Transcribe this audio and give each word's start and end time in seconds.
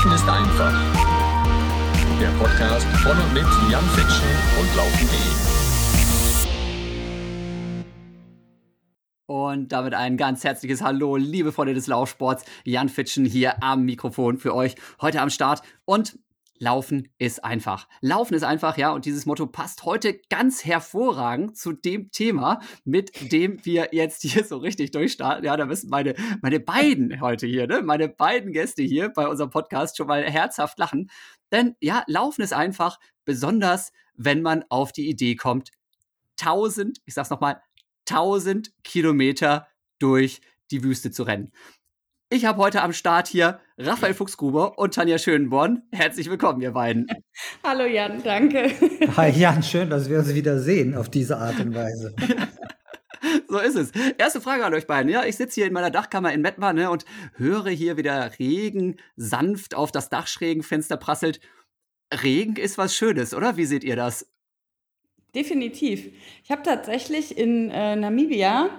Laufen 0.00 0.14
ist 0.14 0.26
einfach. 0.26 0.72
Der 2.18 2.28
Podcast 2.38 2.86
von 3.02 3.18
und 3.18 3.34
mit 3.34 3.44
Jan 3.70 3.84
Fitschen 3.90 4.28
und 4.58 4.74
Laufen.de. 4.74 5.18
Und 9.26 9.72
damit 9.72 9.92
ein 9.92 10.16
ganz 10.16 10.42
herzliches 10.42 10.80
Hallo, 10.80 11.16
liebe 11.16 11.52
Freunde 11.52 11.74
des 11.74 11.86
Laufsports. 11.86 12.46
Jan 12.64 12.88
Fitschen 12.88 13.26
hier 13.26 13.62
am 13.62 13.84
Mikrofon 13.84 14.38
für 14.38 14.54
euch 14.54 14.74
heute 15.02 15.20
am 15.20 15.28
Start. 15.28 15.60
Und 15.84 16.18
Laufen 16.62 17.08
ist 17.16 17.42
einfach. 17.42 17.88
Laufen 18.02 18.34
ist 18.34 18.42
einfach, 18.42 18.76
ja, 18.76 18.92
und 18.92 19.06
dieses 19.06 19.24
Motto 19.24 19.46
passt 19.46 19.84
heute 19.84 20.20
ganz 20.28 20.62
hervorragend 20.62 21.56
zu 21.56 21.72
dem 21.72 22.10
Thema, 22.12 22.60
mit 22.84 23.32
dem 23.32 23.64
wir 23.64 23.88
jetzt 23.92 24.20
hier 24.22 24.44
so 24.44 24.58
richtig 24.58 24.90
durchstarten. 24.90 25.42
Ja, 25.44 25.56
da 25.56 25.64
müssen 25.64 25.88
meine, 25.88 26.14
meine 26.42 26.60
beiden 26.60 27.20
heute 27.22 27.46
hier, 27.46 27.66
ne, 27.66 27.80
meine 27.82 28.10
beiden 28.10 28.52
Gäste 28.52 28.82
hier 28.82 29.08
bei 29.08 29.26
unserem 29.26 29.48
Podcast 29.48 29.96
schon 29.96 30.06
mal 30.06 30.22
herzhaft 30.22 30.78
lachen. 30.78 31.10
Denn 31.50 31.76
ja, 31.80 32.04
Laufen 32.06 32.42
ist 32.42 32.52
einfach, 32.52 33.00
besonders 33.24 33.92
wenn 34.14 34.42
man 34.42 34.62
auf 34.68 34.92
die 34.92 35.08
Idee 35.08 35.36
kommt, 35.36 35.70
1000, 36.38 37.00
ich 37.06 37.14
sag's 37.14 37.30
nochmal, 37.30 37.62
1000 38.06 38.70
Kilometer 38.84 39.66
durch 39.98 40.42
die 40.70 40.84
Wüste 40.84 41.10
zu 41.10 41.22
rennen. 41.22 41.52
Ich 42.32 42.44
habe 42.44 42.62
heute 42.62 42.82
am 42.82 42.92
Start 42.92 43.26
hier 43.26 43.58
Raphael 43.76 44.14
Fuchsgruber 44.14 44.78
und 44.78 44.94
Tanja 44.94 45.18
Schönborn. 45.18 45.82
Herzlich 45.90 46.30
willkommen, 46.30 46.62
ihr 46.62 46.70
beiden. 46.70 47.08
Hallo 47.64 47.86
Jan, 47.86 48.22
danke. 48.22 48.70
Hi 49.16 49.30
Jan, 49.30 49.64
schön, 49.64 49.90
dass 49.90 50.08
wir 50.08 50.20
uns 50.20 50.32
wieder 50.32 50.60
sehen 50.60 50.94
auf 50.94 51.08
diese 51.08 51.38
Art 51.38 51.58
und 51.58 51.74
Weise. 51.74 52.14
so 53.48 53.58
ist 53.58 53.74
es. 53.74 53.90
Erste 54.16 54.40
Frage 54.40 54.64
an 54.64 54.72
euch 54.74 54.86
beiden. 54.86 55.10
Ja, 55.10 55.24
ich 55.24 55.36
sitze 55.36 55.56
hier 55.56 55.66
in 55.66 55.72
meiner 55.72 55.90
Dachkammer 55.90 56.32
in 56.32 56.40
Mettmann 56.40 56.76
ne, 56.76 56.88
und 56.88 57.04
höre 57.34 57.70
hier 57.70 57.96
wieder 57.96 58.38
Regen 58.38 59.00
sanft 59.16 59.74
auf 59.74 59.90
das 59.90 60.08
Dachschrägenfenster 60.08 60.98
prasselt. 60.98 61.40
Regen 62.14 62.54
ist 62.54 62.78
was 62.78 62.94
Schönes, 62.94 63.34
oder? 63.34 63.56
Wie 63.56 63.64
seht 63.64 63.82
ihr 63.82 63.96
das? 63.96 64.30
Definitiv. 65.34 66.12
Ich 66.44 66.52
habe 66.52 66.62
tatsächlich 66.62 67.36
in 67.36 67.72
äh, 67.72 67.96
Namibia 67.96 68.70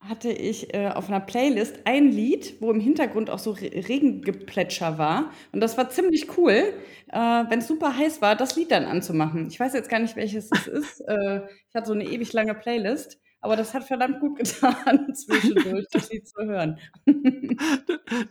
hatte 0.00 0.30
ich 0.30 0.72
äh, 0.74 0.88
auf 0.88 1.08
einer 1.08 1.20
Playlist 1.20 1.80
ein 1.84 2.10
Lied, 2.10 2.56
wo 2.60 2.70
im 2.70 2.80
Hintergrund 2.80 3.28
auch 3.28 3.38
so 3.38 3.50
Re 3.50 3.70
Regengeplätscher 3.88 4.96
war. 4.96 5.30
Und 5.52 5.60
das 5.60 5.76
war 5.76 5.90
ziemlich 5.90 6.38
cool, 6.38 6.72
äh, 7.08 7.18
wenn 7.18 7.58
es 7.58 7.68
super 7.68 7.96
heiß 7.96 8.22
war, 8.22 8.34
das 8.34 8.56
Lied 8.56 8.70
dann 8.70 8.86
anzumachen. 8.86 9.46
Ich 9.48 9.60
weiß 9.60 9.74
jetzt 9.74 9.90
gar 9.90 10.00
nicht, 10.00 10.16
welches 10.16 10.50
es 10.52 10.66
ist. 10.66 11.00
Äh, 11.02 11.42
ich 11.68 11.74
hatte 11.74 11.88
so 11.88 11.92
eine 11.92 12.04
ewig 12.04 12.32
lange 12.32 12.54
Playlist. 12.54 13.18
Aber 13.42 13.56
das 13.56 13.72
hat 13.72 13.84
verdammt 13.84 14.20
gut 14.20 14.38
getan, 14.38 15.14
zwischendurch 15.14 15.86
das 15.90 16.10
Lied 16.10 16.28
zu 16.28 16.42
hören. 16.44 16.78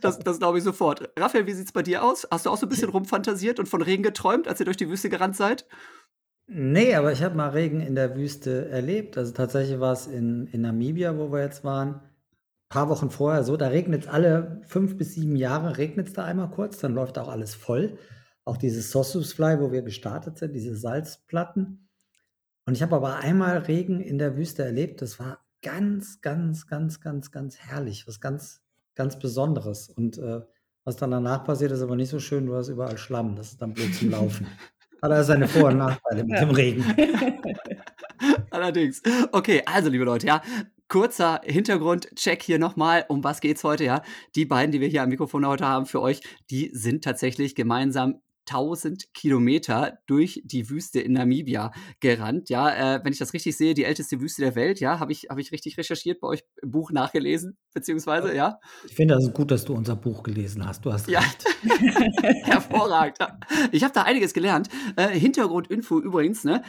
das 0.00 0.20
das 0.20 0.38
glaube 0.38 0.58
ich 0.58 0.64
sofort. 0.64 1.10
Raphael, 1.18 1.46
wie 1.46 1.52
sieht 1.52 1.66
es 1.66 1.72
bei 1.72 1.82
dir 1.82 2.04
aus? 2.04 2.26
Hast 2.30 2.46
du 2.46 2.50
auch 2.50 2.56
so 2.56 2.66
ein 2.66 2.68
bisschen 2.68 2.90
rumfantasiert 2.90 3.58
und 3.58 3.66
von 3.66 3.82
Regen 3.82 4.02
geträumt, 4.02 4.46
als 4.46 4.60
ihr 4.60 4.66
durch 4.66 4.76
die 4.76 4.88
Wüste 4.88 5.08
gerannt 5.08 5.36
seid? 5.36 5.66
Nee, 6.52 6.96
aber 6.96 7.12
ich 7.12 7.22
habe 7.22 7.36
mal 7.36 7.50
Regen 7.50 7.80
in 7.80 7.94
der 7.94 8.16
Wüste 8.16 8.68
erlebt. 8.70 9.16
Also 9.16 9.32
tatsächlich 9.32 9.78
war 9.78 9.92
es 9.92 10.08
in, 10.08 10.48
in 10.48 10.62
Namibia, 10.62 11.16
wo 11.16 11.30
wir 11.30 11.42
jetzt 11.42 11.62
waren, 11.62 11.94
ein 11.94 12.00
paar 12.68 12.88
Wochen 12.88 13.08
vorher 13.08 13.44
so. 13.44 13.56
Da 13.56 13.68
regnet 13.68 14.02
es 14.02 14.08
alle 14.08 14.60
fünf 14.66 14.96
bis 14.96 15.14
sieben 15.14 15.36
Jahre, 15.36 15.78
regnet 15.78 16.08
es 16.08 16.14
da 16.14 16.24
einmal 16.24 16.50
kurz, 16.50 16.78
dann 16.78 16.92
läuft 16.92 17.18
auch 17.18 17.28
alles 17.28 17.54
voll. 17.54 17.98
Auch 18.44 18.56
dieses 18.56 18.90
Sossusfly, 18.90 19.60
wo 19.60 19.70
wir 19.70 19.82
gestartet 19.82 20.38
sind, 20.38 20.52
diese 20.52 20.74
Salzplatten. 20.74 21.88
Und 22.66 22.74
ich 22.74 22.82
habe 22.82 22.96
aber 22.96 23.18
einmal 23.18 23.58
Regen 23.58 24.00
in 24.00 24.18
der 24.18 24.36
Wüste 24.36 24.64
erlebt. 24.64 25.02
Das 25.02 25.20
war 25.20 25.46
ganz, 25.62 26.20
ganz, 26.20 26.66
ganz, 26.66 27.00
ganz, 27.00 27.30
ganz 27.30 27.58
herrlich. 27.58 28.08
Was 28.08 28.20
ganz, 28.20 28.60
ganz 28.96 29.20
Besonderes. 29.20 29.88
Und 29.88 30.18
äh, 30.18 30.40
was 30.82 30.96
dann 30.96 31.12
danach 31.12 31.44
passiert, 31.44 31.70
ist 31.70 31.82
aber 31.82 31.94
nicht 31.94 32.10
so 32.10 32.18
schön. 32.18 32.46
Du 32.46 32.56
hast 32.56 32.70
überall 32.70 32.98
Schlamm. 32.98 33.36
Das 33.36 33.52
ist 33.52 33.62
dann 33.62 33.72
blöd 33.72 33.94
zum 33.94 34.10
Laufen. 34.10 34.48
Hat 35.02 35.10
er 35.10 35.24
seine 35.24 35.48
Vor- 35.48 35.68
und 35.68 35.78
Nachteile 35.78 36.24
mit 36.24 36.32
ja. 36.32 36.44
dem 36.44 36.50
Regen. 36.50 36.84
Allerdings. 38.50 39.02
Okay, 39.32 39.62
also 39.64 39.88
liebe 39.88 40.04
Leute, 40.04 40.26
ja, 40.26 40.42
kurzer 40.88 41.40
Hintergrundcheck 41.44 42.42
hier 42.42 42.58
nochmal. 42.58 43.06
Um 43.08 43.24
was 43.24 43.40
geht's 43.40 43.64
heute? 43.64 43.84
Ja, 43.84 44.02
die 44.34 44.44
beiden, 44.44 44.72
die 44.72 44.80
wir 44.80 44.88
hier 44.88 45.02
am 45.02 45.08
Mikrofon 45.08 45.46
heute 45.46 45.66
haben 45.66 45.86
für 45.86 46.02
euch, 46.02 46.20
die 46.50 46.70
sind 46.74 47.02
tatsächlich 47.02 47.54
gemeinsam 47.54 48.20
1000 48.50 49.12
Kilometer 49.14 49.98
durch 50.06 50.42
die 50.44 50.68
Wüste 50.68 51.00
in 51.00 51.12
Namibia 51.12 51.72
gerannt. 52.00 52.50
Ja, 52.50 52.96
äh, 52.96 53.04
wenn 53.04 53.12
ich 53.12 53.18
das 53.18 53.32
richtig 53.32 53.56
sehe, 53.56 53.74
die 53.74 53.84
älteste 53.84 54.20
Wüste 54.20 54.42
der 54.42 54.54
Welt. 54.54 54.80
Ja, 54.80 54.98
habe 54.98 55.12
ich, 55.12 55.28
hab 55.30 55.38
ich 55.38 55.52
richtig 55.52 55.78
recherchiert, 55.78 56.20
bei 56.20 56.28
euch 56.28 56.44
im 56.62 56.70
Buch 56.70 56.90
nachgelesen, 56.90 57.56
beziehungsweise, 57.72 58.34
ja. 58.34 58.58
Ich 58.86 58.94
finde 58.94 59.14
das 59.14 59.32
gut, 59.32 59.50
dass 59.50 59.64
du 59.64 59.74
unser 59.74 59.96
Buch 59.96 60.22
gelesen 60.22 60.66
hast. 60.66 60.84
Du 60.84 60.92
hast 60.92 61.08
ja. 61.08 61.20
recht. 61.20 61.44
Hervorragend. 62.44 63.18
Ich 63.72 63.84
habe 63.84 63.94
da 63.94 64.02
einiges 64.02 64.34
gelernt. 64.34 64.68
Äh, 64.96 65.08
Hintergrundinfo 65.08 66.00
übrigens, 66.00 66.44
ne? 66.44 66.62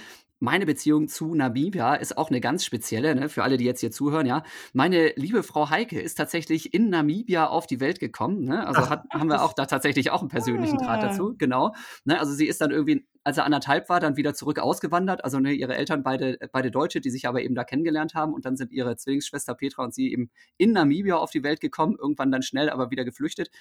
Meine 0.44 0.66
Beziehung 0.66 1.08
zu 1.08 1.36
Namibia 1.36 1.94
ist 1.94 2.18
auch 2.18 2.32
eine 2.32 2.42
ganz 2.42 2.66
spezielle, 2.66 3.14
ne, 3.14 3.30
für 3.30 3.44
alle, 3.44 3.58
die 3.58 3.64
jetzt 3.64 3.80
hier 3.80 3.92
zuhören, 3.92 4.26
ja. 4.26 4.42
Meine 4.74 5.14
liebe 5.16 5.44
Frau 5.44 5.70
Heike 5.70 6.02
ist 6.02 6.16
tatsächlich 6.16 6.74
in 6.74 6.90
Namibia 6.90 7.46
auf 7.46 7.68
die 7.68 7.80
Welt 7.80 8.00
gekommen, 8.00 8.46
ne? 8.46 8.66
Also 8.66 8.90
hat, 8.90 9.04
haben 9.14 9.30
wir 9.30 9.44
auch 9.44 9.54
da 9.54 9.68
tatsächlich 9.68 10.10
auch 10.10 10.22
einen 10.22 10.30
persönlichen 10.30 10.80
Draht 10.80 11.04
dazu, 11.04 11.36
genau. 11.38 11.76
Ne? 12.06 12.20
Also 12.20 12.34
sie 12.34 12.48
ist 12.48 12.60
dann 12.60 12.72
irgendwie, 12.72 13.06
als 13.24 13.38
er 13.38 13.46
anderthalb 13.46 13.88
war, 13.88 14.00
dann 14.00 14.18
wieder 14.18 14.34
zurück 14.34 14.58
ausgewandert. 14.58 15.24
Also 15.24 15.40
ne, 15.40 15.54
ihre 15.54 15.76
Eltern 15.76 16.02
beide, 16.02 16.40
beide 16.52 16.72
Deutsche, 16.72 17.02
die 17.02 17.12
sich 17.12 17.28
aber 17.28 17.44
eben 17.44 17.54
da 17.54 17.64
kennengelernt 17.64 18.16
haben 18.16 18.34
und 18.34 18.44
dann 18.44 18.58
sind 18.58 18.72
ihre 18.72 18.96
Zwillingsschwester 18.96 19.54
Petra 19.54 19.84
und 19.84 19.94
sie 19.94 20.12
eben 20.12 20.32
in 20.58 20.72
Namibia 20.72 21.18
auf 21.18 21.30
die 21.30 21.44
Welt 21.44 21.62
gekommen, 21.62 21.98
irgendwann 22.00 22.32
dann 22.32 22.42
schnell 22.42 22.72
aber 22.72 22.90
wieder 22.90 23.06
geflüchtet. 23.06 23.52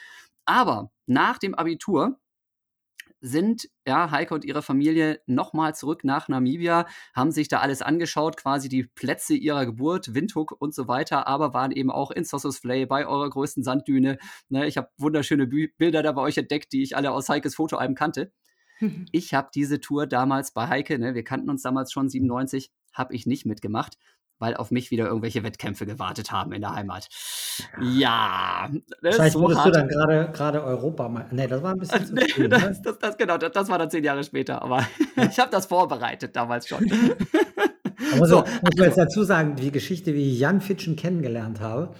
Aber 0.47 0.91
nach 1.06 1.36
dem 1.36 1.54
Abitur 1.54 2.18
sind 3.20 3.69
ja, 3.86 4.10
Heike 4.10 4.34
und 4.34 4.44
ihre 4.44 4.62
Familie 4.62 5.20
nochmal 5.26 5.75
zurück 5.75 6.04
nach 6.04 6.28
Namibia, 6.28 6.86
haben 7.14 7.32
sich 7.32 7.48
da 7.48 7.60
alles 7.60 7.82
angeschaut, 7.82 8.36
quasi 8.36 8.69
die 8.69 8.84
Plätze 8.84 9.34
ihrer 9.34 9.66
Geburt, 9.66 10.14
Windhoek 10.14 10.54
und 10.58 10.75
so 10.75 10.88
weiter, 10.88 11.26
aber 11.26 11.54
waren 11.54 11.72
eben 11.72 11.91
auch 11.91 12.10
in 12.10 12.25
Sossusvlei 12.25 12.86
bei 12.86 13.06
eurer 13.06 13.28
größten 13.28 13.62
Sanddüne. 13.62 14.19
Ne, 14.48 14.66
ich 14.66 14.76
habe 14.76 14.88
wunderschöne 14.98 15.47
Bü 15.47 15.69
Bilder 15.76 16.03
da 16.03 16.12
bei 16.12 16.22
euch 16.22 16.38
entdeckt, 16.38 16.72
die 16.72 16.82
ich 16.82 16.97
alle 16.97 17.12
aus 17.12 17.28
Heikes 17.28 17.54
Fotoalben 17.54 17.97
kannte. 17.97 18.32
Ich 19.12 19.34
habe 19.34 19.50
diese 19.54 19.78
Tour 19.80 20.06
damals 20.06 20.54
bei 20.54 20.66
Heike, 20.66 20.98
ne, 20.98 21.14
wir 21.14 21.22
kannten 21.22 21.50
uns 21.50 21.60
damals 21.60 21.92
schon 21.92 22.09
97, 22.09 22.72
habe 22.94 23.14
ich 23.14 23.26
nicht 23.26 23.44
mitgemacht 23.44 23.98
weil 24.41 24.56
auf 24.56 24.71
mich 24.71 24.91
wieder 24.91 25.06
irgendwelche 25.06 25.45
Wettkämpfe 25.45 25.87
gewartet 25.87 26.33
haben 26.33 26.53
in 26.53 26.62
der 26.62 26.75
Heimat. 26.75 27.09
Ja, 27.81 28.69
das 29.03 29.17
Vielleicht 29.17 29.34
so 29.34 29.41
wurdest 29.41 29.65
du 29.65 29.71
dann 29.71 29.89
gerade 29.89 30.31
gerade 30.33 30.65
Europa 30.65 31.09
mal. 31.09 31.27
Nee, 31.31 31.47
das 31.47 31.62
war 31.62 31.73
ein 31.73 31.78
bisschen 31.78 32.06
zu 32.06 32.17
früh, 32.34 32.49
das, 32.49 32.62
ne? 32.62 32.81
das, 32.83 32.99
das, 32.99 33.17
genau, 33.17 33.39
das, 33.39 33.53
das, 33.53 33.69
war 33.69 33.78
dann 33.78 33.91
zehn 33.91 34.03
Jahre 34.03 34.25
später, 34.25 34.62
aber 34.62 34.84
ich 35.17 35.39
habe 35.39 35.51
das 35.51 35.67
vorbereitet 35.67 36.34
damals 36.34 36.67
schon. 36.67 36.84
Da 36.89 38.17
muss, 38.17 38.28
so, 38.31 38.39
muss 38.39 38.77
man 38.77 38.87
jetzt 38.87 38.99
dazu 38.99 39.23
sagen, 39.23 39.56
die 39.56 39.71
Geschichte, 39.71 40.15
wie 40.15 40.33
ich 40.33 40.41
Jan 40.41 40.61
Fitschen 40.61 40.97
kennengelernt 40.97 41.61
habe. 41.61 41.95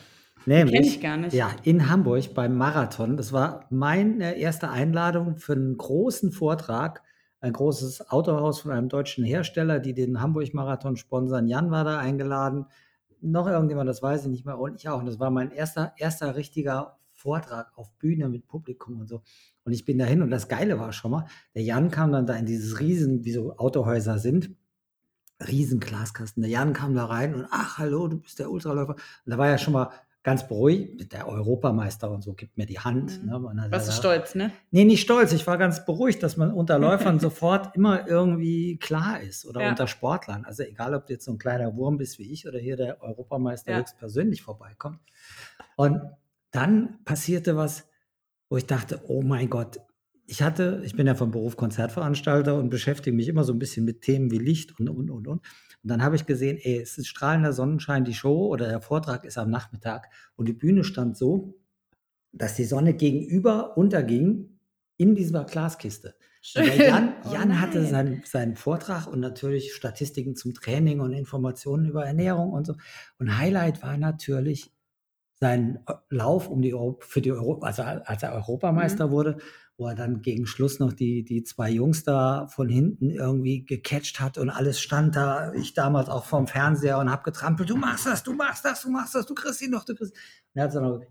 Nämlich, 0.47 0.75
Kenn 0.75 0.85
ich 0.85 1.01
gar 1.01 1.17
nicht. 1.19 1.35
Ja, 1.35 1.51
in 1.65 1.91
Hamburg 1.91 2.33
beim 2.35 2.57
Marathon. 2.57 3.19
Das 3.19 3.33
war 3.33 3.67
meine 3.69 4.39
erste 4.39 4.71
Einladung 4.71 5.37
für 5.37 5.53
einen 5.53 5.77
großen 5.77 6.33
Vortrag 6.33 7.03
ein 7.41 7.53
großes 7.53 8.11
Autohaus 8.11 8.61
von 8.61 8.71
einem 8.71 8.89
deutschen 8.89 9.25
Hersteller, 9.25 9.79
die 9.79 9.95
den 9.95 10.21
Hamburg-Marathon 10.21 10.97
sponsern. 10.97 11.47
Jan 11.47 11.71
war 11.71 11.85
da 11.85 11.99
eingeladen, 11.99 12.67
noch 13.23 13.47
irgendjemand, 13.47 13.89
das 13.89 14.03
weiß 14.03 14.25
ich 14.25 14.31
nicht 14.31 14.47
mehr, 14.47 14.59
und 14.59 14.77
ich 14.77 14.89
auch. 14.89 15.01
Und 15.01 15.07
das 15.07 15.19
war 15.19 15.31
mein 15.31 15.51
erster, 15.51 15.93
erster 15.97 16.37
richtiger 16.37 16.99
Vortrag 17.13 17.77
auf 17.77 17.93
Bühne 17.99 18.29
mit 18.29 18.47
Publikum 18.47 19.01
und 19.01 19.09
so. 19.09 19.23
Und 19.65 19.73
ich 19.73 19.85
bin 19.85 19.99
dahin 19.99 20.23
und 20.23 20.31
das 20.31 20.49
Geile 20.49 20.79
war 20.79 20.93
schon 20.93 21.11
mal, 21.11 21.27
der 21.55 21.63
Jan 21.63 21.91
kam 21.91 22.13
dann 22.13 22.27
da 22.27 22.35
in 22.35 22.47
dieses 22.47 22.81
Riesen, 22.81 23.25
wie 23.25 23.33
so 23.33 23.57
Autohäuser 23.57 24.19
sind, 24.19 24.51
riesen 25.47 25.81
Glaskasten. 25.81 26.43
Der 26.43 26.51
Jan 26.51 26.73
kam 26.73 26.95
da 26.95 27.07
rein 27.07 27.35
und 27.35 27.47
ach, 27.51 27.79
hallo, 27.79 28.09
du 28.09 28.19
bist 28.19 28.39
der 28.39 28.51
Ultraläufer. 28.51 28.95
Und 28.95 29.31
da 29.31 29.39
war 29.39 29.49
ja 29.49 29.59
schon 29.59 29.75
mal 29.75 29.91
ganz 30.23 30.47
beruhigt, 30.47 31.13
der 31.13 31.29
Europameister 31.29 32.11
und 32.11 32.23
so 32.23 32.35
gibt 32.35 32.59
mir 32.59 32.67
die 32.67 32.79
Hand. 32.79 33.23
Mhm. 33.23 33.31
Ne? 33.31 33.71
Warst 33.71 33.89
du 33.89 33.93
stolz, 33.93 34.35
ne? 34.35 34.53
Nee, 34.71 34.85
nicht 34.85 35.01
stolz. 35.01 35.33
Ich 35.33 35.47
war 35.47 35.57
ganz 35.57 35.87
beruhigt, 35.87 36.23
dass 36.23 36.37
man 36.37 36.53
unter 36.53 36.79
Läufern 36.79 37.19
sofort 37.21 37.75
immer 37.75 38.07
irgendwie 38.07 38.79
klar 38.79 39.21
ist 39.21 39.47
oder 39.47 39.63
ja. 39.63 39.71
unter 39.71 39.87
Sportlern. 39.87 40.45
Also 40.45 40.63
egal, 40.63 40.95
ob 40.95 41.07
du 41.07 41.15
jetzt 41.15 41.25
so 41.25 41.33
ein 41.33 41.39
kleiner 41.39 41.75
Wurm 41.75 41.97
bist 41.97 42.19
wie 42.19 42.31
ich 42.31 42.47
oder 42.47 42.59
hier 42.59 42.77
der 42.77 43.03
Europameister 43.03 43.73
ja. 43.73 43.79
höchstpersönlich 43.79 44.43
vorbeikommt. 44.43 45.01
Und 45.77 46.01
dann 46.51 46.99
passierte 47.05 47.57
was, 47.57 47.89
wo 48.51 48.57
ich 48.59 48.67
dachte, 48.67 49.01
oh 49.07 49.23
mein 49.23 49.49
Gott, 49.49 49.81
ich 50.27 50.43
hatte, 50.43 50.83
ich 50.85 50.95
bin 50.95 51.07
ja 51.07 51.15
vom 51.15 51.31
Beruf 51.31 51.57
Konzertveranstalter 51.57 52.57
und 52.57 52.71
beschäftige 52.71 53.17
mich 53.17 53.27
immer 53.27 53.43
so 53.43 53.53
ein 53.53 53.59
bisschen 53.59 53.85
mit 53.85 54.03
Themen 54.03 54.31
wie 54.31 54.39
Licht 54.39 54.79
und, 54.79 54.89
und, 54.89 55.11
und, 55.11 55.27
und. 55.27 55.43
Und 55.83 55.91
dann 55.91 56.03
habe 56.03 56.17
ich 56.17 56.27
gesehen, 56.27 56.59
ey, 56.61 56.79
es 56.79 56.99
ist 56.99 57.09
strahlender 57.09 57.53
Sonnenschein, 57.53 58.05
die 58.05 58.15
Show 58.15 58.47
oder 58.47 58.69
der 58.69 58.81
Vortrag 58.81 59.25
ist 59.25 59.39
am 59.39 59.51
Nachmittag 59.51 60.09
und 60.37 60.47
die 60.47 60.53
Bühne 60.53 60.85
stand 60.85 61.17
so, 61.17 61.55
dass 62.33 62.55
die 62.55 62.65
Sonne 62.65 62.95
gegenüber 62.95 63.77
unterging 63.77 64.59
in 64.97 65.15
dieser 65.15 65.45
Glaskiste. 65.45 66.15
Jan, 66.43 67.15
Jan 67.31 67.51
oh 67.51 67.55
hatte 67.55 67.85
seinen, 67.85 68.23
seinen 68.25 68.57
Vortrag 68.57 69.07
und 69.07 69.21
natürlich 69.21 69.75
Statistiken 69.75 70.37
zum 70.37 70.55
Training 70.55 71.01
und 71.01 71.13
Informationen 71.13 71.87
über 71.87 72.07
Ernährung 72.07 72.53
und 72.53 72.67
so. 72.67 72.75
Und 73.19 73.37
Highlight 73.37 73.83
war 73.83 73.97
natürlich 73.99 74.73
sein 75.35 75.81
Lauf 76.11 76.49
um 76.49 76.63
die 76.63 76.75
für 77.01 77.21
die 77.21 77.33
Euro, 77.33 77.61
also 77.61 77.83
als 77.83 78.23
er 78.23 78.35
Europameister 78.35 79.09
mhm. 79.09 79.11
wurde, 79.11 79.39
wo 79.81 79.89
er 79.89 79.95
dann 79.95 80.21
gegen 80.21 80.47
Schluss 80.47 80.79
noch 80.79 80.93
die, 80.93 81.25
die 81.25 81.43
zwei 81.43 81.71
Jungs 81.71 82.05
da 82.05 82.47
von 82.49 82.69
hinten 82.69 83.09
irgendwie 83.11 83.65
gecatcht 83.65 84.21
hat 84.21 84.37
und 84.37 84.51
alles 84.51 84.79
stand 84.79 85.17
da. 85.17 85.53
Ich 85.55 85.73
damals 85.73 86.11
auch 86.11 86.25
vorm 86.27 86.47
Fernseher 86.47 86.99
und 86.99 87.11
hab 87.11 87.25
getrampelt, 87.25 87.71
du 87.71 87.77
machst 87.77 88.05
das, 88.05 88.23
du 88.23 88.35
machst 88.35 88.63
das, 88.65 88.83
du 88.83 88.91
machst 88.91 89.15
das, 89.15 89.25
du 89.25 89.35
kriegst 89.35 89.63
ihn 89.63 89.71
noch, 89.71 89.85
du 89.87 89.95
kriegst. 89.95 90.13
Und, 90.55 91.07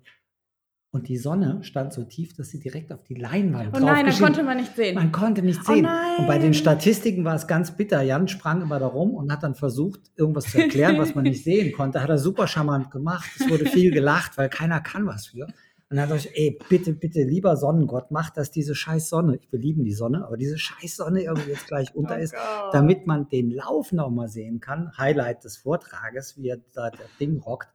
und 0.91 1.07
die 1.07 1.17
Sonne 1.17 1.63
stand 1.63 1.93
so 1.93 2.03
tief, 2.03 2.33
dass 2.35 2.49
sie 2.49 2.59
direkt 2.59 2.91
auf 2.91 3.03
die 3.03 3.15
Leinwand 3.15 3.69
Oh 3.75 3.79
nein, 3.79 4.05
da 4.05 4.11
draufgeschienen- 4.11 4.19
konnte 4.23 4.43
man 4.43 4.57
nicht 4.57 4.75
sehen. 4.75 4.95
man 4.95 5.11
konnte 5.11 5.41
nicht 5.41 5.61
Oh 5.67 5.73
sehen. 5.73 5.83
nein. 5.83 6.17
und 6.19 6.27
bei 6.27 6.37
den 6.37 6.53
Statistiken 6.53 7.23
war 7.25 7.35
es 7.35 7.47
ganz 7.47 7.75
bitter. 7.75 8.01
Jan 8.03 8.27
sprang 8.27 8.61
immer 8.61 8.77
da 8.79 8.85
rum 8.87 9.15
und 9.15 9.31
hat 9.31 9.41
dann 9.43 9.55
versucht, 9.55 9.99
irgendwas 10.15 10.45
zu 10.45 10.59
erklären, 10.59 10.97
was 10.99 11.15
man 11.15 11.23
nicht 11.23 11.43
sehen 11.43 11.73
konnte. 11.73 12.01
Hat 12.03 12.09
er 12.09 12.17
super 12.19 12.47
charmant 12.47 12.91
gemacht. 12.91 13.29
Es 13.39 13.49
wurde 13.49 13.65
viel 13.65 13.91
gelacht, 13.91 14.37
weil 14.37 14.49
keiner 14.49 14.79
kann 14.79 15.05
was 15.07 15.27
für. 15.27 15.47
Und 15.89 15.97
dann 15.97 16.09
er 16.09 16.17
gesagt, 16.17 16.35
ey, 16.35 16.59
bitte, 16.69 16.93
bitte, 16.93 17.23
lieber 17.23 17.57
Sonnengott, 17.57 18.11
mach, 18.11 18.29
dass 18.29 18.51
diese 18.51 18.75
scheiß 18.75 19.09
Sonne, 19.09 19.39
wir 19.49 19.59
lieben 19.59 19.83
die 19.83 19.93
Sonne, 19.93 20.23
aber 20.25 20.37
diese 20.37 20.59
scheiß 20.59 20.97
Sonne 20.97 21.23
irgendwie 21.23 21.49
jetzt 21.49 21.65
gleich 21.65 21.95
unter 21.95 22.15
Oh 22.17 22.19
ist, 22.19 22.33
Gott. 22.33 22.73
damit 22.73 23.07
man 23.07 23.27
den 23.27 23.49
Lauf 23.49 23.91
nochmal 23.91 24.27
sehen 24.27 24.59
kann. 24.59 24.95
Highlight 24.97 25.43
des 25.43 25.57
Vortrages, 25.57 26.37
wie 26.37 26.49
er 26.49 26.59
da 26.73 26.91
das 26.91 27.09
Ding 27.19 27.39
rockt. 27.39 27.69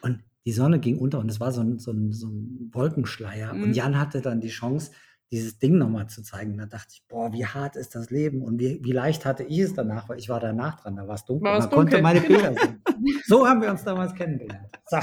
Und 0.00 0.22
die 0.46 0.52
Sonne 0.52 0.78
ging 0.78 0.98
unter 0.98 1.18
und 1.18 1.28
es 1.28 1.40
war 1.40 1.50
so 1.50 1.62
ein, 1.62 1.80
so 1.80 1.90
ein, 1.90 2.12
so 2.12 2.28
ein 2.28 2.70
Wolkenschleier. 2.72 3.52
Mhm. 3.52 3.62
Und 3.64 3.72
Jan 3.74 3.98
hatte 3.98 4.20
dann 4.20 4.40
die 4.40 4.48
Chance, 4.48 4.92
dieses 5.32 5.58
Ding 5.58 5.76
nochmal 5.76 6.06
zu 6.08 6.22
zeigen. 6.22 6.56
Da 6.56 6.66
dachte 6.66 6.90
ich, 6.92 7.04
boah, 7.08 7.32
wie 7.32 7.46
hart 7.46 7.74
ist 7.74 7.96
das 7.96 8.10
Leben 8.10 8.42
und 8.42 8.60
wie, 8.60 8.78
wie 8.84 8.92
leicht 8.92 9.24
hatte 9.24 9.42
ich 9.42 9.58
es 9.58 9.74
danach, 9.74 10.08
weil 10.08 10.20
ich 10.20 10.28
war 10.28 10.38
danach 10.38 10.80
dran, 10.80 10.94
da 10.94 11.08
war 11.08 11.16
es 11.16 11.24
dunkel. 11.24 11.50
War 11.50 11.58
es 11.58 11.64
man 11.64 11.74
konnte 11.74 11.96
dunkel, 11.96 12.02
meine 12.02 12.20
genau. 12.20 12.38
Bilder 12.38 12.62
sehen. 12.62 12.82
So 13.26 13.48
haben 13.48 13.60
wir 13.60 13.70
uns 13.72 13.82
damals 13.82 14.14
kennengelernt. 14.14 14.68
So. 14.86 14.98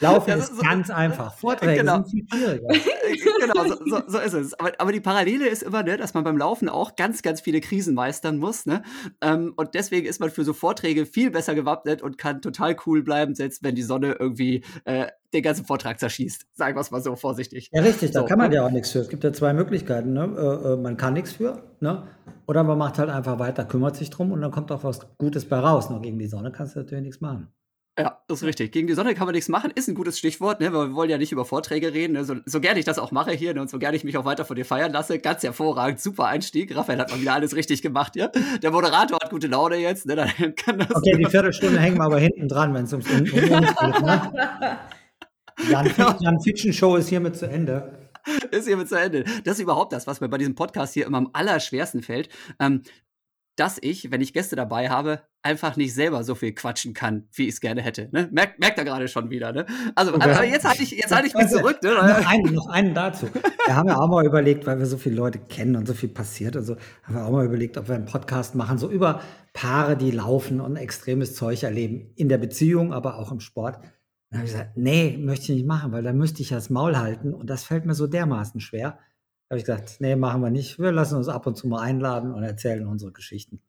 Laufen 0.00 0.38
ist 0.38 0.56
so- 0.56 0.62
ganz 0.62 0.90
einfach. 0.90 1.34
Vorträge 1.34 1.80
Genau. 1.80 2.02
sind 2.04 2.10
viel 2.10 2.26
schwieriger. 2.32 2.68
Äh, 2.70 3.16
genau, 3.46 3.64
so, 3.66 3.76
so, 3.86 4.02
so 4.06 4.18
ist 4.18 4.32
es. 4.34 4.54
Aber, 4.54 4.72
aber 4.78 4.92
die 4.92 5.00
Parallele 5.00 5.48
ist 5.48 5.62
immer, 5.62 5.82
ne, 5.82 5.96
dass 5.96 6.14
man 6.14 6.24
beim 6.24 6.38
Laufen 6.38 6.68
auch 6.68 6.96
ganz, 6.96 7.22
ganz 7.22 7.40
viele 7.40 7.60
Krisen 7.60 7.94
meistern 7.94 8.38
muss. 8.38 8.66
Ne? 8.66 8.82
Ähm, 9.20 9.52
und 9.56 9.74
deswegen 9.74 10.06
ist 10.06 10.20
man 10.20 10.30
für 10.30 10.44
so 10.44 10.52
Vorträge 10.52 11.06
viel 11.06 11.30
besser 11.30 11.54
gewappnet 11.54 12.02
und 12.02 12.18
kann 12.18 12.40
total 12.40 12.76
cool 12.86 13.02
bleiben, 13.02 13.34
selbst 13.34 13.62
wenn 13.62 13.74
die 13.74 13.82
Sonne 13.82 14.16
irgendwie 14.18 14.64
äh, 14.84 15.06
den 15.32 15.42
ganzen 15.42 15.64
Vortrag 15.64 16.00
zerschießt. 16.00 16.46
Sagen 16.54 16.76
wir 16.76 16.80
es 16.80 16.90
mal 16.90 17.02
so 17.02 17.14
vorsichtig. 17.16 17.68
Ja, 17.72 17.82
richtig, 17.82 18.10
da 18.12 18.22
kann 18.22 18.38
man 18.38 18.50
ne? 18.50 18.56
ja 18.56 18.66
auch 18.66 18.70
nichts 18.70 18.90
für. 18.90 18.98
Es 19.00 19.08
gibt 19.08 19.22
ja 19.24 19.32
zwei 19.32 19.52
Möglichkeiten. 19.52 20.12
Ne? 20.12 20.24
Äh, 20.36 20.72
äh, 20.72 20.76
man 20.76 20.96
kann 20.96 21.12
nichts 21.14 21.32
für, 21.32 21.62
ne? 21.80 22.06
oder 22.46 22.64
man 22.64 22.78
macht 22.78 22.98
halt 22.98 23.10
einfach 23.10 23.38
weiter, 23.38 23.64
kümmert 23.64 23.96
sich 23.96 24.10
drum 24.10 24.32
und 24.32 24.40
dann 24.40 24.50
kommt 24.50 24.72
auch 24.72 24.82
was 24.84 25.00
Gutes 25.18 25.44
bei 25.44 25.58
raus. 25.58 25.90
Noch 25.90 26.02
gegen 26.02 26.18
die 26.18 26.26
Sonne 26.26 26.50
kannst 26.52 26.74
du 26.74 26.80
natürlich 26.80 27.04
nichts 27.04 27.20
machen. 27.20 27.48
Ja, 27.98 28.22
das 28.28 28.38
ist 28.38 28.44
richtig. 28.46 28.72
Gegen 28.72 28.86
die 28.86 28.94
Sonne 28.94 29.14
kann 29.14 29.26
man 29.26 29.34
nichts 29.34 29.48
machen, 29.48 29.72
ist 29.74 29.88
ein 29.88 29.94
gutes 29.94 30.18
Stichwort, 30.18 30.60
ne? 30.60 30.72
weil 30.72 30.88
wir 30.88 30.94
wollen 30.94 31.10
ja 31.10 31.18
nicht 31.18 31.32
über 31.32 31.44
Vorträge 31.44 31.92
reden. 31.92 32.14
Ne? 32.14 32.24
So, 32.24 32.36
so 32.46 32.60
gerne 32.60 32.78
ich 32.78 32.84
das 32.84 32.98
auch 32.98 33.10
mache 33.10 33.32
hier 33.32 33.52
ne? 33.52 33.60
und 33.60 33.68
so 33.68 33.78
gerne 33.78 33.96
ich 33.96 34.04
mich 34.04 34.16
auch 34.16 34.24
weiter 34.24 34.44
von 34.44 34.56
dir 34.56 34.64
feiern 34.64 34.92
lasse. 34.92 35.18
Ganz 35.18 35.42
hervorragend, 35.42 36.00
super 36.00 36.26
Einstieg. 36.26 36.74
Raphael 36.74 36.98
hat 36.98 37.10
mal 37.10 37.20
wieder 37.20 37.34
alles 37.34 37.54
richtig 37.54 37.82
gemacht, 37.82 38.16
ja. 38.16 38.30
Der 38.62 38.70
Moderator 38.70 39.18
hat 39.20 39.30
gute 39.30 39.48
Laune 39.48 39.76
jetzt, 39.76 40.06
ne? 40.06 40.16
Dann 40.16 40.28
kann 40.56 40.78
das. 40.78 40.94
Okay, 40.94 41.16
die 41.18 41.26
Viertelstunde 41.30 41.78
hängen 41.78 41.98
wir 41.98 42.04
aber 42.04 42.18
hinten 42.18 42.48
dran, 42.48 42.72
wenn 42.74 42.84
es 42.84 42.92
ums 42.92 43.10
um, 43.10 43.16
um 43.16 43.20
uns 43.20 43.32
geht. 43.76 44.02
Ne? 44.02 44.78
Jan, 45.68 45.92
Genau. 45.94 46.16
Jan 46.20 46.40
Fitschen 46.40 46.72
Show 46.72 46.96
ist 46.96 47.08
hiermit 47.08 47.36
zu 47.36 47.46
Ende. 47.50 48.10
ist 48.50 48.66
hiermit 48.66 48.88
zu 48.88 48.98
Ende. 48.98 49.24
Das 49.44 49.56
ist 49.56 49.62
überhaupt 49.62 49.92
das, 49.92 50.06
was 50.06 50.20
mir 50.20 50.28
bei 50.28 50.38
diesem 50.38 50.54
Podcast 50.54 50.94
hier 50.94 51.06
immer 51.06 51.18
am 51.18 51.30
allerschwersten 51.32 52.02
fällt. 52.02 52.30
Ähm, 52.58 52.82
dass 53.56 53.78
ich, 53.82 54.10
wenn 54.10 54.22
ich 54.22 54.32
Gäste 54.32 54.56
dabei 54.56 54.88
habe, 54.88 55.22
einfach 55.42 55.76
nicht 55.76 55.94
selber 55.94 56.22
so 56.22 56.34
viel 56.34 56.52
quatschen 56.52 56.92
kann, 56.92 57.26
wie 57.32 57.44
ich 57.44 57.54
es 57.54 57.60
gerne 57.60 57.80
hätte. 57.80 58.08
Ne? 58.12 58.28
Merkt, 58.30 58.60
merkt 58.60 58.78
er 58.78 58.84
gerade 58.84 59.08
schon 59.08 59.30
wieder. 59.30 59.52
Ne? 59.52 59.66
Also, 59.94 60.14
Okay. 60.14 60.30
aber 60.30 60.44
jetzt 60.44 60.66
halte 60.68 60.82
ich, 60.82 60.90
jetzt 60.90 61.14
halte 61.14 61.28
ich 61.28 61.34
mich 61.34 61.48
zurück. 61.48 61.78
Ne? 61.82 61.94
Noch 61.94 62.26
einen, 62.30 62.54
noch 62.54 62.68
einen 62.68 62.94
dazu. 62.94 63.26
Wir 63.66 63.74
haben 63.74 63.88
ja 63.88 63.98
auch 63.98 64.08
mal 64.08 64.24
überlegt, 64.26 64.66
weil 64.66 64.78
wir 64.78 64.86
so 64.86 64.98
viele 64.98 65.16
Leute 65.16 65.38
kennen 65.38 65.76
und 65.76 65.86
so 65.86 65.94
viel 65.94 66.10
passiert 66.10 66.56
und 66.56 66.64
so, 66.64 66.76
haben 67.04 67.14
wir 67.14 67.24
auch 67.24 67.30
mal 67.30 67.46
überlegt, 67.46 67.78
ob 67.78 67.88
wir 67.88 67.94
einen 67.94 68.04
Podcast 68.04 68.54
machen, 68.54 68.76
so 68.78 68.90
über 68.90 69.20
Paare, 69.52 69.96
die 69.96 70.10
laufen 70.10 70.60
und 70.60 70.76
extremes 70.76 71.34
Zeug 71.34 71.62
erleben. 71.62 72.12
In 72.16 72.28
der 72.28 72.38
Beziehung, 72.38 72.92
aber 72.92 73.18
auch 73.18 73.32
im 73.32 73.40
Sport. 73.40 73.78
Dann 74.30 74.40
habe 74.40 74.46
ich 74.46 74.52
gesagt, 74.52 74.76
nee, 74.76 75.16
möchte 75.18 75.44
ich 75.44 75.58
nicht 75.58 75.66
machen, 75.66 75.90
weil 75.92 76.02
dann 76.02 76.16
müsste 76.18 76.42
ich 76.42 76.50
ja 76.50 76.56
das 76.56 76.70
Maul 76.70 76.96
halten 76.98 77.34
und 77.34 77.48
das 77.50 77.64
fällt 77.64 77.84
mir 77.86 77.94
so 77.94 78.06
dermaßen 78.06 78.60
schwer. 78.60 78.98
Da 79.48 79.54
habe 79.54 79.58
ich 79.58 79.64
gesagt, 79.64 79.96
nee, 80.00 80.14
machen 80.14 80.42
wir 80.42 80.50
nicht. 80.50 80.78
Wir 80.78 80.92
lassen 80.92 81.16
uns 81.16 81.28
ab 81.28 81.46
und 81.46 81.56
zu 81.56 81.66
mal 81.66 81.80
einladen 81.80 82.32
und 82.32 82.44
erzählen 82.44 82.86
unsere 82.86 83.10
Geschichten. 83.10 83.60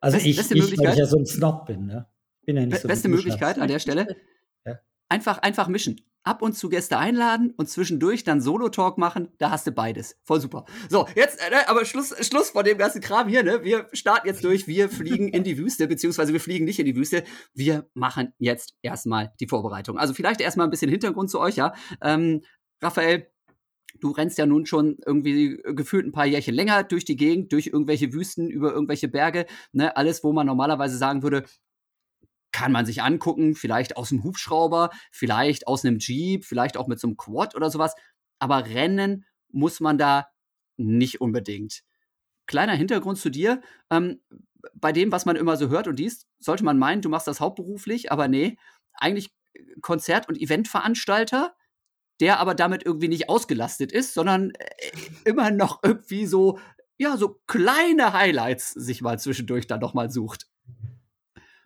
Also 0.00 0.16
Best- 0.16 0.26
ich, 0.26 0.36
beste 0.36 0.56
ich 0.56 0.78
weil 0.78 0.92
ich 0.92 0.98
ja 0.98 1.06
so 1.06 1.18
ein 1.18 1.26
Snob 1.26 1.66
bin, 1.66 1.86
ne? 1.86 2.06
Bin 2.46 2.56
ja 2.56 2.66
nicht 2.66 2.80
so 2.80 2.88
beste 2.88 3.08
Möglichkeit 3.08 3.58
an 3.58 3.68
der 3.68 3.78
Stelle. 3.78 4.16
Ja. 4.64 4.78
Einfach, 5.08 5.38
einfach 5.38 5.68
mischen. 5.68 6.00
Ab 6.24 6.42
und 6.42 6.54
zu 6.54 6.68
Gäste 6.68 6.98
einladen 6.98 7.54
und 7.56 7.70
zwischendurch 7.70 8.22
dann 8.22 8.40
Solo-Talk 8.40 8.98
machen, 8.98 9.28
da 9.38 9.50
hast 9.50 9.66
du 9.66 9.72
beides. 9.72 10.18
Voll 10.24 10.40
super. 10.40 10.66
So, 10.90 11.06
jetzt, 11.14 11.40
äh, 11.40 11.50
ne, 11.50 11.68
aber 11.68 11.84
Schluss, 11.84 12.14
Schluss 12.26 12.50
von 12.50 12.64
dem 12.64 12.76
ganzen 12.76 13.00
Kram 13.00 13.28
hier, 13.28 13.42
ne? 13.42 13.64
Wir 13.64 13.86
starten 13.92 14.26
jetzt 14.26 14.44
durch, 14.44 14.66
wir 14.66 14.90
fliegen 14.90 15.28
in 15.28 15.44
die 15.44 15.56
Wüste, 15.56 15.86
beziehungsweise 15.86 16.32
wir 16.32 16.40
fliegen 16.40 16.64
nicht 16.66 16.78
in 16.78 16.86
die 16.86 16.96
Wüste. 16.96 17.24
Wir 17.54 17.88
machen 17.94 18.34
jetzt 18.38 18.74
erstmal 18.82 19.32
die 19.40 19.46
Vorbereitung. 19.46 19.98
Also 19.98 20.12
vielleicht 20.12 20.40
erstmal 20.40 20.66
ein 20.66 20.70
bisschen 20.70 20.90
Hintergrund 20.90 21.30
zu 21.30 21.40
euch, 21.40 21.56
ja. 21.56 21.72
Ähm, 22.02 22.42
Raphael, 22.82 23.30
du 24.00 24.10
rennst 24.10 24.38
ja 24.38 24.46
nun 24.46 24.66
schon 24.66 24.98
irgendwie 25.04 25.60
gefühlt 25.64 26.06
ein 26.06 26.12
paar 26.12 26.26
Jährchen 26.26 26.54
länger 26.54 26.84
durch 26.84 27.04
die 27.04 27.16
Gegend, 27.16 27.52
durch 27.52 27.68
irgendwelche 27.68 28.12
Wüsten, 28.12 28.48
über 28.50 28.72
irgendwelche 28.72 29.08
Berge, 29.08 29.46
ne? 29.72 29.96
Alles, 29.96 30.22
wo 30.24 30.32
man 30.32 30.46
normalerweise 30.46 30.96
sagen 30.96 31.22
würde, 31.22 31.44
kann 32.52 32.72
man 32.72 32.86
sich 32.86 33.02
angucken, 33.02 33.54
vielleicht 33.54 33.96
aus 33.96 34.08
dem 34.08 34.24
Hubschrauber, 34.24 34.90
vielleicht 35.10 35.66
aus 35.66 35.84
einem 35.84 35.98
Jeep, 35.98 36.44
vielleicht 36.44 36.76
auch 36.76 36.88
mit 36.88 36.98
so 36.98 37.06
einem 37.06 37.16
Quad 37.16 37.54
oder 37.54 37.70
sowas. 37.70 37.94
Aber 38.38 38.66
rennen 38.66 39.24
muss 39.50 39.80
man 39.80 39.98
da 39.98 40.28
nicht 40.76 41.20
unbedingt. 41.20 41.82
Kleiner 42.46 42.74
Hintergrund 42.74 43.18
zu 43.18 43.30
dir. 43.30 43.60
Ähm, 43.90 44.20
bei 44.74 44.92
dem, 44.92 45.12
was 45.12 45.26
man 45.26 45.36
immer 45.36 45.56
so 45.56 45.68
hört 45.68 45.88
und 45.88 45.98
liest, 45.98 46.26
sollte 46.38 46.64
man 46.64 46.78
meinen, 46.78 47.02
du 47.02 47.08
machst 47.08 47.26
das 47.26 47.40
hauptberuflich, 47.40 48.10
aber 48.10 48.28
nee, 48.28 48.56
eigentlich 48.94 49.30
Konzert- 49.80 50.28
und 50.28 50.40
Eventveranstalter, 50.40 51.54
der 52.20 52.40
aber 52.40 52.54
damit 52.54 52.84
irgendwie 52.84 53.08
nicht 53.08 53.28
ausgelastet 53.28 53.92
ist, 53.92 54.14
sondern 54.14 54.50
äh, 54.50 54.64
immer 55.24 55.50
noch 55.50 55.80
irgendwie 55.82 56.26
so, 56.26 56.58
ja, 56.96 57.16
so 57.16 57.40
kleine 57.46 58.12
Highlights 58.12 58.72
sich 58.72 59.02
mal 59.02 59.18
zwischendurch 59.18 59.66
dann 59.66 59.80
noch 59.80 59.94
mal 59.94 60.10
sucht. 60.10 60.46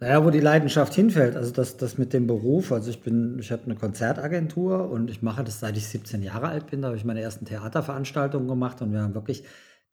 Naja, 0.00 0.25
wo 0.25 0.30
die 0.30 0.40
Leidenschaft 0.40 0.94
hinfällt, 0.94 1.37
also 1.37 1.52
das, 1.52 1.76
das 1.76 1.97
mit 1.97 2.12
dem 2.12 2.26
Beruf, 2.26 2.73
also 2.73 2.90
ich 2.90 3.02
bin, 3.02 3.38
ich 3.38 3.52
habe 3.52 3.62
eine 3.66 3.76
Konzertagentur 3.76 4.90
und 4.90 5.09
ich 5.09 5.23
mache 5.23 5.44
das 5.44 5.61
seit 5.61 5.76
ich 5.76 5.87
17 5.87 6.25
Jahre 6.25 6.49
alt 6.49 6.66
bin, 6.66 6.82
da 6.82 6.88
habe 6.88 6.97
ich 6.97 7.04
meine 7.04 7.21
ersten 7.21 7.44
Theaterveranstaltungen 7.44 8.49
gemacht 8.49 8.82
und 8.82 8.92
wir 8.92 9.00
haben 9.00 9.14
wirklich 9.14 9.44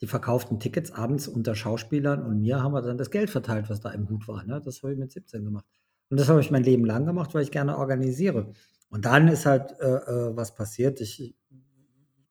die 0.01 0.07
verkauften 0.07 0.59
Tickets 0.59 0.91
abends 0.91 1.27
unter 1.27 1.53
Schauspielern 1.53 2.23
und 2.23 2.41
mir 2.41 2.63
haben 2.63 2.73
wir 2.73 2.81
dann 2.81 2.97
das 2.97 3.11
Geld 3.11 3.29
verteilt, 3.29 3.69
was 3.69 3.81
da 3.81 3.91
im 3.91 4.09
Hut 4.09 4.27
war. 4.27 4.43
Ne? 4.45 4.59
Das 4.65 4.81
habe 4.81 4.93
ich 4.93 4.99
mit 4.99 5.11
17 5.11 5.43
gemacht. 5.43 5.65
Und 6.09 6.19
das 6.19 6.27
habe 6.27 6.41
ich 6.41 6.49
mein 6.49 6.63
Leben 6.63 6.85
lang 6.85 7.05
gemacht, 7.05 7.35
weil 7.35 7.43
ich 7.43 7.51
gerne 7.51 7.77
organisiere. 7.77 8.51
Und 8.89 9.05
dann 9.05 9.27
ist 9.27 9.45
halt 9.45 9.79
äh, 9.79 9.85
äh, 9.85 10.35
was 10.35 10.55
passiert. 10.55 11.01
Ich, 11.01 11.35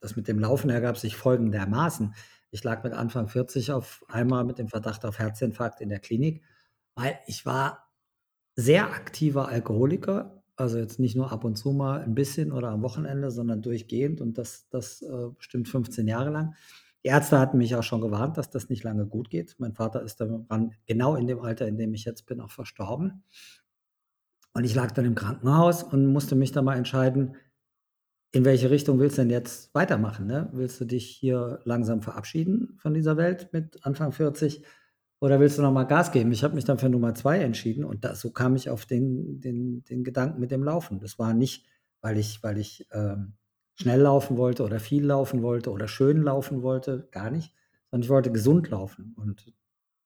das 0.01 0.17
mit 0.17 0.29
dem 0.29 0.39
Laufen 0.39 0.71
ergab 0.71 0.99
sich 0.99 1.17
folgendermaßen. 1.17 2.15
Ich 2.51 2.65
lag 2.65 2.83
mit 2.83 2.93
Anfang 2.93 3.29
40 3.29 3.73
auf 3.73 4.05
einmal 4.09 4.45
mit 4.45 4.59
dem 4.59 4.69
Verdacht 4.69 5.05
auf 5.05 5.19
Herzinfarkt 5.19 5.81
in 5.81 5.89
der 5.89 6.01
Klinik 6.01 6.43
weil 6.99 7.17
ich 7.27 7.47
war 7.47 7.93
sehr 8.57 8.91
aktiver 8.93 9.49
Alkoholiker, 9.49 10.43
also 10.57 10.79
jetzt 10.79 10.99
nicht 10.99 11.15
nur 11.15 11.31
ab 11.31 11.45
und 11.45 11.55
zu 11.55 11.71
mal 11.71 12.01
ein 12.01 12.17
bisschen 12.17 12.51
oder 12.51 12.71
am 12.71 12.83
Wochenende, 12.83 13.31
sondern 13.31 13.63
durchgehend 13.63 14.21
und 14.21 14.37
das, 14.37 14.69
das 14.69 15.03
äh, 15.03 15.29
bestimmt 15.37 15.69
15 15.69 16.09
Jahre 16.09 16.31
lang. 16.31 16.55
Die 17.05 17.09
Ärzte 17.09 17.39
hatten 17.39 17.59
mich 17.59 17.77
auch 17.77 17.85
schon 17.85 18.01
gewarnt, 18.01 18.37
dass 18.37 18.51
das 18.51 18.69
nicht 18.69 18.83
lange 18.83 19.07
gut 19.07 19.31
geht. 19.31 19.55
Mein 19.59 19.75
Vater 19.75 20.03
ist 20.03 20.21
daran 20.21 20.75
genau 20.87 21.15
in 21.15 21.29
dem 21.29 21.39
Alter, 21.39 21.69
in 21.69 21.79
dem 21.79 21.95
ich 21.95 22.05
jetzt 22.05 22.27
bin, 22.27 22.41
auch 22.41 22.51
verstorben. 22.51 23.23
Und 24.55 24.65
ich 24.65 24.75
lag 24.75 24.91
dann 24.93 25.05
im 25.05 25.15
Krankenhaus 25.15 25.83
und 25.83 26.07
musste 26.07 26.35
mich 26.35 26.53
dann 26.53 26.65
mal 26.65 26.77
entscheiden, 26.77 27.37
in 28.33 28.45
welche 28.45 28.71
Richtung 28.71 28.99
willst 28.99 29.17
du 29.17 29.23
denn 29.23 29.31
jetzt 29.31 29.75
weitermachen? 29.75 30.27
Ne? 30.27 30.51
Willst 30.53 30.81
du 30.81 30.85
dich 30.85 31.07
hier 31.09 31.61
langsam 31.65 32.03
verabschieden 32.03 32.77
von 32.79 32.93
dieser 32.93 33.17
Welt 33.17 33.51
mit 33.53 33.85
Anfang 33.87 34.13
40? 34.13 34.65
Oder 35.21 35.41
willst 35.41 35.59
du 35.59 35.63
noch 35.63 35.73
mal 35.73 35.85
Gas 35.85 36.13
geben? 36.13 36.31
Ich 36.33 36.45
habe 36.45 36.55
mich 36.55 36.65
dann 36.65 36.79
für 36.79 36.89
Nummer 36.89 37.15
zwei 37.15 37.39
entschieden 37.39 37.85
und 37.85 38.05
das, 38.05 38.21
so 38.21 38.31
kam 38.31 38.55
ich 38.55 38.71
auf 38.71 38.87
den, 38.87 39.41
den, 39.41 39.83
den 39.85 40.05
Gedanken 40.05 40.41
mit 40.41 40.51
dem 40.51 40.63
Laufen. 40.63 41.01
Das 41.01 41.19
war 41.19 41.35
nicht, 41.35 41.67
weil 42.01 42.19
ich, 42.19 42.43
weil 42.43 42.59
ich 42.59 42.87
ähm, 42.93 43.35
schnell 43.75 44.01
laufen 44.01 44.37
wollte 44.37 44.63
oder 44.63 44.79
viel 44.79 45.05
laufen 45.05 45.43
wollte 45.43 45.71
oder 45.71 45.89
schön 45.89 46.23
laufen 46.23 46.63
wollte, 46.63 47.09
gar 47.11 47.31
nicht, 47.31 47.53
sondern 47.91 48.05
ich 48.05 48.11
wollte 48.11 48.31
gesund 48.31 48.71
laufen. 48.71 49.15
Und 49.17 49.53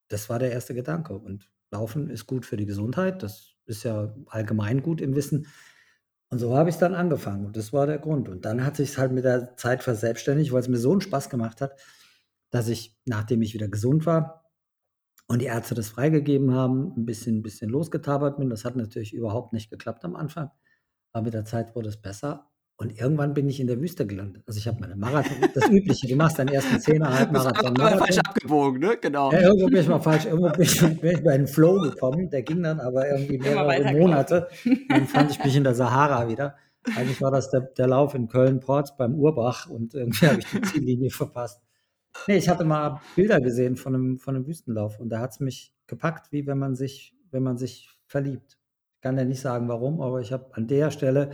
das 0.08 0.30
war 0.30 0.38
der 0.38 0.52
erste 0.52 0.74
Gedanke. 0.74 1.14
Und 1.14 1.50
Laufen 1.72 2.10
ist 2.10 2.26
gut 2.26 2.44
für 2.44 2.56
die 2.56 2.66
Gesundheit, 2.66 3.22
das 3.22 3.51
ist 3.66 3.84
ja 3.84 4.14
allgemein 4.26 4.82
gut 4.82 5.00
im 5.00 5.14
Wissen. 5.14 5.46
Und 6.30 6.38
so 6.38 6.56
habe 6.56 6.70
ich 6.70 6.76
dann 6.76 6.94
angefangen 6.94 7.46
und 7.46 7.56
das 7.56 7.72
war 7.72 7.86
der 7.86 7.98
Grund. 7.98 8.28
Und 8.28 8.44
dann 8.44 8.64
hat 8.64 8.76
sich 8.76 8.90
es 8.90 8.98
halt 8.98 9.12
mit 9.12 9.24
der 9.24 9.56
Zeit 9.56 9.82
verselbstständigt, 9.82 10.52
weil 10.52 10.60
es 10.60 10.68
mir 10.68 10.78
so 10.78 10.92
einen 10.92 11.00
Spaß 11.02 11.28
gemacht 11.30 11.60
hat, 11.60 11.78
dass 12.50 12.68
ich, 12.68 12.98
nachdem 13.04 13.42
ich 13.42 13.54
wieder 13.54 13.68
gesund 13.68 14.06
war, 14.06 14.42
und 15.28 15.40
die 15.40 15.46
Ärzte 15.46 15.74
das 15.74 15.88
freigegeben 15.88 16.52
haben, 16.52 16.92
ein 16.94 17.06
bisschen, 17.06 17.38
ein 17.38 17.42
bisschen 17.42 17.70
losgetabert 17.70 18.36
bin. 18.36 18.50
Das 18.50 18.66
hat 18.66 18.76
natürlich 18.76 19.14
überhaupt 19.14 19.54
nicht 19.54 19.70
geklappt 19.70 20.04
am 20.04 20.14
Anfang. 20.14 20.50
Aber 21.12 21.24
mit 21.24 21.34
der 21.34 21.46
Zeit 21.46 21.74
wurde 21.74 21.88
es 21.88 21.96
besser. 21.96 22.51
Und 22.82 23.00
irgendwann 23.00 23.32
bin 23.32 23.48
ich 23.48 23.60
in 23.60 23.68
der 23.68 23.80
Wüste 23.80 24.04
gelandet. 24.08 24.42
Also 24.44 24.58
ich 24.58 24.66
habe 24.66 24.80
meine 24.80 24.96
Marathon, 24.96 25.36
das 25.54 25.68
Übliche, 25.70 26.08
du 26.08 26.16
machst 26.16 26.40
deinen 26.40 26.48
ersten 26.48 26.80
Zehner 26.80 27.16
halt 27.16 27.30
Marathon. 27.30 27.76
Falsch 27.76 28.18
abgebogen, 28.18 28.80
ne? 28.80 28.98
Genau. 29.00 29.30
Ja, 29.30 29.42
irgendwo 29.42 29.66
bin 29.68 29.80
ich 29.82 29.86
mal 29.86 30.00
falsch, 30.00 30.26
irgendwo 30.26 30.50
bin 30.50 30.62
ich, 30.62 30.80
bin 30.80 31.10
ich 31.12 31.22
bei 31.22 31.34
einem 31.34 31.46
Flow 31.46 31.80
gekommen. 31.80 32.28
Der 32.28 32.42
ging 32.42 32.60
dann 32.64 32.80
aber 32.80 33.08
irgendwie 33.08 33.38
mehrere 33.38 33.92
Monate. 33.92 34.48
Dann 34.88 35.06
fand 35.06 35.30
ich 35.30 35.44
mich 35.44 35.54
in 35.54 35.62
der 35.62 35.76
Sahara 35.76 36.28
wieder. 36.28 36.56
Eigentlich 36.96 37.22
war 37.22 37.30
das 37.30 37.50
der, 37.50 37.60
der 37.60 37.86
Lauf 37.86 38.16
in 38.16 38.26
Köln-Porz 38.26 38.96
beim 38.96 39.14
Urbach 39.14 39.70
und 39.70 39.94
irgendwie 39.94 40.26
habe 40.26 40.40
ich 40.40 40.46
die 40.46 40.60
Ziellinie 40.62 41.10
verpasst. 41.10 41.62
Nee, 42.26 42.38
ich 42.38 42.48
hatte 42.48 42.64
mal 42.64 43.00
Bilder 43.14 43.40
gesehen 43.40 43.76
von 43.76 43.94
einem, 43.94 44.18
von 44.18 44.34
einem 44.34 44.48
Wüstenlauf 44.48 44.98
und 44.98 45.08
da 45.08 45.20
hat 45.20 45.30
es 45.30 45.38
mich 45.38 45.72
gepackt, 45.86 46.32
wie 46.32 46.48
wenn 46.48 46.58
man 46.58 46.74
sich, 46.74 47.14
wenn 47.30 47.44
man 47.44 47.58
sich 47.58 47.90
verliebt. 48.06 48.58
Ich 48.96 49.02
kann 49.02 49.16
ja 49.16 49.24
nicht 49.24 49.40
sagen, 49.40 49.68
warum, 49.68 50.00
aber 50.00 50.20
ich 50.20 50.32
habe 50.32 50.48
an 50.54 50.66
der 50.66 50.90
Stelle 50.90 51.30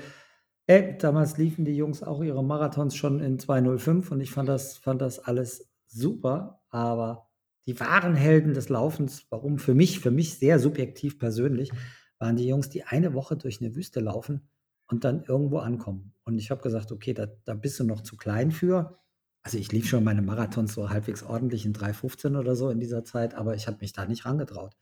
Ey, 0.70 0.98
damals 0.98 1.38
liefen 1.38 1.64
die 1.64 1.75
Jungs 1.75 2.02
auch 2.02 2.22
ihre 2.22 2.44
Marathons 2.44 2.94
schon 2.94 3.20
in 3.20 3.38
205 3.38 4.10
und 4.10 4.20
ich 4.20 4.30
fand 4.30 4.50
das, 4.50 4.76
fand 4.76 5.00
das 5.00 5.18
alles 5.18 5.66
super, 5.87 6.62
aber 6.68 7.30
die 7.66 7.80
wahren 7.80 8.14
Helden 8.14 8.52
des 8.52 8.68
Laufens, 8.68 9.26
warum 9.30 9.58
für 9.58 9.75
mich, 9.75 9.98
für 10.00 10.10
mich 10.10 10.38
sehr 10.38 10.58
subjektiv 10.58 11.18
persönlich, 11.18 11.70
waren 12.18 12.37
die 12.37 12.46
Jungs, 12.46 12.68
die 12.68 12.84
eine 12.84 13.14
Woche 13.14 13.38
durch 13.38 13.62
eine 13.62 13.75
Wüste 13.75 14.00
laufen 14.00 14.50
und 14.90 15.04
dann 15.04 15.22
irgendwo 15.22 15.56
ankommen. 15.56 16.12
Und 16.25 16.38
ich 16.38 16.50
habe 16.50 16.60
gesagt, 16.60 16.92
okay, 16.92 17.14
da, 17.14 17.28
da 17.46 17.54
bist 17.54 17.80
du 17.80 17.84
noch 17.84 18.02
zu 18.02 18.18
klein 18.18 18.50
für. 18.50 18.98
Also 19.42 19.56
ich 19.56 19.72
lief 19.72 19.88
schon 19.88 20.04
meine 20.04 20.20
Marathons 20.20 20.75
so 20.75 20.90
halbwegs 20.90 21.22
ordentlich 21.22 21.64
in 21.64 21.72
3,15 21.72 22.38
oder 22.38 22.56
so 22.56 22.68
in 22.68 22.78
dieser 22.78 23.04
Zeit, 23.04 23.34
aber 23.34 23.54
ich 23.54 23.68
habe 23.68 23.78
mich 23.80 23.94
da 23.94 24.04
nicht 24.04 24.26
rangetraut. 24.26 24.76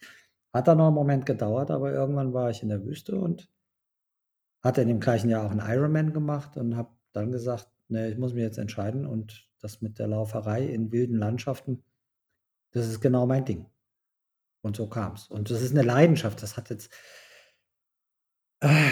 Hat 0.53 0.67
dann 0.67 0.79
noch 0.79 0.87
einen 0.87 0.97
Moment 0.97 1.27
gedauert, 1.27 1.71
aber 1.71 1.93
irgendwann 1.93 2.33
war 2.33 2.51
ich 2.51 2.65
in 2.65 2.71
der 2.71 2.85
Wüste 2.85 3.21
und 3.21 3.49
hatte 4.63 4.83
in 4.83 4.89
dem 4.89 5.01
gleichen 5.01 5.29
Jahr 5.31 5.45
auch 5.47 5.51
einen 5.51 5.61
Ironman 5.61 6.13
gemacht 6.13 6.57
und 6.57 6.77
habe 6.77 6.91
dann 7.13 7.33
gesagt, 7.33 7.69
ne, 7.89 8.09
ich 8.09 8.19
muss 8.19 8.35
mich 8.35 8.43
jetzt 8.43 8.59
entscheiden 8.59 9.07
und 9.07 9.49
das 9.61 9.81
mit 9.81 9.99
der 9.99 10.09
Lauferei 10.09 10.65
in 10.65 10.93
wilden 10.93 11.17
Landschaften, 11.17 11.83
das 12.73 12.89
ist 12.89 13.01
genau 13.01 13.27
mein 13.27 13.45
Ding. 13.45 13.67
Und 14.63 14.77
so 14.77 14.89
kam 14.89 15.15
es. 15.15 15.29
Und 15.29 15.51
das 15.51 15.63
ist 15.63 15.73
eine 15.73 15.83
Leidenschaft. 15.83 16.43
Das 16.43 16.57
hat 16.57 16.71
jetzt, 16.71 16.93
äh, 18.61 18.91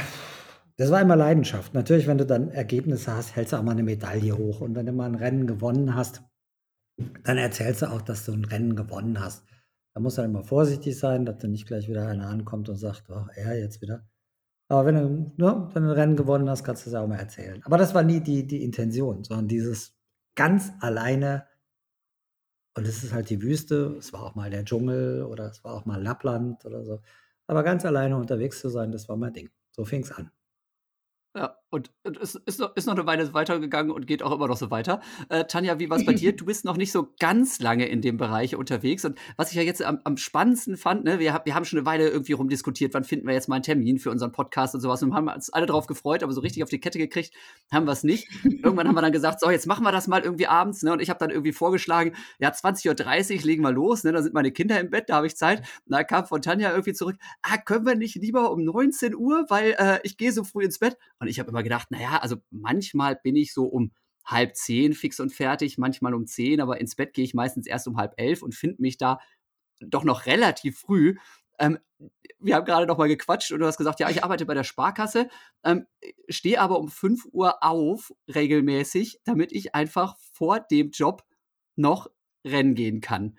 das 0.77 0.91
war 0.91 1.01
immer 1.01 1.17
Leidenschaft. 1.17 1.75
Natürlich, 1.75 2.07
wenn 2.07 2.19
du 2.19 2.27
dann 2.27 2.51
Ergebnisse 2.51 3.13
hast, 3.13 3.35
hältst 3.35 3.53
du 3.53 3.57
auch 3.57 3.63
mal 3.63 3.73
eine 3.73 3.83
Medaille 3.83 4.39
hoch. 4.39 4.61
Und 4.61 4.75
wenn 4.75 4.87
du 4.87 4.93
mal 4.93 5.07
ein 5.07 5.17
Rennen 5.17 5.47
gewonnen 5.47 5.95
hast, 5.95 6.23
dann 7.25 7.39
erzählst 7.39 7.83
du 7.83 7.91
auch, 7.91 8.03
dass 8.03 8.25
du 8.25 8.33
ein 8.33 8.45
Rennen 8.45 8.77
gewonnen 8.77 9.21
hast. 9.21 9.45
Da 9.95 10.01
muss 10.01 10.15
dann 10.15 10.27
immer 10.27 10.45
vorsichtig 10.45 10.99
sein, 10.99 11.27
dass 11.27 11.39
dann 11.39 11.53
nicht 11.53 11.67
gleich 11.67 11.89
wieder 11.89 12.07
einer 12.07 12.29
ankommt 12.29 12.69
und 12.69 12.77
sagt, 12.77 13.11
oh, 13.11 13.27
er 13.35 13.59
jetzt 13.59 13.81
wieder. 13.81 14.07
Aber 14.69 14.87
wenn 14.87 14.95
du, 14.95 15.33
ne, 15.37 15.69
wenn 15.73 15.83
du 15.85 15.91
ein 15.91 15.95
Rennen 15.95 16.17
gewonnen 16.17 16.49
hast, 16.49 16.65
kannst 16.65 16.87
du 16.87 16.91
es 16.91 16.97
auch 16.97 17.07
mal 17.07 17.19
erzählen. 17.19 17.63
Aber 17.65 17.79
das 17.79 17.95
war 17.95 18.03
nie 18.03 18.21
die, 18.21 18.47
die 18.47 18.63
Intention, 18.65 19.25
sondern 19.25 19.49
dieses 19.49 19.95
ganz 20.35 20.73
alleine, 20.81 21.47
und 22.77 22.87
es 22.87 23.05
ist 23.05 23.13
halt 23.13 23.31
die 23.31 23.43
Wüste, 23.43 23.97
es 23.99 24.13
war 24.13 24.23
auch 24.25 24.35
mal 24.35 24.51
der 24.51 24.65
Dschungel 24.65 25.23
oder 25.25 25.47
es 25.51 25.63
war 25.65 25.75
auch 25.75 25.85
mal 25.85 26.03
Lappland 26.03 26.65
oder 26.65 26.85
so. 26.85 27.01
Aber 27.47 27.63
ganz 27.63 27.85
alleine 27.85 28.17
unterwegs 28.17 28.61
zu 28.61 28.69
sein, 28.69 28.91
das 28.91 29.09
war 29.09 29.17
mein 29.17 29.33
Ding. 29.33 29.51
So 29.71 29.85
fing 29.85 30.03
es 30.03 30.13
an. 30.13 30.31
Ja, 31.37 31.57
und, 31.75 31.91
es 32.21 32.37
ist 32.37 32.61
noch, 32.61 32.77
ist 32.77 32.87
noch 32.87 32.95
eine 32.95 33.05
Weile 33.05 33.35
weitergegangen 33.35 33.91
und 33.91 34.07
geht 34.07 34.23
auch 34.23 34.31
immer 34.31 34.47
noch 34.47 34.57
so 34.57 34.71
weiter. 34.71 35.01
Äh, 35.29 35.45
Tanja, 35.45 35.81
wie 35.81 35.91
war 35.91 35.99
es 35.99 36.07
bei 36.07 36.13
dir? 36.13 36.33
Du 36.45 36.47
bist 36.47 36.65
noch 36.65 36.77
nicht 36.77 36.93
so 36.93 37.09
ganz 37.19 37.59
lange 37.59 37.87
in 37.87 38.03
dem 38.03 38.17
Bereich 38.17 38.55
unterwegs. 38.55 39.05
Und 39.05 39.19
was 39.37 39.51
ich 39.51 39.57
ja 39.57 39.63
jetzt 39.63 39.83
am, 39.83 40.01
am 40.05 40.17
spannendsten 40.17 40.77
fand, 40.77 41.05
ne, 41.05 41.19
wir, 41.19 41.41
wir 41.45 41.55
haben 41.55 41.65
schon 41.65 41.79
eine 41.79 41.87
Weile 41.87 42.09
irgendwie 42.09 42.33
rumdiskutiert, 42.33 42.93
wann 42.93 43.05
finden 43.05 43.27
wir 43.27 43.35
jetzt 43.35 43.49
mal 43.49 43.57
einen 43.57 43.63
Termin 43.63 43.99
für 43.99 44.11
unseren 44.11 44.31
Podcast 44.31 44.75
und 44.75 44.81
sowas. 44.83 45.03
Und 45.03 45.15
haben 45.15 45.29
uns 45.29 45.51
alle 45.51 45.67
drauf 45.67 45.87
gefreut, 45.87 46.23
aber 46.23 46.33
so 46.33 46.41
richtig 46.41 46.63
auf 46.63 46.69
die 46.69 46.81
Kette 46.81 46.99
gekriegt 46.99 47.33
haben 47.73 47.87
wir 47.87 47.93
es 47.93 48.05
nicht. 48.05 48.29
Irgendwann 48.45 48.87
haben 48.87 48.95
wir 48.95 49.03
dann 49.03 49.13
gesagt, 49.13 49.41
so, 49.41 49.51
jetzt 49.51 49.67
machen 49.67 49.85
wir 49.85 49.93
das 49.93 50.07
mal 50.07 50.23
irgendwie 50.23 50.47
abends. 50.47 50.83
Ne? 50.83 50.93
Und 50.93 51.01
ich 51.01 51.11
habe 51.11 51.19
dann 51.19 51.31
irgendwie 51.31 51.53
vorgeschlagen, 51.53 52.15
ja, 52.39 52.51
20.30 52.51 53.39
Uhr 53.39 53.43
legen 53.45 53.63
wir 53.63 53.73
los. 53.73 54.05
Ne? 54.05 54.13
Da 54.13 54.23
sind 54.23 54.35
meine 54.35 54.53
Kinder 54.53 54.79
im 54.79 54.91
Bett, 54.91 55.09
da 55.09 55.17
habe 55.17 55.27
ich 55.27 55.37
Zeit. 55.37 55.61
Und 55.61 55.93
da 55.93 56.05
kam 56.05 56.27
von 56.27 56.43
Tanja 56.43 56.71
irgendwie 56.71 56.93
zurück, 56.93 57.17
ah, 57.43 57.57
können 57.59 57.87
wir 57.87 57.97
nicht 57.97 58.15
lieber 58.17 58.53
um 58.53 58.65
19 58.65 59.17
Uhr, 59.17 59.47
weil 59.49 59.75
äh, 59.79 59.99
ich 60.05 60.17
gehe 60.17 60.31
so 60.31 60.45
früh 60.45 60.65
ins 60.65 60.79
Bett. 60.79 60.97
Und 61.19 61.29
ich 61.29 61.41
habe 61.41 61.51
immer 61.51 61.64
gedacht, 61.65 61.91
naja, 61.91 62.19
also 62.19 62.37
manchmal 62.51 63.17
bin 63.17 63.35
ich 63.35 63.53
so 63.53 63.65
um 63.65 63.93
halb 64.25 64.57
zehn 64.57 64.95
fix 64.95 65.21
und 65.21 65.33
fertig, 65.33 65.77
manchmal 65.77 66.15
um 66.15 66.27
zehn, 66.27 66.61
aber 66.61 66.81
ins 66.81 66.95
Bett 66.95 67.13
gehe 67.13 67.25
ich 67.25 67.35
meistens 67.35 67.67
erst 67.67 67.89
um 67.89 67.97
halb 67.97 68.15
elf 68.17 68.43
und 68.43 68.55
finde 68.55 68.81
mich 68.81 68.97
da 68.97 69.19
doch 69.81 70.05
noch 70.05 70.27
relativ 70.27 70.79
früh. 70.79 71.17
Ähm, 71.59 71.79
wir 72.39 72.57
haben 72.57 72.65
gerade 72.65 72.87
noch 72.87 72.99
mal 72.99 73.09
gequatscht 73.09 73.53
und 73.53 73.61
du 73.61 73.67
hast 73.67 73.79
gesagt, 73.79 74.01
ja, 74.01 74.11
ich 74.11 74.25
arbeite 74.25 74.47
bei 74.47 74.55
der 74.55 74.65
Sparkasse, 74.65 75.29
ähm, 75.63 75.87
stehe 76.29 76.61
aber 76.61 76.79
um 76.79 76.89
5 76.89 77.27
Uhr 77.33 77.63
auf 77.63 78.13
regelmäßig, 78.33 79.21
damit 79.25 79.53
ich 79.53 79.75
einfach 79.75 80.17
vor 80.33 80.61
dem 80.61 80.91
Job 80.91 81.25
noch 81.77 82.11
rennen 82.47 82.75
gehen 82.75 83.01
kann. 83.01 83.37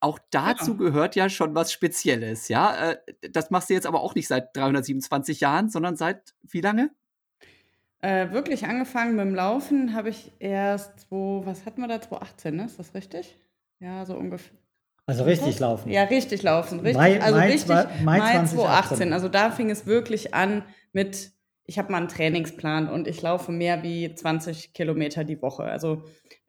Auch 0.00 0.18
dazu 0.30 0.72
ja. 0.72 0.78
gehört 0.78 1.14
ja 1.14 1.28
schon 1.28 1.54
was 1.54 1.72
Spezielles, 1.72 2.48
ja. 2.48 2.90
Äh, 2.90 2.98
das 3.30 3.50
machst 3.50 3.70
du 3.70 3.74
jetzt 3.74 3.86
aber 3.86 4.00
auch 4.00 4.14
nicht 4.14 4.28
seit 4.28 4.56
327 4.56 5.40
Jahren, 5.40 5.70
sondern 5.70 5.96
seit 5.96 6.34
wie 6.42 6.60
lange? 6.60 6.90
Äh, 8.02 8.32
wirklich 8.32 8.66
angefangen 8.66 9.14
mit 9.14 9.24
dem 9.24 9.34
Laufen 9.34 9.94
habe 9.94 10.08
ich 10.08 10.32
erst, 10.40 11.06
wo, 11.08 11.46
was 11.46 11.64
hatten 11.64 11.80
wir 11.80 11.86
da, 11.86 12.00
2018, 12.00 12.56
ne? 12.56 12.64
Ist 12.64 12.78
das 12.80 12.94
richtig? 12.94 13.38
Ja, 13.78 14.04
so 14.04 14.16
ungefähr. 14.16 14.58
Also 15.06 15.22
richtig 15.22 15.60
laufen. 15.60 15.90
Ja, 15.90 16.04
richtig 16.04 16.42
laufen. 16.42 16.80
Richtig, 16.80 16.96
Mai, 16.96 17.20
also 17.20 17.38
Mai, 17.38 17.46
richtig, 17.46 17.68
Mai, 17.68 18.18
Mai 18.18 18.18
2018. 18.18 18.56
2018. 18.56 19.12
Also 19.12 19.28
da 19.28 19.50
fing 19.52 19.70
es 19.70 19.86
wirklich 19.86 20.34
an 20.34 20.64
mit, 20.92 21.30
ich 21.64 21.78
habe 21.78 21.92
mal 21.92 21.98
einen 21.98 22.08
Trainingsplan 22.08 22.88
und 22.88 23.06
ich 23.06 23.22
laufe 23.22 23.52
mehr 23.52 23.84
wie 23.84 24.12
20 24.12 24.74
Kilometer 24.74 25.22
die 25.22 25.40
Woche. 25.40 25.64
Also 25.64 26.02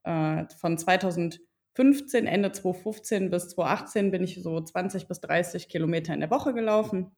äh, 0.04 0.46
von 0.60 0.78
2015, 0.78 2.26
Ende 2.26 2.52
2015 2.52 3.30
bis 3.30 3.50
2018 3.50 4.10
bin 4.10 4.24
ich 4.24 4.42
so 4.42 4.60
20 4.60 5.08
bis 5.08 5.20
30 5.22 5.70
Kilometer 5.70 6.16
in 6.16 6.20
der 6.20 6.32
Woche 6.32 6.54
gelaufen 6.54 7.12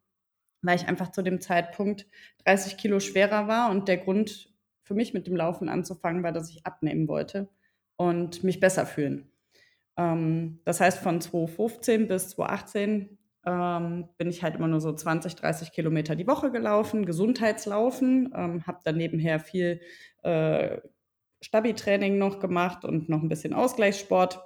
weil 0.65 0.77
ich 0.77 0.88
einfach 0.88 1.12
zu 1.12 1.22
dem 1.22 1.41
Zeitpunkt 1.41 2.07
30 2.45 2.77
Kilo 2.77 3.00
schwerer 3.00 3.48
war 3.48 3.72
und 3.72 3.88
der 3.88 3.98
Grund 3.98 4.53
für 4.84 4.93
mich 4.93 5.13
mit 5.13 5.27
dem 5.27 5.36
Laufen 5.36 5.69
anzufangen 5.69 6.24
war, 6.24 6.31
dass 6.31 6.50
ich 6.50 6.65
abnehmen 6.65 7.07
wollte 7.07 7.50
und 7.98 8.43
mich 8.43 8.60
besser 8.60 8.86
fühlen. 8.86 9.31
Ähm, 9.98 10.60
das 10.65 10.79
heißt, 10.79 11.00
von 11.00 11.22
2015 11.22 12.07
bis 12.07 12.29
2018 12.29 13.17
ähm, 13.45 14.10
bin 14.17 14.29
ich 14.29 14.43
halt 14.43 14.55
immer 14.55 14.67
nur 14.67 14.81
so 14.81 14.93
20, 14.93 15.36
30 15.36 15.72
Kilometer 15.72 16.15
die 16.15 16.27
Woche 16.27 16.51
gelaufen, 16.51 17.05
Gesundheitslaufen, 17.05 18.34
ähm, 18.36 18.67
habe 18.67 18.79
dann 18.84 18.98
nebenher 18.98 19.39
viel 19.39 19.81
äh, 20.24 20.77
Stabi-Training 21.41 22.17
noch 22.17 22.39
gemacht 22.39 22.86
und 22.86 23.07
noch 23.07 23.22
ein 23.22 23.29
bisschen 23.29 23.53
Ausgleichssport. 23.53 24.41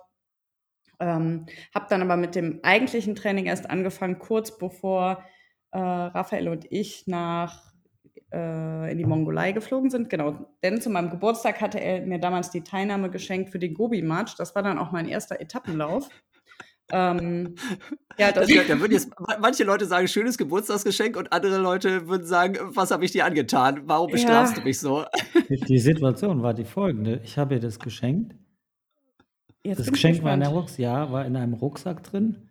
Ähm, 0.99 1.45
habe 1.73 1.85
dann 1.89 2.01
aber 2.01 2.17
mit 2.17 2.35
dem 2.35 2.59
eigentlichen 2.63 3.15
Training 3.15 3.45
erst 3.45 3.69
angefangen, 3.69 4.19
kurz 4.19 4.57
bevor 4.57 5.23
äh, 5.71 5.79
Raphael 5.79 6.49
und 6.49 6.65
ich 6.71 7.05
nach 7.07 7.69
äh, 8.31 8.91
in 8.91 8.97
die 8.97 9.05
Mongolei 9.05 9.51
geflogen 9.51 9.89
sind. 9.89 10.09
Genau, 10.09 10.35
denn 10.63 10.81
zu 10.81 10.89
meinem 10.89 11.09
Geburtstag 11.09 11.61
hatte 11.61 11.79
er 11.79 12.05
mir 12.05 12.19
damals 12.19 12.51
die 12.51 12.61
Teilnahme 12.61 13.09
geschenkt 13.09 13.49
für 13.49 13.59
den 13.59 13.73
Gobi-March. 13.73 14.35
Das 14.35 14.55
war 14.55 14.63
dann 14.63 14.77
auch 14.77 14.91
mein 14.91 15.07
erster 15.07 15.39
Etappenlauf. 15.39 16.09
Ähm, 16.91 17.53
ja, 18.17 18.31
das 18.31 18.49
ja, 18.49 18.63
da 18.67 18.79
würden 18.79 18.93
jetzt 18.93 19.11
manche 19.39 19.63
Leute 19.63 19.85
sagen, 19.85 20.07
schönes 20.07 20.39
Geburtstagsgeschenk 20.39 21.17
und 21.17 21.31
andere 21.31 21.59
Leute 21.59 22.07
würden 22.07 22.25
sagen, 22.25 22.57
was 22.61 22.89
habe 22.89 23.05
ich 23.05 23.11
dir 23.11 23.25
angetan? 23.25 23.81
Warum 23.85 24.09
bestrafst 24.09 24.55
ja. 24.55 24.61
du 24.61 24.67
mich 24.67 24.79
so? 24.79 25.05
Die 25.49 25.79
Situation 25.79 26.41
war 26.41 26.55
die 26.55 26.65
folgende. 26.65 27.21
Ich 27.23 27.37
habe 27.37 27.55
ihr 27.55 27.59
das 27.59 27.77
geschenkt. 27.77 28.35
Jetzt 29.63 29.79
das 29.79 29.91
Geschenk 29.91 30.23
war 30.23 30.33
in, 30.33 30.41
Rucksack, 30.41 30.79
ja, 30.79 31.11
war 31.11 31.25
in 31.25 31.35
einem 31.35 31.53
Rucksack 31.53 32.01
drin 32.01 32.48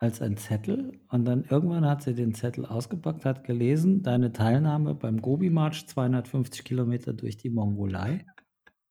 als 0.00 0.22
ein 0.22 0.38
Zettel 0.38 0.98
und 1.08 1.26
dann 1.26 1.44
irgendwann 1.44 1.84
hat 1.84 2.02
sie 2.02 2.14
den 2.14 2.34
Zettel 2.34 2.64
ausgepackt, 2.64 3.26
hat 3.26 3.44
gelesen, 3.44 4.02
deine 4.02 4.32
Teilnahme 4.32 4.94
beim 4.94 5.20
Gobi-Marsch 5.20 5.86
250 5.86 6.64
Kilometer 6.64 7.12
durch 7.12 7.36
die 7.36 7.50
Mongolei. 7.50 8.24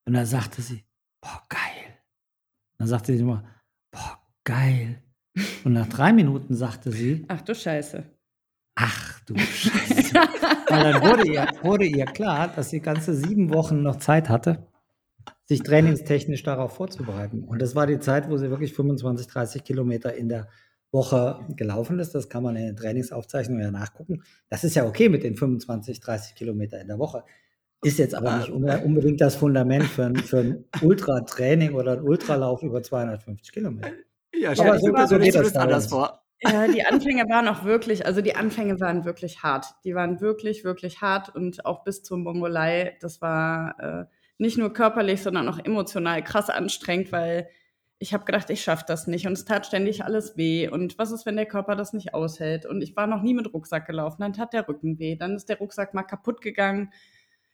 Und 0.06 0.14
dann 0.14 0.28
sagte 0.28 0.62
sie, 0.62 0.86
boah, 1.20 1.42
geil. 1.50 1.98
Dann 2.78 2.88
sagte 2.88 3.12
sie 3.12 3.24
immer, 3.24 3.44
boah, 3.92 4.20
geil. 4.44 5.02
Und 5.64 5.74
nach 5.74 5.88
drei 5.88 6.14
Minuten 6.14 6.54
sagte 6.54 6.92
sie, 6.92 7.26
ach 7.28 7.42
du 7.42 7.56
Scheiße. 7.56 8.04
Ach 8.76 9.20
du 9.22 9.36
Scheiße. 9.36 10.14
Weil 10.14 10.94
dann 10.94 11.02
wurde 11.02 11.28
ihr, 11.28 11.48
wurde 11.64 11.86
ihr 11.86 12.06
klar, 12.06 12.50
dass 12.50 12.70
sie 12.70 12.82
ganze 12.82 13.16
sieben 13.16 13.52
Wochen 13.52 13.82
noch 13.82 13.96
Zeit 13.96 14.30
hatte, 14.30 14.68
sich 15.46 15.64
trainingstechnisch 15.64 16.44
darauf 16.44 16.76
vorzubereiten. 16.76 17.44
Und 17.44 17.60
das 17.64 17.74
war 17.74 17.88
die 17.88 18.00
Zeit, 18.00 18.30
wo 18.30 18.38
sie 18.38 18.52
wirklich 18.52 18.74
25, 18.74 19.26
30 19.26 19.64
Kilometer 19.64 20.14
in 20.14 20.30
der 20.30 20.48
Woche 20.92 21.40
gelaufen 21.56 22.00
ist. 22.00 22.16
Das 22.16 22.30
kann 22.30 22.44
man 22.44 22.56
in 22.56 22.66
den 22.66 22.76
Trainingsaufzeichnungen 22.76 23.64
ja 23.64 23.72
nachgucken. 23.72 24.24
Das 24.50 24.64
ist 24.64 24.76
ja 24.76 24.86
okay 24.86 25.10
mit 25.10 25.24
den 25.24 25.36
25, 25.36 26.00
30 26.00 26.36
Kilometer 26.36 26.80
in 26.80 26.88
der 26.88 27.00
Woche. 27.00 27.24
Ist 27.82 27.98
jetzt 27.98 28.14
aber 28.14 28.38
nicht 28.38 28.50
unbedingt 28.50 29.22
das 29.22 29.36
Fundament 29.36 29.86
für 29.86 30.06
ein, 30.06 30.16
für 30.18 30.40
ein 30.40 30.66
Ultratraining 30.82 31.74
oder 31.74 31.94
ein 31.94 32.02
Ultralauf 32.02 32.62
über 32.62 32.84
250 32.84 33.54
Kilometer. 33.54 33.92
Ja, 34.36 34.52
aber 34.52 34.80
so, 34.80 34.94
so 35.08 35.18
geht 35.18 35.36
das 35.36 35.56
anders 35.56 35.88
vor. 35.88 36.22
Ja, 36.42 36.68
die 36.68 36.86
Anfänge 36.86 37.24
waren 37.30 37.48
auch 37.48 37.64
wirklich, 37.66 38.06
also 38.06 38.22
die 38.22 38.36
Anfänge 38.36 38.80
waren 38.80 39.06
wirklich 39.06 39.44
hart. 39.44 39.66
Die 39.84 39.94
waren 39.94 40.22
wirklich, 40.22 40.64
wirklich 40.64 41.02
hart 41.02 41.34
und 41.36 41.66
auch 41.66 41.84
bis 41.84 42.04
zur 42.04 42.18
Mongolei, 42.18 42.98
das 43.02 43.22
war 43.22 43.80
äh, 43.80 44.06
nicht 44.38 44.58
nur 44.58 44.72
körperlich, 44.74 45.22
sondern 45.22 45.50
auch 45.50 45.60
emotional 45.60 46.24
krass 46.24 46.50
anstrengend, 46.50 47.12
weil 47.12 47.50
ich 48.02 48.14
habe 48.14 48.24
gedacht, 48.24 48.50
ich 48.50 48.64
schaffe 48.64 48.86
das 48.88 49.08
nicht. 49.08 49.28
Und 49.28 49.34
es 49.34 49.46
tat 49.46 49.66
ständig 49.66 50.06
alles 50.06 50.38
weh. 50.38 50.70
Und 50.70 50.98
was 50.98 51.12
ist, 51.12 51.26
wenn 51.26 51.36
der 51.36 51.46
Körper 51.46 51.76
das 51.76 51.92
nicht 51.92 52.14
aushält? 52.14 52.66
Und 52.66 52.82
ich 52.82 52.96
war 52.96 53.08
noch 53.08 53.22
nie 53.22 53.34
mit 53.34 53.54
Rucksack 53.54 53.86
gelaufen, 53.86 54.22
dann 54.22 54.34
tat 54.34 54.54
der 54.54 54.68
Rücken 54.68 54.98
weh, 55.00 55.16
dann 55.18 55.36
ist 55.36 55.50
der 55.50 55.58
Rucksack 55.58 55.94
mal 55.94 56.04
kaputt 56.04 56.42
gegangen, 56.42 56.92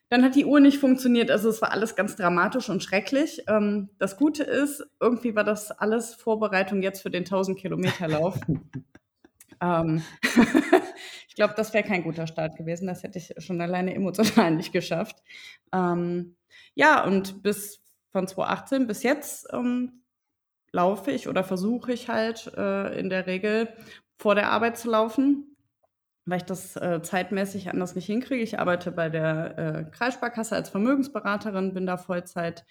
dann 0.10 0.24
hat 0.24 0.36
die 0.36 0.46
Uhr 0.46 0.60
nicht 0.60 0.78
funktioniert, 0.78 1.32
also 1.32 1.50
es 1.50 1.64
war 1.64 1.72
alles 1.72 1.96
ganz 1.96 2.16
dramatisch 2.16 2.70
und 2.70 2.84
schrecklich. 2.84 3.42
Ähm, 3.48 3.90
das 3.98 4.18
Gute 4.18 4.44
ist, 4.44 4.86
irgendwie 5.00 5.36
war 5.36 5.44
das 5.44 5.72
alles 5.72 6.14
Vorbereitung 6.14 6.84
jetzt 6.84 7.02
für 7.02 7.10
den 7.10 7.24
1000 7.24 7.58
Kilometer 7.58 8.08
Lauf. 8.08 8.40
ähm, 9.62 10.04
ich 11.28 11.36
glaube, 11.36 11.56
das 11.58 11.74
wäre 11.74 11.84
kein 11.84 12.04
guter 12.04 12.28
Start 12.28 12.56
gewesen, 12.56 12.86
das 12.86 13.02
hätte 13.02 13.18
ich 13.18 13.34
schon 13.40 13.60
alleine 13.62 13.96
emotional 13.96 14.52
nicht 14.52 14.72
geschafft. 14.72 15.24
Ähm, 15.74 16.36
ja, 16.76 17.04
und 17.04 17.42
bis 17.42 17.82
von 18.12 18.28
2018 18.28 18.86
bis 18.86 19.02
jetzt 19.02 19.48
ähm, 19.52 20.05
laufe 20.76 21.10
ich 21.12 21.28
oder 21.28 21.44
versuche 21.44 21.94
ich 21.94 22.10
halt 22.10 22.52
äh, 22.58 23.00
in 23.00 23.10
der 23.10 23.26
Regel 23.26 23.70
vor 24.18 24.36
der 24.36 24.52
Arbeit 24.52 24.78
zu 24.78 24.90
laufen, 24.90 25.56
weil 26.26 26.40
ich 26.40 26.44
das 26.44 26.76
äh, 26.76 27.02
zeitmäßig 27.02 27.70
anders 27.70 27.96
nicht 27.96 28.06
hinkriege. 28.06 28.44
Ich 28.44 28.60
arbeite 28.60 28.92
bei 28.92 29.10
der 29.10 29.58
äh, 29.58 29.84
Kreissparkasse 29.92 30.56
als 30.56 30.70
Vermögensberaterin, 30.70 31.74
bin 31.74 31.86
da 31.86 31.98
Vollzeit 31.98 32.66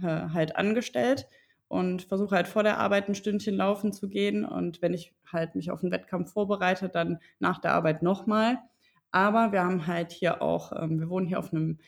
äh, 0.00 0.28
halt 0.32 0.56
angestellt 0.56 1.26
und 1.66 2.02
versuche 2.02 2.36
halt 2.36 2.46
vor 2.46 2.62
der 2.62 2.78
Arbeit 2.78 3.08
ein 3.08 3.16
Stündchen 3.16 3.56
laufen 3.56 3.92
zu 3.92 4.08
gehen. 4.08 4.44
Und 4.44 4.80
wenn 4.80 4.94
ich 4.94 5.12
halt 5.30 5.56
mich 5.56 5.70
auf 5.70 5.82
einen 5.82 5.92
Wettkampf 5.92 6.32
vorbereite, 6.32 6.88
dann 6.88 7.18
nach 7.40 7.58
der 7.58 7.72
Arbeit 7.74 8.02
nochmal. 8.02 8.58
Aber 9.10 9.52
wir 9.52 9.64
haben 9.64 9.86
halt 9.86 10.12
hier 10.12 10.42
auch, 10.42 10.72
ähm, 10.72 11.00
wir 11.00 11.08
wohnen 11.08 11.26
hier 11.26 11.40
auf 11.40 11.52
einem 11.52 11.78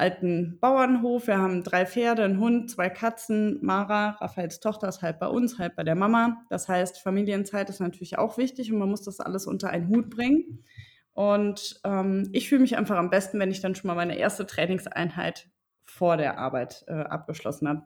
alten 0.00 0.58
Bauernhof. 0.60 1.26
Wir 1.26 1.38
haben 1.38 1.62
drei 1.62 1.86
Pferde, 1.86 2.24
einen 2.24 2.40
Hund, 2.40 2.70
zwei 2.70 2.88
Katzen. 2.88 3.58
Mara, 3.62 4.16
Raphaels 4.20 4.58
Tochter, 4.58 4.88
ist 4.88 5.02
halb 5.02 5.20
bei 5.20 5.28
uns, 5.28 5.58
halb 5.58 5.76
bei 5.76 5.84
der 5.84 5.94
Mama. 5.94 6.42
Das 6.48 6.68
heißt, 6.68 7.00
Familienzeit 7.00 7.68
ist 7.68 7.80
natürlich 7.80 8.18
auch 8.18 8.38
wichtig 8.38 8.72
und 8.72 8.78
man 8.78 8.90
muss 8.90 9.02
das 9.02 9.20
alles 9.20 9.46
unter 9.46 9.70
einen 9.70 9.88
Hut 9.88 10.10
bringen. 10.10 10.64
Und 11.12 11.80
ähm, 11.84 12.30
ich 12.32 12.48
fühle 12.48 12.62
mich 12.62 12.76
einfach 12.76 12.96
am 12.96 13.10
besten, 13.10 13.38
wenn 13.38 13.50
ich 13.50 13.60
dann 13.60 13.74
schon 13.74 13.88
mal 13.88 13.94
meine 13.94 14.16
erste 14.16 14.46
Trainingseinheit 14.46 15.48
vor 15.84 16.16
der 16.16 16.38
Arbeit 16.38 16.84
äh, 16.88 16.94
abgeschlossen 16.94 17.68
habe. 17.68 17.82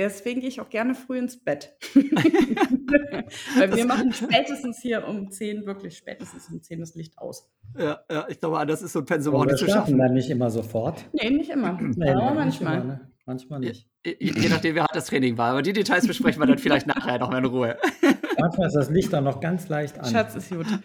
Deswegen 0.00 0.40
gehe 0.40 0.48
ich 0.48 0.62
auch 0.62 0.70
gerne 0.70 0.94
früh 0.94 1.18
ins 1.18 1.36
Bett. 1.36 1.76
Weil 1.94 3.76
wir 3.76 3.84
machen 3.84 4.14
spätestens 4.14 4.80
hier 4.80 5.06
um 5.06 5.30
10, 5.30 5.66
wirklich 5.66 5.98
spätestens 5.98 6.48
um 6.48 6.62
10 6.62 6.80
das 6.80 6.94
Licht 6.94 7.18
aus. 7.18 7.50
Ja, 7.76 8.00
ja 8.10 8.26
ich 8.30 8.40
glaube, 8.40 8.64
das 8.64 8.80
ist 8.80 8.94
so 8.94 9.00
ein 9.00 9.04
Pensum 9.04 9.44
nicht 9.44 9.58
zu 9.58 9.68
schaffen. 9.68 9.98
dann 9.98 10.14
nicht 10.14 10.30
immer 10.30 10.50
sofort? 10.50 11.04
Nee, 11.12 11.28
nicht 11.28 11.50
immer. 11.50 11.78
Nee, 11.82 12.12
aber 12.12 12.34
manchmal. 12.34 12.76
Immer, 12.76 12.84
ne? 12.84 13.10
Manchmal 13.26 13.60
nicht. 13.60 13.89
Je, 14.06 14.16
je, 14.18 14.48
nachdem, 14.48 14.74
wie 14.74 14.80
hart 14.80 14.96
das 14.96 15.06
Training 15.06 15.36
war. 15.36 15.50
Aber 15.50 15.60
die 15.60 15.74
Details 15.74 16.06
besprechen 16.06 16.40
wir 16.40 16.46
dann 16.46 16.56
vielleicht 16.56 16.86
nachher 16.86 17.18
noch 17.18 17.30
mal 17.30 17.38
in 17.38 17.44
Ruhe. 17.44 17.76
Manchmal 18.38 18.68
ist 18.68 18.76
das 18.76 18.88
Licht 18.88 19.12
dann 19.12 19.24
noch 19.24 19.40
ganz 19.40 19.68
leicht 19.68 19.98
an. 19.98 20.10
Schatz 20.10 20.34
ist 20.36 20.50
gut. 20.50 20.66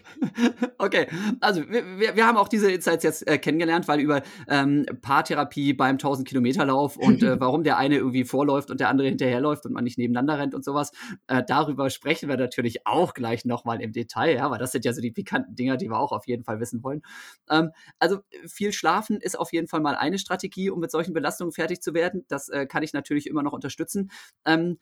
Okay, 0.78 1.06
also 1.40 1.62
wir, 1.68 2.16
wir 2.16 2.26
haben 2.26 2.36
auch 2.36 2.48
diese 2.48 2.70
Insights 2.70 3.02
jetzt 3.02 3.26
äh, 3.26 3.38
kennengelernt, 3.38 3.88
weil 3.88 3.98
über 3.98 4.22
ähm, 4.46 4.84
Paartherapie 5.00 5.72
beim 5.72 5.94
1000 5.94 6.28
Kilometer 6.28 6.66
Lauf 6.66 6.98
und 6.98 7.22
äh, 7.22 7.40
warum 7.40 7.64
der 7.64 7.78
eine 7.78 7.96
irgendwie 7.96 8.24
vorläuft 8.24 8.70
und 8.70 8.78
der 8.78 8.90
andere 8.90 9.08
hinterherläuft 9.08 9.64
und 9.64 9.72
man 9.72 9.84
nicht 9.84 9.96
nebeneinander 9.96 10.38
rennt 10.38 10.54
und 10.54 10.64
sowas, 10.64 10.92
äh, 11.28 11.42
darüber 11.46 11.88
sprechen 11.88 12.28
wir 12.28 12.36
natürlich 12.36 12.86
auch 12.86 13.14
gleich 13.14 13.46
nochmal 13.46 13.80
im 13.80 13.92
Detail, 13.92 14.36
ja, 14.36 14.50
weil 14.50 14.58
das 14.58 14.72
sind 14.72 14.84
ja 14.84 14.92
so 14.92 15.00
die 15.00 15.10
pikanten 15.10 15.56
Dinger, 15.56 15.78
die 15.78 15.88
wir 15.88 15.98
auch 15.98 16.12
auf 16.12 16.26
jeden 16.26 16.44
Fall 16.44 16.60
wissen 16.60 16.84
wollen. 16.84 17.02
Ähm, 17.50 17.70
also 17.98 18.18
viel 18.46 18.72
Schlafen 18.72 19.18
ist 19.20 19.38
auf 19.38 19.52
jeden 19.52 19.66
Fall 19.66 19.80
mal 19.80 19.94
eine 19.94 20.18
Strategie, 20.18 20.68
um 20.68 20.78
mit 20.78 20.90
solchen 20.90 21.14
Belastungen 21.14 21.52
fertig 21.52 21.80
zu 21.80 21.94
werden. 21.94 22.26
Das 22.28 22.50
äh, 22.50 22.66
kann 22.66 22.82
ich 22.82 22.92
natürlich 22.92 23.05
immer 23.26 23.42
noch 23.42 23.52
unterstützen. 23.52 24.10
Ähm, 24.44 24.78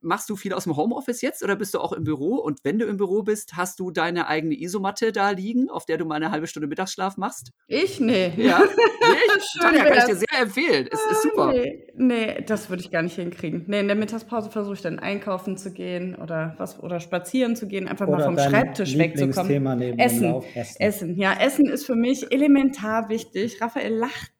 machst 0.00 0.28
du 0.28 0.36
viel 0.36 0.52
aus 0.52 0.64
dem 0.64 0.76
Homeoffice 0.76 1.22
jetzt 1.22 1.42
oder 1.42 1.56
bist 1.56 1.74
du 1.74 1.80
auch 1.80 1.92
im 1.92 2.04
Büro? 2.04 2.36
Und 2.36 2.60
wenn 2.64 2.78
du 2.78 2.86
im 2.86 2.96
Büro 2.96 3.22
bist, 3.22 3.56
hast 3.56 3.80
du 3.80 3.90
deine 3.90 4.26
eigene 4.26 4.54
Isomatte 4.60 5.12
da 5.12 5.30
liegen, 5.30 5.70
auf 5.70 5.86
der 5.86 5.96
du 5.96 6.04
mal 6.04 6.16
eine 6.16 6.30
halbe 6.30 6.46
Stunde 6.46 6.66
Mittagsschlaf 6.66 7.16
machst? 7.16 7.52
Ich? 7.66 8.00
Nee. 8.00 8.32
Ja. 8.36 8.62
Nee, 9.06 9.60
Tanja, 9.60 9.84
kann 9.84 9.98
ich 9.98 10.04
dir 10.04 10.16
sehr 10.16 10.40
empfehlen. 10.40 10.88
Es 10.90 11.00
ist 11.10 11.22
super. 11.22 11.52
Nee, 11.52 11.92
nee 11.94 12.42
das 12.46 12.70
würde 12.70 12.82
ich 12.82 12.90
gar 12.90 13.02
nicht 13.02 13.16
hinkriegen. 13.16 13.64
Nee, 13.66 13.80
in 13.80 13.86
der 13.86 13.96
Mittagspause 13.96 14.50
versuche 14.50 14.74
ich 14.74 14.80
dann 14.80 14.98
einkaufen 14.98 15.58
zu 15.58 15.72
gehen 15.72 16.14
oder 16.16 16.54
was 16.56 16.82
oder 16.82 17.00
spazieren 17.00 17.54
zu 17.54 17.68
gehen, 17.68 17.86
einfach 17.86 18.06
oder 18.06 18.18
mal 18.18 18.24
vom 18.24 18.38
Schreibtisch 18.38 18.96
wegzukommen. 18.96 19.98
Essen. 19.98 20.42
Essen. 20.54 20.80
Essen. 20.80 21.18
Ja, 21.18 21.34
Essen 21.38 21.66
ist 21.66 21.84
für 21.84 21.96
mich 21.96 22.32
elementar 22.32 23.10
wichtig. 23.10 23.60
Raphael 23.60 23.94
lacht 23.94 24.33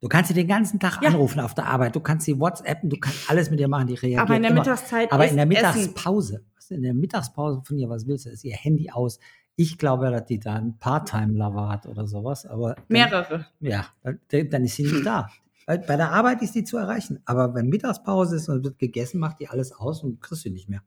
Du 0.00 0.08
kannst 0.08 0.28
sie 0.28 0.34
den 0.34 0.48
ganzen 0.48 0.78
Tag 0.78 1.02
ja. 1.02 1.10
anrufen 1.10 1.40
auf 1.40 1.54
der 1.54 1.66
Arbeit, 1.66 1.96
du 1.96 2.00
kannst 2.00 2.26
sie 2.26 2.38
WhatsAppen, 2.38 2.90
du 2.90 2.98
kannst 2.98 3.30
alles 3.30 3.50
mit 3.50 3.60
ihr 3.60 3.68
machen, 3.68 3.86
die 3.86 3.94
reagiert 3.94 4.20
Aber 4.20 4.36
in 4.36 4.42
der 4.42 4.50
immer. 4.50 4.60
Mittagszeit 4.60 5.12
Aber 5.12 5.26
in 5.26 5.36
der 5.36 5.46
Mittagspause, 5.46 6.44
was 6.54 6.70
in 6.70 6.82
der 6.82 6.94
Mittagspause 6.94 7.62
von 7.64 7.78
ihr, 7.78 7.88
was 7.88 8.06
willst 8.06 8.26
du, 8.26 8.30
ist 8.30 8.44
ihr 8.44 8.54
Handy 8.54 8.90
aus. 8.90 9.18
Ich 9.56 9.78
glaube, 9.78 10.10
dass 10.10 10.26
die 10.26 10.38
da 10.38 10.54
einen 10.54 10.78
Part-Time-Lover 10.78 11.68
hat 11.70 11.86
oder 11.86 12.06
sowas, 12.06 12.44
aber. 12.44 12.74
Dann, 12.74 12.84
Mehrere. 12.88 13.46
Ja, 13.60 13.86
dann, 14.02 14.20
dann 14.50 14.64
ist 14.64 14.76
sie 14.76 14.82
nicht 14.82 15.06
da. 15.06 15.28
Bei 15.66 15.78
der 15.78 16.12
Arbeit 16.12 16.42
ist 16.42 16.54
die 16.54 16.62
zu 16.62 16.76
erreichen. 16.76 17.20
Aber 17.24 17.54
wenn 17.54 17.68
Mittagspause 17.68 18.36
ist 18.36 18.48
und 18.48 18.62
wird 18.64 18.78
gegessen, 18.78 19.18
macht 19.18 19.40
die 19.40 19.48
alles 19.48 19.72
aus 19.72 20.04
und 20.04 20.20
kriegst 20.20 20.42
sie 20.42 20.50
nicht 20.50 20.68
mehr. 20.68 20.82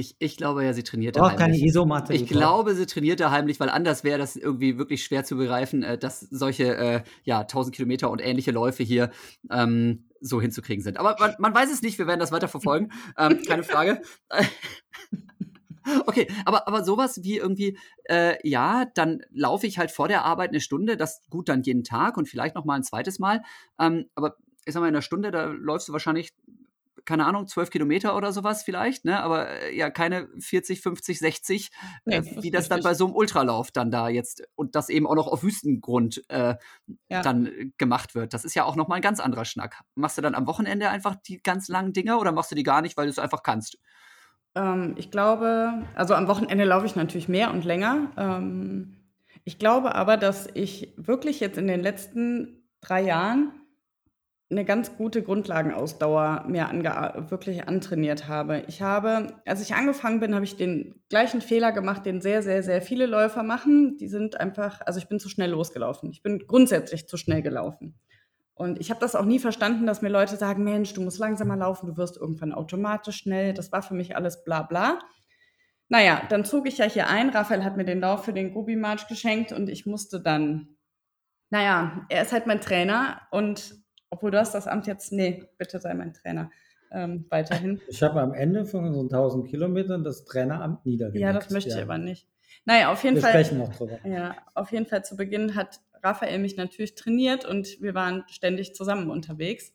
Ich, 0.00 0.16
ich 0.18 0.38
glaube 0.38 0.64
ja, 0.64 0.72
sie 0.72 0.82
trainiert 0.82 1.16
da 1.16 1.20
heimlich. 1.20 1.38
keine 1.38 1.58
Isomatte. 1.58 2.14
Ich 2.14 2.26
glaube, 2.26 2.74
sie 2.74 2.86
trainiert 2.86 3.20
da 3.20 3.30
heimlich, 3.30 3.60
weil 3.60 3.68
anders 3.68 4.02
wäre 4.02 4.18
das 4.18 4.34
irgendwie 4.34 4.78
wirklich 4.78 5.04
schwer 5.04 5.24
zu 5.24 5.36
begreifen, 5.36 5.82
äh, 5.82 5.98
dass 5.98 6.20
solche 6.20 6.74
äh, 6.74 7.02
ja, 7.24 7.40
1000 7.40 7.76
Kilometer 7.76 8.10
und 8.10 8.22
ähnliche 8.22 8.50
Läufe 8.50 8.82
hier 8.82 9.10
ähm, 9.50 10.06
so 10.22 10.40
hinzukriegen 10.40 10.82
sind. 10.82 10.96
Aber 10.96 11.16
man, 11.20 11.34
man, 11.38 11.54
weiß 11.54 11.70
es 11.70 11.82
nicht, 11.82 11.98
wir 11.98 12.06
werden 12.06 12.18
das 12.18 12.32
weiter 12.32 12.48
verfolgen. 12.48 12.92
ähm, 13.18 13.42
keine 13.46 13.62
Frage. 13.62 14.00
Okay, 16.06 16.28
aber, 16.44 16.68
aber 16.68 16.84
sowas 16.84 17.22
wie 17.24 17.38
irgendwie, 17.38 17.76
äh, 18.04 18.36
ja, 18.46 18.84
dann 18.94 19.22
laufe 19.30 19.66
ich 19.66 19.78
halt 19.78 19.90
vor 19.90 20.08
der 20.08 20.26
Arbeit 20.26 20.50
eine 20.50 20.60
Stunde, 20.60 20.98
das 20.98 21.22
gut 21.30 21.48
dann 21.48 21.62
jeden 21.62 21.84
Tag 21.84 22.18
und 22.18 22.28
vielleicht 22.28 22.54
noch 22.54 22.66
mal 22.66 22.74
ein 22.74 22.84
zweites 22.84 23.18
Mal. 23.18 23.42
Ähm, 23.78 24.04
aber 24.14 24.36
ich 24.66 24.74
sag 24.74 24.80
mal, 24.80 24.88
in 24.88 24.94
einer 24.94 25.02
Stunde, 25.02 25.30
da 25.30 25.46
läufst 25.46 25.88
du 25.88 25.92
wahrscheinlich 25.92 26.34
keine 27.10 27.26
Ahnung, 27.26 27.48
12 27.48 27.70
Kilometer 27.70 28.14
oder 28.14 28.32
sowas 28.32 28.62
vielleicht, 28.62 29.04
ne? 29.04 29.20
aber 29.20 29.48
äh, 29.48 29.76
ja 29.76 29.90
keine 29.90 30.28
40, 30.38 30.80
50, 30.80 31.18
60, 31.18 31.70
nee, 32.04 32.14
äh, 32.14 32.22
wie 32.40 32.52
das, 32.52 32.68
das 32.68 32.68
dann 32.68 32.82
bei 32.84 32.94
so 32.94 33.06
einem 33.06 33.16
Ultralauf 33.16 33.72
dann 33.72 33.90
da 33.90 34.08
jetzt 34.08 34.44
und 34.54 34.76
das 34.76 34.88
eben 34.90 35.08
auch 35.08 35.16
noch 35.16 35.26
auf 35.26 35.42
Wüstengrund 35.42 36.22
äh, 36.28 36.54
ja. 37.08 37.22
dann 37.22 37.72
gemacht 37.78 38.14
wird. 38.14 38.32
Das 38.32 38.44
ist 38.44 38.54
ja 38.54 38.62
auch 38.62 38.76
nochmal 38.76 39.00
ein 39.00 39.02
ganz 39.02 39.18
anderer 39.18 39.44
Schnack. 39.44 39.80
Machst 39.96 40.18
du 40.18 40.22
dann 40.22 40.36
am 40.36 40.46
Wochenende 40.46 40.88
einfach 40.88 41.16
die 41.16 41.42
ganz 41.42 41.66
langen 41.66 41.92
Dinger 41.92 42.20
oder 42.20 42.30
machst 42.30 42.52
du 42.52 42.54
die 42.54 42.62
gar 42.62 42.80
nicht, 42.80 42.96
weil 42.96 43.06
du 43.06 43.10
es 43.10 43.18
einfach 43.18 43.42
kannst? 43.42 43.76
Ähm, 44.54 44.94
ich 44.96 45.10
glaube, 45.10 45.82
also 45.96 46.14
am 46.14 46.28
Wochenende 46.28 46.64
laufe 46.64 46.86
ich 46.86 46.94
natürlich 46.94 47.28
mehr 47.28 47.50
und 47.50 47.64
länger. 47.64 48.12
Ähm, 48.16 48.98
ich 49.42 49.58
glaube 49.58 49.96
aber, 49.96 50.16
dass 50.16 50.46
ich 50.54 50.94
wirklich 50.96 51.40
jetzt 51.40 51.58
in 51.58 51.66
den 51.66 51.80
letzten 51.80 52.68
drei 52.80 53.02
Jahren 53.02 53.50
eine 54.50 54.64
ganz 54.64 54.96
gute 54.96 55.22
Grundlagenausdauer 55.22 56.44
mir 56.48 56.68
ange 56.68 57.26
wirklich 57.28 57.68
antrainiert 57.68 58.26
habe. 58.26 58.64
Ich 58.66 58.82
habe, 58.82 59.28
als 59.46 59.62
ich 59.62 59.74
angefangen 59.74 60.18
bin, 60.18 60.34
habe 60.34 60.44
ich 60.44 60.56
den 60.56 61.00
gleichen 61.08 61.40
Fehler 61.40 61.70
gemacht, 61.70 62.04
den 62.04 62.20
sehr, 62.20 62.42
sehr, 62.42 62.64
sehr 62.64 62.82
viele 62.82 63.06
Läufer 63.06 63.44
machen. 63.44 63.96
Die 63.98 64.08
sind 64.08 64.40
einfach, 64.40 64.80
also 64.84 64.98
ich 64.98 65.08
bin 65.08 65.20
zu 65.20 65.28
schnell 65.28 65.50
losgelaufen. 65.50 66.10
Ich 66.10 66.22
bin 66.22 66.40
grundsätzlich 66.48 67.06
zu 67.06 67.16
schnell 67.16 67.42
gelaufen. 67.42 67.94
Und 68.54 68.80
ich 68.80 68.90
habe 68.90 69.00
das 69.00 69.14
auch 69.14 69.24
nie 69.24 69.38
verstanden, 69.38 69.86
dass 69.86 70.02
mir 70.02 70.10
Leute 70.10 70.36
sagen, 70.36 70.64
Mensch, 70.64 70.92
du 70.94 71.00
musst 71.00 71.18
langsamer 71.18 71.56
laufen, 71.56 71.86
du 71.86 71.96
wirst 71.96 72.16
irgendwann 72.16 72.52
automatisch 72.52 73.18
schnell. 73.18 73.54
Das 73.54 73.70
war 73.70 73.82
für 73.82 73.94
mich 73.94 74.16
alles 74.16 74.42
bla 74.44 74.62
bla. 74.62 74.98
Naja, 75.88 76.22
dann 76.28 76.44
zog 76.44 76.66
ich 76.66 76.78
ja 76.78 76.84
hier 76.84 77.08
ein. 77.08 77.30
Raphael 77.30 77.64
hat 77.64 77.76
mir 77.76 77.84
den 77.84 78.00
Lauf 78.00 78.24
für 78.24 78.32
den 78.32 78.52
Gobi 78.52 78.76
March 78.76 79.06
geschenkt 79.06 79.52
und 79.52 79.68
ich 79.68 79.86
musste 79.86 80.20
dann, 80.20 80.76
naja, 81.50 82.04
er 82.10 82.22
ist 82.22 82.32
halt 82.32 82.46
mein 82.46 82.60
Trainer 82.60 83.22
und 83.30 83.79
obwohl 84.10 84.30
du 84.30 84.38
hast 84.38 84.54
das 84.54 84.66
Amt 84.66 84.86
jetzt, 84.86 85.12
nee, 85.12 85.44
bitte 85.56 85.80
sei 85.80 85.94
mein 85.94 86.12
Trainer. 86.12 86.50
Ähm, 86.92 87.26
weiterhin. 87.28 87.80
Ich 87.88 88.02
habe 88.02 88.20
am 88.20 88.34
Ende 88.34 88.66
von 88.66 88.92
so 88.92 89.02
1000 89.02 89.48
Kilometern 89.48 90.02
das 90.02 90.24
Traineramt 90.24 90.84
niedergelegt. 90.84 91.22
Ja, 91.22 91.32
das 91.32 91.50
möchte 91.50 91.70
ja. 91.70 91.76
ich 91.76 91.82
aber 91.82 91.98
nicht. 91.98 92.26
Naja, 92.64 92.92
auf 92.92 93.02
jeden 93.04 93.16
wir 93.16 93.22
Fall. 93.22 93.34
Wir 93.34 93.44
sprechen 93.44 93.58
noch 93.58 93.74
drüber. 93.74 93.98
Ja, 94.04 94.36
auf 94.54 94.72
jeden 94.72 94.86
Fall 94.86 95.04
zu 95.04 95.16
Beginn 95.16 95.54
hat 95.54 95.80
Raphael 96.02 96.38
mich 96.38 96.56
natürlich 96.56 96.94
trainiert 96.94 97.44
und 97.44 97.80
wir 97.80 97.94
waren 97.94 98.24
ständig 98.28 98.74
zusammen 98.74 99.10
unterwegs. 99.10 99.72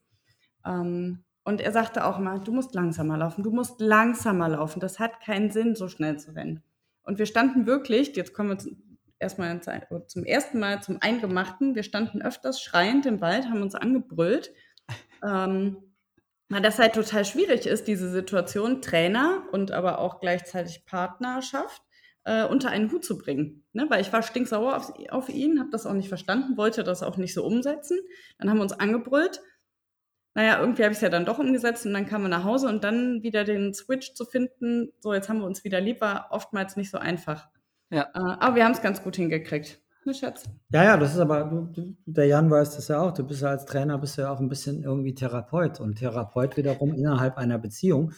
Ähm, 0.65 1.23
und 1.43 1.61
er 1.61 1.71
sagte 1.71 2.05
auch 2.05 2.17
mal, 2.17 2.39
du 2.39 2.51
musst 2.51 2.73
langsamer 2.73 3.17
laufen, 3.17 3.43
du 3.43 3.51
musst 3.51 3.79
langsamer 3.79 4.49
laufen. 4.49 4.79
Das 4.79 4.99
hat 4.99 5.21
keinen 5.21 5.51
Sinn, 5.51 5.75
so 5.75 5.87
schnell 5.87 6.17
zu 6.17 6.35
rennen. 6.35 6.63
Und 7.03 7.19
wir 7.19 7.27
standen 7.27 7.67
wirklich, 7.67 8.15
jetzt 8.15 8.33
kommen 8.33 8.49
wir 8.49 8.57
erstmal 9.25 9.61
zum 10.07 10.23
ersten 10.23 10.59
Mal 10.59 10.81
zum 10.81 10.99
Eingemachten. 11.01 11.75
Wir 11.75 11.83
standen 11.83 12.21
öfters 12.21 12.61
schreiend 12.61 13.05
im 13.05 13.19
Wald, 13.21 13.45
haben 13.45 13.61
uns 13.61 13.75
angebrüllt. 13.75 14.53
Ähm, 15.23 15.77
Na, 16.47 16.59
das 16.59 16.77
halt 16.77 16.93
total 16.93 17.25
schwierig 17.25 17.65
ist, 17.65 17.87
diese 17.87 18.09
Situation, 18.11 18.81
Trainer 18.81 19.43
und 19.51 19.71
aber 19.71 19.97
auch 19.99 20.19
gleichzeitig 20.19 20.85
Partnerschaft 20.85 21.81
äh, 22.25 22.43
unter 22.45 22.69
einen 22.69 22.91
Hut 22.91 23.03
zu 23.03 23.17
bringen. 23.17 23.63
Ne? 23.73 23.87
Weil 23.89 24.01
ich 24.01 24.13
war 24.13 24.21
stinksauer 24.21 24.77
auf, 24.77 24.93
auf 25.09 25.29
ihn, 25.29 25.59
habe 25.59 25.69
das 25.71 25.87
auch 25.87 25.93
nicht 25.93 26.09
verstanden, 26.09 26.57
wollte 26.57 26.83
das 26.83 27.01
auch 27.01 27.17
nicht 27.17 27.33
so 27.33 27.43
umsetzen. 27.43 27.97
Dann 28.37 28.49
haben 28.49 28.57
wir 28.57 28.63
uns 28.63 28.73
angebrüllt. 28.73 29.41
Naja, 30.35 30.59
irgendwie 30.59 30.83
habe 30.83 30.91
ich 30.91 30.97
es 30.97 31.01
ja 31.01 31.09
dann 31.09 31.25
doch 31.25 31.39
umgesetzt 31.39 31.85
und 31.85 31.93
dann 31.93 32.05
kamen 32.07 32.25
wir 32.25 32.29
nach 32.29 32.43
Hause 32.43 32.67
und 32.67 32.83
dann 32.83 33.23
wieder 33.23 33.45
den 33.45 33.73
Switch 33.73 34.13
zu 34.13 34.25
finden, 34.25 34.91
so 34.99 35.13
jetzt 35.13 35.29
haben 35.29 35.39
wir 35.39 35.45
uns 35.45 35.63
wieder 35.63 35.79
lieb, 35.79 36.01
war 36.01 36.27
oftmals 36.31 36.75
nicht 36.75 36.91
so 36.91 36.97
einfach. 36.97 37.47
Ja. 37.95 38.09
Äh, 38.13 38.43
aber 38.43 38.55
wir 38.57 38.65
haben 38.65 38.73
es 38.73 38.81
ganz 38.81 39.01
gut 39.01 39.15
hingekriegt. 39.15 39.79
Ne, 40.03 40.13
Schatz? 40.13 40.43
Ja, 40.69 40.83
ja, 40.83 40.97
das 40.97 41.13
ist 41.13 41.19
aber, 41.19 41.45
du, 41.45 41.61
du, 41.61 41.95
der 42.05 42.27
Jan 42.27 42.51
weiß 42.51 42.75
das 42.75 42.89
ja 42.89 43.01
auch, 43.01 43.11
du 43.11 43.23
bist 43.23 43.41
ja 43.41 43.49
als 43.49 43.65
Trainer, 43.65 43.97
bist 43.97 44.17
ja 44.17 44.31
auch 44.31 44.39
ein 44.39 44.49
bisschen 44.49 44.83
irgendwie 44.83 45.15
Therapeut 45.15 45.79
und 45.79 45.95
Therapeut 45.95 46.57
wiederum 46.57 46.93
innerhalb 46.93 47.37
einer 47.37 47.57
Beziehung. 47.57 48.11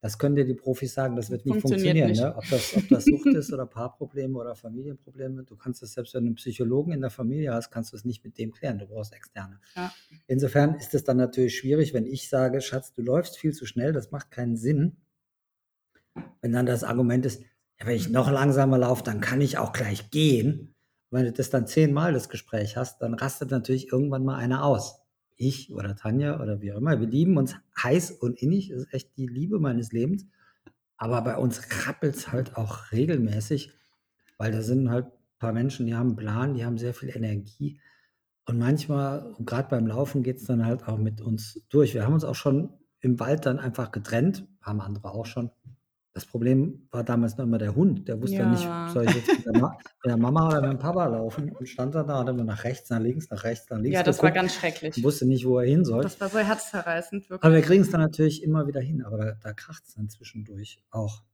Das 0.00 0.18
können 0.18 0.36
dir 0.36 0.44
die 0.44 0.54
Profis 0.54 0.94
sagen, 0.94 1.16
das 1.16 1.30
wird 1.30 1.46
nicht 1.46 1.60
funktionieren. 1.62 2.10
Nicht. 2.10 2.20
Ne? 2.20 2.36
Ob, 2.36 2.44
das, 2.48 2.76
ob 2.76 2.88
das 2.90 3.04
Sucht 3.06 3.26
ist 3.26 3.52
oder 3.52 3.66
Paarprobleme 3.66 4.38
oder 4.38 4.54
Familienprobleme. 4.54 5.44
Du 5.44 5.56
kannst 5.56 5.82
das 5.82 5.94
selbst, 5.94 6.14
wenn 6.14 6.24
du 6.24 6.28
einen 6.28 6.34
Psychologen 6.36 6.92
in 6.92 7.00
der 7.00 7.10
Familie 7.10 7.54
hast, 7.54 7.70
kannst 7.70 7.92
du 7.92 7.96
es 7.96 8.04
nicht 8.04 8.22
mit 8.22 8.38
dem 8.38 8.52
klären. 8.52 8.78
Du 8.78 8.86
brauchst 8.86 9.14
externe. 9.14 9.60
Ja. 9.74 9.92
Insofern 10.26 10.74
ist 10.74 10.94
es 10.94 11.04
dann 11.04 11.16
natürlich 11.16 11.56
schwierig, 11.56 11.94
wenn 11.94 12.06
ich 12.06 12.28
sage, 12.28 12.60
Schatz, 12.60 12.92
du 12.92 13.02
läufst 13.02 13.38
viel 13.38 13.52
zu 13.52 13.64
schnell, 13.64 13.92
das 13.92 14.10
macht 14.10 14.30
keinen 14.30 14.56
Sinn. 14.56 14.96
Wenn 16.42 16.52
dann 16.52 16.66
das 16.66 16.84
Argument 16.84 17.24
ist, 17.24 17.42
ja, 17.80 17.86
wenn 17.86 17.96
ich 17.96 18.08
noch 18.08 18.30
langsamer 18.30 18.78
laufe, 18.78 19.02
dann 19.02 19.20
kann 19.20 19.40
ich 19.40 19.58
auch 19.58 19.72
gleich 19.72 20.10
gehen 20.10 20.74
wenn 21.14 21.26
du 21.26 21.32
das 21.32 21.48
dann 21.48 21.68
zehnmal 21.68 22.12
das 22.12 22.28
Gespräch 22.28 22.76
hast, 22.76 23.00
dann 23.00 23.14
rastet 23.14 23.52
natürlich 23.52 23.92
irgendwann 23.92 24.24
mal 24.24 24.34
einer 24.34 24.64
aus. 24.64 25.00
Ich 25.36 25.72
oder 25.72 25.94
Tanja 25.94 26.42
oder 26.42 26.60
wie 26.60 26.72
auch 26.72 26.78
immer. 26.78 26.98
Wir 26.98 27.06
lieben 27.06 27.36
uns 27.36 27.54
heiß 27.80 28.10
und 28.10 28.42
innig. 28.42 28.70
Das 28.70 28.82
ist 28.82 28.92
echt 28.92 29.16
die 29.16 29.28
Liebe 29.28 29.60
meines 29.60 29.92
Lebens. 29.92 30.26
Aber 30.96 31.22
bei 31.22 31.36
uns 31.36 31.62
krabbelt 31.62 32.16
es 32.16 32.32
halt 32.32 32.56
auch 32.56 32.90
regelmäßig, 32.90 33.70
weil 34.38 34.50
da 34.50 34.62
sind 34.62 34.90
halt 34.90 35.06
ein 35.06 35.38
paar 35.38 35.52
Menschen, 35.52 35.86
die 35.86 35.94
haben 35.94 36.10
einen 36.10 36.16
Plan, 36.16 36.54
die 36.54 36.64
haben 36.64 36.78
sehr 36.78 36.94
viel 36.94 37.14
Energie. 37.14 37.80
Und 38.46 38.58
manchmal, 38.58 39.34
gerade 39.38 39.68
beim 39.68 39.86
Laufen, 39.86 40.24
geht 40.24 40.38
es 40.38 40.44
dann 40.44 40.66
halt 40.66 40.88
auch 40.88 40.98
mit 40.98 41.20
uns 41.20 41.60
durch. 41.68 41.94
Wir 41.94 42.04
haben 42.04 42.14
uns 42.14 42.24
auch 42.24 42.34
schon 42.34 42.72
im 43.00 43.20
Wald 43.20 43.46
dann 43.46 43.60
einfach 43.60 43.92
getrennt, 43.92 44.48
haben 44.62 44.80
andere 44.80 45.12
auch 45.12 45.26
schon. 45.26 45.52
Das 46.14 46.26
Problem 46.26 46.86
war 46.92 47.02
damals 47.02 47.36
noch 47.36 47.44
immer 47.44 47.58
der 47.58 47.74
Hund. 47.74 48.06
Der 48.06 48.22
wusste 48.22 48.36
ja 48.36 48.46
nicht, 48.48 48.62
soll 48.92 49.04
ich 49.04 49.14
jetzt 49.16 49.36
mit 49.36 49.46
der, 49.46 49.60
Ma 49.60 49.76
mit 50.04 50.10
der 50.12 50.16
Mama 50.16 50.46
oder 50.46 50.60
mit 50.60 50.70
dem 50.70 50.78
Papa 50.78 51.06
laufen? 51.06 51.50
Und 51.50 51.68
stand 51.68 51.92
dann 51.96 52.06
da, 52.06 52.20
hat 52.20 52.28
immer 52.28 52.44
nach 52.44 52.62
rechts, 52.62 52.88
nach 52.88 53.00
links, 53.00 53.30
nach 53.30 53.42
rechts, 53.42 53.68
nach 53.68 53.78
links 53.78 53.94
Ja, 53.94 54.04
das 54.04 54.22
war 54.22 54.30
ganz 54.30 54.54
schrecklich. 54.54 55.02
Wusste 55.02 55.26
nicht, 55.26 55.44
wo 55.44 55.58
er 55.58 55.66
hin 55.66 55.84
soll. 55.84 56.04
Das 56.04 56.20
war 56.20 56.28
so 56.28 56.38
herzzerreißend, 56.38 57.28
wirklich. 57.30 57.42
Aber 57.42 57.54
wir 57.54 57.62
kriegen 57.62 57.82
es 57.82 57.90
dann 57.90 58.00
natürlich 58.00 58.44
immer 58.44 58.68
wieder 58.68 58.80
hin. 58.80 59.04
Aber 59.04 59.18
da, 59.18 59.32
da 59.42 59.52
kracht 59.54 59.82
es 59.88 59.94
dann 59.94 60.08
zwischendurch 60.08 60.78
auch. 60.92 61.24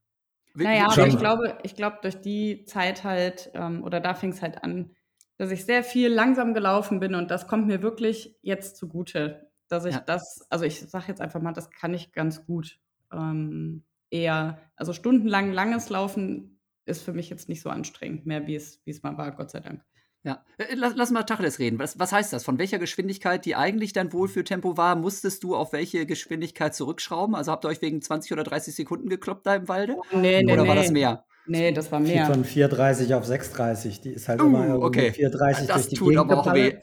Naja, 0.54 0.88
aber 0.90 1.06
ich 1.06 1.18
glaube, 1.18 1.58
ich 1.62 1.76
glaube, 1.76 1.98
durch 2.00 2.18
die 2.18 2.64
Zeit 2.64 3.04
halt, 3.04 3.50
ähm, 3.52 3.84
oder 3.84 4.00
da 4.00 4.14
fing 4.14 4.32
es 4.32 4.40
halt 4.40 4.64
an, 4.64 4.92
dass 5.36 5.50
ich 5.50 5.66
sehr 5.66 5.84
viel 5.84 6.08
langsam 6.08 6.54
gelaufen 6.54 7.00
bin 7.00 7.14
und 7.14 7.30
das 7.30 7.46
kommt 7.46 7.66
mir 7.66 7.82
wirklich 7.82 8.36
jetzt 8.40 8.76
zugute, 8.76 9.50
dass 9.68 9.84
ich 9.84 9.94
ja. 9.94 10.00
das, 10.00 10.46
also 10.48 10.64
ich 10.64 10.80
sage 10.80 11.04
jetzt 11.08 11.20
einfach 11.20 11.40
mal, 11.40 11.52
das 11.52 11.70
kann 11.70 11.92
ich 11.92 12.12
ganz 12.12 12.46
gut. 12.46 12.78
Ähm, 13.12 13.84
eher, 14.10 14.60
also 14.76 14.92
stundenlang 14.92 15.52
langes 15.52 15.88
Laufen 15.88 16.60
ist 16.84 17.02
für 17.02 17.12
mich 17.12 17.30
jetzt 17.30 17.48
nicht 17.48 17.62
so 17.62 17.70
anstrengend 17.70 18.26
mehr, 18.26 18.46
wie 18.46 18.56
es, 18.56 18.80
wie 18.84 18.90
es 18.90 19.02
mal 19.02 19.16
war, 19.16 19.32
Gott 19.32 19.50
sei 19.50 19.60
Dank. 19.60 19.82
Ja, 20.22 20.44
äh, 20.58 20.74
lass, 20.74 20.94
lass 20.96 21.10
mal 21.10 21.22
Tacheles 21.22 21.58
reden. 21.58 21.78
Was, 21.78 21.98
was 21.98 22.12
heißt 22.12 22.32
das? 22.32 22.44
Von 22.44 22.58
welcher 22.58 22.78
Geschwindigkeit, 22.78 23.44
die 23.46 23.56
eigentlich 23.56 23.94
dein 23.94 24.12
Wohlfühltempo 24.12 24.76
war, 24.76 24.96
musstest 24.96 25.42
du 25.42 25.56
auf 25.56 25.72
welche 25.72 26.04
Geschwindigkeit 26.04 26.74
zurückschrauben? 26.74 27.34
Also 27.34 27.52
habt 27.52 27.64
ihr 27.64 27.68
euch 27.68 27.80
wegen 27.80 28.02
20 28.02 28.32
oder 28.32 28.44
30 28.44 28.74
Sekunden 28.74 29.08
gekloppt 29.08 29.46
da 29.46 29.54
im 29.54 29.68
Walde? 29.68 29.96
Nee, 30.12 30.42
nee, 30.42 30.52
Oder 30.52 30.62
nee. 30.62 30.68
war 30.68 30.76
das 30.76 30.90
mehr? 30.90 31.24
Nee, 31.46 31.72
das 31.72 31.90
war 31.90 32.00
mehr. 32.00 32.26
Von 32.26 32.44
4,30 32.44 33.14
auf 33.14 33.26
6,30. 33.26 34.02
Die 34.02 34.10
ist 34.10 34.28
halt 34.28 34.42
uh, 34.42 34.46
immer 34.46 34.66
irgendwie 34.66 34.84
okay. 34.84 35.08
4,30 35.08 35.66
das 35.66 35.66
durch 35.66 35.88
die 35.88 35.96
tut 35.96 36.08
Gegend 36.08 36.30
aber 36.30 36.40
auch 36.40 36.54
weh. 36.54 36.74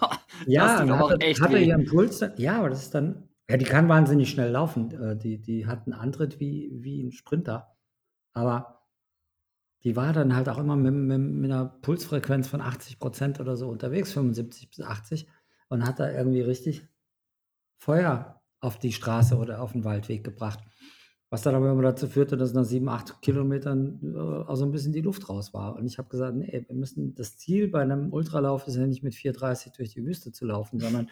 ja, 0.46 0.66
das 0.66 0.80
tut 0.82 0.90
aber 0.90 1.10
hatte, 1.10 1.24
echt 1.24 1.40
hatte 1.40 1.54
weh. 1.54 1.64
ihren 1.64 1.86
Puls. 1.86 2.24
Ja, 2.36 2.58
aber 2.58 2.68
das 2.68 2.82
ist 2.82 2.94
dann 2.94 3.28
ja, 3.52 3.58
die 3.58 3.66
kann 3.66 3.86
wahnsinnig 3.86 4.30
schnell 4.30 4.50
laufen. 4.50 4.90
Äh, 4.92 5.14
die, 5.14 5.38
die 5.38 5.66
hat 5.66 5.84
einen 5.84 5.92
Antritt 5.92 6.40
wie, 6.40 6.70
wie 6.72 7.02
ein 7.02 7.12
Sprinter. 7.12 7.76
Aber 8.32 8.86
die 9.84 9.94
war 9.94 10.14
dann 10.14 10.34
halt 10.34 10.48
auch 10.48 10.56
immer 10.56 10.74
mit, 10.74 10.94
mit, 10.94 11.20
mit 11.20 11.52
einer 11.52 11.66
Pulsfrequenz 11.66 12.48
von 12.48 12.62
80 12.62 12.98
Prozent 12.98 13.40
oder 13.40 13.58
so 13.58 13.68
unterwegs, 13.68 14.12
75 14.12 14.70
bis 14.70 14.80
80, 14.80 15.26
und 15.68 15.86
hat 15.86 16.00
da 16.00 16.10
irgendwie 16.10 16.40
richtig 16.40 16.88
Feuer 17.76 18.40
auf 18.60 18.78
die 18.78 18.92
Straße 18.92 19.36
oder 19.36 19.60
auf 19.60 19.72
den 19.72 19.84
Waldweg 19.84 20.24
gebracht. 20.24 20.60
Was 21.28 21.42
dann 21.42 21.54
aber 21.54 21.70
immer 21.72 21.82
dazu 21.82 22.08
führte, 22.08 22.38
dass 22.38 22.54
nach 22.54 22.64
sieben, 22.64 22.88
acht 22.88 23.20
Kilometern 23.20 24.00
äh, 24.02 24.18
auch 24.48 24.56
so 24.56 24.64
ein 24.64 24.72
bisschen 24.72 24.94
die 24.94 25.02
Luft 25.02 25.28
raus 25.28 25.52
war. 25.52 25.76
Und 25.76 25.84
ich 25.84 25.98
habe 25.98 26.08
gesagt, 26.08 26.36
nee, 26.36 26.64
wir 26.66 26.74
müssen, 26.74 27.14
das 27.14 27.36
Ziel 27.36 27.68
bei 27.68 27.82
einem 27.82 28.14
Ultralauf 28.14 28.66
ist 28.66 28.76
ja 28.76 28.86
nicht 28.86 29.02
mit 29.02 29.12
4,30 29.12 29.76
durch 29.76 29.90
die 29.92 30.06
Wüste 30.06 30.32
zu 30.32 30.46
laufen, 30.46 30.80
sondern 30.80 31.10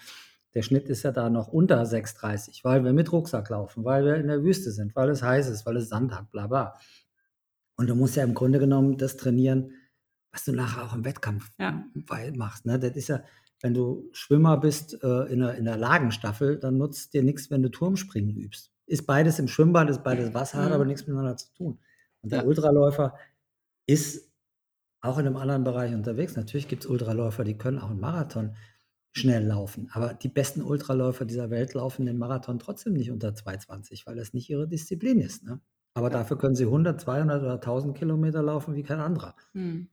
der 0.55 0.63
Schnitt 0.63 0.89
ist 0.89 1.03
ja 1.05 1.13
da 1.13 1.31
noch 1.31 1.49
unter 1.49 1.83
6,30, 1.83 2.65
weil 2.65 2.85
wir 2.85 2.93
mit 2.93 3.13
Rucksack 3.13 3.49
laufen, 3.51 3.85
weil 3.85 4.05
wir 4.05 4.17
in 4.17 4.29
der 4.29 4.43
Wüste 4.43 4.73
sind, 4.73 4.97
weil 4.97 5.09
es 5.11 5.23
heiß 5.23 5.49
ist, 5.49 5.65
weil 5.67 5.77
es 5.77 5.89
Sand 5.89 6.13
hat, 6.13 6.31
bla 6.31 6.47
bla. 6.47 6.77
Und 7.77 7.89
du 7.89 7.95
musst 7.95 8.17
ja 8.17 8.25
im 8.25 8.35
Grunde 8.35 8.59
genommen 8.59 8.99
das 8.99 9.17
trainieren, 9.17 9.73
was 10.33 10.45
du 10.45 10.53
nachher 10.53 10.85
auch 10.85 10.95
im 10.95 11.05
Wettkampf 11.05 11.51
ja. 11.59 11.85
machst. 12.35 12.67
Ne? 12.67 12.79
Das 12.79 12.97
ist 12.97 13.09
ja, 13.09 13.23
wenn 13.63 13.75
du 13.75 14.09
Schwimmer 14.13 14.57
bist 14.57 15.03
äh, 15.03 15.33
in, 15.33 15.41
der, 15.41 15.55
in 15.55 15.65
der 15.65 15.77
Lagenstaffel, 15.77 16.59
dann 16.59 16.79
nutzt 16.79 17.15
dir 17.15 17.23
nichts, 17.23 17.51
wenn 17.51 17.63
du 17.63 17.71
Turmspringen 17.71 18.37
übst. 18.37 18.73
Ist 18.87 19.07
beides 19.07 19.39
im 19.39 19.49
Schwimmbad, 19.49 19.89
ist 19.89 20.03
beides 20.03 20.35
Wasser, 20.35 20.65
hat 20.65 20.73
aber 20.73 20.85
nichts 20.85 21.07
miteinander 21.07 21.37
zu 21.37 21.53
tun. 21.55 21.79
Und 22.23 22.33
der 22.33 22.41
ja. 22.41 22.45
Ultraläufer 22.45 23.17
ist 23.87 24.31
auch 25.01 25.19
in 25.19 25.27
einem 25.27 25.37
anderen 25.37 25.65
Bereich 25.65 25.95
unterwegs. 25.95 26.37
Natürlich 26.37 26.69
gibt 26.69 26.85
es 26.85 26.91
Ultraläufer, 26.91 27.45
die 27.45 27.57
können 27.57 27.79
auch 27.79 27.91
einen 27.91 28.01
Marathon 28.01 28.57
schnell 29.13 29.45
laufen. 29.47 29.89
Aber 29.93 30.15
die 30.15 30.29
besten 30.29 30.63
Ultraläufer 30.63 31.25
dieser 31.25 31.51
Welt 31.51 31.75
laufen 31.75 32.07
den 32.07 32.19
Marathon 32.19 32.59
trotzdem 32.59 32.95
nicht 32.95 33.11
unter 33.11 33.31
2,20, 33.31 34.07
weil 34.07 34.17
das 34.17 34.33
nicht 34.33 34.49
ihre 34.51 34.69
Disziplin 34.69 35.21
ist. 35.21 35.45
Ne? 35.45 35.61
Aber 35.95 36.09
ja. 36.09 36.19
dafür 36.19 36.39
können 36.39 36.55
sie 36.55 36.65
100, 36.65 37.01
200 37.01 37.43
oder 37.43 37.55
1000 37.55 37.97
Kilometer 37.97 38.43
laufen 38.43 38.75
wie 38.75 38.83
kein 38.83 39.01
anderer. 39.01 39.35
Hm. 39.53 39.89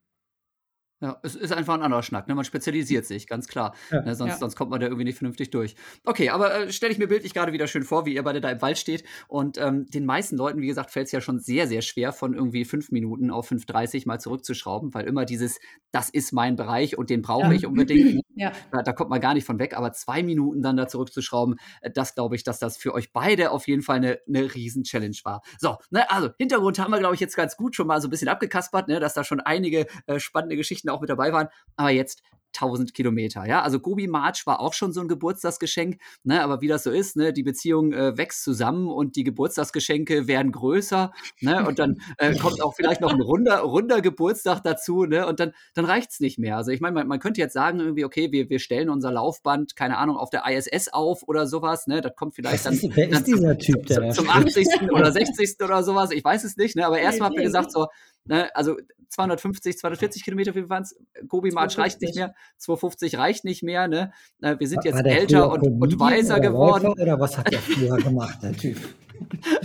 Ja, 1.00 1.20
es 1.22 1.36
ist 1.36 1.54
einfach 1.54 1.76
ein 1.76 1.84
anderer 1.84 2.02
Schnack. 2.02 2.28
Ne? 2.28 2.34
Man 2.34 2.44
spezialisiert 2.44 3.06
sich, 3.06 3.28
ganz 3.28 3.48
klar. 3.48 3.76
Ja. 3.92 4.02
Ne? 4.02 4.16
Sonst, 4.16 4.32
ja. 4.32 4.38
sonst 4.38 4.56
kommt 4.56 4.72
man 4.72 4.80
da 4.80 4.88
irgendwie 4.88 5.04
nicht 5.04 5.20
vernünftig 5.20 5.52
durch. 5.52 5.76
Okay, 6.06 6.30
aber 6.30 6.62
äh, 6.62 6.72
stelle 6.72 6.92
ich 6.92 6.98
mir 6.98 7.08
bildlich 7.08 7.36
gerade 7.36 7.54
wieder 7.54 7.68
schön 7.68 7.84
vor, 7.84 8.08
wie 8.08 8.16
ihr 8.16 8.24
beide 8.24 8.42
da 8.42 8.50
im 8.50 8.64
Wald 8.64 8.80
steht. 8.80 9.04
Und 9.28 9.60
ähm, 9.60 9.86
den 9.92 10.06
meisten 10.06 10.38
Leuten, 10.38 10.60
wie 10.60 10.68
gesagt, 10.68 10.90
fällt 10.90 11.06
es 11.06 11.12
ja 11.12 11.22
schon 11.22 11.40
sehr, 11.40 11.68
sehr 11.68 11.84
schwer, 11.84 12.14
von 12.14 12.34
irgendwie 12.34 12.66
fünf 12.66 12.90
Minuten 12.90 13.30
auf 13.30 13.52
5,30 13.52 14.08
mal 14.08 14.20
zurückzuschrauben, 14.20 14.96
weil 14.96 15.06
immer 15.06 15.26
dieses, 15.26 15.60
das 15.92 16.10
ist 16.10 16.34
mein 16.34 16.56
Bereich 16.56 16.98
und 16.98 17.12
den 17.12 17.22
brauche 17.22 17.46
ja. 17.48 17.52
ich 17.52 17.68
unbedingt. 17.68 18.16
Ne? 18.16 18.22
ja. 18.36 18.52
Da, 18.72 18.82
da, 18.82 18.92
kommt 18.92 19.12
man 19.12 19.22
gar 19.22 19.36
nicht 19.36 19.46
von 19.46 19.60
weg. 19.60 19.78
Aber 19.78 19.94
zwei 19.94 20.24
Minuten 20.24 20.64
dann 20.64 20.78
da 20.78 20.88
zurückzuschrauben, 20.88 21.58
äh, 21.82 21.92
das 21.92 22.16
glaube 22.16 22.36
ich, 22.36 22.44
dass 22.44 22.58
das 22.58 22.76
für 22.76 22.96
euch 22.96 23.14
beide 23.14 23.52
auf 23.52 23.68
jeden 23.68 23.84
Fall 23.84 23.98
eine, 23.98 24.20
eine 24.28 24.56
Riesen-Challenge 24.56 25.18
war. 25.24 25.44
So, 25.60 25.78
ne, 25.92 26.10
also 26.10 26.32
Hintergrund 26.40 26.80
haben 26.80 26.92
wir, 26.92 26.98
glaube 26.98 27.14
ich, 27.14 27.22
jetzt 27.22 27.36
ganz 27.36 27.56
gut 27.56 27.76
schon 27.76 27.86
mal 27.86 28.02
so 28.02 28.08
ein 28.08 28.12
bisschen 28.12 28.30
abgekaspert, 28.30 28.88
ne, 28.88 29.00
dass 29.00 29.14
da 29.14 29.24
schon 29.24 29.40
einige 29.42 29.86
äh, 30.08 30.20
spannende 30.20 30.56
Geschichten 30.56 30.87
Geschichten 30.88 30.90
auch 30.90 31.02
mit 31.02 31.10
dabei 31.10 31.34
waren. 31.34 31.48
Aber 31.76 31.90
jetzt 31.90 32.22
1000 32.56 32.94
Kilometer. 32.94 33.46
Ja, 33.46 33.62
also 33.62 33.80
Gobi 33.80 34.08
March 34.08 34.48
war 34.48 34.60
auch 34.60 34.74
schon 34.74 34.92
so 34.92 35.02
ein 35.02 35.08
Geburtstagsgeschenk, 35.08 36.00
ne? 36.24 36.42
aber 36.42 36.62
wie 36.62 36.68
das 36.68 36.84
so 36.84 36.92
ist, 36.92 37.16
ne? 37.16 37.34
die 37.34 37.44
Beziehung 37.44 37.94
äh, 37.94 38.18
wächst 38.18 38.44
zusammen 38.44 38.88
und 38.88 39.16
die 39.16 39.24
Geburtstagsgeschenke 39.24 40.28
werden 40.28 40.52
größer 40.52 41.12
ne? 41.42 41.68
und 41.68 41.78
dann 41.78 42.02
äh, 42.18 42.36
kommt 42.36 42.64
auch 42.64 42.74
vielleicht 42.74 43.02
noch 43.02 43.14
ein 43.14 43.22
runder, 43.22 43.60
runder 43.60 44.02
Geburtstag 44.02 44.64
dazu 44.64 45.06
ne? 45.06 45.28
und 45.28 45.40
dann, 45.40 45.52
dann 45.76 45.86
reicht 45.86 46.12
es 46.12 46.20
nicht 46.20 46.40
mehr. 46.40 46.58
Also 46.58 46.72
ich 46.72 46.82
meine, 46.82 46.96
man, 46.96 47.08
man, 47.08 47.20
könnte 47.20 47.42
jetzt 47.42 47.54
sagen 47.54 47.80
irgendwie, 47.80 48.06
okay, 48.06 48.32
wir, 48.32 48.50
wir 48.50 48.60
stellen 48.60 48.90
unser 48.90 49.12
Laufband, 49.12 49.76
keine 49.76 49.98
Ahnung, 49.98 50.18
auf 50.18 50.32
der 50.32 50.44
ISS 50.48 50.88
auf 50.88 51.28
oder 51.28 51.46
sowas, 51.46 51.86
ne? 51.86 52.02
das 52.02 52.16
kommt 52.16 52.34
vielleicht 52.34 52.66
dann, 52.66 52.74
wer 52.96 53.10
ist 53.10 53.28
dieser 53.28 53.58
Typ, 53.58 53.86
der 53.86 54.10
zum, 54.10 54.26
zum 54.26 54.30
80. 54.30 54.68
oder 54.92 55.12
60. 55.12 55.58
oder 55.62 55.84
sowas, 55.84 56.12
ich 56.12 56.24
weiß 56.24 56.44
es 56.44 56.58
nicht, 56.58 56.76
ne? 56.76 56.88
aber 56.88 57.00
erstmal 57.00 57.30
habt 57.30 57.38
ihr 57.38 57.44
gesagt 57.44 57.72
so, 57.72 57.88
ne? 58.28 58.56
also 58.56 58.78
250, 59.10 59.78
240 59.78 60.24
Kilometer, 60.24 60.56
wie 60.56 60.70
waren 60.70 60.84
es? 60.84 60.96
Gobi 61.28 61.52
March 61.52 61.78
reicht 61.78 62.02
nicht 62.02 62.16
mehr, 62.16 62.34
250 62.58 63.18
reicht 63.18 63.46
nicht 63.46 63.64
mehr. 63.64 63.88
Ne? 63.88 64.12
Äh, 64.42 64.56
wir 64.60 64.68
sind 64.68 64.84
jetzt 64.84 65.04
älter 65.06 65.52
und, 65.52 65.64
und 65.64 66.00
weiser 66.00 66.40
geworden. 66.40 66.88
Läufer, 66.88 67.02
oder 67.02 67.20
was 67.20 67.38
hat 67.38 67.52
der 67.52 67.60
früher 67.60 67.98
gemacht, 68.04 68.40
der 68.44 68.54
Typ? 68.54 68.78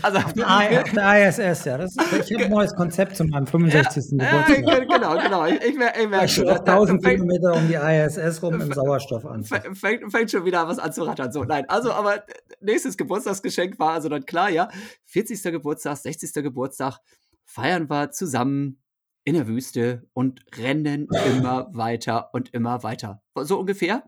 Also 0.03 0.19
auf 0.19 0.33
der, 0.35 0.85
der 0.85 1.29
ISS, 1.29 1.65
ja. 1.65 1.79
Das, 1.79 1.95
ich 1.95 2.33
habe 2.35 2.45
ein 2.45 2.51
neues 2.51 2.75
Konzept 2.75 3.17
zu 3.17 3.25
meinem 3.25 3.47
65. 3.47 4.13
Ja, 4.13 4.43
Geburtstag. 4.43 4.89
genau, 4.89 5.19
genau. 5.19 5.47
Ich, 5.47 5.57
ich, 5.57 5.77
ich 5.77 6.09
merke 6.09 6.29
schon. 6.29 6.49
1000 6.49 7.05
Kilometer 7.05 7.55
um 7.55 7.69
die 7.69 7.75
ISS 7.75 8.43
rum 8.43 8.61
im 8.61 8.73
Sauerstoff 8.73 9.27
an. 9.27 9.45
Fängt, 9.45 10.11
fängt, 10.11 10.31
schon 10.31 10.45
wieder 10.45 10.67
was 10.67 10.79
an 10.79 10.93
zu 10.93 11.03
rattern. 11.03 11.33
So, 11.33 11.45
nein, 11.45 11.69
also, 11.69 11.93
aber 11.93 12.25
nächstes 12.61 12.97
Geburtstagsgeschenk 12.97 13.79
war 13.79 13.93
also 13.93 14.09
dann 14.09 14.25
klar, 14.25 14.51
ja. 14.51 14.69
40. 15.07 15.43
Geburtstag, 15.43 15.99
60. 15.99 16.33
Geburtstag, 16.43 16.99
feiern 17.53 17.91
wir 17.91 18.11
zusammen 18.11 18.83
in 19.25 19.35
der 19.35 19.47
Wüste 19.47 20.09
und 20.15 20.41
rennen 20.59 21.07
immer 21.37 21.69
weiter 21.75 22.31
und 22.33 22.53
immer 22.55 22.83
weiter. 22.83 23.23
So 23.43 23.61
ungefähr? 23.61 24.05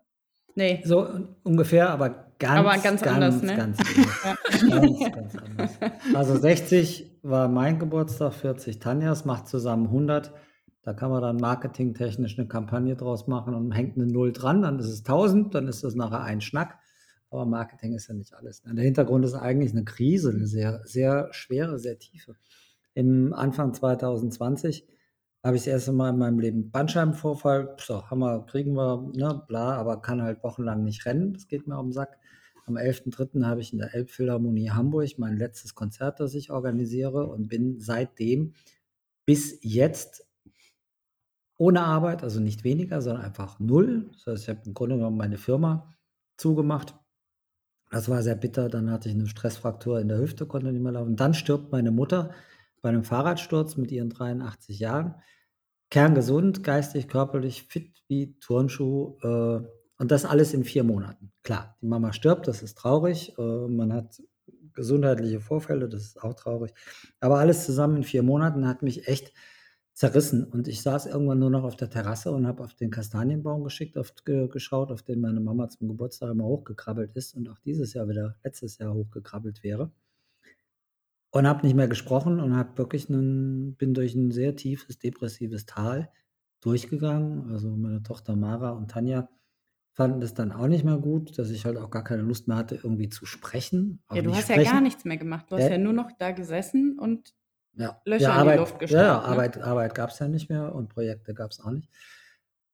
Nee. 0.54 0.82
So 0.84 1.08
ungefähr, 1.42 1.90
aber 1.90 2.32
ganz, 2.38 2.58
Aber 2.58 2.78
ganz 2.78 3.02
anders, 3.02 3.42
ne? 3.42 3.56
ganz, 3.56 3.78
ganz, 4.70 5.02
ganz 5.12 5.36
anders. 5.36 5.70
Also 6.14 6.38
60 6.38 7.18
war 7.22 7.48
mein 7.48 7.78
Geburtstag, 7.78 8.34
40 8.34 8.78
Tanjas, 8.78 9.24
macht 9.24 9.48
zusammen 9.48 9.86
100. 9.86 10.32
Da 10.82 10.92
kann 10.92 11.10
man 11.10 11.22
dann 11.22 11.36
marketingtechnisch 11.36 12.38
eine 12.38 12.46
Kampagne 12.46 12.94
draus 12.96 13.26
machen 13.26 13.54
und 13.54 13.72
hängt 13.72 13.96
eine 13.96 14.06
Null 14.06 14.32
dran, 14.32 14.62
dann 14.62 14.78
ist 14.78 14.88
es 14.88 15.00
1000, 15.00 15.54
dann 15.54 15.66
ist 15.66 15.82
das 15.82 15.94
nachher 15.94 16.22
ein 16.22 16.40
Schnack. 16.40 16.78
Aber 17.30 17.46
Marketing 17.46 17.94
ist 17.94 18.08
ja 18.08 18.14
nicht 18.14 18.32
alles. 18.34 18.62
Der 18.62 18.84
Hintergrund 18.84 19.24
ist 19.24 19.34
eigentlich 19.34 19.72
eine 19.72 19.84
Krise, 19.84 20.30
eine 20.30 20.46
sehr, 20.46 20.82
sehr 20.84 21.28
schwere, 21.32 21.78
sehr 21.78 21.98
tiefe. 21.98 22.36
Im 22.94 23.32
Anfang 23.32 23.74
2020 23.74 24.86
habe 25.42 25.56
ich 25.56 25.64
das 25.64 25.72
erste 25.72 25.92
Mal 25.92 26.10
in 26.10 26.18
meinem 26.18 26.38
Leben 26.38 26.70
Bandscheibenvorfall. 26.70 27.76
So, 27.78 28.08
Hammer, 28.08 28.46
kriegen 28.46 28.74
wir, 28.74 29.10
ne, 29.14 29.42
bla, 29.46 29.76
aber 29.76 30.00
kann 30.00 30.22
halt 30.22 30.42
wochenlang 30.42 30.84
nicht 30.84 31.04
rennen. 31.04 31.34
Das 31.34 31.48
geht 31.48 31.66
mir 31.66 31.76
auf 31.76 31.84
den 31.84 31.92
Sack. 31.92 32.18
Am 32.66 32.76
11.3. 32.76 33.44
habe 33.44 33.60
ich 33.60 33.72
in 33.72 33.78
der 33.78 33.94
Elbphilharmonie 33.94 34.70
Hamburg 34.70 35.18
mein 35.18 35.36
letztes 35.36 35.74
Konzert, 35.74 36.20
das 36.20 36.34
ich 36.34 36.50
organisiere 36.50 37.26
und 37.26 37.48
bin 37.48 37.78
seitdem 37.78 38.54
bis 39.26 39.58
jetzt 39.62 40.26
ohne 41.58 41.82
Arbeit, 41.82 42.22
also 42.22 42.40
nicht 42.40 42.64
weniger, 42.64 43.02
sondern 43.02 43.24
einfach 43.24 43.60
null. 43.60 44.10
Das 44.12 44.26
heißt, 44.26 44.42
ich 44.44 44.48
habe 44.48 44.60
im 44.64 44.74
Grunde 44.74 44.96
genommen 44.96 45.18
meine 45.18 45.36
Firma 45.36 45.94
zugemacht 46.36 46.94
das 47.94 48.08
war 48.08 48.22
sehr 48.22 48.34
bitter. 48.34 48.68
Dann 48.68 48.90
hatte 48.90 49.08
ich 49.08 49.14
eine 49.14 49.28
Stressfraktur 49.28 50.00
in 50.00 50.08
der 50.08 50.18
Hüfte, 50.18 50.46
konnte 50.46 50.72
nicht 50.72 50.82
mehr 50.82 50.92
laufen. 50.92 51.14
Dann 51.16 51.32
stirbt 51.32 51.70
meine 51.70 51.92
Mutter 51.92 52.30
bei 52.84 52.90
einem 52.90 53.02
Fahrradsturz 53.02 53.78
mit 53.78 53.90
ihren 53.90 54.10
83 54.10 54.78
Jahren. 54.78 55.14
Kerngesund, 55.88 56.62
geistig, 56.62 57.08
körperlich, 57.08 57.62
fit 57.62 58.04
wie 58.08 58.38
Turnschuh. 58.40 59.16
Äh, 59.22 59.66
und 59.98 60.10
das 60.10 60.26
alles 60.26 60.52
in 60.52 60.64
vier 60.64 60.84
Monaten. 60.84 61.32
Klar, 61.42 61.78
die 61.80 61.86
Mama 61.86 62.12
stirbt, 62.12 62.46
das 62.46 62.62
ist 62.62 62.76
traurig. 62.76 63.38
Äh, 63.38 63.68
man 63.68 63.90
hat 63.94 64.22
gesundheitliche 64.74 65.40
Vorfälle, 65.40 65.88
das 65.88 66.02
ist 66.02 66.22
auch 66.22 66.34
traurig. 66.34 66.74
Aber 67.20 67.38
alles 67.38 67.64
zusammen 67.64 67.96
in 67.96 68.02
vier 68.02 68.22
Monaten 68.22 68.68
hat 68.68 68.82
mich 68.82 69.08
echt 69.08 69.32
zerrissen. 69.94 70.44
Und 70.44 70.68
ich 70.68 70.82
saß 70.82 71.06
irgendwann 71.06 71.38
nur 71.38 71.48
noch 71.48 71.64
auf 71.64 71.76
der 71.76 71.88
Terrasse 71.88 72.32
und 72.32 72.46
habe 72.46 72.62
auf 72.64 72.74
den 72.74 72.90
Kastanienbaum 72.90 73.64
geschickt, 73.64 73.96
auf, 73.96 74.14
ge, 74.26 74.46
geschaut, 74.48 74.92
auf 74.92 75.02
den 75.02 75.22
meine 75.22 75.40
Mama 75.40 75.70
zum 75.70 75.88
Geburtstag 75.88 76.32
immer 76.32 76.44
hochgekrabbelt 76.44 77.16
ist 77.16 77.34
und 77.34 77.48
auch 77.48 77.60
dieses 77.60 77.94
Jahr 77.94 78.10
wieder, 78.10 78.36
letztes 78.44 78.76
Jahr 78.76 78.92
hochgekrabbelt 78.92 79.62
wäre. 79.62 79.90
Und 81.34 81.48
habe 81.48 81.66
nicht 81.66 81.74
mehr 81.74 81.88
gesprochen 81.88 82.38
und 82.38 82.56
habe 82.56 82.78
wirklich 82.78 83.08
einen, 83.08 83.74
bin 83.74 83.92
durch 83.92 84.14
ein 84.14 84.30
sehr 84.30 84.54
tiefes, 84.54 85.00
depressives 85.00 85.66
Tal 85.66 86.08
durchgegangen. 86.60 87.50
Also 87.50 87.70
meine 87.70 88.04
Tochter 88.04 88.36
Mara 88.36 88.70
und 88.70 88.92
Tanja 88.92 89.28
fanden 89.94 90.20
das 90.20 90.34
dann 90.34 90.52
auch 90.52 90.68
nicht 90.68 90.84
mehr 90.84 90.96
gut, 90.96 91.36
dass 91.36 91.50
ich 91.50 91.64
halt 91.64 91.76
auch 91.76 91.90
gar 91.90 92.04
keine 92.04 92.22
Lust 92.22 92.46
mehr 92.46 92.56
hatte, 92.56 92.76
irgendwie 92.76 93.08
zu 93.08 93.26
sprechen. 93.26 94.00
Ja, 94.12 94.22
du 94.22 94.32
hast 94.32 94.44
sprechen. 94.44 94.62
ja 94.62 94.70
gar 94.70 94.80
nichts 94.80 95.04
mehr 95.04 95.16
gemacht. 95.16 95.46
Du 95.48 95.56
hast 95.56 95.64
äh, 95.64 95.72
ja 95.72 95.78
nur 95.78 95.92
noch 95.92 96.12
da 96.16 96.30
gesessen 96.30 97.00
und 97.00 97.34
ja. 97.72 98.00
Löcher 98.04 98.22
ja, 98.22 98.34
in 98.34 98.38
Arbeit, 98.38 98.54
die 98.54 98.60
Luft 98.60 98.78
gesteckt. 98.78 99.02
Ja, 99.02 99.14
ne? 99.14 99.24
Arbeit, 99.24 99.58
Arbeit 99.60 99.94
gab 99.96 100.10
es 100.10 100.20
ja 100.20 100.28
nicht 100.28 100.48
mehr 100.48 100.72
und 100.72 100.88
Projekte 100.88 101.34
gab 101.34 101.50
es 101.50 101.58
auch 101.58 101.72
nicht. 101.72 101.90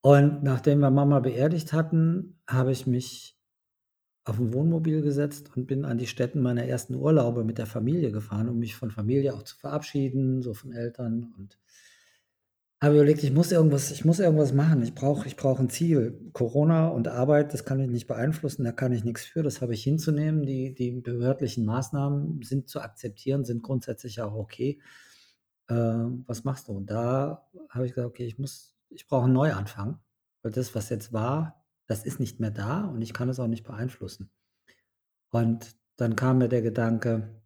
Und 0.03 0.43
nachdem 0.43 0.81
wir 0.81 0.91
Mama 0.91 1.21
beerdigt 1.21 1.73
hatten, 1.73 2.39
habe 2.47 2.73
ich 2.73 2.87
mich 2.87 3.40
auf 4.25 4.39
ein 4.39 4.53
Wohnmobil 4.53 5.03
gesetzt 5.03 5.51
und 5.57 5.67
bin 5.67 5.85
an 5.85 5.99
die 5.99 6.07
Stätten 6.07 6.43
meiner 6.43 6.65
ersten 6.65 6.95
Urlaube 6.95 7.45
mit 7.45 7.59
der 7.59 7.67
Familie 7.67 8.13
gefahren, 8.13 8.49
um 8.49 8.59
mich 8.59 8.77
von 8.77 8.91
Familie 8.91 9.35
auch 9.35 9.43
zu 9.43 9.57
verabschieden, 9.57 10.43
so 10.43 10.55
von 10.55 10.73
Eltern 10.73 11.33
und 11.39 11.59
habe 12.83 12.95
überlegt, 12.95 13.23
ich 13.23 13.33
muss 13.33 13.53
irgendwas, 13.53 13.91
ich 13.91 14.07
muss 14.07 14.21
irgendwas 14.21 14.55
machen. 14.55 14.83
Ich 14.83 14.95
brauche, 14.95 15.27
ich 15.27 15.37
brauche 15.37 15.63
ein 15.63 15.69
Ziel. 15.69 16.31
Corona 16.33 16.89
und 16.89 17.09
Arbeit, 17.09 17.53
das 17.53 17.65
kann 17.65 17.79
ich 17.81 17.91
nicht 17.91 18.07
beeinflussen, 18.07 18.65
da 18.65 18.73
kann 18.73 18.93
ich 18.93 19.05
nichts 19.05 19.25
für, 19.27 19.43
das 19.43 19.61
habe 19.61 19.75
ich 19.75 19.83
hinzunehmen. 19.85 20.47
Die, 20.47 20.75
die 20.75 20.91
behördlichen 20.93 21.67
Maßnahmen 21.67 22.41
sind 22.43 22.71
zu 22.71 22.81
akzeptieren, 22.81 23.45
sind 23.45 23.63
grundsätzlich 23.63 24.23
auch 24.23 24.35
okay. 24.35 24.81
Äh, 25.69 25.75
was 25.75 26.45
machst 26.45 26.69
du? 26.69 26.73
Und 26.73 26.91
da 26.91 27.47
habe 27.69 27.85
ich 27.85 27.93
gesagt, 27.93 28.09
okay, 28.09 28.25
ich 28.25 28.39
muss, 28.39 28.75
ich 28.89 29.07
brauche 29.07 29.25
einen 29.25 29.35
Neuanfang, 29.35 29.99
weil 30.43 30.53
das, 30.53 30.75
was 30.75 30.89
jetzt 30.89 31.13
war, 31.13 31.60
das 31.91 32.05
ist 32.05 32.21
nicht 32.21 32.39
mehr 32.39 32.53
da 32.53 32.85
und 32.85 33.03
ich 33.03 33.13
kann 33.13 33.29
es 33.29 33.41
auch 33.41 33.49
nicht 33.49 33.65
beeinflussen. 33.65 34.31
Und 35.31 35.75
dann 35.97 36.15
kam 36.15 36.39
mir 36.39 36.49
der 36.49 36.63
Gedanke, 36.63 37.43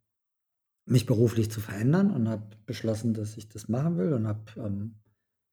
mich 0.85 1.07
beruflich 1.07 1.51
zu 1.51 1.63
verändern 1.63 2.11
und 2.11 2.29
habe 2.29 2.51
beschlossen, 2.67 3.15
dass 3.15 3.39
ich 3.39 3.49
das 3.49 3.69
machen 3.69 3.97
will 3.97 4.13
und 4.13 4.29
habe 4.29 4.43
ähm, 4.59 4.97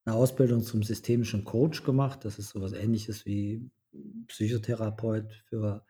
eine 0.04 0.18
Ausbildung 0.18 0.62
zum 0.62 0.84
systemischen 0.84 1.46
Coach 1.46 1.84
gemacht. 1.84 2.26
Das 2.26 2.38
ist 2.38 2.50
so 2.50 2.62
was 2.62 2.74
Ähnliches 2.74 3.26
wie 3.26 3.72
Psychotherapeut 4.28 5.42
für 5.46 5.86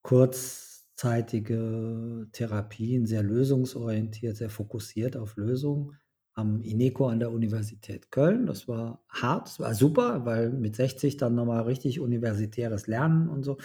kurzzeitige 0.00 2.28
Therapien, 2.32 3.04
sehr 3.04 3.24
lösungsorientiert, 3.24 4.38
sehr 4.38 4.48
fokussiert 4.48 5.18
auf 5.18 5.36
Lösungen 5.36 5.98
am 6.36 6.60
INECO 6.60 7.08
an 7.08 7.18
der 7.18 7.32
Universität 7.32 8.12
Köln. 8.12 8.46
Das 8.46 8.68
war 8.68 9.02
hart, 9.08 9.48
das 9.48 9.58
war 9.58 9.74
super, 9.74 10.24
weil 10.26 10.50
mit 10.50 10.76
60 10.76 11.16
dann 11.16 11.34
nochmal 11.34 11.62
richtig 11.62 11.98
universitäres 11.98 12.86
Lernen 12.86 13.28
und 13.28 13.42
so. 13.42 13.56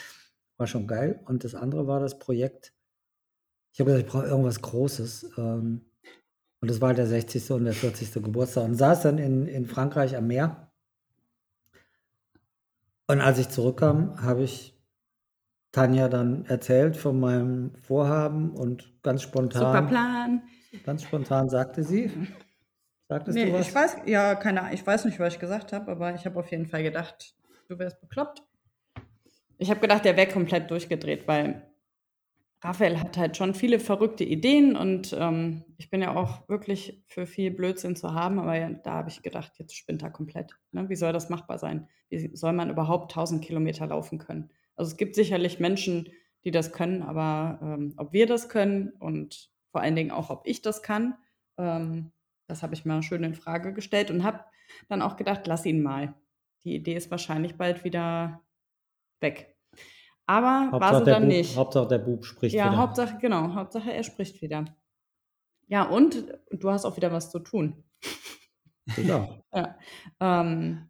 War 0.57 0.67
schon 0.67 0.87
geil. 0.87 1.21
Und 1.25 1.43
das 1.43 1.53
andere 1.53 1.85
war 1.85 1.99
das 1.99 2.17
Projekt. 2.17 2.73
Ich 3.73 3.79
habe 3.79 3.91
gesagt, 3.91 4.07
ich 4.07 4.11
brauche 4.11 4.25
irgendwas 4.25 4.61
Großes. 4.61 5.31
Ähm, 5.37 5.81
und 6.61 6.71
das 6.71 6.79
war 6.79 6.93
der 6.93 7.07
60. 7.07 7.51
und 7.51 7.65
der 7.65 7.73
40. 7.73 8.13
Geburtstag 8.23 8.65
und 8.65 8.75
saß 8.75 9.01
dann 9.01 9.17
in, 9.17 9.47
in 9.47 9.65
Frankreich 9.65 10.15
am 10.15 10.27
Meer. 10.27 10.71
Und 13.07 13.19
als 13.19 13.37
ich 13.39 13.49
zurückkam, 13.49 14.21
habe 14.21 14.43
ich 14.43 14.79
Tanja 15.73 16.07
dann 16.07 16.45
erzählt 16.45 16.95
von 16.95 17.19
meinem 17.19 17.75
Vorhaben 17.75 18.51
und 18.51 18.93
ganz 19.03 19.23
spontan. 19.23 19.61
Super 19.61 19.81
Plan. 19.81 20.43
Ganz 20.85 21.03
spontan 21.03 21.49
sagte 21.49 21.83
sie. 21.83 22.09
Sagtest 23.11 23.37
Nee, 23.37 23.47
du 23.47 23.51
was? 23.51 23.67
ich 23.67 23.75
weiß, 23.75 23.97
ja, 24.05 24.35
keine 24.35 24.61
Ahnung, 24.61 24.73
ich 24.73 24.87
weiß 24.87 25.03
nicht, 25.03 25.19
was 25.19 25.33
ich 25.33 25.39
gesagt 25.41 25.73
habe, 25.73 25.91
aber 25.91 26.15
ich 26.15 26.25
habe 26.25 26.39
auf 26.39 26.49
jeden 26.49 26.65
Fall 26.65 26.81
gedacht, 26.81 27.35
du 27.67 27.77
wärst 27.77 27.99
bekloppt. 27.99 28.41
Ich 29.57 29.69
habe 29.69 29.81
gedacht, 29.81 30.05
der 30.05 30.15
wäre 30.15 30.31
komplett 30.31 30.71
durchgedreht, 30.71 31.27
weil 31.27 31.69
Raphael 32.61 33.01
hat 33.01 33.17
halt 33.17 33.35
schon 33.35 33.53
viele 33.53 33.81
verrückte 33.81 34.23
Ideen 34.23 34.77
und 34.77 35.13
ähm, 35.19 35.65
ich 35.77 35.89
bin 35.89 36.01
ja 36.01 36.15
auch 36.15 36.47
wirklich 36.47 37.03
für 37.05 37.25
viel 37.25 37.51
Blödsinn 37.51 37.97
zu 37.97 38.13
haben, 38.13 38.39
aber 38.39 38.55
ja, 38.55 38.69
da 38.69 38.93
habe 38.93 39.09
ich 39.09 39.21
gedacht, 39.21 39.51
jetzt 39.57 39.75
spinnt 39.75 40.03
er 40.03 40.11
komplett. 40.11 40.55
Ne? 40.71 40.87
Wie 40.87 40.95
soll 40.95 41.11
das 41.11 41.27
machbar 41.27 41.59
sein? 41.59 41.89
Wie 42.07 42.33
soll 42.33 42.53
man 42.53 42.69
überhaupt 42.69 43.11
1000 43.11 43.43
Kilometer 43.43 43.87
laufen 43.87 44.19
können? 44.19 44.51
Also 44.77 44.89
es 44.91 44.95
gibt 44.95 45.15
sicherlich 45.15 45.59
Menschen, 45.59 46.07
die 46.45 46.51
das 46.51 46.71
können, 46.71 47.01
aber 47.01 47.59
ähm, 47.61 47.93
ob 47.97 48.13
wir 48.13 48.25
das 48.25 48.47
können 48.47 48.93
und 48.99 49.51
vor 49.69 49.81
allen 49.81 49.97
Dingen 49.97 50.11
auch, 50.11 50.29
ob 50.29 50.47
ich 50.47 50.61
das 50.61 50.81
kann, 50.81 51.17
ähm, 51.57 52.13
das 52.51 52.61
habe 52.63 52.73
ich 52.73 52.85
mal 52.85 53.01
schön 53.01 53.23
in 53.23 53.33
Frage 53.33 53.73
gestellt 53.73 54.11
und 54.11 54.23
habe 54.23 54.43
dann 54.89 55.01
auch 55.01 55.15
gedacht, 55.15 55.47
lass 55.47 55.65
ihn 55.65 55.81
mal. 55.81 56.13
Die 56.63 56.75
Idee 56.75 56.95
ist 56.95 57.09
wahrscheinlich 57.09 57.55
bald 57.55 57.83
wieder 57.83 58.41
weg. 59.19 59.57
Aber 60.27 60.71
war 60.71 60.71
Hauptsache 60.71 60.97
so 60.99 61.05
der, 61.05 61.13
dann 61.15 61.23
Bub, 61.23 61.31
nicht. 61.31 61.57
Hauptsache 61.57 61.87
der 61.87 61.97
Bub 61.97 62.25
spricht 62.25 62.55
Ja, 62.55 62.67
wieder. 62.67 62.77
Hauptsache, 62.77 63.17
genau, 63.19 63.53
Hauptsache 63.55 63.91
er 63.91 64.03
spricht 64.03 64.41
wieder. 64.41 64.65
Ja, 65.67 65.83
und 65.83 66.25
du 66.51 66.69
hast 66.69 66.85
auch 66.85 66.97
wieder 66.97 67.11
was 67.11 67.31
zu 67.31 67.39
tun. 67.39 67.83
Ja. 68.97 69.27
Ja, 69.53 69.77
ähm, 70.19 70.89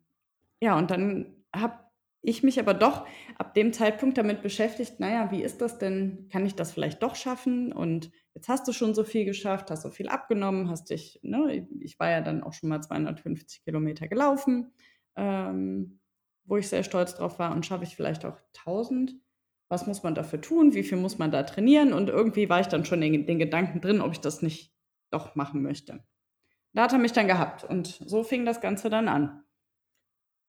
ja 0.62 0.78
und 0.78 0.92
dann 0.92 1.36
habe 1.56 1.80
ich 2.22 2.44
mich 2.44 2.60
aber 2.60 2.74
doch 2.74 3.08
ab 3.38 3.54
dem 3.54 3.74
Zeitpunkt 3.74 4.18
damit 4.18 4.42
beschäftigt, 4.42 5.00
naja, 5.00 5.32
wie 5.32 5.42
ist 5.42 5.62
das 5.62 5.80
denn? 5.80 6.28
Kann 6.32 6.46
ich 6.46 6.56
das 6.56 6.72
vielleicht 6.72 7.02
doch 7.02 7.16
schaffen? 7.16 7.74
Und 7.74 8.12
jetzt 8.36 8.48
hast 8.48 8.68
du 8.68 8.74
schon 8.74 8.94
so 8.94 9.04
viel 9.04 9.26
geschafft, 9.26 9.72
hast 9.72 9.82
so 9.82 9.90
viel 9.90 10.08
abgenommen, 10.08 10.70
hast 10.70 10.90
dich, 10.92 11.20
ne, 11.24 11.68
ich 11.80 12.00
war 12.00 12.10
ja 12.12 12.22
dann 12.22 12.44
auch 12.44 12.54
schon 12.54 12.70
mal 12.70 12.82
250 12.82 13.64
Kilometer 13.64 14.08
gelaufen, 14.08 14.72
ähm, 15.16 16.00
wo 16.46 16.58
ich 16.58 16.70
sehr 16.70 16.84
stolz 16.84 17.16
drauf 17.16 17.40
war 17.40 17.52
und 17.52 17.66
schaffe 17.66 17.84
ich 17.84 17.96
vielleicht 17.96 18.26
auch 18.26 18.38
1000 18.66 19.16
was 19.72 19.88
muss 19.88 20.04
man 20.04 20.14
dafür 20.14 20.42
tun, 20.42 20.74
wie 20.74 20.84
viel 20.84 20.98
muss 20.98 21.18
man 21.18 21.32
da 21.32 21.44
trainieren 21.44 21.94
und 21.94 22.10
irgendwie 22.10 22.50
war 22.50 22.60
ich 22.60 22.68
dann 22.68 22.84
schon 22.84 23.02
in 23.02 23.26
den 23.26 23.40
Gedanken 23.40 23.80
drin, 23.80 24.02
ob 24.02 24.12
ich 24.12 24.20
das 24.20 24.42
nicht 24.42 24.76
doch 25.12 25.36
machen 25.36 25.62
möchte. 25.62 26.04
Da 26.74 26.84
hat 26.84 26.92
er 26.92 27.00
mich 27.00 27.14
dann 27.14 27.28
gehabt 27.28 27.64
und 27.64 27.88
so 27.88 28.24
fing 28.24 28.46
das 28.46 28.60
Ganze 28.60 28.90
dann 28.90 29.08
an. 29.08 29.44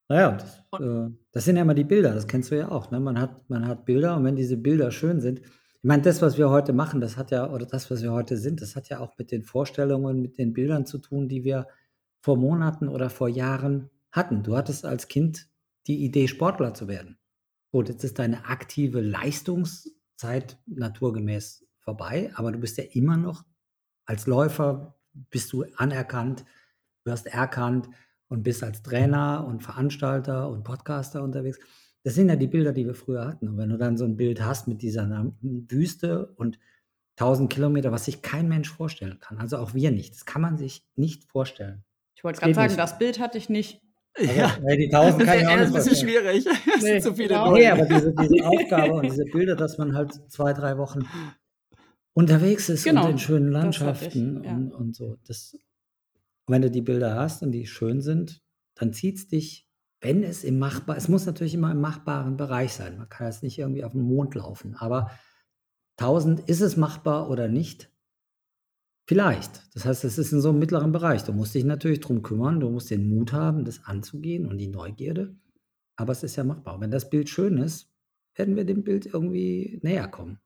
Naja, 0.09 0.33
das, 0.33 0.63
äh, 0.81 1.11
das 1.33 1.45
sind 1.45 1.57
ja 1.57 1.63
immer 1.63 1.75
die 1.75 1.85
Bilder, 1.85 2.15
das 2.15 2.27
kennst 2.27 2.51
du 2.51 2.57
ja 2.57 2.71
auch. 2.71 2.91
Ne? 2.91 3.01
Man, 3.01 3.21
hat, 3.21 3.49
man 3.49 3.67
hat 3.67 3.85
Bilder 3.85 4.17
und 4.17 4.25
wenn 4.25 4.37
diese 4.37 4.57
Bilder 4.57 4.91
schön 4.91 5.21
sind, 5.21 5.41
ich 5.41 5.89
meine, 5.89 6.03
das, 6.03 6.23
was 6.23 6.39
wir 6.39 6.49
heute 6.49 6.73
machen, 6.73 7.01
das 7.01 7.17
hat 7.17 7.33
ja, 7.33 7.51
oder 7.51 7.67
das, 7.67 7.91
was 7.91 8.03
wir 8.03 8.13
heute 8.13 8.37
sind, 8.37 8.61
das 8.61 8.77
hat 8.77 8.89
ja 8.89 9.01
auch 9.01 9.19
mit 9.19 9.33
den 9.33 9.43
Vorstellungen, 9.43 10.23
mit 10.23 10.39
den 10.39 10.53
Bildern 10.53 10.87
zu 10.87 10.99
tun, 10.99 11.29
die 11.29 11.43
wir 11.43 11.67
vor 12.21 12.37
Monaten 12.37 12.87
oder 12.89 13.11
vor 13.11 13.29
Jahren 13.29 13.91
hatten. 14.13 14.45
Du 14.45 14.57
hattest 14.57 14.85
als 14.85 15.09
Kind 15.09 15.49
die 15.89 16.05
Idee, 16.05 16.29
Sportler 16.29 16.73
zu 16.73 16.87
werden. 16.87 17.19
Gut, 17.73 17.89
jetzt 17.89 18.05
ist 18.05 18.21
deine 18.21 18.45
aktive 18.45 19.01
Leistungszeit 19.01 20.57
naturgemäß 20.67 21.67
vorbei, 21.81 22.31
aber 22.37 22.53
du 22.53 22.59
bist 22.59 22.79
ja 22.79 22.85
immer 22.93 23.17
noch 23.17 23.45
als 24.05 24.27
Läufer, 24.27 25.01
bist 25.31 25.53
du 25.53 25.65
anerkannt, 25.77 26.45
wirst 27.05 27.27
erkannt 27.27 27.89
und 28.33 28.43
bist 28.43 28.65
als 28.65 28.83
Trainer 28.83 29.45
und 29.47 29.63
Veranstalter 29.63 30.49
und 30.49 30.65
Podcaster 30.65 31.23
unterwegs. 31.23 31.59
das 32.03 32.15
sind 32.15 32.31
ja 32.31 32.37
die 32.37 32.47
Bilder, 32.47 32.73
die 32.73 32.87
wir 32.87 32.95
früher 32.95 33.27
hatten. 33.27 33.47
Und 33.47 33.59
wenn 33.59 33.69
du 33.69 33.77
dann 33.77 33.99
so 33.99 34.07
ein 34.07 34.17
Bild 34.17 34.43
hast 34.43 34.67
mit 34.67 34.81
dieser 34.81 35.31
Wüste 35.43 36.33
und 36.37 36.59
1000 37.19 37.53
Kilometer, 37.53 37.93
was 37.93 38.07
sich 38.07 38.23
kein 38.23 38.49
Mensch 38.49 38.71
vorstellen 38.71 39.19
kann, 39.21 39.37
also 39.37 39.59
auch 39.59 39.75
wir 39.75 39.91
nicht, 39.91 40.15
das 40.15 40.25
kann 40.25 40.41
man 40.41 40.57
sich 40.57 40.83
nicht 40.97 41.31
vorstellen. 41.31 41.85
Ich 42.15 42.25
wollte 42.25 42.41
gerade 42.41 42.55
sagen, 42.55 42.69
nicht. 42.69 42.79
das 42.79 42.99
Bild 42.99 43.21
hatte 43.21 43.37
ich 43.37 43.51
nicht. 43.51 43.83
Also, 44.15 44.33
ja, 44.33 44.57
die 44.77 44.91
1000 44.93 45.25
kann 45.25 45.45
das 45.45 45.61
ist 45.61 45.67
ein 45.67 45.73
bisschen 45.75 46.09
schwierig. 46.09 46.45
Das 46.75 46.83
nee, 46.83 47.01
zu 47.01 47.15
viele 47.15 47.29
genau. 47.29 47.53
Nee, 47.53 47.69
aber 47.69 47.85
diese, 47.85 48.15
diese 48.15 48.47
Aufgabe 48.47 48.95
und 48.95 49.05
diese 49.05 49.27
Bilder, 49.27 49.57
dass 49.57 49.77
man 49.77 49.95
halt 49.95 50.15
zwei, 50.33 50.55
drei 50.55 50.79
Wochen 50.79 51.07
unterwegs 52.15 52.71
ist 52.71 52.85
Genau, 52.85 53.05
und 53.05 53.11
in 53.11 53.19
schönen 53.19 53.53
Landschaften 53.53 54.39
ich, 54.41 54.47
ja. 54.47 54.55
und, 54.55 54.73
und 54.73 54.97
so. 54.97 55.19
Das, 55.27 55.55
wenn 56.47 56.63
du 56.63 56.71
die 56.71 56.83
Bilder 56.83 57.15
hast 57.15 57.43
und 57.43 57.53
die 57.53 57.67
schön 57.67 58.01
sind, 58.01 58.43
dann 58.75 58.93
zieht 58.93 59.17
es 59.17 59.29
dich, 59.29 59.69
wenn 60.01 60.25
es 60.25 60.43
im 60.43 60.59
machbar, 60.59 60.97
es 60.97 61.09
muss 61.09 61.27
natürlich 61.27 61.55
immer 61.55 61.71
im 61.71 61.81
machbaren 61.81 62.37
Bereich 62.37 62.73
sein. 62.73 62.99
Man 62.99 63.09
kann 63.09 63.29
jetzt 63.29 63.43
nicht 63.43 63.59
irgendwie 63.59 63.85
auf 63.85 63.93
den 63.93 64.03
Mond 64.03 64.35
laufen, 64.35 64.75
aber 64.75 65.11
1000, 65.99 66.41
ist 66.49 66.61
es 66.61 66.77
machbar 66.77 67.31
oder 67.31 67.49
nicht? 67.49 67.93
Vielleicht. 69.07 69.63
Das 69.75 69.85
heißt, 69.85 70.05
es 70.05 70.19
ist 70.19 70.33
in 70.33 70.41
so 70.41 70.51
einem 70.51 70.59
mittleren 70.59 70.93
Bereich. 70.93 71.23
Du 71.23 71.33
musst 71.33 71.55
dich 71.55 71.65
natürlich 71.65 72.01
drum 72.01 72.23
kümmern, 72.23 72.61
du 72.61 72.71
musst 72.71 72.91
den 72.91 73.09
Mut 73.09 73.33
haben, 73.33 73.65
das 73.65 73.85
anzugehen 73.85 74.47
und 74.47 74.59
die 74.59 74.69
Neugierde. 74.69 75.37
Aber 75.97 76.13
es 76.13 76.23
ist 76.23 76.37
ja 76.37 76.45
machbar. 76.45 76.81
Wenn 76.81 76.91
das 76.91 77.11
Bild 77.11 77.29
schön 77.29 77.59
ist, 77.59 77.93
werden 78.35 78.57
wir 78.57 78.65
dem 78.65 78.83
Bild 78.83 79.07
irgendwie 79.07 79.81
näher 79.83 80.09
kommen. 80.09 80.41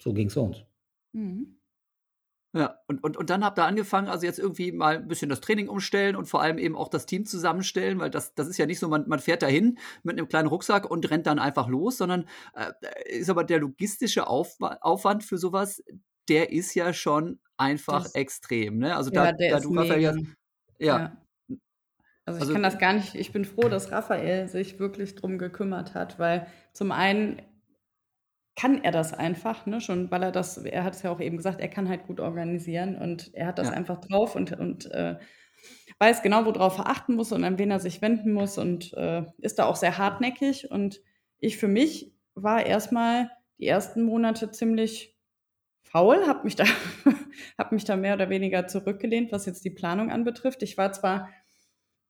So 0.00 0.12
ging 0.12 0.28
es 0.28 0.36
uns. 0.36 0.64
Mhm. 1.12 1.56
Ja, 2.54 2.78
und, 2.86 3.02
und, 3.02 3.16
und 3.16 3.30
dann 3.30 3.42
habt 3.44 3.58
ihr 3.58 3.64
angefangen, 3.64 4.08
also 4.08 4.26
jetzt 4.26 4.38
irgendwie 4.38 4.72
mal 4.72 4.96
ein 4.98 5.08
bisschen 5.08 5.30
das 5.30 5.40
Training 5.40 5.68
umstellen 5.68 6.16
und 6.16 6.26
vor 6.26 6.42
allem 6.42 6.58
eben 6.58 6.76
auch 6.76 6.88
das 6.88 7.06
Team 7.06 7.24
zusammenstellen, 7.24 7.98
weil 7.98 8.10
das, 8.10 8.34
das 8.34 8.46
ist 8.46 8.58
ja 8.58 8.66
nicht 8.66 8.78
so, 8.78 8.88
man, 8.88 9.08
man 9.08 9.20
fährt 9.20 9.40
dahin 9.42 9.78
mit 10.02 10.18
einem 10.18 10.28
kleinen 10.28 10.48
Rucksack 10.48 10.90
und 10.90 11.10
rennt 11.10 11.26
dann 11.26 11.38
einfach 11.38 11.66
los, 11.68 11.96
sondern 11.96 12.26
äh, 12.54 12.72
ist 13.08 13.30
aber 13.30 13.44
der 13.44 13.58
logistische 13.60 14.26
Aufwa 14.26 14.76
Aufwand 14.82 15.24
für 15.24 15.38
sowas, 15.38 15.82
der 16.28 16.52
ist 16.52 16.74
ja 16.74 16.92
schon 16.92 17.40
einfach 17.56 18.02
Das- 18.02 18.14
extrem. 18.16 18.78
Ne? 18.78 18.94
Also 18.96 19.10
da, 19.10 19.30
Ja, 19.30 19.32
da 19.32 19.60
du, 19.60 19.74
Raphael, 19.74 20.00
ja, 20.02 20.14
ja, 20.78 21.16
Also 22.26 22.36
ich 22.36 22.42
Also- 22.42 22.52
kann 22.52 22.62
das 22.62 22.78
gar 22.78 22.92
nicht, 22.92 23.14
ich 23.14 23.32
bin 23.32 23.46
froh, 23.46 23.68
dass 23.70 23.90
Raphael 23.92 24.46
sich 24.48 24.78
wirklich 24.78 25.14
drum 25.14 25.38
gekümmert 25.38 25.94
hat, 25.94 26.18
weil 26.18 26.46
zum 26.74 26.92
einen 26.92 27.40
kann 28.56 28.82
er 28.84 28.92
das 28.92 29.14
einfach, 29.14 29.66
ne, 29.66 29.80
schon, 29.80 30.10
weil 30.10 30.22
er 30.22 30.32
das, 30.32 30.58
er 30.58 30.84
hat 30.84 30.94
es 30.94 31.02
ja 31.02 31.10
auch 31.10 31.20
eben 31.20 31.36
gesagt, 31.38 31.60
er 31.60 31.68
kann 31.68 31.88
halt 31.88 32.06
gut 32.06 32.20
organisieren 32.20 32.96
und 32.96 33.32
er 33.34 33.46
hat 33.46 33.58
das 33.58 33.68
Ja. 33.68 33.74
einfach 33.76 34.00
drauf 34.00 34.36
und, 34.36 34.52
und 34.58 34.90
äh, 34.90 35.16
weiß 35.98 36.22
genau, 36.22 36.44
worauf 36.44 36.78
er 36.78 36.88
achten 36.88 37.14
muss 37.14 37.32
und 37.32 37.44
an 37.44 37.58
wen 37.58 37.70
er 37.70 37.80
sich 37.80 38.02
wenden 38.02 38.32
muss 38.32 38.58
und 38.58 38.92
äh, 38.94 39.24
ist 39.38 39.58
da 39.58 39.66
auch 39.66 39.76
sehr 39.76 39.98
hartnäckig. 39.98 40.70
Und 40.70 41.00
ich 41.38 41.56
für 41.58 41.68
mich 41.68 42.14
war 42.34 42.64
erstmal 42.66 43.30
die 43.58 43.66
ersten 43.66 44.02
Monate 44.02 44.50
ziemlich 44.50 45.16
faul, 45.82 46.26
habe 46.26 46.44
mich, 46.44 46.56
da, 46.56 46.64
hab 47.58 47.72
mich 47.72 47.84
da 47.84 47.96
mehr 47.96 48.14
oder 48.14 48.30
weniger 48.30 48.66
zurückgelehnt, 48.66 49.32
was 49.32 49.46
jetzt 49.46 49.64
die 49.64 49.70
Planung 49.70 50.10
anbetrifft. 50.10 50.62
Ich 50.62 50.78
war 50.78 50.92
zwar 50.92 51.28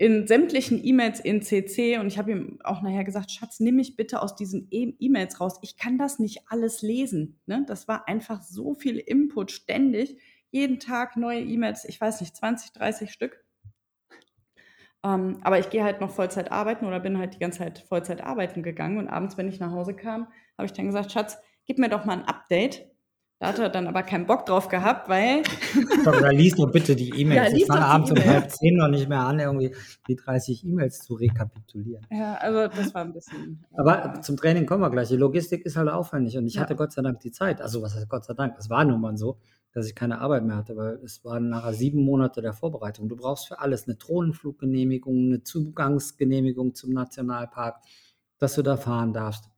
in 0.02 0.26
sämtlichen 0.26 0.84
E-Mails 0.84 1.20
in 1.20 1.42
CC 1.42 1.98
und 1.98 2.08
ich 2.08 2.18
habe 2.18 2.32
ihm 2.32 2.58
auch 2.64 2.82
nachher 2.82 3.04
gesagt, 3.04 3.30
Schatz, 3.30 3.60
nimm 3.60 3.76
mich 3.76 3.94
bitte 3.94 4.20
aus 4.20 4.34
diesen 4.34 4.66
E- 4.72 4.96
E-Mails 4.98 5.40
raus. 5.40 5.60
Ich 5.62 5.76
kann 5.76 5.96
das 5.96 6.18
nicht 6.18 6.40
alles 6.48 6.82
lesen. 6.82 7.38
Ne? 7.46 7.64
Das 7.68 7.86
war 7.86 8.08
einfach 8.08 8.42
so 8.42 8.74
viel 8.74 8.98
Input 8.98 9.52
ständig. 9.52 10.18
Jeden 10.50 10.80
Tag 10.80 11.16
neue 11.16 11.38
E-Mails, 11.38 11.84
ich 11.84 12.00
weiß 12.00 12.20
nicht, 12.20 12.34
20, 12.34 12.72
30 12.72 13.12
Stück. 13.12 13.44
Ähm, 15.04 15.38
aber 15.42 15.60
ich 15.60 15.70
gehe 15.70 15.84
halt 15.84 16.00
noch 16.00 16.10
Vollzeit 16.10 16.50
arbeiten 16.50 16.84
oder 16.84 16.98
bin 16.98 17.18
halt 17.18 17.34
die 17.34 17.38
ganze 17.38 17.60
Zeit 17.60 17.78
Vollzeit 17.78 18.24
arbeiten 18.24 18.64
gegangen. 18.64 18.98
Und 18.98 19.06
abends, 19.06 19.36
wenn 19.36 19.46
ich 19.46 19.60
nach 19.60 19.70
Hause 19.70 19.94
kam, 19.94 20.26
habe 20.58 20.66
ich 20.66 20.72
dann 20.72 20.86
gesagt, 20.86 21.12
Schatz, 21.12 21.38
gib 21.64 21.78
mir 21.78 21.88
doch 21.88 22.04
mal 22.04 22.18
ein 22.18 22.24
Update. 22.24 22.91
Da 23.42 23.48
hat 23.48 23.58
er 23.58 23.70
dann 23.70 23.88
aber 23.88 24.04
keinen 24.04 24.24
Bock 24.26 24.46
drauf 24.46 24.68
gehabt, 24.68 25.08
weil 25.08 25.42
da 26.04 26.30
liest 26.30 26.60
doch 26.60 26.70
bitte 26.70 26.94
die 26.94 27.08
Ja, 27.08 27.16
E-Mails. 27.16 27.52
ich 27.52 27.58
lies 27.58 27.66
fange 27.66 27.84
abends 27.84 28.12
um 28.12 28.18
halb 28.24 28.48
zehn 28.52 28.76
noch 28.76 28.86
nicht 28.86 29.08
mehr 29.08 29.18
an, 29.18 29.40
irgendwie 29.40 29.74
die 30.06 30.14
30 30.14 30.64
E-Mails 30.64 31.00
zu 31.00 31.14
rekapitulieren. 31.14 32.06
ja, 32.12 32.34
also 32.34 32.68
das 32.68 32.94
war 32.94 33.02
ein 33.02 33.12
bisschen. 33.12 33.64
Aber 33.74 34.20
zum 34.22 34.36
Training 34.36 34.64
kommen 34.64 34.80
wir 34.82 34.90
gleich. 34.90 35.08
Die 35.08 35.16
Logistik 35.16 35.66
ist 35.66 35.76
halt 35.76 35.88
aufwendig 35.88 36.38
und 36.38 36.46
ich 36.46 36.54
Ja. 36.54 36.60
hatte 36.60 36.76
Gott 36.76 36.92
sei 36.92 37.02
Dank 37.02 37.18
die 37.18 37.32
Zeit. 37.32 37.60
Also 37.60 37.82
was 37.82 37.96
heißt 37.96 38.08
Gott 38.08 38.24
sei 38.24 38.34
Dank? 38.34 38.54
Es 38.60 38.70
war 38.70 38.84
nun 38.84 39.00
mal 39.00 39.16
so, 39.16 39.38
dass 39.72 39.88
ich 39.88 39.96
keine 39.96 40.20
Arbeit 40.20 40.44
mehr 40.44 40.54
hatte, 40.54 40.76
weil 40.76 41.00
es 41.04 41.24
waren 41.24 41.48
nachher 41.48 41.72
sieben 41.72 42.04
Monate 42.04 42.42
der 42.42 42.52
Vorbereitung. 42.52 43.08
Du 43.08 43.16
brauchst 43.16 43.48
für 43.48 43.58
alles 43.58 43.88
eine 43.88 43.96
Drohnenfluggenehmigung, 43.96 45.16
eine 45.26 45.42
Zugangsgenehmigung 45.42 46.76
zum 46.76 46.92
Nationalpark, 46.92 47.76
dass 48.38 48.54
du 48.54 48.62
da 48.62 48.76
fahren 48.76 49.12
darfst. 49.12 49.48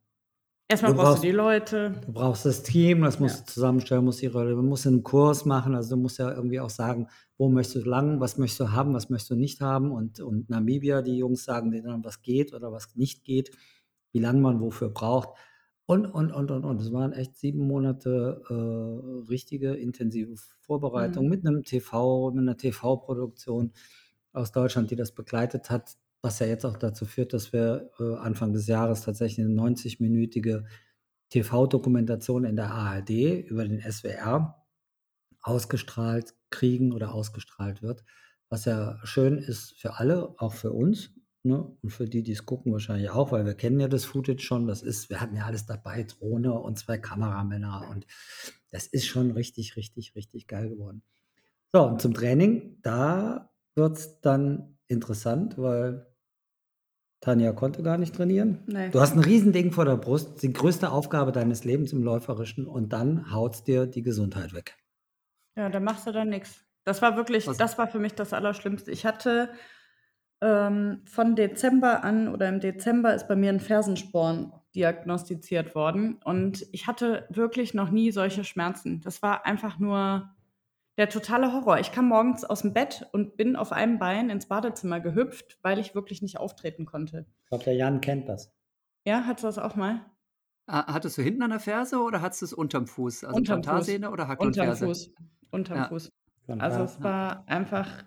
Erstmal 0.67 0.91
Du 0.93 0.97
brauchst 0.97 1.07
brauchst- 1.09 1.23
du 1.23 1.27
die 1.27 1.33
Leute. 1.33 2.01
Du 2.05 2.11
brauchst 2.11 2.45
das 2.45 2.63
Team, 2.63 3.01
das 3.01 3.19
musst 3.19 3.35
Ja. 3.39 3.41
du 3.45 3.51
zusammenstellen, 3.51 4.03
musst 4.03 4.21
die 4.21 4.25
Rolle, 4.27 4.55
du 4.55 4.63
musst 4.63 4.87
einen 4.87 5.03
Kurs 5.03 5.45
machen, 5.45 5.75
also 5.75 5.95
du 5.95 6.01
musst 6.01 6.17
ja 6.17 6.31
irgendwie 6.33 6.59
auch 6.59 6.71
sagen, 6.71 7.07
wo 7.37 7.49
möchtest 7.49 7.85
du 7.85 7.89
lang, 7.89 8.19
was 8.19 8.37
möchtest 8.39 8.61
du 8.61 8.71
haben, 8.71 8.93
was 8.95 9.09
möchtest 9.09 9.29
du 9.31 9.35
nicht 9.35 9.61
haben 9.61 9.91
und, 9.91 10.19
und 10.21 10.49
Namibia, 10.49 11.03
die 11.03 11.17
Jungs 11.17 11.43
sagen 11.43 11.69
dir 11.71 11.83
dann, 11.83 12.03
was 12.03 12.21
geht 12.23 12.53
oder 12.53 12.71
was 12.71 12.95
nicht 12.95 13.23
geht, 13.23 13.51
wie 14.11 14.19
lange 14.19 14.39
man 14.39 14.59
wofür 14.59 14.89
braucht 14.89 15.37
und, 15.85 16.07
und, 16.07 16.31
und, 16.31 16.49
und, 16.49 16.65
und. 16.65 16.81
Es 16.81 16.91
waren 16.91 17.13
echt 17.13 17.35
sieben 17.35 17.67
Monate 17.67 18.41
äh, 18.49 19.29
richtige, 19.29 19.73
intensive 19.75 20.33
Vorbereitung 20.61 21.25
Mhm. 21.25 21.29
mit 21.29 21.45
einem 21.45 21.63
TV, 21.63 22.31
mit 22.31 22.41
einer 22.41 22.57
TV-Produktion 22.57 23.71
aus 24.33 24.51
Deutschland, 24.51 24.89
die 24.89 24.95
das 24.95 25.11
begleitet 25.11 25.69
hat, 25.69 25.95
was 26.25 26.39
ja 26.39 26.47
jetzt 26.47 26.65
auch 26.65 26.75
dazu 26.75 27.05
führt, 27.05 27.33
dass 27.33 27.53
wir 27.53 27.91
äh, 27.99 28.15
Anfang 28.15 28.51
des 28.51 28.65
Jahres 28.65 29.01
tatsächlich 29.01 29.45
eine 29.45 29.53
90-minütige 29.55 30.65
TV-Dokumentation 31.29 32.45
in 32.45 32.55
der 32.55 32.71
ARD 32.71 33.11
über 33.11 33.63
den 33.63 33.79
SWR 33.79 34.65
ausgestrahlt 35.41 36.33
kriegen 36.49 36.93
oder 36.93 37.13
ausgestrahlt 37.13 37.83
wird, 37.83 38.03
was 38.49 38.65
ja 38.65 38.99
schön 39.03 39.37
ist 39.37 39.79
für 39.79 39.99
alle, 39.99 40.33
auch 40.39 40.53
für 40.53 40.71
uns. 40.71 41.11
Ne? 41.43 41.63
Und 41.83 41.91
für 41.91 42.09
die, 42.09 42.23
die 42.23 42.31
es 42.31 42.47
gucken, 42.47 42.71
wahrscheinlich 42.71 43.11
auch, 43.11 43.31
weil 43.31 43.45
wir 43.45 43.53
kennen 43.53 43.79
ja 43.79 43.87
das 43.87 44.05
Footage 44.05 44.41
schon. 44.41 44.65
Das 44.65 44.81
ist, 44.81 45.11
wir 45.11 45.21
hatten 45.21 45.35
ja 45.35 45.45
alles 45.45 45.67
dabei, 45.67 46.01
Drohne 46.03 46.53
und 46.53 46.79
zwei 46.79 46.97
Kameramänner 46.97 47.87
und 47.91 48.07
das 48.71 48.87
ist 48.87 49.05
schon 49.05 49.29
richtig, 49.29 49.77
richtig, 49.77 50.15
richtig 50.15 50.47
geil 50.47 50.69
geworden. 50.69 51.03
So, 51.71 51.83
und 51.83 52.01
zum 52.01 52.15
Training, 52.15 52.79
da 52.81 53.51
wird 53.75 53.97
es 53.97 54.21
dann 54.21 54.79
interessant, 54.87 55.59
weil 55.59 56.07
Tanja 57.21 57.53
konnte 57.53 57.81
gar 57.81 57.97
nicht 57.97 58.15
trainieren. 58.15 58.59
Nee. 58.67 58.89
Du 58.91 58.99
hast 58.99 59.13
ein 59.13 59.19
Riesending 59.19 59.71
vor 59.71 59.85
der 59.85 59.97
Brust, 59.97 60.43
die 60.43 60.53
größte 60.53 60.91
Aufgabe 60.91 61.31
deines 61.31 61.63
Lebens 61.63 61.91
im 61.93 62.03
Läuferischen 62.03 62.67
und 62.67 62.93
dann 62.93 63.31
haut's 63.33 63.63
dir 63.63 63.87
die 63.87 64.03
Gesundheit 64.03 64.53
weg. 64.53 64.75
Ja, 65.57 65.69
da 65.69 65.79
machst 65.79 66.05
du 66.05 66.11
dann 66.11 66.29
nichts. 66.29 66.61
Das 66.83 67.01
war 67.01 67.15
wirklich, 67.15 67.47
Was- 67.47 67.57
das 67.57 67.77
war 67.77 67.87
für 67.87 67.99
mich 67.99 68.13
das 68.13 68.33
Allerschlimmste. 68.33 68.91
Ich 68.91 69.05
hatte 69.05 69.49
ähm, 70.41 71.01
von 71.05 71.35
Dezember 71.35 72.03
an 72.03 72.27
oder 72.27 72.47
im 72.49 72.59
Dezember 72.59 73.15
ist 73.15 73.27
bei 73.27 73.35
mir 73.35 73.49
ein 73.49 73.59
Fersensporn 73.61 74.51
diagnostiziert 74.75 75.73
worden 75.73 76.19
und 76.25 76.67
ich 76.73 76.85
hatte 76.87 77.25
wirklich 77.29 77.73
noch 77.73 77.89
nie 77.89 78.11
solche 78.11 78.43
Schmerzen. 78.43 78.99
Das 79.01 79.21
war 79.23 79.45
einfach 79.45 79.79
nur 79.79 80.29
der 80.97 81.09
totale 81.09 81.51
Horror. 81.53 81.79
Ich 81.79 81.91
kam 81.91 82.07
morgens 82.07 82.43
aus 82.43 82.61
dem 82.61 82.73
Bett 82.73 83.07
und 83.11 83.37
bin 83.37 83.55
auf 83.55 83.71
einem 83.71 83.99
Bein 83.99 84.29
ins 84.29 84.47
Badezimmer 84.47 84.99
gehüpft, 84.99 85.59
weil 85.61 85.79
ich 85.79 85.95
wirklich 85.95 86.21
nicht 86.21 86.37
auftreten 86.39 86.85
konnte. 86.85 87.25
Ich 87.43 87.49
glaube, 87.49 87.63
der 87.65 87.75
Jan 87.75 88.01
kennt 88.01 88.29
das. 88.29 88.53
Ja, 89.05 89.23
hattest 89.25 89.43
du 89.43 89.47
das 89.47 89.57
auch 89.59 89.75
mal? 89.75 90.05
Ah, 90.67 90.93
Hattest 90.93 91.17
du 91.17 91.21
hinten 91.21 91.43
an 91.43 91.51
der 91.51 91.59
Ferse 91.59 91.99
oder 91.99 92.21
hattest 92.21 92.41
du 92.41 92.45
es 92.45 92.53
unterm 92.53 92.87
Fuß? 92.87 93.23
Also 93.23 93.37
Unterm 93.37 93.57
Fuß. 93.57 93.65
Plantarsehne 93.65 94.09
oder 94.09 94.27
Hacken 94.27 94.41
und 94.41 94.47
Unterm 94.47 94.65
Ferse? 94.65 94.85
Fuß. 94.87 95.13
Unterm 95.51 95.77
Ja. 95.77 95.87
Fuß. 95.89 96.09
Also 96.59 96.83
es 96.83 97.03
war 97.03 97.43
einfach 97.47 98.03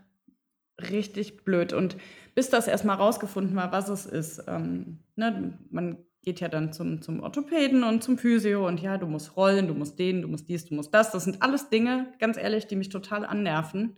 richtig 0.81 1.44
blöd. 1.44 1.72
Und 1.72 1.96
bis 2.35 2.51
das 2.51 2.66
erstmal 2.68 2.96
rausgefunden 2.96 3.55
war, 3.57 3.70
was 3.72 3.88
es 3.88 4.07
ist, 4.07 4.42
ähm, 4.48 5.05
ne, 5.16 5.59
man 5.70 5.98
geht 6.22 6.40
ja 6.40 6.48
dann 6.48 6.72
zum, 6.72 7.00
zum 7.00 7.20
Orthopäden 7.20 7.85
und 7.85 8.02
zum 8.02 8.19
Physio 8.19 8.66
und 8.66 8.81
ja, 8.81 8.98
du 8.98 9.06
musst 9.06 9.37
rollen, 9.37 9.69
du 9.69 9.75
musst 9.75 9.98
den, 9.98 10.23
du 10.23 10.29
musst 10.29 10.48
dies, 10.48 10.64
du 10.66 10.75
musst 10.75 10.92
das. 10.92 11.12
Das 11.12 11.25
sind 11.25 11.42
alles 11.42 11.69
Dinge, 11.71 12.12
ganz 12.19 12.37
ehrlich, 12.37 12.66
die 12.66 12.77
mich 12.77 12.88
total 12.88 13.25
annerven. 13.25 13.96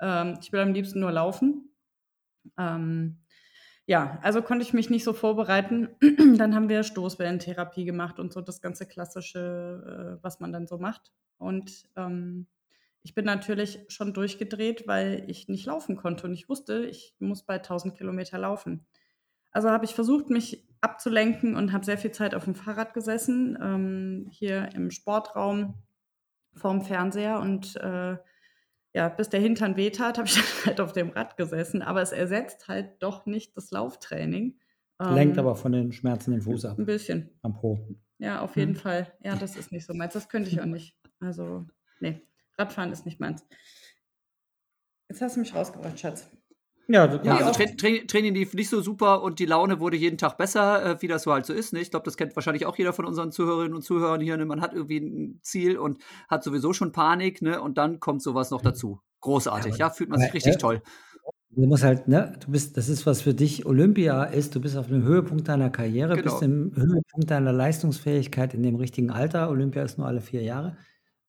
Ähm, 0.00 0.38
ich 0.40 0.52
will 0.52 0.60
am 0.60 0.72
liebsten 0.72 1.00
nur 1.00 1.12
laufen. 1.12 1.70
Ähm, 2.58 3.18
ja, 3.86 4.18
also 4.22 4.42
konnte 4.42 4.62
ich 4.62 4.74
mich 4.74 4.90
nicht 4.90 5.04
so 5.04 5.12
vorbereiten. 5.12 5.88
dann 6.36 6.54
haben 6.54 6.68
wir 6.68 6.82
Stoßwellentherapie 6.82 7.84
gemacht 7.84 8.18
und 8.18 8.32
so 8.32 8.40
das 8.40 8.60
ganze 8.60 8.86
klassische, 8.86 10.18
äh, 10.18 10.22
was 10.22 10.40
man 10.40 10.52
dann 10.52 10.66
so 10.66 10.78
macht. 10.78 11.12
Und 11.38 11.88
ähm, 11.96 12.46
ich 13.02 13.14
bin 13.14 13.24
natürlich 13.24 13.80
schon 13.88 14.12
durchgedreht, 14.12 14.86
weil 14.86 15.24
ich 15.28 15.48
nicht 15.48 15.64
laufen 15.64 15.96
konnte 15.96 16.26
und 16.26 16.34
ich 16.34 16.48
wusste, 16.48 16.84
ich 16.84 17.14
muss 17.18 17.42
bei 17.42 17.54
1000 17.54 17.96
Kilometer 17.96 18.38
laufen. 18.38 18.84
Also 19.50 19.70
habe 19.70 19.86
ich 19.86 19.94
versucht, 19.94 20.28
mich 20.28 20.67
abzulenken 20.80 21.56
und 21.56 21.72
habe 21.72 21.84
sehr 21.84 21.98
viel 21.98 22.12
Zeit 22.12 22.34
auf 22.34 22.44
dem 22.44 22.54
Fahrrad 22.54 22.94
gesessen, 22.94 23.58
ähm, 23.60 24.26
hier 24.30 24.70
im 24.74 24.90
Sportraum 24.90 25.74
vorm 26.54 26.82
Fernseher 26.82 27.40
und 27.40 27.76
äh, 27.76 28.16
ja, 28.94 29.08
bis 29.10 29.28
der 29.28 29.40
Hintern 29.40 29.76
wehtat, 29.76 30.18
habe 30.18 30.26
ich 30.28 30.34
dann 30.36 30.66
halt 30.66 30.80
auf 30.80 30.92
dem 30.92 31.10
Rad 31.10 31.36
gesessen, 31.36 31.82
aber 31.82 32.02
es 32.02 32.12
ersetzt 32.12 32.68
halt 32.68 33.02
doch 33.02 33.26
nicht 33.26 33.56
das 33.56 33.70
Lauftraining. 33.70 34.58
Lenkt 35.00 35.36
Ähm, 35.36 35.44
aber 35.44 35.54
von 35.54 35.70
den 35.72 35.92
Schmerzen 35.92 36.32
im 36.32 36.42
Fuß 36.42 36.64
ab, 36.64 36.78
ein 36.78 36.86
bisschen. 36.86 37.30
am 37.42 37.54
Po. 37.54 37.78
Ja, 38.18 38.40
auf 38.40 38.56
jeden 38.56 38.72
Mhm. 38.72 38.76
Fall. 38.76 39.12
Ja, 39.22 39.36
das 39.36 39.54
ist 39.56 39.70
nicht 39.70 39.86
so 39.86 39.94
meins. 39.94 40.14
Das 40.14 40.28
könnte 40.28 40.50
ich 40.50 40.60
auch 40.60 40.64
nicht. 40.66 40.96
Also, 41.20 41.66
nee, 42.00 42.20
Radfahren 42.56 42.90
ist 42.90 43.06
nicht 43.06 43.20
meins. 43.20 43.46
Jetzt 45.08 45.22
hast 45.22 45.36
du 45.36 45.40
mich 45.40 45.54
rausgebracht, 45.54 45.98
Schatz. 46.00 46.28
Ja, 46.90 47.06
du 47.06 47.24
Ja, 47.26 47.36
also 47.36 47.52
Tra 47.52 47.64
Tra 47.76 47.88
Training 48.06 48.34
lief 48.34 48.54
nicht 48.54 48.70
so 48.70 48.80
super 48.80 49.22
und 49.22 49.38
die 49.40 49.44
Laune 49.44 49.78
wurde 49.78 49.96
jeden 49.98 50.16
Tag 50.16 50.38
besser, 50.38 50.84
äh, 50.84 51.02
wie 51.02 51.06
das 51.08 51.22
so 51.24 51.32
halt 51.32 51.44
so 51.44 51.52
ist. 51.52 51.74
Ne? 51.74 51.80
Ich 51.80 51.90
glaube, 51.90 52.04
das 52.04 52.16
kennt 52.16 52.34
wahrscheinlich 52.34 52.64
auch 52.64 52.76
jeder 52.76 52.94
von 52.94 53.04
unseren 53.04 53.30
Zuhörerinnen 53.30 53.74
und 53.74 53.82
Zuhörern 53.82 54.22
hier. 54.22 54.36
Ne? 54.38 54.46
Man 54.46 54.62
hat 54.62 54.72
irgendwie 54.72 54.98
ein 54.98 55.38
Ziel 55.42 55.76
und 55.76 55.98
hat 56.28 56.42
sowieso 56.42 56.72
schon 56.72 56.92
Panik, 56.92 57.42
ne? 57.42 57.60
Und 57.60 57.76
dann 57.76 58.00
kommt 58.00 58.22
sowas 58.22 58.50
noch 58.50 58.62
dazu. 58.62 59.00
Großartig, 59.20 59.72
aber- 59.74 59.78
ja, 59.78 59.90
fühlt 59.90 60.08
man 60.08 60.18
sich 60.18 60.28
aber, 60.28 60.34
richtig 60.34 60.54
äh, 60.54 60.58
toll. 60.58 60.82
Du 61.50 61.66
musst 61.66 61.82
halt, 61.84 62.08
ne, 62.08 62.34
du 62.40 62.52
bist, 62.52 62.76
das 62.76 62.88
ist, 62.88 63.04
was 63.06 63.20
für 63.22 63.34
dich 63.34 63.66
Olympia 63.66 64.24
ist. 64.24 64.54
Du 64.54 64.60
bist 64.60 64.76
auf 64.76 64.86
dem 64.88 65.02
Höhepunkt 65.02 65.48
deiner 65.48 65.70
Karriere, 65.70 66.14
Genau. 66.16 66.30
bist 66.30 66.42
im 66.42 66.72
Höhepunkt 66.74 67.30
deiner 67.30 67.52
Leistungsfähigkeit 67.52 68.54
in 68.54 68.62
dem 68.62 68.76
richtigen 68.76 69.10
Alter. 69.10 69.50
Olympia 69.50 69.82
ist 69.82 69.98
nur 69.98 70.06
alle 70.06 70.20
vier 70.20 70.42
Jahre. 70.42 70.76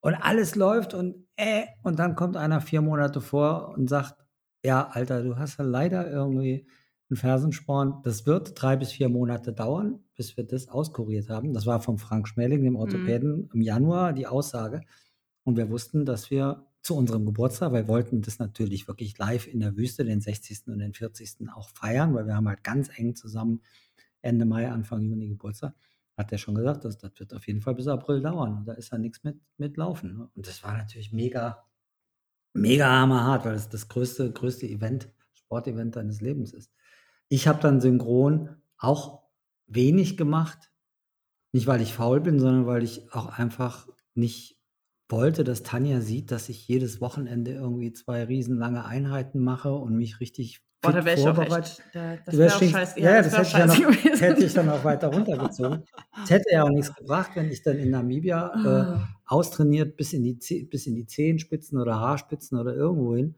Und 0.02 0.14
alles 0.16 0.56
läuft 0.56 0.94
und 0.94 1.28
äh, 1.36 1.64
und 1.84 2.00
dann 2.00 2.16
kommt 2.16 2.38
einer 2.38 2.62
vier 2.62 2.82
Monate 2.82 3.20
vor 3.22 3.74
und 3.78 3.90
sagt, 3.90 4.16
ja, 4.64 4.88
Alter, 4.88 5.24
du 5.24 5.38
hast 5.38 5.58
ja 5.58 5.66
leider 5.66 6.10
irgendwie 6.10 6.68
einen 7.10 7.18
Fersensporn. 7.18 8.02
Das 8.04 8.26
wird 8.26 8.62
drei 8.62 8.76
bis 8.76 8.92
vier 8.92 9.10
Monate 9.10 9.54
dauern, 9.54 10.00
bis 10.16 10.38
wir 10.38 10.44
das 10.44 10.68
auskuriert 10.68 11.30
haben. 11.30 11.54
Das 11.54 11.66
war 11.66 11.82
von 11.82 11.98
Frank 11.98 12.28
Schmeling, 12.28 12.64
dem 12.64 12.76
Orthopäden, 12.76 13.50
im 13.54 13.62
Januar 13.62 14.14
die 14.14 14.28
Aussage. 14.28 14.82
Und 15.44 15.58
wir 15.58 15.70
wussten, 15.70 16.06
dass 16.06 16.30
wir 16.30 16.66
zu 16.82 16.96
unserem 16.96 17.26
Geburtstag, 17.26 17.72
weil 17.72 17.84
wir 17.84 17.88
wollten 17.88 18.22
das 18.22 18.40
natürlich 18.40 18.88
wirklich 18.88 19.18
live 19.18 19.48
in 19.48 19.60
der 19.60 19.76
Wüste, 19.76 20.06
den 20.06 20.22
60. 20.22 20.68
und 20.68 20.80
den 20.80 20.94
40. 20.94 21.50
auch 21.54 21.70
feiern, 21.70 22.14
weil 22.14 22.26
wir 22.26 22.36
haben 22.36 22.48
halt 22.48 22.64
ganz 22.64 22.90
eng 22.98 23.16
zusammen 23.16 23.62
Ende 24.22 24.46
Mai, 24.46 24.70
Anfang 24.70 25.02
Juni 25.02 25.30
Geburtstag, 25.30 25.74
hat 26.18 26.32
er 26.32 26.38
schon 26.38 26.56
gesagt, 26.56 26.86
das, 26.86 26.98
das 26.98 27.12
wird 27.18 27.34
auf 27.34 27.48
jeden 27.48 27.62
Fall 27.62 27.76
bis 27.76 27.88
April 27.88 28.22
dauern. 28.22 28.58
Und 28.58 28.66
da 28.66 28.74
ist 28.74 28.92
ja 28.92 28.98
nichts 28.98 29.24
mit, 29.24 29.40
mit 29.58 29.78
Laufen. 29.78 30.18
Ne? 30.18 30.30
Und 30.36 30.48
das 30.48 30.64
war 30.64 30.78
natürlich 30.78 31.12
mega, 31.12 31.66
mega 32.54 32.88
hammerhart, 32.90 33.46
weil 33.46 33.56
es 33.56 33.70
das 33.70 33.88
größte, 33.88 34.32
größte 34.32 34.68
Event, 34.68 35.10
Sportevent 35.34 35.96
deines 35.96 36.22
Lebens 36.22 36.54
ist. 36.54 36.72
Ich 37.28 37.48
habe 37.48 37.62
dann 37.62 37.82
synchron 37.82 38.58
auch 38.78 39.24
wenig 39.68 40.18
gemacht. 40.18 40.72
Nicht, 41.52 41.68
weil 41.68 41.82
ich 41.82 41.94
faul 41.94 42.22
bin, 42.22 42.40
sondern 42.40 42.68
weil 42.68 42.84
ich 42.84 43.12
auch 43.14 43.28
einfach 43.38 43.88
nicht 44.14 44.60
wollte, 45.10 45.44
dass 45.44 45.64
Tanja 45.64 46.02
sieht, 46.02 46.32
dass 46.32 46.50
ich 46.50 46.68
jedes 46.68 47.02
Wochenende 47.02 47.52
irgendwie 47.52 47.92
zwei 47.92 48.24
riesenlange 48.24 48.86
Einheiten 48.86 49.40
mache 49.40 49.74
und 49.74 49.96
mich 49.96 50.20
richtig 50.20 50.62
Boah, 50.82 50.94
da 50.94 51.04
wäre 51.04 51.18
ich 51.20 51.28
auch 51.28 51.36
vorbereite. 51.36 51.68
echt, 51.70 51.84
da, 51.94 52.16
das 52.26 52.38
wäre 52.38 52.52
auch 52.54 52.56
stink- 52.58 52.72
scheiße. 52.72 53.00
ja, 53.02 53.12
ja, 53.16 53.22
das 53.22 53.32
das 53.34 53.54
hätte 53.54 53.74
ich, 53.74 53.80
noch, 53.80 53.92
gewesen. 53.92 54.20
hätte 54.24 54.46
ich 54.46 54.54
dann 54.54 54.70
auch 54.70 54.84
weiter 54.84 55.08
runtergezogen. 55.10 55.84
Es 56.24 56.30
hätte 56.30 56.46
ja 56.52 56.64
auch 56.64 56.70
nichts 56.70 56.94
gebracht, 56.96 57.32
wenn 57.36 57.50
ich 57.52 57.62
dann 57.64 57.78
in 57.78 57.90
Namibia 57.92 58.48
äh, 58.56 58.68
Ah. 58.68 59.10
austrainiert 59.26 59.96
bis 59.98 60.14
in, 60.14 60.24
die, 60.24 60.34
bis 60.70 60.88
in 60.88 60.96
die 60.96 61.06
Zehenspitzen 61.06 61.80
oder 61.80 61.96
Haarspitzen 62.00 62.58
oder 62.60 62.74
irgendwo 62.76 63.16
hin, 63.16 63.36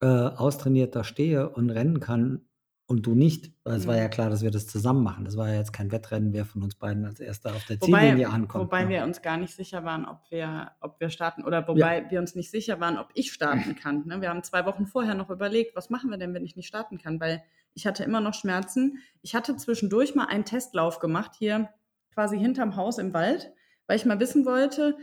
äh, 0.00 0.06
austrainiert 0.06 0.94
da 0.96 1.04
stehe 1.04 1.48
und 1.50 1.70
rennen 1.70 2.00
kann 2.00 2.42
und 2.88 3.04
du 3.06 3.14
nicht. 3.14 3.52
Weil 3.64 3.76
es 3.76 3.86
war 3.86 3.96
Ja. 3.96 4.02
ja 4.02 4.08
klar, 4.08 4.30
dass 4.30 4.42
wir 4.42 4.50
das 4.50 4.66
zusammen 4.66 5.02
machen. 5.04 5.24
Das 5.26 5.36
war 5.36 5.48
ja 5.48 5.56
jetzt 5.56 5.72
kein 5.74 5.92
Wettrennen, 5.92 6.32
wer 6.32 6.46
von 6.46 6.62
uns 6.62 6.74
beiden 6.74 7.04
als 7.04 7.20
erster 7.20 7.54
auf 7.54 7.64
der 7.66 7.80
Wobei, 7.82 8.00
Ziellinie 8.00 8.30
ankommt. 8.30 8.64
wobei 8.64 8.84
ne? 8.84 8.88
wir 8.88 9.04
uns 9.04 9.20
gar 9.20 9.36
nicht 9.36 9.54
sicher 9.54 9.84
waren, 9.84 10.06
ob 10.06 10.22
wir, 10.30 10.72
ob 10.80 10.98
wir 10.98 11.10
starten 11.10 11.44
oder 11.44 11.68
wobei 11.68 12.10
wir 12.10 12.18
uns 12.18 12.34
nicht 12.34 12.50
sicher 12.50 12.80
waren, 12.80 12.96
ob 12.96 13.10
ich 13.14 13.30
starten 13.32 13.76
kann. 13.82 14.06
Ne? 14.06 14.20
Wir 14.22 14.30
haben 14.30 14.42
zwei 14.42 14.64
Wochen 14.64 14.86
vorher 14.86 15.14
noch 15.14 15.28
überlegt, 15.28 15.76
was 15.76 15.90
machen 15.90 16.08
wir 16.10 16.16
denn, 16.16 16.32
wenn 16.32 16.44
ich 16.44 16.56
nicht 16.56 16.66
starten 16.66 16.96
kann, 16.98 17.20
weil 17.20 17.42
ich 17.74 17.86
hatte 17.86 18.04
immer 18.04 18.20
noch 18.22 18.34
Schmerzen. 18.34 18.98
Ich 19.20 19.34
hatte 19.34 19.54
zwischendurch 19.56 20.14
mal 20.14 20.24
einen 20.24 20.46
Testlauf 20.46 20.98
gemacht, 20.98 21.32
hier 21.38 21.68
quasi 22.14 22.38
hinterm 22.38 22.74
Haus 22.74 22.96
im 22.98 23.12
Wald, 23.12 23.52
weil 23.86 23.96
ich 23.96 24.06
mal 24.06 24.18
wissen 24.18 24.46
wollte, 24.46 24.96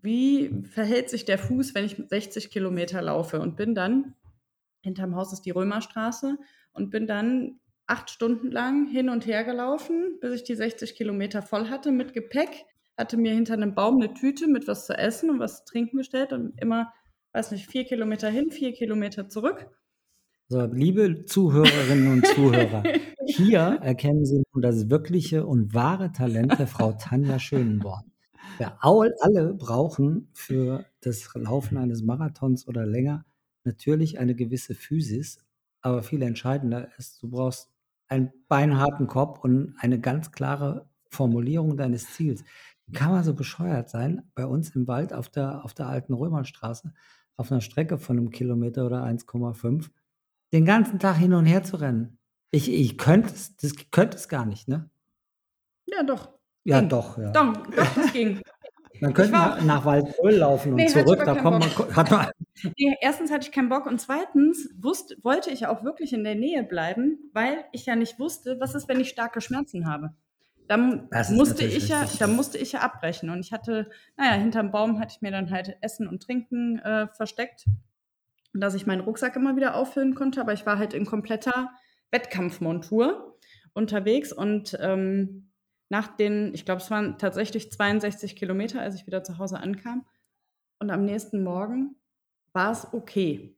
wie 0.00 0.62
verhält 0.70 1.10
sich 1.10 1.24
der 1.24 1.38
Fuß, 1.38 1.74
wenn 1.74 1.84
ich 1.84 1.96
60 1.96 2.50
Kilometer 2.50 3.02
laufe 3.02 3.40
und 3.40 3.56
bin 3.56 3.74
dann, 3.74 4.14
hinterm 4.82 5.16
Haus 5.16 5.32
ist 5.32 5.42
die 5.42 5.50
Römerstraße 5.50 6.38
und 6.74 6.90
bin 6.90 7.06
dann 7.06 7.60
acht 7.86 8.10
Stunden 8.10 8.50
lang 8.50 8.86
hin 8.86 9.08
und 9.08 9.26
her 9.26 9.44
gelaufen, 9.44 10.18
bis 10.20 10.34
ich 10.34 10.44
die 10.44 10.54
60 10.54 10.94
Kilometer 10.94 11.42
voll 11.42 11.68
hatte 11.68 11.92
mit 11.92 12.12
Gepäck, 12.12 12.64
hatte 12.96 13.16
mir 13.16 13.32
hinter 13.32 13.54
einem 13.54 13.74
Baum 13.74 14.00
eine 14.00 14.14
Tüte 14.14 14.46
mit 14.46 14.68
was 14.68 14.86
zu 14.86 14.96
essen 14.96 15.30
und 15.30 15.38
was 15.38 15.58
zu 15.58 15.72
trinken 15.72 15.98
gestellt 15.98 16.32
und 16.32 16.60
immer, 16.60 16.92
weiß 17.32 17.50
nicht, 17.50 17.70
vier 17.70 17.84
Kilometer 17.84 18.28
hin, 18.28 18.50
vier 18.50 18.72
Kilometer 18.72 19.28
zurück. 19.28 19.68
So, 20.48 20.66
liebe 20.66 21.24
Zuhörerinnen 21.24 22.12
und 22.12 22.26
Zuhörer, 22.26 22.82
hier 23.26 23.78
erkennen 23.82 24.24
Sie 24.26 24.42
nun 24.52 24.62
das 24.62 24.90
wirkliche 24.90 25.46
und 25.46 25.74
wahre 25.74 26.12
Talent 26.12 26.58
der 26.58 26.66
Frau 26.66 26.92
Tanja 26.92 27.38
Schönenborn. 27.38 28.12
Wir 28.58 28.76
alle 28.80 29.54
brauchen 29.54 30.28
für 30.32 30.84
das 31.00 31.34
Laufen 31.34 31.76
eines 31.76 32.02
Marathons 32.02 32.68
oder 32.68 32.86
länger 32.86 33.24
natürlich 33.64 34.18
eine 34.18 34.34
gewisse 34.34 34.74
Physis, 34.74 35.38
aber 35.84 36.02
viel 36.02 36.22
entscheidender 36.22 36.88
ist, 36.98 37.22
du 37.22 37.28
brauchst 37.28 37.70
einen 38.08 38.32
beinharten 38.48 39.06
Kopf 39.06 39.40
und 39.40 39.76
eine 39.78 40.00
ganz 40.00 40.32
klare 40.32 40.88
Formulierung 41.10 41.76
deines 41.76 42.12
Ziels. 42.14 42.42
Wie 42.86 42.92
kann 42.92 43.12
man 43.12 43.22
so 43.22 43.34
bescheuert 43.34 43.90
sein, 43.90 44.30
bei 44.34 44.46
uns 44.46 44.74
im 44.74 44.86
Wald 44.88 45.12
auf 45.12 45.28
der, 45.28 45.64
auf 45.64 45.74
der 45.74 45.86
alten 45.86 46.14
Römerstraße, 46.14 46.92
auf 47.36 47.52
einer 47.52 47.60
Strecke 47.60 47.98
von 47.98 48.18
einem 48.18 48.30
Kilometer 48.30 48.86
oder 48.86 49.04
1,5, 49.04 49.90
den 50.52 50.64
ganzen 50.64 50.98
Tag 50.98 51.16
hin 51.16 51.34
und 51.34 51.46
her 51.46 51.62
zu 51.64 51.76
rennen. 51.76 52.18
Ich, 52.50 52.70
ich 52.70 52.96
könnte 52.96 53.34
es, 53.34 53.56
das 53.56 53.72
könnte 53.90 54.16
es 54.16 54.28
gar 54.28 54.46
nicht, 54.46 54.68
ne? 54.68 54.88
Ja, 55.86 56.02
doch. 56.02 56.30
Ja, 56.64 56.80
Ging. 56.80 56.88
doch, 56.88 57.18
ja. 57.18 57.30
Doch, 57.32 57.66
doch 57.66 57.94
das 57.94 58.12
ging. 58.12 58.40
Man 59.00 59.12
könnte 59.12 59.32
war- 59.32 59.60
nach, 59.62 59.84
Waldbröl 59.84 60.36
laufen 60.36 60.72
und 60.72 60.76
Nee, 60.76 60.86
zurück, 60.86 61.22
da 61.24 61.34
kommt 61.34 61.58
man, 61.60 61.96
hat 61.96 62.10
man, 62.10 62.26
Nee, 62.78 62.96
erstens 63.00 63.30
hatte 63.30 63.46
ich 63.46 63.52
keinen 63.52 63.68
Bock 63.68 63.86
und 63.86 64.00
zweitens 64.00 64.70
wusste, 64.78 65.16
wollte 65.22 65.50
ich 65.50 65.66
auch 65.66 65.82
wirklich 65.84 66.12
in 66.12 66.24
der 66.24 66.34
Nähe 66.34 66.62
bleiben, 66.62 67.18
weil 67.32 67.64
ich 67.72 67.86
ja 67.86 67.96
nicht 67.96 68.18
wusste, 68.18 68.58
was 68.60 68.74
ist, 68.74 68.88
wenn 68.88 69.00
ich 69.00 69.08
starke 69.10 69.40
Schmerzen 69.40 69.88
habe. 69.88 70.14
Dann 70.66 71.08
Das 71.10 71.30
musste 71.30 71.64
ich 71.64 71.88
ja, 71.88 72.04
dann 72.18 72.36
musste 72.36 72.56
ich 72.56 72.72
ja 72.72 72.80
abbrechen 72.80 73.28
und 73.28 73.40
ich 73.40 73.52
hatte, 73.52 73.90
naja, 74.16 74.32
hinterm 74.32 74.70
Baum 74.70 74.98
hatte 74.98 75.14
ich 75.16 75.22
mir 75.22 75.30
dann 75.30 75.50
halt 75.50 75.76
Essen 75.82 76.08
und 76.08 76.22
Trinken 76.22 76.78
äh, 76.78 77.08
versteckt, 77.08 77.66
dass 78.54 78.74
ich 78.74 78.86
meinen 78.86 79.00
Rucksack 79.00 79.36
immer 79.36 79.56
wieder 79.56 79.74
auffüllen 79.74 80.14
konnte, 80.14 80.40
aber 80.40 80.52
ich 80.54 80.64
war 80.64 80.78
halt 80.78 80.94
in 80.94 81.04
kompletter 81.04 81.70
Wettkampfmontur 82.10 83.36
unterwegs 83.74 84.32
und 84.32 84.78
ähm, 84.80 85.50
nach 85.94 86.08
den, 86.08 86.52
ich 86.54 86.64
glaube, 86.64 86.80
es 86.82 86.90
waren 86.90 87.18
tatsächlich 87.18 87.70
62 87.70 88.34
Kilometer, 88.34 88.80
als 88.80 88.96
ich 88.96 89.06
wieder 89.06 89.22
zu 89.22 89.38
Hause 89.38 89.60
ankam. 89.60 90.04
Und 90.80 90.90
am 90.90 91.04
nächsten 91.04 91.44
Morgen 91.44 91.94
war 92.52 92.72
es 92.72 92.92
okay. 92.92 93.56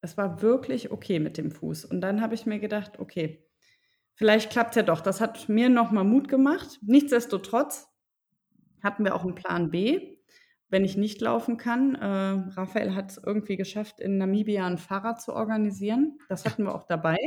Es 0.00 0.16
war 0.16 0.40
wirklich 0.40 0.90
okay 0.90 1.18
mit 1.18 1.36
dem 1.36 1.50
Fuß. 1.50 1.84
Und 1.84 2.00
dann 2.00 2.22
habe 2.22 2.34
ich 2.34 2.46
mir 2.46 2.60
gedacht, 2.60 2.98
okay, 2.98 3.46
vielleicht 4.14 4.48
klappt 4.50 4.70
es 4.70 4.76
ja 4.76 4.84
doch. 4.84 5.02
Das 5.02 5.20
hat 5.20 5.50
mir 5.50 5.68
nochmal 5.68 6.04
Mut 6.04 6.28
gemacht. 6.28 6.78
Nichtsdestotrotz 6.80 7.86
hatten 8.82 9.04
wir 9.04 9.14
auch 9.14 9.24
einen 9.24 9.34
Plan 9.34 9.70
B, 9.70 10.16
wenn 10.70 10.82
ich 10.82 10.96
nicht 10.96 11.20
laufen 11.20 11.58
kann. 11.58 11.94
Äh, 11.94 12.54
Raphael 12.54 12.94
hat 12.94 13.10
es 13.10 13.18
irgendwie 13.18 13.56
geschafft, 13.56 14.00
in 14.00 14.16
Namibia 14.16 14.66
ein 14.66 14.78
Fahrrad 14.78 15.20
zu 15.20 15.34
organisieren. 15.34 16.20
Das 16.30 16.46
hatten 16.46 16.64
wir 16.64 16.74
auch 16.74 16.84
dabei 16.84 17.18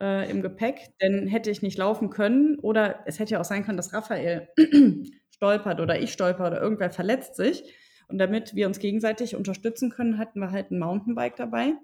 äh, 0.00 0.30
im 0.30 0.42
Gepäck, 0.42 0.92
denn 1.00 1.26
hätte 1.26 1.50
ich 1.50 1.62
nicht 1.62 1.78
laufen 1.78 2.10
können 2.10 2.58
oder 2.58 3.00
es 3.06 3.18
hätte 3.18 3.34
ja 3.34 3.40
auch 3.40 3.44
sein 3.44 3.64
können, 3.64 3.76
dass 3.76 3.92
Raphael 3.92 4.48
stolpert 5.30 5.80
oder 5.80 6.00
ich 6.00 6.12
stolper 6.12 6.46
oder 6.46 6.60
irgendwer 6.60 6.90
verletzt 6.90 7.36
sich. 7.36 7.64
Und 8.08 8.18
damit 8.18 8.54
wir 8.54 8.66
uns 8.66 8.80
gegenseitig 8.80 9.36
unterstützen 9.36 9.90
können, 9.90 10.18
hatten 10.18 10.40
wir 10.40 10.50
halt 10.50 10.70
ein 10.70 10.78
Mountainbike 10.78 11.36
dabei, 11.36 11.74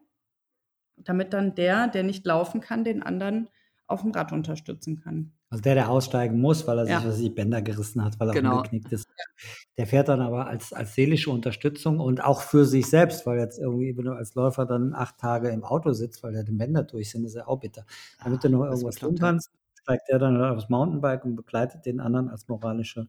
damit 0.97 1.33
dann 1.33 1.55
der, 1.55 1.87
der 1.89 2.03
nicht 2.03 2.27
laufen 2.27 2.61
kann, 2.61 2.85
den 2.85 3.03
anderen 3.03 3.49
auf 3.87 4.03
dem 4.03 4.11
Rad 4.11 4.33
unterstützen 4.33 5.01
kann. 5.01 5.36
Also 5.51 5.62
der, 5.62 5.74
der 5.74 5.90
aussteigen 5.90 6.40
muss, 6.40 6.66
weil 6.66 6.78
er 6.78 6.86
Ja. 6.86 6.99
sich 6.99 7.09
was 7.09 7.18
ich, 7.20 7.34
Bänder 7.34 7.62
gerissen 7.62 8.05
hat, 8.05 8.18
weil 8.20 8.28
er 8.30 8.34
Genau. 8.34 8.57
umgeknickt 8.57 8.92
ist. 8.92 9.07
Der 9.78 9.86
fährt 9.86 10.09
dann 10.09 10.20
aber 10.20 10.47
als, 10.47 10.72
als 10.72 10.94
seelische 10.94 11.30
Unterstützung 11.30 12.01
und 12.01 12.22
auch 12.24 12.40
für 12.42 12.64
sich 12.64 12.86
selbst, 12.86 13.26
weil 13.26 13.38
jetzt 13.38 13.59
irgendwie, 13.59 13.97
wenn 13.97 14.05
du 14.07 14.12
als 14.12 14.34
Läufer 14.34 14.66
dann 14.66 14.94
acht 14.94 15.18
Tage 15.18 15.51
im 15.51 15.64
Auto 15.64 15.92
sitzt, 15.92 16.22
weil 16.22 16.42
die 16.44 16.53
Bänder 16.53 16.82
durch 16.84 17.11
sind, 17.11 17.24
ist 17.24 17.36
ja 17.36 17.47
auch 17.47 17.61
bitter. 17.61 17.84
Damit 18.22 18.42
du 18.44 18.49
noch 18.51 18.62
Ah, 18.62 18.70
das 18.70 18.80
irgendwas 18.80 18.97
tun 18.97 19.16
kannst, 19.18 19.51
steigt 19.82 20.09
er 20.09 20.18
dann 20.18 20.42
aufs 20.42 20.68
Mountainbike 20.68 21.24
und 21.24 21.36
begleitet 21.36 21.86
den 21.86 22.01
anderen 22.01 22.28
als 22.30 22.49
moralische, 22.49 23.09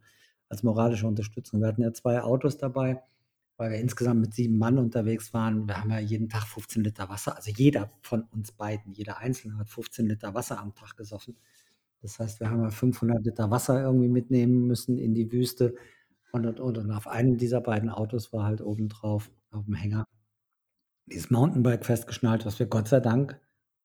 als 0.49 0.63
moralische 0.63 1.07
Unterstützung. 1.07 1.61
Wir 1.61 1.67
hatten 1.67 1.81
ja 1.81 1.93
zwei 1.93 2.21
Autos 2.21 2.57
dabei, 2.57 3.01
weil 3.57 3.71
wir 3.71 3.79
insgesamt 3.79 4.21
mit 4.21 4.33
sieben 4.35 4.57
Mann 4.59 4.77
unterwegs 4.77 5.33
waren. 5.33 5.67
Wir 5.67 5.77
haben 5.81 5.89
ja 5.91 5.99
jeden 5.99 6.29
Tag 6.29 6.43
15 6.47 6.83
Liter 6.83 7.09
Wasser, 7.09 7.35
also 7.35 7.49
jeder 7.51 7.89
von 8.01 8.23
uns 8.33 8.51
beiden, 8.51 8.93
jeder 8.93 9.17
Einzelne 9.17 9.57
hat 9.57 9.69
15 9.69 10.07
Liter 10.07 10.33
Wasser 10.35 10.59
am 10.59 10.75
Tag 10.75 10.95
gesoffen. 10.97 11.35
Das 12.01 12.19
heißt, 12.19 12.39
wir 12.39 12.49
haben 12.49 12.61
ja 12.63 12.69
500 12.69 13.23
Liter 13.25 13.51
Wasser 13.51 13.81
irgendwie 13.81 14.09
mitnehmen 14.09 14.67
müssen 14.67 14.97
in 14.97 15.13
die 15.13 15.31
Wüste. 15.31 15.75
Und, 16.31 16.45
und, 16.45 16.59
und, 16.59 16.77
und 16.77 16.91
auf 16.91 17.07
einem 17.07 17.37
dieser 17.37 17.61
beiden 17.61 17.89
Autos 17.89 18.33
war 18.33 18.45
halt 18.45 18.61
oben 18.61 18.89
drauf, 18.89 19.31
auf 19.51 19.65
dem 19.65 19.75
Hänger, 19.75 20.05
dieses 21.07 21.29
Mountainbike 21.29 21.85
festgeschnallt, 21.85 22.45
was 22.45 22.59
wir 22.59 22.67
Gott 22.67 22.87
sei 22.87 22.99
Dank 22.99 23.39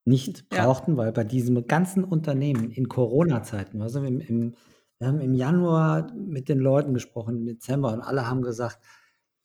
nicht 0.05 0.45
Ja. 0.53 0.65
brauchten, 0.65 0.97
weil 0.97 1.13
bei 1.13 1.25
diesem 1.25 1.67
ganzen 1.67 2.05
Unternehmen 2.05 2.71
in 2.71 2.89
Corona-Zeiten, 2.89 3.79
du, 3.79 3.99
im, 4.01 4.21
im, 4.21 4.55
wir 4.99 5.07
haben 5.09 5.21
im 5.21 5.35
Januar 5.35 6.13
mit 6.15 6.49
den 6.49 6.59
Leuten 6.59 6.95
gesprochen, 6.95 7.37
im 7.39 7.47
Dezember, 7.47 7.93
und 7.93 8.01
alle 8.01 8.29
haben 8.29 8.43
gesagt, 8.43 8.81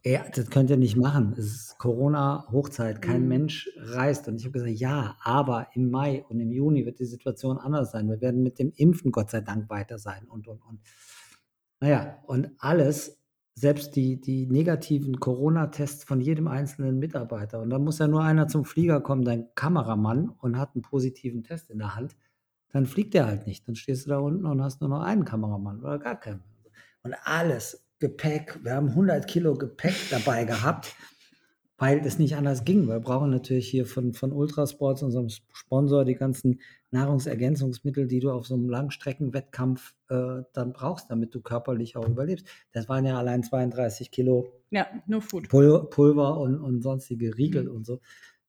ey, 0.07 0.19
das 0.33 0.49
könnt 0.49 0.69
ihr 0.69 0.77
nicht 0.77 0.95
machen. 0.95 1.33
Es 1.37 1.45
ist 1.45 1.77
Corona-Hochzeit, 1.79 3.01
kein 3.01 3.23
Mhm. 3.23 3.27
Mensch 3.27 3.69
reist. 3.77 4.27
Und 4.27 4.37
ich 4.37 4.45
habe 4.45 4.53
gesagt, 4.53 4.73
ja, 4.73 5.17
aber 5.21 5.67
im 5.73 5.91
Mai 5.91 6.23
und 6.29 6.39
im 6.39 6.51
Juni 6.51 6.85
wird 6.85 6.99
die 6.99 7.05
Situation 7.05 7.57
anders 7.57 7.91
sein. 7.91 8.09
Wir 8.09 8.21
werden 8.21 8.41
mit 8.41 8.57
dem 8.59 8.71
Impfen 8.75 9.11
Gott 9.11 9.29
sei 9.31 9.41
Dank 9.41 9.69
weiter 9.69 9.97
sein 9.99 10.25
und, 10.27 10.47
und, 10.47 10.61
und. 10.63 10.79
Naja, 11.81 12.19
und 12.25 12.51
alles, 12.57 13.19
selbst 13.53 13.95
die, 13.95 14.21
die 14.21 14.45
negativen 14.47 15.19
Corona-Tests 15.19 16.03
von 16.03 16.21
jedem 16.21 16.47
einzelnen 16.47 16.99
Mitarbeiter. 16.99 17.59
Und 17.61 17.69
da 17.71 17.79
muss 17.79 17.99
ja 17.99 18.07
nur 18.07 18.23
einer 18.23 18.47
zum 18.47 18.65
Flieger 18.65 19.01
kommen, 19.01 19.25
dein 19.25 19.47
Kameramann, 19.55 20.29
und 20.29 20.57
hat 20.57 20.75
einen 20.75 20.83
positiven 20.83 21.43
Test 21.43 21.69
in 21.69 21.79
der 21.79 21.95
Hand. 21.95 22.15
Dann 22.69 22.85
fliegt 22.85 23.13
der 23.13 23.25
halt 23.25 23.47
nicht. 23.47 23.67
Dann 23.67 23.75
stehst 23.75 24.05
du 24.05 24.11
da 24.11 24.19
unten 24.19 24.45
und 24.45 24.61
hast 24.61 24.79
nur 24.81 24.89
noch 24.89 25.01
einen 25.01 25.25
Kameramann 25.25 25.79
oder 25.79 25.99
gar 25.99 26.19
keinen. 26.19 26.43
Und 27.03 27.15
alles, 27.23 27.86
Gepäck, 27.99 28.59
wir 28.63 28.73
haben 28.73 28.89
100 28.89 29.27
Kilo 29.27 29.55
Gepäck 29.55 29.95
dabei 30.11 30.43
gehabt, 30.43 30.95
weil 31.79 31.99
es 32.05 32.19
nicht 32.19 32.35
anders 32.35 32.63
ging. 32.63 32.87
Wir 32.87 32.99
brauchen 32.99 33.29
natürlich 33.31 33.67
hier 33.67 33.85
von, 33.85 34.13
von 34.13 34.31
Ultrasports, 34.31 35.03
unserem 35.03 35.29
Sponsor, 35.29 36.05
die 36.05 36.15
ganzen 36.15 36.59
Nahrungsergänzungsmittel, 36.91 38.07
die 38.07 38.19
du 38.19 38.31
auf 38.31 38.47
so 38.47 38.55
einem 38.55 38.69
Langstreckenwettkampf 38.69 39.93
äh, 40.09 40.41
dann 40.53 40.73
brauchst, 40.73 41.09
damit 41.11 41.33
du 41.35 41.41
körperlich 41.41 41.95
auch 41.97 42.07
überlebst. 42.07 42.47
Das 42.71 42.87
waren 42.87 43.05
ja 43.05 43.17
allein 43.17 43.43
32 43.43 44.11
Kilo 44.11 44.47
Ja, 44.69 44.87
nur 45.07 45.21
Food. 45.21 45.49
Pul 45.49 45.89
Pulver 45.89 46.39
und, 46.39 46.59
und 46.59 46.81
sonstige 46.81 47.37
Riegel 47.37 47.65
Mhm. 47.65 47.75
und 47.75 47.85
so, 47.85 47.99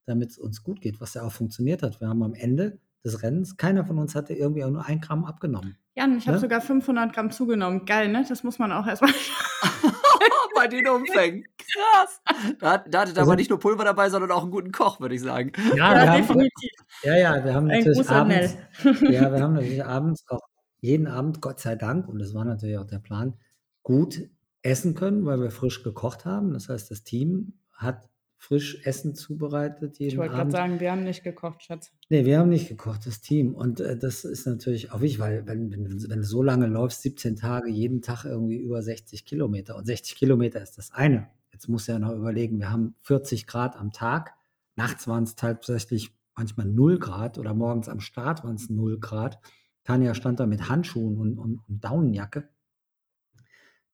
damit 0.05 0.31
es 0.31 0.37
uns 0.37 0.63
gut 0.63 0.81
geht, 0.81 1.01
was 1.01 1.13
ja 1.15 1.23
auch 1.23 1.31
funktioniert 1.31 1.83
hat. 1.83 1.99
Wir 2.01 2.07
haben 2.07 2.23
am 2.23 2.33
Ende 2.33 2.79
des 3.03 3.23
Rennens, 3.23 3.57
keiner 3.57 3.85
von 3.85 3.97
uns 3.97 4.15
hatte 4.15 4.33
irgendwie 4.33 4.63
auch 4.63 4.69
nur 4.69 4.85
ein 4.85 4.99
Gramm 5.01 5.25
abgenommen. 5.25 5.77
Jan, 5.95 6.17
ich 6.17 6.27
habe 6.27 6.35
Ne? 6.37 6.41
sogar 6.41 6.61
500 6.61 7.13
Gramm 7.13 7.31
zugenommen. 7.31 7.85
Geil, 7.85 8.09
ne? 8.09 8.25
Das 8.27 8.43
muss 8.43 8.59
man 8.59 8.71
auch 8.71 8.85
erstmal. 8.87 9.11
Bei 10.55 10.67
den 10.67 10.87
Umfängen. 10.87 11.45
Krass. 11.57 12.21
Da, 12.59 12.77
da 12.79 13.01
hattet 13.01 13.17
Also- 13.17 13.21
aber 13.31 13.35
nicht 13.35 13.49
nur 13.49 13.59
Pulver 13.59 13.85
dabei, 13.85 14.09
sondern 14.09 14.31
auch 14.31 14.41
einen 14.43 14.51
guten 14.51 14.71
Koch, 14.71 14.99
würde 14.99 15.15
ich 15.15 15.21
sagen. 15.21 15.51
Ja, 15.75 15.75
Ja, 15.75 15.93
wir 16.03 16.11
haben, 16.11 16.21
definitiv. 16.21 16.71
ja, 17.03 17.17
ja, 17.17 17.43
wir 17.45 17.53
haben 17.53 17.67
natürlich 17.67 18.09
abends, 18.09 18.57
ja, 19.01 19.31
wir 19.31 19.41
haben 19.41 19.53
natürlich 19.53 19.85
abends 19.85 20.25
auch 20.29 20.41
jeden 20.81 21.07
Abend, 21.07 21.41
Gott 21.41 21.59
sei 21.59 21.75
Dank, 21.75 22.07
und 22.07 22.19
das 22.19 22.33
war 22.33 22.45
natürlich 22.45 22.77
auch 22.77 22.85
der 22.85 22.99
Plan, 22.99 23.35
gut 23.83 24.21
essen 24.61 24.95
können, 24.95 25.25
weil 25.25 25.39
wir 25.39 25.51
frisch 25.51 25.83
gekocht 25.83 26.25
haben. 26.25 26.53
Das 26.53 26.67
heißt, 26.69 26.91
das 26.91 27.03
Team 27.03 27.53
hat 27.73 28.09
frisch 28.41 28.79
Essen 28.85 29.13
zubereitet 29.15 29.99
jeden 29.99 30.11
Ich 30.13 30.17
wollte 30.17 30.33
gerade 30.33 30.49
sagen, 30.49 30.79
wir 30.79 30.91
haben 30.91 31.03
nicht 31.03 31.23
gekocht, 31.23 31.61
Schatz. 31.61 31.91
Nee, 32.09 32.23
wir 32.25 32.39
haben 32.39 32.49
nicht 32.49 32.69
gekocht, 32.69 33.05
das 33.05 33.19
Team. 33.21 33.53
Und 33.53 33.81
äh, 33.81 33.97
das 33.97 34.23
ist 34.23 34.47
natürlich 34.47 34.91
auch 34.91 35.01
wichtig, 35.01 35.19
weil 35.19 35.45
wenn, 35.45 35.69
wenn, 35.71 35.83
du- 35.83 36.09
wenn 36.09 36.19
du 36.21 36.25
so 36.25 36.41
lange 36.41 36.65
läufst, 36.67 37.01
17 37.01 37.35
Tage, 37.35 37.69
jeden 37.69 38.01
Tag 38.01 38.23
irgendwie 38.25 38.55
über 38.57 38.81
60 38.81 39.25
Kilometer. 39.25 39.75
Und 39.75 39.85
60 39.85 40.15
Kilometer 40.15 40.61
ist 40.61 40.77
das 40.77 40.91
eine. 40.91 41.27
Jetzt 41.51 41.67
musst 41.67 41.87
du 41.87 41.91
ja 41.91 41.99
noch 41.99 42.13
überlegen, 42.15 42.59
wir 42.59 42.71
haben 42.71 42.95
40 43.01 43.45
Grad 43.45 43.75
am 43.75 43.91
Tag. 43.91 44.33
Nachts 44.75 45.07
waren 45.07 45.25
es 45.25 45.35
tatsächlich 45.35 46.11
manchmal 46.35 46.65
0 46.67 46.97
Grad 46.97 47.37
oder 47.37 47.53
morgens 47.53 47.89
am 47.89 47.99
Start 47.99 48.45
waren 48.45 48.55
es 48.55 48.69
0 48.69 48.99
Grad. 48.99 49.37
Tanja 49.83 50.13
stand 50.15 50.39
da 50.39 50.45
mit 50.45 50.69
Handschuhen 50.69 51.17
und, 51.17 51.37
und, 51.37 51.59
und 51.67 51.83
Daunenjacke. 51.83 52.47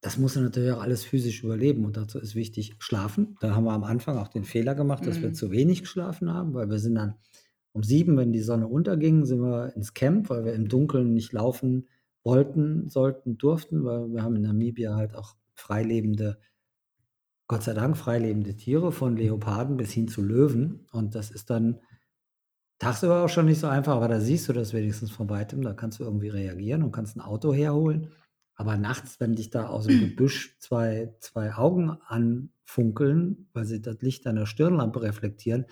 Das 0.06 0.20
muss 0.20 0.36
er 0.36 0.43
natürlich 0.43 0.72
auch 0.72 0.84
alles 0.84 1.03
physisch 1.03 1.43
überleben 1.43 1.84
und 1.84 1.97
dazu 1.97 2.20
ist 2.20 2.36
wichtig 2.36 2.76
Schlafen. 2.78 3.38
Da 3.39 3.56
haben 3.56 3.64
wir 3.64 3.72
am 3.72 3.84
Anfang 3.84 4.20
auch 4.20 4.28
den 4.28 4.43
Fehler 4.43 4.76
gemacht, 4.76 5.08
dass 5.08 5.24
wir 5.24 5.30
Mhm. 5.30 5.34
zu 5.34 5.49
wenig 5.49 5.82
geschlafen 5.82 6.32
haben, 6.32 6.53
weil 6.53 6.70
wir 6.70 6.78
sind 6.78 6.93
dann 6.93 7.16
um 7.72 7.82
sieben, 7.82 8.16
wenn 8.16 8.32
die 8.32 8.41
Sonne 8.41 8.68
unterging, 8.68 9.26
sind 9.26 9.41
wir 9.41 9.76
ins 9.76 9.95
Camp, 9.95 10.30
weil 10.30 10.45
wir 10.45 10.53
im 10.53 10.68
Dunkeln 10.68 11.12
nicht 11.14 11.34
laufen 11.34 11.88
wollten, 12.24 12.88
sollten, 12.88 13.39
durften, 13.39 13.84
weil 13.84 14.14
wir 14.14 14.22
haben 14.22 14.36
in 14.36 14.43
Namibia 14.43 14.95
halt 14.95 15.16
auch 15.16 15.38
freilebende, 15.56 16.38
Gott 17.47 17.64
sei 17.64 17.74
Dank 17.74 17.97
freilebende 17.97 18.56
Tiere, 18.56 18.91
von 18.91 19.18
Leoparden 19.18 19.76
bis 19.76 19.91
hin 19.91 20.08
zu 20.08 20.22
Löwen. 20.22 20.86
Und 20.91 21.16
das 21.16 21.32
ist 21.32 21.49
dann 21.49 21.80
tagsüber 22.78 23.24
auch 23.26 23.30
schon 23.30 23.45
nicht 23.47 23.60
so 23.60 23.66
einfach, 23.66 23.95
aber 23.95 24.08
da 24.08 24.20
siehst 24.20 24.47
du 24.49 24.53
das 24.53 24.72
wenigstens 24.72 25.10
von 25.10 25.32
weitem, 25.32 25.64
da 25.64 25.74
kannst 25.74 25.99
du 25.99 26.03
irgendwie 26.03 26.30
reagieren 26.30 26.84
und 26.84 26.91
kannst 26.91 27.16
ein 27.18 27.22
Auto 27.22 27.51
herholen. 27.56 28.12
Aber 28.56 28.78
nachts, 28.78 29.20
wenn 29.20 29.36
dich 29.36 29.49
da 29.49 29.68
aus 29.68 29.86
dem 29.86 29.97
Gebüsch 29.99 30.58
zwei, 30.60 31.16
zwei 31.20 31.53
Augen 31.56 31.89
anfunkeln, 31.91 33.49
weil 33.53 33.66
sie 33.66 33.82
das 33.82 34.01
Licht 34.01 34.26
deiner 34.26 34.45
Stirnlampe 34.45 35.01
reflektieren, 35.01 35.66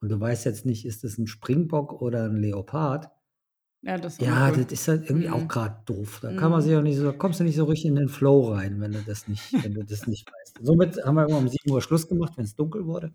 und 0.00 0.08
du 0.10 0.18
weißt 0.18 0.46
jetzt 0.46 0.64
nicht, 0.64 0.86
ist 0.86 1.04
es 1.04 1.18
ein 1.18 1.26
Springbock 1.26 2.00
oder 2.00 2.24
ein 2.24 2.36
Leopard, 2.36 3.10
Ja, 3.82 3.98
das 3.98 4.18
ist 4.18 4.20
ja, 4.20 4.50
das 4.50 4.66
ist 4.72 4.88
halt 4.88 5.08
irgendwie 5.08 5.30
auch 5.30 5.48
Mhm. 5.48 5.48
gerade 5.48 5.82
doof. 5.86 6.20
Da 6.20 6.32
kann 6.34 6.50
man 6.50 6.60
Mhm. 6.60 6.62
sich 6.62 6.76
auch 6.76 6.82
nicht 6.82 6.96
so, 6.98 7.12
kommst 7.14 7.40
du 7.40 7.44
nicht 7.44 7.56
so 7.56 7.64
richtig 7.64 7.86
in 7.86 7.94
den 7.96 8.08
Flow 8.08 8.52
rein, 8.52 8.80
wenn 8.80 8.92
du 8.92 9.02
das 9.02 9.26
nicht, 9.26 9.56
wenn 9.62 9.72
du 9.74 9.82
das 9.84 10.06
nicht 10.06 10.26
weißt. 10.30 10.58
Somit 10.62 10.96
haben 11.04 11.14
wir 11.16 11.24
immer 11.26 11.38
um 11.38 11.48
7 11.48 11.70
Uhr 11.70 11.80
Schluss 11.82 12.06
gemacht, 12.08 12.34
wenn 12.36 12.44
es 12.44 12.54
dunkel 12.54 12.86
wurde. 12.86 13.14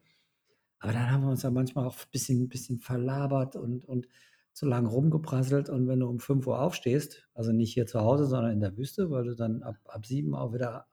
Aber 0.80 0.94
dann 0.94 1.12
haben 1.12 1.24
wir 1.24 1.32
uns 1.32 1.44
ja 1.44 1.52
manchmal 1.52 1.88
auch 1.88 1.96
ein 1.98 2.12
bisschen, 2.12 2.50
bisschen 2.50 2.80
verlabert 2.80 3.56
und, 3.58 3.86
und 3.86 4.08
zu 4.56 4.68
lange 4.68 4.90
rumgeprasselt. 4.90 5.70
Und 5.70 5.88
wenn 5.88 6.02
du 6.02 6.08
um 6.10 6.20
5 6.22 6.48
Uhr 6.48 6.62
aufstehst, 6.62 7.30
also 7.36 7.54
nicht 7.54 7.74
hier 7.74 7.88
zu 7.88 8.02
Hause, 8.02 8.26
sondern 8.28 8.54
in 8.54 8.62
der 8.62 8.78
Wüste, 8.78 9.12
weil 9.12 9.26
du 9.26 9.36
dann 9.36 9.64
ab, 9.64 9.78
ab 9.86 10.06
7 10.08 10.36
auch 10.36 10.54
wieder 10.54 10.88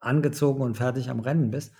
angezogen 0.00 0.62
und 0.62 0.76
fertig 0.76 1.10
am 1.10 1.20
Rennen 1.20 1.50
bist, 1.50 1.72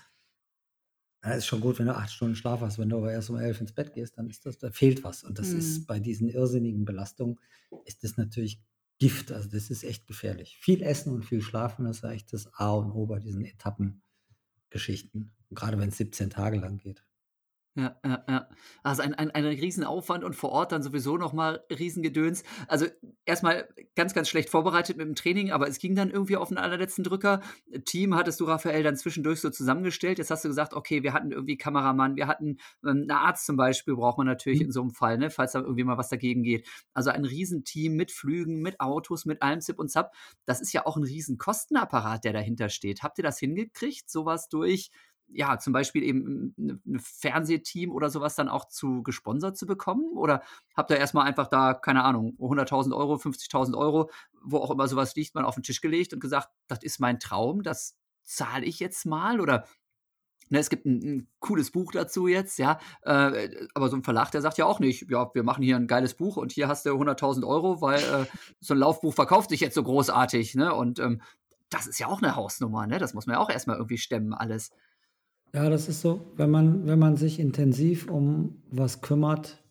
dann 1.21 1.37
ist 1.37 1.47
schon 1.47 1.59
gut, 1.61 1.79
wenn 1.79 1.87
du 1.87 1.95
acht 1.95 2.11
Stunden 2.11 2.35
Schlaf 2.35 2.61
hast. 2.61 2.79
Wenn 2.79 2.89
du 2.89 2.97
aber 2.97 3.11
erst 3.11 3.29
um 3.29 3.37
11 3.37 3.59
ins 3.61 3.73
Bett 3.73 3.93
gehst, 3.93 4.17
dann 4.17 4.29
ist 4.29 4.45
das, 4.45 4.57
da 4.57 4.71
fehlt 4.71 5.03
was. 5.03 5.23
Und 5.23 5.37
das 5.37 5.53
Mhm. 5.53 5.59
ist 5.59 5.85
bei 5.87 5.99
diesen 5.99 6.29
irrsinnigen 6.29 6.85
Belastungen, 6.85 7.39
ist 7.85 8.03
das 8.03 8.15
natürlich 8.17 8.61
Gift. 8.99 9.31
Also 9.31 9.49
das 9.49 9.69
ist 9.69 9.83
echt 9.83 10.07
gefährlich. 10.07 10.57
Viel 10.61 10.81
Essen 10.81 11.13
und 11.13 11.23
viel 11.25 11.41
Schlafen, 11.41 11.85
das 11.85 11.97
ist 11.97 12.05
eigentlich 12.05 12.25
das 12.27 12.53
A 12.53 12.71
und 12.73 12.91
O 12.91 13.05
bei 13.05 13.19
diesen 13.19 13.43
Etappengeschichten. 13.43 14.01
Gerade 15.51 15.79
wenn 15.79 15.89
es 15.89 15.97
17 15.97 16.29
Tage 16.29 16.57
lang 16.59 16.77
geht. 16.77 17.03
Ja, 17.75 17.95
ja, 18.03 18.23
ja. 18.27 18.49
Also 18.83 19.03
ein, 19.03 19.13
ein, 19.13 19.31
ein 19.31 19.45
Riesenaufwand 19.45 20.23
und 20.23 20.35
vor 20.35 20.49
Ort 20.49 20.71
dann 20.73 20.83
sowieso 20.83 21.17
nochmal 21.17 21.63
Riesengedöns. 21.71 22.43
Also 22.67 22.87
erstmal 23.25 23.69
ganz, 23.95 24.13
ganz 24.13 24.27
schlecht 24.27 24.49
vorbereitet 24.49 24.97
mit 24.97 25.05
dem 25.07 25.15
Training, 25.15 25.51
aber 25.51 25.67
es 25.67 25.77
ging 25.79 25.95
dann 25.95 26.09
irgendwie 26.09 26.35
auf 26.35 26.49
den 26.49 26.57
allerletzten 26.57 27.03
Drücker. 27.05 27.41
Team 27.85 28.15
hattest 28.15 28.39
du, 28.41 28.45
Raphael, 28.45 28.83
dann 28.83 28.97
zwischendurch 28.97 29.39
so 29.39 29.49
zusammengestellt. 29.49 30.17
Jetzt 30.17 30.31
hast 30.31 30.43
du 30.43 30.49
gesagt, 30.49 30.73
okay, 30.73 31.03
wir 31.03 31.13
hatten 31.13 31.31
irgendwie 31.31 31.57
Kameramann, 31.57 32.15
wir 32.17 32.27
hatten 32.27 32.57
ähm, 32.83 32.89
einen 32.89 33.11
Arzt 33.11 33.45
zum 33.45 33.55
Beispiel, 33.55 33.95
braucht 33.95 34.17
man 34.17 34.27
natürlich 34.27 34.59
Mhm. 34.59 34.65
in 34.65 34.71
so 34.71 34.81
einem 34.81 34.91
Fall, 34.91 35.17
ne, 35.17 35.29
falls 35.29 35.53
da 35.53 35.59
irgendwie 35.61 35.83
mal 35.83 35.97
was 35.97 36.09
dagegen 36.09 36.43
geht. 36.43 36.67
Also 36.93 37.11
ein 37.11 37.23
Riesenteam 37.23 37.93
mit 37.93 38.11
Flügen, 38.11 38.61
mit 38.61 38.79
Autos, 38.81 39.25
mit 39.25 39.41
allem 39.41 39.61
Zip 39.61 39.79
und 39.79 39.89
Zap. 39.89 40.11
Das 40.45 40.59
ist 40.59 40.73
ja 40.73 40.85
auch 40.85 40.97
ein 40.97 41.03
Riesenkostenapparat, 41.03 42.23
der 42.25 42.33
dahinter 42.33 42.69
steht. 42.69 43.03
Habt 43.03 43.19
ihr 43.19 43.23
das 43.23 43.39
hingekriegt, 43.39 44.09
sowas 44.09 44.49
durch 44.49 44.89
ja, 45.31 45.59
zum 45.59 45.73
Beispiel 45.73 46.03
eben 46.03 46.53
ein 46.57 46.99
Fernsehteam 46.99 47.91
oder 47.91 48.09
sowas 48.09 48.35
dann 48.35 48.49
auch 48.49 48.65
zu 48.65 49.03
gesponsert 49.03 49.57
zu 49.57 49.65
bekommen? 49.65 50.17
Oder 50.17 50.41
habt 50.75 50.91
ihr 50.91 50.97
erstmal 50.97 51.27
einfach 51.27 51.47
da, 51.47 51.73
keine 51.73 52.03
Ahnung, 52.03 52.35
100.000 52.39 52.95
Euro, 52.95 53.15
50.000 53.15 53.77
Euro, 53.77 54.09
wo 54.41 54.57
auch 54.57 54.71
immer 54.71 54.87
sowas 54.87 55.15
liegt, 55.15 55.35
mal 55.35 55.45
auf 55.45 55.55
den 55.55 55.63
Tisch 55.63 55.81
gelegt 55.81 56.13
und 56.13 56.19
gesagt, 56.19 56.49
das 56.67 56.83
ist 56.83 56.99
mein 56.99 57.19
Traum, 57.19 57.63
das 57.63 57.95
zahle 58.23 58.65
ich 58.65 58.79
jetzt 58.79 59.05
mal? 59.05 59.39
Oder 59.41 59.65
ne, 60.49 60.59
es 60.59 60.69
gibt 60.69 60.85
ein, 60.85 61.01
ein 61.01 61.27
cooles 61.39 61.71
Buch 61.71 61.91
dazu 61.91 62.27
jetzt, 62.27 62.59
ja, 62.59 62.79
äh, 63.03 63.49
aber 63.73 63.89
so 63.89 63.95
ein 63.95 64.03
Verlag, 64.03 64.31
der 64.31 64.41
sagt 64.41 64.57
ja 64.57 64.65
auch 64.65 64.79
nicht, 64.79 65.09
ja, 65.09 65.29
wir 65.33 65.43
machen 65.43 65.63
hier 65.63 65.75
ein 65.75 65.87
geiles 65.87 66.15
Buch 66.15 66.37
und 66.37 66.51
hier 66.51 66.67
hast 66.67 66.85
du 66.85 66.91
100.000 66.91 67.45
Euro, 67.45 67.81
weil 67.81 67.99
äh, 67.99 68.25
so 68.59 68.73
ein 68.73 68.79
Laufbuch 68.79 69.13
verkauft 69.13 69.49
sich 69.49 69.61
jetzt 69.61 69.75
so 69.75 69.83
großartig, 69.83 70.55
ne? 70.55 70.73
Und 70.73 70.99
ähm, 70.99 71.21
das 71.69 71.87
ist 71.87 71.99
ja 71.99 72.07
auch 72.07 72.21
eine 72.21 72.35
Hausnummer, 72.35 72.87
ne? 72.87 72.97
Das 72.97 73.13
muss 73.13 73.27
man 73.27 73.35
ja 73.35 73.39
auch 73.39 73.49
erstmal 73.49 73.77
irgendwie 73.77 73.97
stemmen, 73.97 74.33
alles. 74.33 74.71
Ja, 75.53 75.69
das 75.69 75.89
ist 75.89 76.01
so, 76.01 76.31
wenn 76.35 76.51
man, 76.51 76.85
wenn 76.85 76.99
man 76.99 77.17
sich 77.17 77.39
intensiv 77.39 78.09
um 78.09 78.61
was 78.69 79.01
kümmert, 79.01 79.63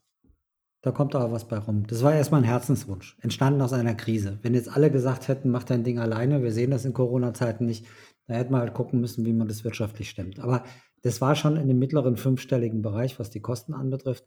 da 0.82 0.90
kommt 0.90 1.14
auch 1.14 1.30
was 1.30 1.46
bei 1.46 1.58
rum. 1.58 1.86
Das 1.86 2.02
war 2.02 2.14
erstmal 2.14 2.40
ein 2.40 2.48
Herzenswunsch, 2.48 3.16
entstanden 3.20 3.60
aus 3.62 3.72
einer 3.72 3.94
Krise. 3.94 4.38
Wenn 4.42 4.54
jetzt 4.54 4.68
alle 4.68 4.90
gesagt 4.90 5.28
hätten, 5.28 5.50
mach 5.50 5.64
dein 5.64 5.84
Ding 5.84 5.98
alleine, 5.98 6.42
wir 6.42 6.52
sehen 6.52 6.70
das 6.70 6.84
in 6.84 6.92
Corona-Zeiten 6.92 7.64
nicht, 7.64 7.86
da 8.26 8.34
hätten 8.34 8.52
wir 8.52 8.58
halt 8.58 8.74
gucken 8.74 9.00
müssen, 9.00 9.24
wie 9.24 9.32
man 9.32 9.48
das 9.48 9.64
wirtschaftlich 9.64 10.10
stemmt. 10.10 10.40
Aber 10.40 10.64
das 11.02 11.20
war 11.20 11.34
schon 11.34 11.56
in 11.56 11.68
dem 11.68 11.78
mittleren 11.78 12.16
fünfstelligen 12.16 12.82
Bereich, 12.82 13.18
was 13.18 13.30
die 13.30 13.40
Kosten 13.40 13.72
anbetrifft. 13.72 14.24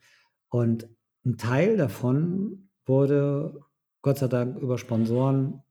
Und 0.50 0.90
ein 1.26 1.38
Teil 1.38 1.78
davon 1.78 2.70
wurde 2.86 3.60
Gott 4.02 4.18
sei 4.18 4.28
Dank 4.28 4.58
über 4.58 4.78
Sponsoren 4.78 5.62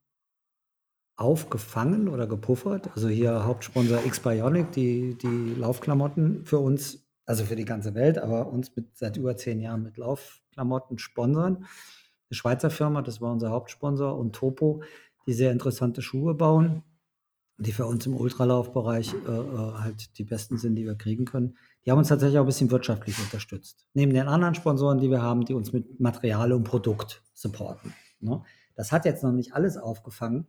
aufgefangen 1.21 2.09
oder 2.09 2.27
gepuffert. 2.27 2.89
Also 2.95 3.09
hier 3.09 3.45
Hauptsponsor 3.45 4.05
X-Bionic, 4.07 4.73
die, 4.73 5.17
die 5.19 5.55
Laufklamotten 5.55 6.47
für 6.47 6.59
uns, 6.59 7.07
also 7.27 7.45
für 7.45 7.57
die 7.57 7.67
ganze 7.67 7.95
Welt, 7.95 8.19
aber 8.19 8.47
uns 8.47 8.75
mit, 8.75 8.97
seit 8.97 9.19
über 9.19 9.37
zehn 9.37 9.61
Jahren 9.61 9.83
mit 9.83 9.99
Laufklamotten 9.99 10.99
sponsern. 10.99 11.57
Eine 11.57 12.37
Schweizer 12.37 12.71
Firma, 12.71 13.03
das 13.03 13.21
war 13.21 13.33
unser 13.33 13.51
Hauptsponsor 13.51 14.17
und 14.19 14.35
Topo, 14.35 14.83
die 15.27 15.35
sehr 15.35 15.53
interessante 15.53 16.01
Schuhe 16.01 16.35
bauen. 16.35 16.83
die 17.59 17.73
für 17.73 17.85
uns 17.85 18.07
im 18.07 18.17
Ultralaufbereich 18.17 19.13
äh, 19.13 19.31
äh, 19.31 19.73
halt 19.75 20.17
die 20.19 20.25
besten 20.25 20.57
sind, 20.57 20.77
die 20.77 20.87
wir 20.87 20.95
kriegen 20.95 21.27
können. 21.27 21.59
Die 21.85 21.91
haben 21.91 21.99
uns 21.99 22.09
tatsächlich 22.09 22.39
auch 22.39 22.45
ein 22.45 22.47
bisschen 22.47 22.71
wirtschaftlich 22.71 23.19
unterstützt. 23.19 23.87
Neben 23.93 24.15
den 24.15 24.29
anderen 24.29 24.55
Sponsoren, 24.55 24.99
die 24.99 25.11
wir 25.11 25.21
haben, 25.21 25.45
die 25.45 25.53
uns 25.53 25.73
mit 25.73 26.01
Material 26.01 26.53
und 26.53 26.65
Produkt 26.65 27.23
supporten. 27.35 27.93
Ne? 28.21 28.43
Das 28.75 28.93
hat 28.93 29.05
jetzt 29.05 29.23
noch 29.23 29.33
nicht 29.33 29.53
alles 29.55 29.77
aufgefangen, 29.77 30.47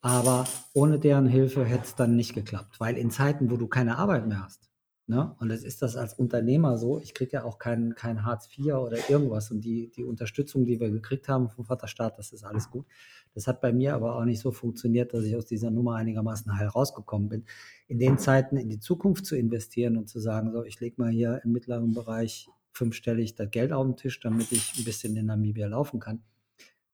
aber 0.00 0.46
ohne 0.72 0.98
deren 0.98 1.26
Hilfe 1.26 1.64
hätte 1.64 1.84
es 1.84 1.94
dann 1.94 2.16
nicht 2.16 2.34
geklappt, 2.34 2.80
weil 2.80 2.96
in 2.96 3.10
Zeiten, 3.10 3.50
wo 3.50 3.56
du 3.56 3.66
keine 3.66 3.98
Arbeit 3.98 4.26
mehr 4.26 4.42
hast, 4.44 4.70
ne, 5.06 5.34
und 5.40 5.50
es 5.50 5.62
ist 5.62 5.82
das 5.82 5.96
als 5.96 6.14
Unternehmer 6.14 6.78
so, 6.78 6.98
ich 7.00 7.12
kriege 7.12 7.32
ja 7.32 7.44
auch 7.44 7.58
kein, 7.58 7.94
kein 7.94 8.24
Hartz 8.24 8.48
IV 8.56 8.74
oder 8.74 9.10
irgendwas 9.10 9.50
und 9.50 9.60
die, 9.60 9.90
die 9.90 10.04
Unterstützung, 10.04 10.64
die 10.64 10.80
wir 10.80 10.90
gekriegt 10.90 11.28
haben 11.28 11.50
vom 11.50 11.66
Vaterstaat, 11.66 12.18
das 12.18 12.32
ist 12.32 12.44
alles 12.44 12.70
gut. 12.70 12.86
Das 13.34 13.46
hat 13.46 13.60
bei 13.60 13.72
mir 13.72 13.94
aber 13.94 14.16
auch 14.16 14.24
nicht 14.24 14.40
so 14.40 14.50
funktioniert, 14.50 15.12
dass 15.12 15.24
ich 15.24 15.36
aus 15.36 15.46
dieser 15.46 15.70
Nummer 15.70 15.96
einigermaßen 15.96 16.56
heil 16.56 16.68
rausgekommen 16.68 17.28
bin. 17.28 17.44
In 17.86 17.98
den 17.98 18.18
Zeiten 18.18 18.56
in 18.56 18.68
die 18.68 18.80
Zukunft 18.80 19.26
zu 19.26 19.36
investieren 19.36 19.96
und 19.96 20.08
zu 20.08 20.18
sagen, 20.18 20.50
so, 20.52 20.64
ich 20.64 20.80
lege 20.80 21.00
mal 21.00 21.10
hier 21.10 21.40
im 21.44 21.52
mittleren 21.52 21.94
Bereich 21.94 22.48
fünfstellig 22.72 23.34
das 23.34 23.50
Geld 23.50 23.72
auf 23.72 23.84
den 23.84 23.96
Tisch, 23.96 24.18
damit 24.20 24.50
ich 24.50 24.74
ein 24.78 24.84
bisschen 24.84 25.16
in 25.16 25.26
Namibia 25.26 25.66
laufen 25.66 26.00
kann 26.00 26.22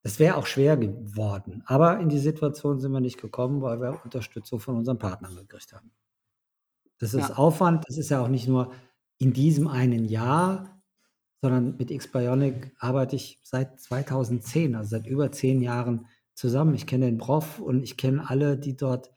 das 0.07 0.21
wäre 0.21 0.37
auch 0.37 0.47
schwer 0.47 0.77
geworden. 0.77 1.65
Aber 1.67 1.99
in 1.99 2.09
die 2.09 2.21
Situation 2.21 2.79
sind 2.79 2.93
wir 2.93 3.01
nicht 3.01 3.21
gekommen, 3.21 3.61
weil 3.61 3.81
wir 3.81 4.01
Unterstützung 4.05 4.61
von 4.61 4.77
unseren 4.77 5.01
Partnern 5.01 5.35
gekriegt 5.35 5.73
haben. 5.73 5.91
Das 6.99 7.13
ist 7.13 7.31
ja. 7.31 7.35
Aufwand, 7.35 7.89
das 7.89 7.99
ist 7.99 8.11
ja 8.11 8.23
auch 8.23 8.29
nicht 8.29 8.47
nur 8.47 8.73
in 9.19 9.33
diesem 9.33 9.67
einen 9.67 10.05
Jahr, 10.05 10.81
sondern 11.43 11.77
mit 11.77 11.91
X-Bionic 11.91 12.73
arbeite 12.79 13.17
ich 13.17 13.41
seit 13.43 13.81
2010, 13.81 14.77
also 14.77 14.91
seit 14.91 15.09
über 15.09 15.33
zehn 15.33 15.61
Jahren 15.61 16.07
zusammen. 16.35 16.77
Ich 16.77 16.87
kenne 16.87 17.07
den 17.07 17.19
Prof 17.19 17.59
und 17.59 17.83
ich 17.83 17.97
kenne 17.97 18.31
alle, 18.31 18.57
die 18.57 18.77
dort 18.77 19.11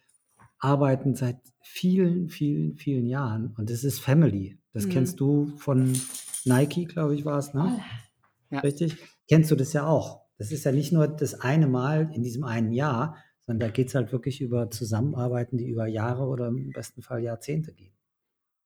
arbeiten 0.58 1.14
seit 1.14 1.38
vielen, 1.62 2.30
vielen, 2.30 2.78
vielen 2.78 3.06
Jahren. 3.06 3.54
Und 3.60 3.70
das 3.70 3.84
ist 3.84 4.00
Family. 4.00 4.58
Das 4.74 4.88
mhm. 4.88 4.90
kennst 4.90 5.20
du 5.20 5.56
von 5.58 5.94
Nike, 6.46 6.86
glaube 6.86 7.14
ich, 7.14 7.26
war 7.26 7.38
es, 7.38 7.54
ne? 7.54 7.80
Ja. 8.50 8.62
Richtig? 8.62 8.98
Kennst 9.28 9.52
du 9.52 9.56
das 9.56 9.74
ja 9.74 9.86
auch? 9.86 10.29
Das 10.40 10.52
ist 10.52 10.64
ja 10.64 10.72
nicht 10.72 10.92
nur 10.92 11.08
das 11.08 11.42
eine 11.42 11.68
Mal 11.68 12.10
in 12.14 12.24
diesem 12.24 12.44
einen 12.46 12.72
Jahr, 12.72 13.18
sondern 13.46 13.68
da 13.68 13.72
geht 13.72 13.90
es 13.90 13.96
halt 13.96 14.12
wirklich 14.12 14.42
über 14.42 14.72
Zusammenarbeiten, 14.72 15.58
die 15.58 15.68
über 15.68 15.86
Jahre 15.86 16.24
oder 16.24 16.48
im 16.48 16.72
besten 16.72 17.02
Fall 17.02 17.22
Jahrzehnte 17.22 17.74
gehen. 17.74 17.94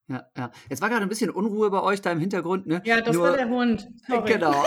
Ja, 0.08 0.28
ja. 0.38 0.52
Jetzt 0.70 0.82
war 0.82 0.90
gerade 0.90 1.02
ein 1.02 1.10
bisschen 1.10 1.32
Unruhe 1.32 1.72
bei 1.72 1.82
euch 1.82 2.02
da 2.02 2.12
im 2.12 2.20
Hintergrund, 2.20 2.68
ne? 2.68 2.82
Ja, 2.86 3.02
das 3.02 3.16
nur, 3.16 3.30
war 3.30 3.38
der 3.38 3.50
Hund. 3.50 3.90
Sorry. 4.08 4.34
Genau. 4.34 4.52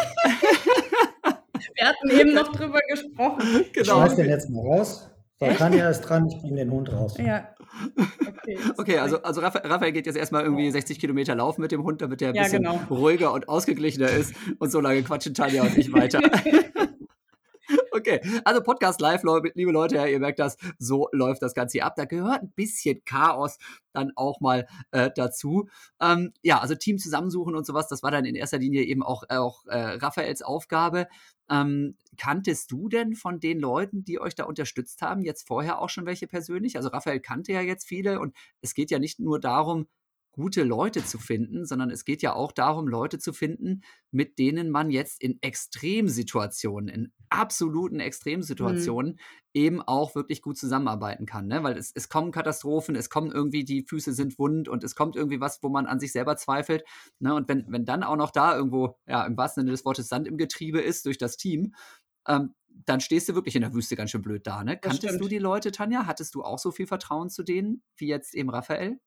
Wir 1.75 1.89
hatten 1.89 2.11
eben 2.11 2.35
noch 2.35 2.51
drüber 2.53 2.81
gesprochen. 2.89 3.65
Genau. 3.73 3.81
Ich 3.81 3.87
schmeiß 3.87 4.17
den 4.17 4.29
jetzt 4.29 4.51
mal 4.51 4.61
raus. 4.67 5.11
So, 5.39 5.47
Tanja 5.47 5.91
ist 5.91 6.01
dran, 6.01 6.27
ich 6.29 6.41
bringe 6.41 6.57
den 6.57 6.71
Hund 6.71 6.91
raus. 6.91 7.15
Ja. 7.19 7.55
Okay, 8.27 8.59
okay 8.79 8.99
also, 8.99 9.23
also 9.23 9.43
Raphael 9.43 9.93
geht 9.93 10.07
jetzt 10.07 10.17
erstmal 10.17 10.45
irgendwie 10.45 10.71
60 10.71 10.99
Kilometer 10.99 11.35
laufen 11.35 11.61
mit 11.61 11.73
dem 11.73 11.85
Hund, 11.85 12.01
damit 12.01 12.23
er 12.23 12.31
ein 12.31 12.35
ja, 12.35 12.45
bisschen 12.45 12.63
genau. 12.63 12.81
ruhiger 12.89 13.33
und 13.35 13.49
ausgeglichener 13.49 14.09
ist. 14.09 14.35
Und 14.59 14.73
so 14.73 14.81
lange 14.81 15.03
quatschen 15.03 15.35
Tanja 15.35 15.63
und 15.63 15.77
ich 15.77 15.93
weiter. 15.93 16.21
Okay, 18.07 18.21
also 18.45 18.63
Podcast 18.63 19.01
live, 19.01 19.25
liebe 19.55 19.73
Leute, 19.73 19.97
ja, 19.97 20.07
ihr 20.07 20.21
merkt 20.21 20.39
das, 20.39 20.57
so 20.79 21.09
läuft 21.11 21.43
das 21.43 21.55
Ganze 21.55 21.73
hier 21.73 21.87
ab. 21.87 21.95
Da 21.97 22.05
gehört 22.05 22.41
ein 22.41 22.53
bisschen 22.53 23.05
Chaos 23.05 23.59
dann 23.93 24.13
auch 24.15 24.41
mal 24.41 24.69
äh, 24.93 25.11
dazu. 25.13 25.69
Ähm, 26.01 26.33
ja, 26.43 26.61
also 26.61 26.77
Team 26.77 26.99
zusammensuchen 26.99 27.57
und 27.57 27.67
sowas, 27.67 27.89
das 27.89 28.05
war 28.05 28.13
dann 28.13 28.25
in 28.25 28.37
erster 28.37 28.59
Linie 28.59 28.85
eben 28.85 29.03
auch, 29.03 29.25
auch 29.29 29.67
äh, 29.67 29.97
Raphaels 29.97 30.43
Aufgabe. 30.43 31.09
Ähm, 31.51 31.97
kanntest 32.17 32.71
du 32.71 32.89
denn 32.89 33.17
von 33.17 33.41
den 33.41 33.59
Leuten, 33.59 34.05
die 34.05 34.21
euch 34.21 34.37
da 34.37 34.45
unterstützt 34.45 35.03
haben, 35.03 35.23
jetzt 35.23 35.45
vorher 35.45 35.81
auch 35.81 35.89
schon 35.89 36.07
welche 36.07 36.29
persönlich? 36.29 36.77
Also 36.77 36.91
Raphael 36.91 37.19
kannte 37.19 37.53
ja 37.53 37.61
jetzt 37.61 37.89
viele 37.89 38.21
und 38.21 38.37
es 38.61 38.75
geht 38.75 38.93
ja 38.93 39.01
nicht 39.01 39.19
nur 39.19 39.41
darum, 39.41 39.89
gute 40.37 40.63
Leute 40.63 41.05
zu 41.05 41.19
finden, 41.19 41.65
sondern 41.65 41.91
es 41.91 42.05
geht 42.05 42.23
ja 42.23 42.35
auch 42.35 42.53
darum, 42.53 42.87
Leute 42.87 43.19
zu 43.19 43.33
finden, 43.33 43.81
mit 44.11 44.39
denen 44.39 44.71
man 44.71 44.91
jetzt 44.91 45.21
in 45.21 45.39
Extremsituationen, 45.41 46.89
in 46.89 47.13
absoluten 47.31 47.99
Extremsituationen 47.99 49.13
mhm. 49.13 49.19
eben 49.55 49.83
auch 49.83 50.15
wirklich 50.15 50.43
gut 50.43 50.59
zusammenarbeiten 50.59 51.27
kann. 51.27 51.47
Ne? 51.47 51.65
Weil 51.65 51.79
es, 51.79 51.91
es 51.95 52.09
kommen 52.09 52.33
Katastrophen, 52.33 52.95
es 52.97 53.11
kommen 53.11 53.33
irgendwie, 53.33 53.65
die 53.65 53.83
Füße 53.83 54.13
sind 54.13 54.39
wund 54.39 54.69
und 54.69 54.85
es 54.85 54.95
kommt 54.95 55.17
irgendwie 55.17 55.41
was, 55.41 55.63
wo 55.63 55.71
man 55.71 55.87
an 55.87 55.99
sich 55.99 56.13
selber 56.13 56.37
zweifelt. 56.37 56.85
Ne? 57.19 57.35
Und 57.35 57.49
wenn, 57.49 57.65
wenn 57.69 57.87
dann 57.87 58.03
auch 58.03 58.17
noch 58.17 58.31
da 58.31 58.55
irgendwo, 58.55 58.99
ja, 59.07 59.25
im 59.25 59.37
wahrsten 59.37 59.63
Sinne 59.63 59.73
des 59.73 59.85
Wortes 59.87 60.09
Sand 60.09 60.29
im 60.29 60.37
Getriebe 60.37 60.81
ist 60.81 61.07
durch 61.07 61.19
das 61.19 61.39
Team, 61.39 61.75
ähm, 62.29 62.55
dann 62.85 63.01
stehst 63.01 63.29
du 63.29 63.35
wirklich 63.35 63.57
in 63.57 63.63
der 63.63 63.73
Wüste 63.73 63.97
ganz 63.97 64.11
schön 64.11 64.21
blöd 64.21 64.47
da. 64.47 64.63
Ne? 64.63 64.77
Kanntest 64.77 65.19
du 65.19 65.29
die 65.29 65.39
Leute, 65.39 65.73
Tanja? 65.73 66.05
Hattest 66.07 66.35
du 66.35 66.43
auch 66.43 66.59
so 66.59 66.71
viel 66.71 66.87
Vertrauen 66.87 67.31
zu 67.31 67.43
denen 67.43 67.83
wie 67.97 68.07
jetzt 68.07 68.35
eben 68.35 68.51
Raphael? 68.51 69.01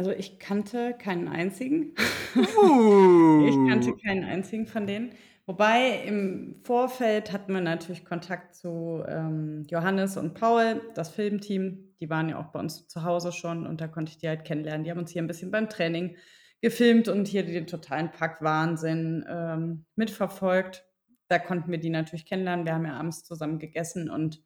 Also 0.00 0.12
ich 0.12 0.38
kannte 0.38 0.94
keinen 0.94 1.28
einzigen. 1.28 1.94
Uh. 2.34 3.46
ich 3.46 3.70
kannte 3.70 3.94
keinen 4.02 4.24
einzigen 4.24 4.66
von 4.66 4.86
denen. 4.86 5.12
Wobei 5.44 6.04
im 6.06 6.58
Vorfeld 6.62 7.34
hatten 7.34 7.52
wir 7.52 7.60
natürlich 7.60 8.06
Kontakt 8.06 8.54
zu 8.54 9.04
ähm, 9.06 9.66
Johannes 9.68 10.16
und 10.16 10.32
Paul, 10.32 10.80
das 10.94 11.10
Filmteam. 11.10 11.92
Die 12.00 12.08
waren 12.08 12.30
ja 12.30 12.38
auch 12.38 12.46
bei 12.46 12.60
uns 12.60 12.88
zu 12.88 13.04
Hause 13.04 13.30
schon 13.30 13.66
und 13.66 13.82
da 13.82 13.88
konnte 13.88 14.12
ich 14.12 14.16
die 14.16 14.28
halt 14.28 14.46
kennenlernen. 14.46 14.84
Die 14.84 14.90
haben 14.90 15.00
uns 15.00 15.10
hier 15.10 15.20
ein 15.20 15.26
bisschen 15.26 15.50
beim 15.50 15.68
Training 15.68 16.16
gefilmt 16.62 17.08
und 17.08 17.28
hier 17.28 17.44
den 17.44 17.66
totalen 17.66 18.10
Pack-Wahnsinn 18.10 19.26
ähm, 19.28 19.84
mitverfolgt. 19.96 20.82
Da 21.28 21.38
konnten 21.38 21.70
wir 21.70 21.78
die 21.78 21.90
natürlich 21.90 22.24
kennenlernen. 22.24 22.64
Wir 22.64 22.72
haben 22.72 22.86
ja 22.86 22.94
abends 22.94 23.22
zusammen 23.22 23.58
gegessen 23.58 24.08
und 24.08 24.42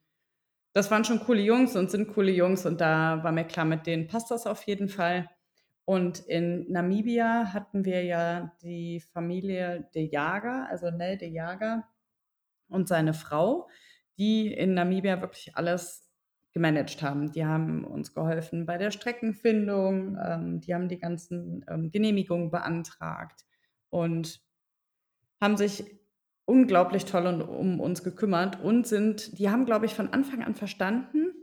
das 0.72 0.90
waren 0.90 1.04
schon 1.04 1.20
coole 1.20 1.42
Jungs 1.42 1.76
und 1.76 1.92
sind 1.92 2.12
coole 2.12 2.32
Jungs 2.32 2.66
und 2.66 2.80
da 2.80 3.22
war 3.22 3.30
mir 3.30 3.44
klar, 3.44 3.64
mit 3.64 3.86
denen 3.86 4.08
passt 4.08 4.32
das 4.32 4.48
auf 4.48 4.64
jeden 4.64 4.88
Fall. 4.88 5.30
Und 5.84 6.20
in 6.20 6.70
Namibia 6.70 7.52
hatten 7.52 7.84
wir 7.84 8.04
ja 8.04 8.52
die 8.62 9.00
Familie 9.12 9.88
de 9.94 10.10
Jager, 10.10 10.66
also 10.70 10.90
Nel 10.90 11.18
de 11.18 11.30
Jager 11.30 11.86
und 12.68 12.88
seine 12.88 13.12
Frau, 13.12 13.68
die 14.16 14.52
in 14.52 14.74
Namibia 14.74 15.20
wirklich 15.20 15.56
alles 15.56 16.10
gemanagt 16.52 17.02
haben. 17.02 17.32
Die 17.32 17.44
haben 17.44 17.84
uns 17.84 18.14
geholfen 18.14 18.64
bei 18.64 18.78
der 18.78 18.92
Streckenfindung, 18.92 20.16
ähm, 20.24 20.60
die 20.60 20.72
haben 20.74 20.88
die 20.88 20.98
ganzen 20.98 21.64
ähm, 21.68 21.90
Genehmigungen 21.90 22.50
beantragt 22.50 23.44
und 23.90 24.40
haben 25.40 25.56
sich 25.56 25.84
unglaublich 26.46 27.04
toll 27.04 27.26
um 27.42 27.80
uns 27.80 28.04
gekümmert 28.04 28.62
und 28.62 28.86
sind, 28.86 29.38
die 29.38 29.50
haben, 29.50 29.66
glaube 29.66 29.86
ich, 29.86 29.94
von 29.94 30.12
Anfang 30.12 30.42
an 30.42 30.54
verstanden, 30.54 31.34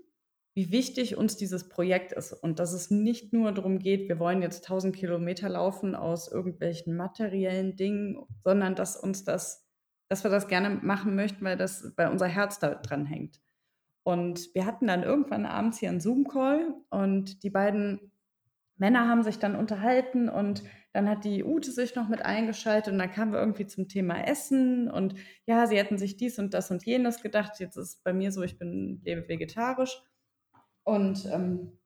wie 0.54 0.72
wichtig 0.72 1.16
uns 1.16 1.38
dieses 1.38 1.70
Projekt 1.70 2.12
ist 2.12 2.34
und 2.34 2.60
dass 2.60 2.74
es 2.74 2.91
nicht 2.91 3.32
nur 3.32 3.54
darum 3.54 3.80
geht, 3.80 4.10
wir 4.10 4.20
wollen 4.20 4.41
jetzt 4.41 4.66
1000 4.66 4.95
Kilometer 4.95 5.47
laufen 5.47 5.95
aus 5.95 6.30
irgendwelchen 6.30 6.97
materiellen 6.97 7.76
Dingen, 7.78 8.18
sondern 8.43 8.76
dass 8.76 8.97
uns 8.97 9.24
das, 9.24 9.66
dass 10.10 10.26
wir 10.26 10.32
das 10.32 10.49
gerne 10.49 10.70
machen 10.70 11.16
möchten, 11.16 11.45
weil 11.45 11.56
das, 11.56 11.93
weil 11.95 12.10
unser 12.10 12.28
Herz 12.28 12.60
da 12.60 12.76
dran 12.76 13.06
hängt. 13.06 13.39
Und 14.04 14.54
wir 14.54 14.66
hatten 14.66 14.88
dann 14.88 15.04
irgendwann 15.04 15.45
abends 15.45 15.78
hier 15.78 15.89
einen 15.89 16.02
Zoom-Call 16.02 16.76
und 16.89 17.43
die 17.43 17.49
beiden 17.49 18.12
Männer 18.76 19.08
haben 19.08 19.24
sich 19.24 19.38
dann 19.38 19.56
unterhalten 19.56 20.28
und 20.28 20.64
dann 20.91 21.08
hat 21.08 21.24
die 21.24 21.45
Ute 21.45 21.72
sich 21.72 21.95
noch 21.95 22.10
mit 22.10 22.26
eingeschaltet 22.26 22.91
und 22.91 22.99
dann 22.99 23.12
kamen 23.12 23.32
wir 23.32 23.39
irgendwie 23.39 23.68
zum 23.68 23.88
Thema 23.88 24.28
Essen 24.28 24.89
und 24.89 25.14
ja, 25.45 25.66
sie 25.68 25.78
hätten 25.78 25.97
sich 25.97 26.18
dies 26.18 26.39
und 26.39 26.54
das 26.54 26.72
und 26.72 26.84
jenes 26.84 27.22
gedacht. 27.22 27.60
Jetzt 27.60 27.78
ist 27.78 28.04
bei 28.04 28.12
mir 28.12 28.32
so, 28.34 28.41
ich 28.41 28.58
bin 28.58 28.99
lebe 29.06 29.30
vegetarisch 29.30 30.02
und 30.84 31.26
ähm, 31.26 31.78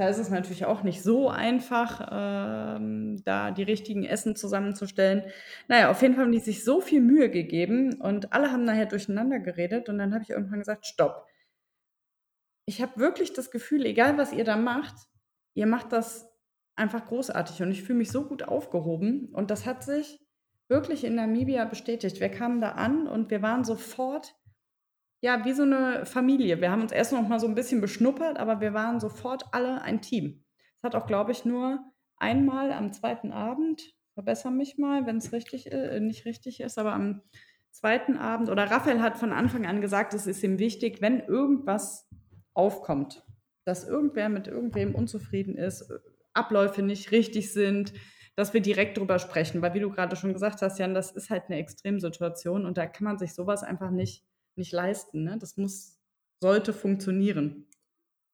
da 0.00 0.08
ist 0.08 0.18
es 0.18 0.30
natürlich 0.30 0.64
auch 0.64 0.82
nicht 0.82 1.02
so 1.02 1.28
einfach, 1.28 2.08
ähm, 2.10 3.22
da 3.24 3.50
die 3.50 3.64
richtigen 3.64 4.04
Essen 4.04 4.34
zusammenzustellen. 4.34 5.24
Naja, 5.68 5.90
auf 5.90 6.00
jeden 6.00 6.14
Fall 6.14 6.24
haben 6.24 6.32
die 6.32 6.38
sich 6.38 6.64
so 6.64 6.80
viel 6.80 7.02
Mühe 7.02 7.30
gegeben 7.30 8.00
und 8.00 8.32
alle 8.32 8.50
haben 8.50 8.64
nachher 8.64 8.86
durcheinander 8.86 9.40
geredet 9.40 9.90
und 9.90 9.98
dann 9.98 10.14
habe 10.14 10.22
ich 10.22 10.30
irgendwann 10.30 10.60
gesagt, 10.60 10.86
stopp. 10.86 11.26
Ich 12.64 12.80
habe 12.80 12.98
wirklich 12.98 13.34
das 13.34 13.50
Gefühl, 13.50 13.84
egal 13.84 14.16
was 14.16 14.32
ihr 14.32 14.44
da 14.44 14.56
macht, 14.56 14.94
ihr 15.52 15.66
macht 15.66 15.92
das 15.92 16.30
einfach 16.76 17.04
großartig 17.04 17.60
und 17.60 17.70
ich 17.70 17.82
fühle 17.82 17.98
mich 17.98 18.10
so 18.10 18.26
gut 18.26 18.44
aufgehoben 18.44 19.28
und 19.34 19.50
das 19.50 19.66
hat 19.66 19.84
sich 19.84 20.18
wirklich 20.68 21.04
in 21.04 21.16
Namibia 21.16 21.66
bestätigt. 21.66 22.20
Wir 22.20 22.30
kamen 22.30 22.62
da 22.62 22.70
an 22.70 23.06
und 23.06 23.30
wir 23.30 23.42
waren 23.42 23.64
sofort 23.64 24.34
ja, 25.20 25.44
wie 25.44 25.52
so 25.52 25.62
eine 25.62 26.06
Familie. 26.06 26.60
Wir 26.60 26.70
haben 26.70 26.82
uns 26.82 26.92
erst 26.92 27.12
noch 27.12 27.26
mal 27.26 27.40
so 27.40 27.46
ein 27.46 27.54
bisschen 27.54 27.80
beschnuppert, 27.80 28.38
aber 28.38 28.60
wir 28.60 28.72
waren 28.72 29.00
sofort 29.00 29.44
alle 29.52 29.82
ein 29.82 30.00
Team. 30.00 30.44
Es 30.78 30.82
hat 30.82 30.94
auch, 30.94 31.06
glaube 31.06 31.32
ich, 31.32 31.44
nur 31.44 31.80
einmal 32.16 32.72
am 32.72 32.92
zweiten 32.92 33.32
Abend, 33.32 33.94
verbessere 34.14 34.52
mich 34.52 34.78
mal, 34.78 35.06
wenn 35.06 35.18
es 35.18 35.32
richtig, 35.32 35.70
äh, 35.72 36.00
nicht 36.00 36.24
richtig 36.24 36.60
ist, 36.60 36.78
aber 36.78 36.92
am 36.94 37.22
zweiten 37.70 38.16
Abend, 38.16 38.48
oder 38.48 38.70
Raphael 38.70 39.00
hat 39.00 39.18
von 39.18 39.32
Anfang 39.32 39.66
an 39.66 39.80
gesagt, 39.80 40.14
es 40.14 40.26
ist 40.26 40.42
ihm 40.42 40.58
wichtig, 40.58 41.00
wenn 41.00 41.20
irgendwas 41.20 42.08
aufkommt, 42.54 43.24
dass 43.64 43.86
irgendwer 43.86 44.28
mit 44.28 44.48
irgendwem 44.48 44.94
unzufrieden 44.94 45.56
ist, 45.56 45.92
Abläufe 46.32 46.82
nicht 46.82 47.12
richtig 47.12 47.52
sind, 47.52 47.92
dass 48.36 48.54
wir 48.54 48.60
direkt 48.60 48.98
drüber 48.98 49.18
sprechen. 49.18 49.62
Weil 49.62 49.74
wie 49.74 49.80
du 49.80 49.90
gerade 49.90 50.16
schon 50.16 50.32
gesagt 50.32 50.62
hast, 50.62 50.78
Jan, 50.78 50.94
das 50.94 51.12
ist 51.12 51.30
halt 51.30 51.44
eine 51.46 51.58
Extremsituation 51.58 52.64
und 52.66 52.78
da 52.78 52.86
kann 52.86 53.04
man 53.04 53.18
sich 53.18 53.34
sowas 53.34 53.62
einfach 53.62 53.90
nicht 53.90 54.24
nicht 54.56 54.72
leisten. 54.72 55.24
Ne? 55.24 55.38
Das 55.38 55.56
muss, 55.56 55.98
sollte 56.40 56.72
funktionieren. 56.72 57.66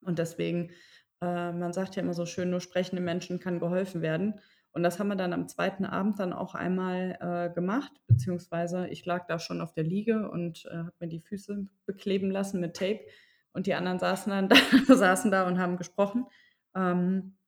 Und 0.01 0.19
deswegen, 0.19 0.71
äh, 1.21 1.53
man 1.53 1.73
sagt 1.73 1.97
ja 1.97 2.03
immer 2.03 2.15
so 2.15 2.27
schön, 2.27 2.51
nur 2.51 2.61
sprechende 2.61 3.03
Menschen 3.03 3.41
kann 3.41 3.61
geholfen 3.61 4.03
werden. 4.03 4.41
Und 4.77 4.83
das 4.83 4.99
haben 4.99 5.09
wir 5.09 5.17
dann 5.17 5.33
am 5.33 5.49
zweiten 5.49 5.87
Abend 5.87 6.19
dann 6.19 6.35
auch 6.35 6.55
einmal 6.55 7.17
äh, 7.21 7.55
gemacht, 7.55 7.93
beziehungsweise 8.09 8.89
ich 8.89 9.07
lag 9.07 9.27
da 9.27 9.39
schon 9.39 9.63
auf 9.63 9.73
der 9.73 9.85
Liege 9.85 10.29
und 10.31 10.67
äh, 10.67 10.77
habe 10.77 10.93
mir 11.01 11.09
die 11.09 11.21
Füße 11.23 11.67
bekleben 11.87 12.31
lassen 12.31 12.61
mit 12.61 12.77
Tape 12.77 13.01
und 13.55 13.67
die 13.67 13.73
anderen 13.73 13.99
saßen 13.99 14.31
dann 14.31 14.49
da, 14.87 14.95
saßen 14.95 15.31
da 15.31 15.47
und 15.47 15.59
haben 15.59 15.79
gesprochen 15.79 16.27
ähm, 16.75 17.39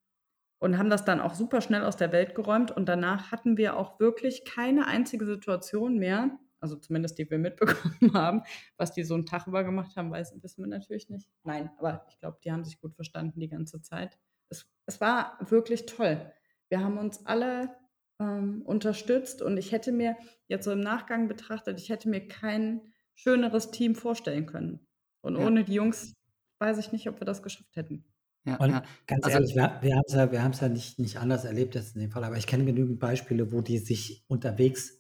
und 0.58 0.78
haben 0.78 0.88
das 0.88 1.04
dann 1.04 1.20
auch 1.20 1.34
super 1.34 1.60
schnell 1.60 1.84
aus 1.84 1.98
der 1.98 2.12
Welt 2.12 2.34
geräumt 2.34 2.70
und 2.70 2.88
danach 2.88 3.30
hatten 3.30 3.58
wir 3.58 3.76
auch 3.76 4.00
wirklich 4.00 4.46
keine 4.46 4.86
einzige 4.86 5.26
Situation 5.26 5.98
mehr, 5.98 6.30
also 6.60 6.76
zumindest 6.76 7.18
die 7.18 7.30
wir 7.30 7.38
mitbekommen 7.38 8.14
haben, 8.14 8.42
was 8.76 8.92
die 8.92 9.04
so 9.04 9.14
einen 9.14 9.26
Tag 9.26 9.46
über 9.46 9.64
gemacht 9.64 9.96
haben, 9.96 10.10
weiß, 10.10 10.34
wissen 10.42 10.62
wir 10.62 10.68
natürlich 10.68 11.08
nicht. 11.08 11.28
Nein, 11.44 11.70
aber 11.78 12.04
ich 12.08 12.18
glaube, 12.18 12.38
die 12.44 12.52
haben 12.52 12.64
sich 12.64 12.80
gut 12.80 12.94
verstanden 12.94 13.40
die 13.40 13.48
ganze 13.48 13.80
Zeit. 13.82 14.18
Es, 14.48 14.66
es 14.86 15.00
war 15.00 15.38
wirklich 15.40 15.86
toll. 15.86 16.32
Wir 16.68 16.80
haben 16.80 16.98
uns 16.98 17.24
alle 17.26 17.74
ähm, 18.20 18.62
unterstützt 18.62 19.42
und 19.42 19.56
ich 19.56 19.72
hätte 19.72 19.92
mir 19.92 20.16
jetzt 20.48 20.64
so 20.64 20.72
im 20.72 20.80
Nachgang 20.80 21.28
betrachtet, 21.28 21.80
ich 21.80 21.88
hätte 21.88 22.08
mir 22.08 22.26
kein 22.26 22.82
schöneres 23.14 23.70
Team 23.70 23.94
vorstellen 23.94 24.46
können. 24.46 24.80
Und 25.20 25.36
ja. 25.36 25.46
ohne 25.46 25.64
die 25.64 25.74
Jungs 25.74 26.14
weiß 26.60 26.78
ich 26.78 26.92
nicht, 26.92 27.08
ob 27.08 27.20
wir 27.20 27.24
das 27.24 27.42
geschafft 27.42 27.74
hätten. 27.76 28.04
Ja, 28.44 28.56
und 28.56 28.70
ja. 28.70 28.82
ganz 29.06 29.24
also, 29.24 29.38
ehrlich, 29.38 29.54
wir, 29.54 29.78
wir 29.82 29.96
haben 29.96 30.04
es 30.06 30.14
ja, 30.14 30.32
wir 30.32 30.38
ja 30.38 30.68
nicht, 30.68 30.98
nicht 30.98 31.18
anders 31.18 31.44
erlebt 31.44 31.74
jetzt 31.74 31.94
in 31.94 32.00
dem 32.00 32.10
Fall, 32.10 32.24
aber 32.24 32.36
ich 32.36 32.46
kenne 32.46 32.64
genügend 32.64 32.98
Beispiele, 32.98 33.52
wo 33.52 33.60
die 33.60 33.78
sich 33.78 34.24
unterwegs, 34.28 34.97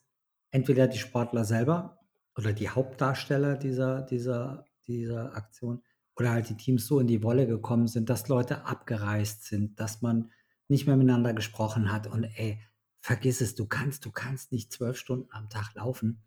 entweder 0.50 0.86
die 0.88 0.98
Sportler 0.98 1.44
selber 1.44 2.00
oder 2.36 2.52
die 2.52 2.68
Hauptdarsteller 2.68 3.56
dieser, 3.56 4.02
dieser, 4.02 4.64
dieser 4.86 5.36
Aktion 5.36 5.82
oder 6.16 6.32
halt 6.32 6.48
die 6.48 6.56
Teams 6.56 6.86
so 6.86 7.00
in 7.00 7.06
die 7.06 7.22
Wolle 7.22 7.46
gekommen 7.46 7.86
sind, 7.86 8.10
dass 8.10 8.28
Leute 8.28 8.64
abgereist 8.64 9.44
sind, 9.44 9.78
dass 9.78 10.02
man 10.02 10.30
nicht 10.68 10.86
mehr 10.86 10.96
miteinander 10.96 11.32
gesprochen 11.32 11.92
hat 11.92 12.06
und 12.06 12.24
ey, 12.24 12.60
vergiss 13.00 13.40
es, 13.40 13.54
du 13.54 13.66
kannst, 13.66 14.04
du 14.04 14.10
kannst 14.10 14.52
nicht 14.52 14.72
zwölf 14.72 14.96
Stunden 14.98 15.28
am 15.30 15.48
Tag 15.48 15.74
laufen 15.74 16.22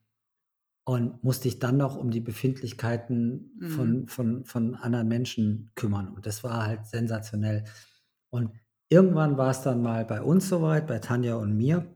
und 0.84 1.24
musst 1.24 1.46
dich 1.46 1.60
dann 1.60 1.78
noch 1.78 1.96
um 1.96 2.10
die 2.10 2.22
Befindlichkeiten 2.22 3.52
mhm. 3.60 3.70
von, 3.70 4.08
von, 4.08 4.46
von 4.46 4.76
anderen 4.76 5.08
Menschen 5.08 5.72
kümmern. 5.76 6.10
Und 6.10 6.26
das 6.26 6.44
war 6.44 6.66
halt 6.66 6.88
sensationell. 6.88 7.66
Und 8.30 8.52
irgendwann 8.90 9.38
war 9.38 9.52
es 9.52 9.62
dann 9.62 9.82
mal 9.82 10.06
bei 10.06 10.22
uns 10.22 10.50
soweit, 10.50 10.88
bei 10.88 11.00
Tanja 11.00 11.36
und 11.36 11.56
mir. 11.56 11.96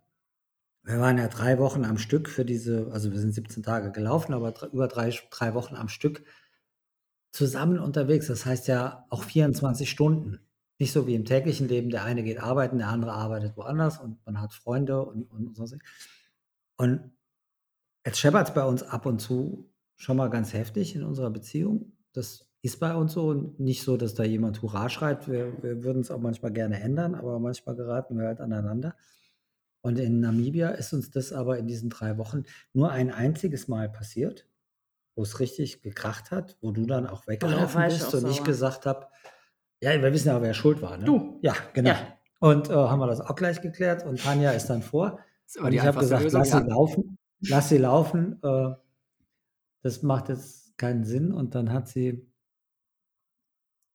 Wir 0.85 0.99
waren 0.99 1.17
ja 1.17 1.27
drei 1.27 1.57
Wochen 1.57 1.83
am 1.83 1.97
Stück 1.97 2.29
für 2.29 2.45
diese, 2.45 2.91
also 2.91 3.11
wir 3.11 3.19
sind 3.19 3.33
17 3.33 3.63
Tage 3.63 3.91
gelaufen, 3.91 4.33
aber 4.33 4.53
über 4.71 4.87
drei, 4.87 5.11
drei 5.31 5.55
Wochen 5.55 5.75
am 5.75 5.89
Stück 5.89 6.23
zusammen 7.31 7.79
unterwegs. 7.79 8.27
Das 8.27 8.45
heißt 8.45 8.67
ja 8.67 9.05
auch 9.09 9.23
24 9.23 9.89
Stunden. 9.89 10.39
Nicht 10.77 10.91
so 10.91 11.07
wie 11.07 11.15
im 11.15 11.25
täglichen 11.25 11.67
Leben, 11.67 11.89
der 11.89 12.03
eine 12.03 12.21
geht 12.21 12.39
arbeiten, 12.39 12.77
der 12.77 12.89
andere 12.89 13.13
arbeitet 13.13 13.57
woanders 13.57 13.99
und 13.99 14.23
man 14.27 14.39
hat 14.39 14.53
Freunde 14.53 15.03
und, 15.03 15.23
und 15.31 15.55
so. 15.55 15.65
Und 16.77 17.11
jetzt 18.05 18.19
scheppert 18.19 18.49
es 18.49 18.53
bei 18.53 18.63
uns 18.63 18.83
ab 18.83 19.07
und 19.07 19.19
zu 19.19 19.73
schon 19.95 20.17
mal 20.17 20.29
ganz 20.29 20.53
heftig 20.53 20.95
in 20.95 21.03
unserer 21.03 21.31
Beziehung. 21.31 21.93
Das 22.13 22.47
ist 22.61 22.79
bei 22.79 22.93
uns 22.93 23.13
so 23.13 23.29
und 23.29 23.59
nicht 23.59 23.81
so, 23.81 23.97
dass 23.97 24.13
da 24.13 24.23
jemand 24.23 24.61
Hurra 24.61 24.89
schreibt. 24.89 25.27
Wir, 25.27 25.63
wir 25.63 25.83
würden 25.83 26.01
es 26.01 26.11
auch 26.11 26.19
manchmal 26.19 26.51
gerne 26.51 26.79
ändern, 26.79 27.15
aber 27.15 27.39
manchmal 27.39 27.75
geraten 27.75 28.19
wir 28.19 28.27
halt 28.27 28.39
aneinander. 28.39 28.95
Und 29.85 29.99
in 29.99 30.19
Namibia 30.19 30.69
ist 30.69 30.93
uns 30.93 31.11
das 31.11 31.31
aber 31.31 31.59
in 31.59 31.67
diesen 31.67 31.91
drei 31.91 32.17
Wochen 32.17 32.41
nur 32.73 32.89
ein 32.89 33.11
einziges 33.11 33.67
Mal 33.67 33.87
passiert, 33.87 34.47
wo 35.13 35.21
es 35.21 35.39
richtig 35.39 35.83
gekracht 35.83 36.31
hat, 36.31 36.57
wo 36.59 36.71
du 36.71 36.87
dann 36.87 37.05
auch 37.05 37.27
weggelaufen 37.27 37.83
oh, 37.83 37.85
bist 37.85 38.11
und 38.15 38.21
sauer. 38.21 38.31
ich 38.31 38.43
gesagt 38.43 38.87
habe, 38.87 39.05
ja, 39.81 39.91
wir 40.01 40.11
wissen 40.11 40.29
ja, 40.29 40.41
wer 40.41 40.55
schuld 40.55 40.81
war. 40.81 40.97
Ne? 40.97 41.05
Du. 41.05 41.37
Ja, 41.43 41.53
genau. 41.73 41.91
Ja. 41.91 42.17
Und 42.39 42.67
äh, 42.71 42.73
haben 42.73 42.97
wir 42.97 43.05
das 43.05 43.21
auch 43.21 43.35
gleich 43.35 43.61
geklärt 43.61 44.03
und 44.03 44.23
Tanja 44.23 44.53
ist 44.53 44.71
dann 44.71 44.81
vor. 44.81 45.19
Und 45.59 45.71
ich 45.71 45.81
habe 45.81 45.99
gesagt, 45.99 46.23
Lösung, 46.23 46.39
lass 46.39 46.49
sie 46.49 46.67
laufen, 46.67 47.17
lass 47.41 47.69
sie 47.69 47.77
laufen. 47.77 48.39
Äh, 48.41 48.71
das 49.83 50.01
macht 50.01 50.29
jetzt 50.29 50.75
keinen 50.79 51.03
Sinn. 51.03 51.31
Und 51.31 51.53
dann 51.53 51.71
hat 51.71 51.89
sie. 51.89 52.25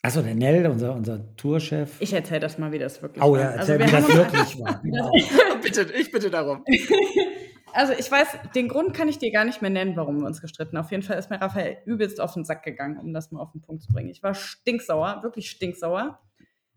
Achso, 0.03 0.23
der 0.23 0.35
Nell, 0.35 0.67
unser, 0.67 0.95
unser 0.95 1.37
Tourchef. 1.37 2.01
Ich 2.01 2.13
erzähle 2.15 2.41
das 2.41 2.57
mal, 2.57 2.73
wie 2.73 2.79
das 2.79 3.03
wirklich 3.03 3.23
oh, 3.23 3.33
war. 3.33 3.33
Oh 3.33 3.37
ja, 3.37 3.51
erzähl, 3.51 3.83
also, 3.83 4.09
wie 4.09 4.17
das 4.17 4.17
wirklich 4.17 4.61
war. 4.61 4.81
Genau. 4.83 5.13
bitte, 5.63 5.93
ich 5.99 6.11
bitte 6.11 6.31
darum. 6.31 6.65
Also 7.73 7.93
ich 7.93 8.11
weiß, 8.11 8.27
den 8.57 8.67
Grund 8.67 8.95
kann 8.95 9.09
ich 9.09 9.19
dir 9.19 9.31
gar 9.31 9.45
nicht 9.45 9.63
mehr 9.63 9.71
nennen, 9.71 9.95
warum 9.95 10.19
wir 10.19 10.27
uns 10.27 10.41
gestritten. 10.41 10.77
Auf 10.77 10.91
jeden 10.91 11.05
Fall 11.05 11.19
ist 11.19 11.31
mir 11.31 11.41
Raphael 11.41 11.79
übelst 11.87 12.21
auf 12.21 12.35
den 12.35 12.45
Sack 12.45 12.65
gegangen, 12.65 12.99
um 12.99 13.13
das 13.13 13.31
mal 13.31 13.41
auf 13.41 13.53
den 13.53 13.61
Punkt 13.61 13.83
zu 13.83 13.93
bringen. 13.93 14.09
Ich 14.09 14.25
war 14.25 14.35
stinksauer, 14.35 15.23
wirklich 15.23 15.49
stinksauer. 15.51 16.19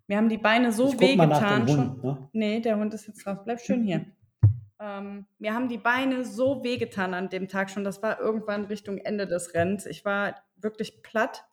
Mir 0.08 0.18
haben 0.18 0.30
die 0.30 0.38
Beine 0.38 0.72
so 0.72 1.00
wehgetan. 1.00 1.66
Ne? 1.66 2.30
Nee, 2.34 2.60
der 2.60 2.78
Hund 2.78 2.94
ist 2.94 3.08
jetzt 3.08 3.26
drauf. 3.26 3.40
Bleib 3.44 3.60
schön 3.60 3.84
hier. 3.84 4.06
ähm, 4.80 5.26
mir 5.40 5.56
haben 5.56 5.68
die 5.68 5.80
Beine 5.80 6.26
so 6.26 6.64
wehgetan 6.64 7.16
an 7.16 7.30
dem 7.30 7.48
Tag 7.48 7.72
schon. 7.72 7.84
Das 7.84 8.04
war 8.04 8.20
irgendwann 8.20 8.66
Richtung 8.66 9.00
Ende 9.00 9.26
des 9.26 9.56
Rennens. 9.56 9.88
Ich 9.88 10.06
war 10.06 10.36
wirklich 10.58 11.02
platt. 11.02 11.44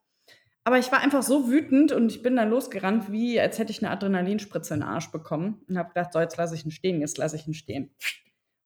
Aber 0.64 0.78
ich 0.78 0.92
war 0.92 1.00
einfach 1.00 1.22
so 1.22 1.48
wütend 1.48 1.92
und 1.92 2.12
ich 2.12 2.22
bin 2.22 2.36
dann 2.36 2.50
losgerannt, 2.50 3.11
wie 3.11 3.40
als 3.40 3.58
hätte 3.58 3.70
ich 3.70 3.82
eine 3.82 3.90
Adrenalinspritze 3.90 4.74
in 4.74 4.80
den 4.80 4.88
Arsch 4.88 5.11
bekommen 5.11 5.64
und 5.68 5.78
habe 5.78 5.88
gedacht, 5.88 6.12
so 6.12 6.20
jetzt 6.20 6.36
lasse 6.36 6.54
ich 6.54 6.64
ihn 6.64 6.70
stehen, 6.70 7.00
jetzt 7.00 7.18
lasse 7.18 7.36
ich 7.36 7.46
ihn 7.46 7.54
stehen. 7.54 7.90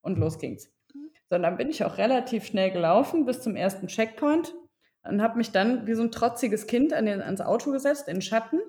Und 0.01 0.19
los 0.19 0.37
ging's. 0.37 0.71
So, 1.29 1.37
dann 1.37 1.57
bin 1.57 1.69
ich 1.69 1.83
auch 1.83 1.97
relativ 1.97 2.45
schnell 2.45 2.71
gelaufen 2.71 3.25
bis 3.25 3.41
zum 3.41 3.55
ersten 3.55 3.87
Checkpoint 3.87 4.53
und 5.03 5.21
habe 5.21 5.37
mich 5.37 5.51
dann 5.51 5.87
wie 5.87 5.93
so 5.93 6.03
ein 6.03 6.11
trotziges 6.11 6.67
Kind 6.67 6.93
an 6.93 7.05
den, 7.05 7.21
ans 7.21 7.41
Auto 7.41 7.71
gesetzt, 7.71 8.07
in 8.07 8.15
den 8.15 8.21
Schatten. 8.21 8.59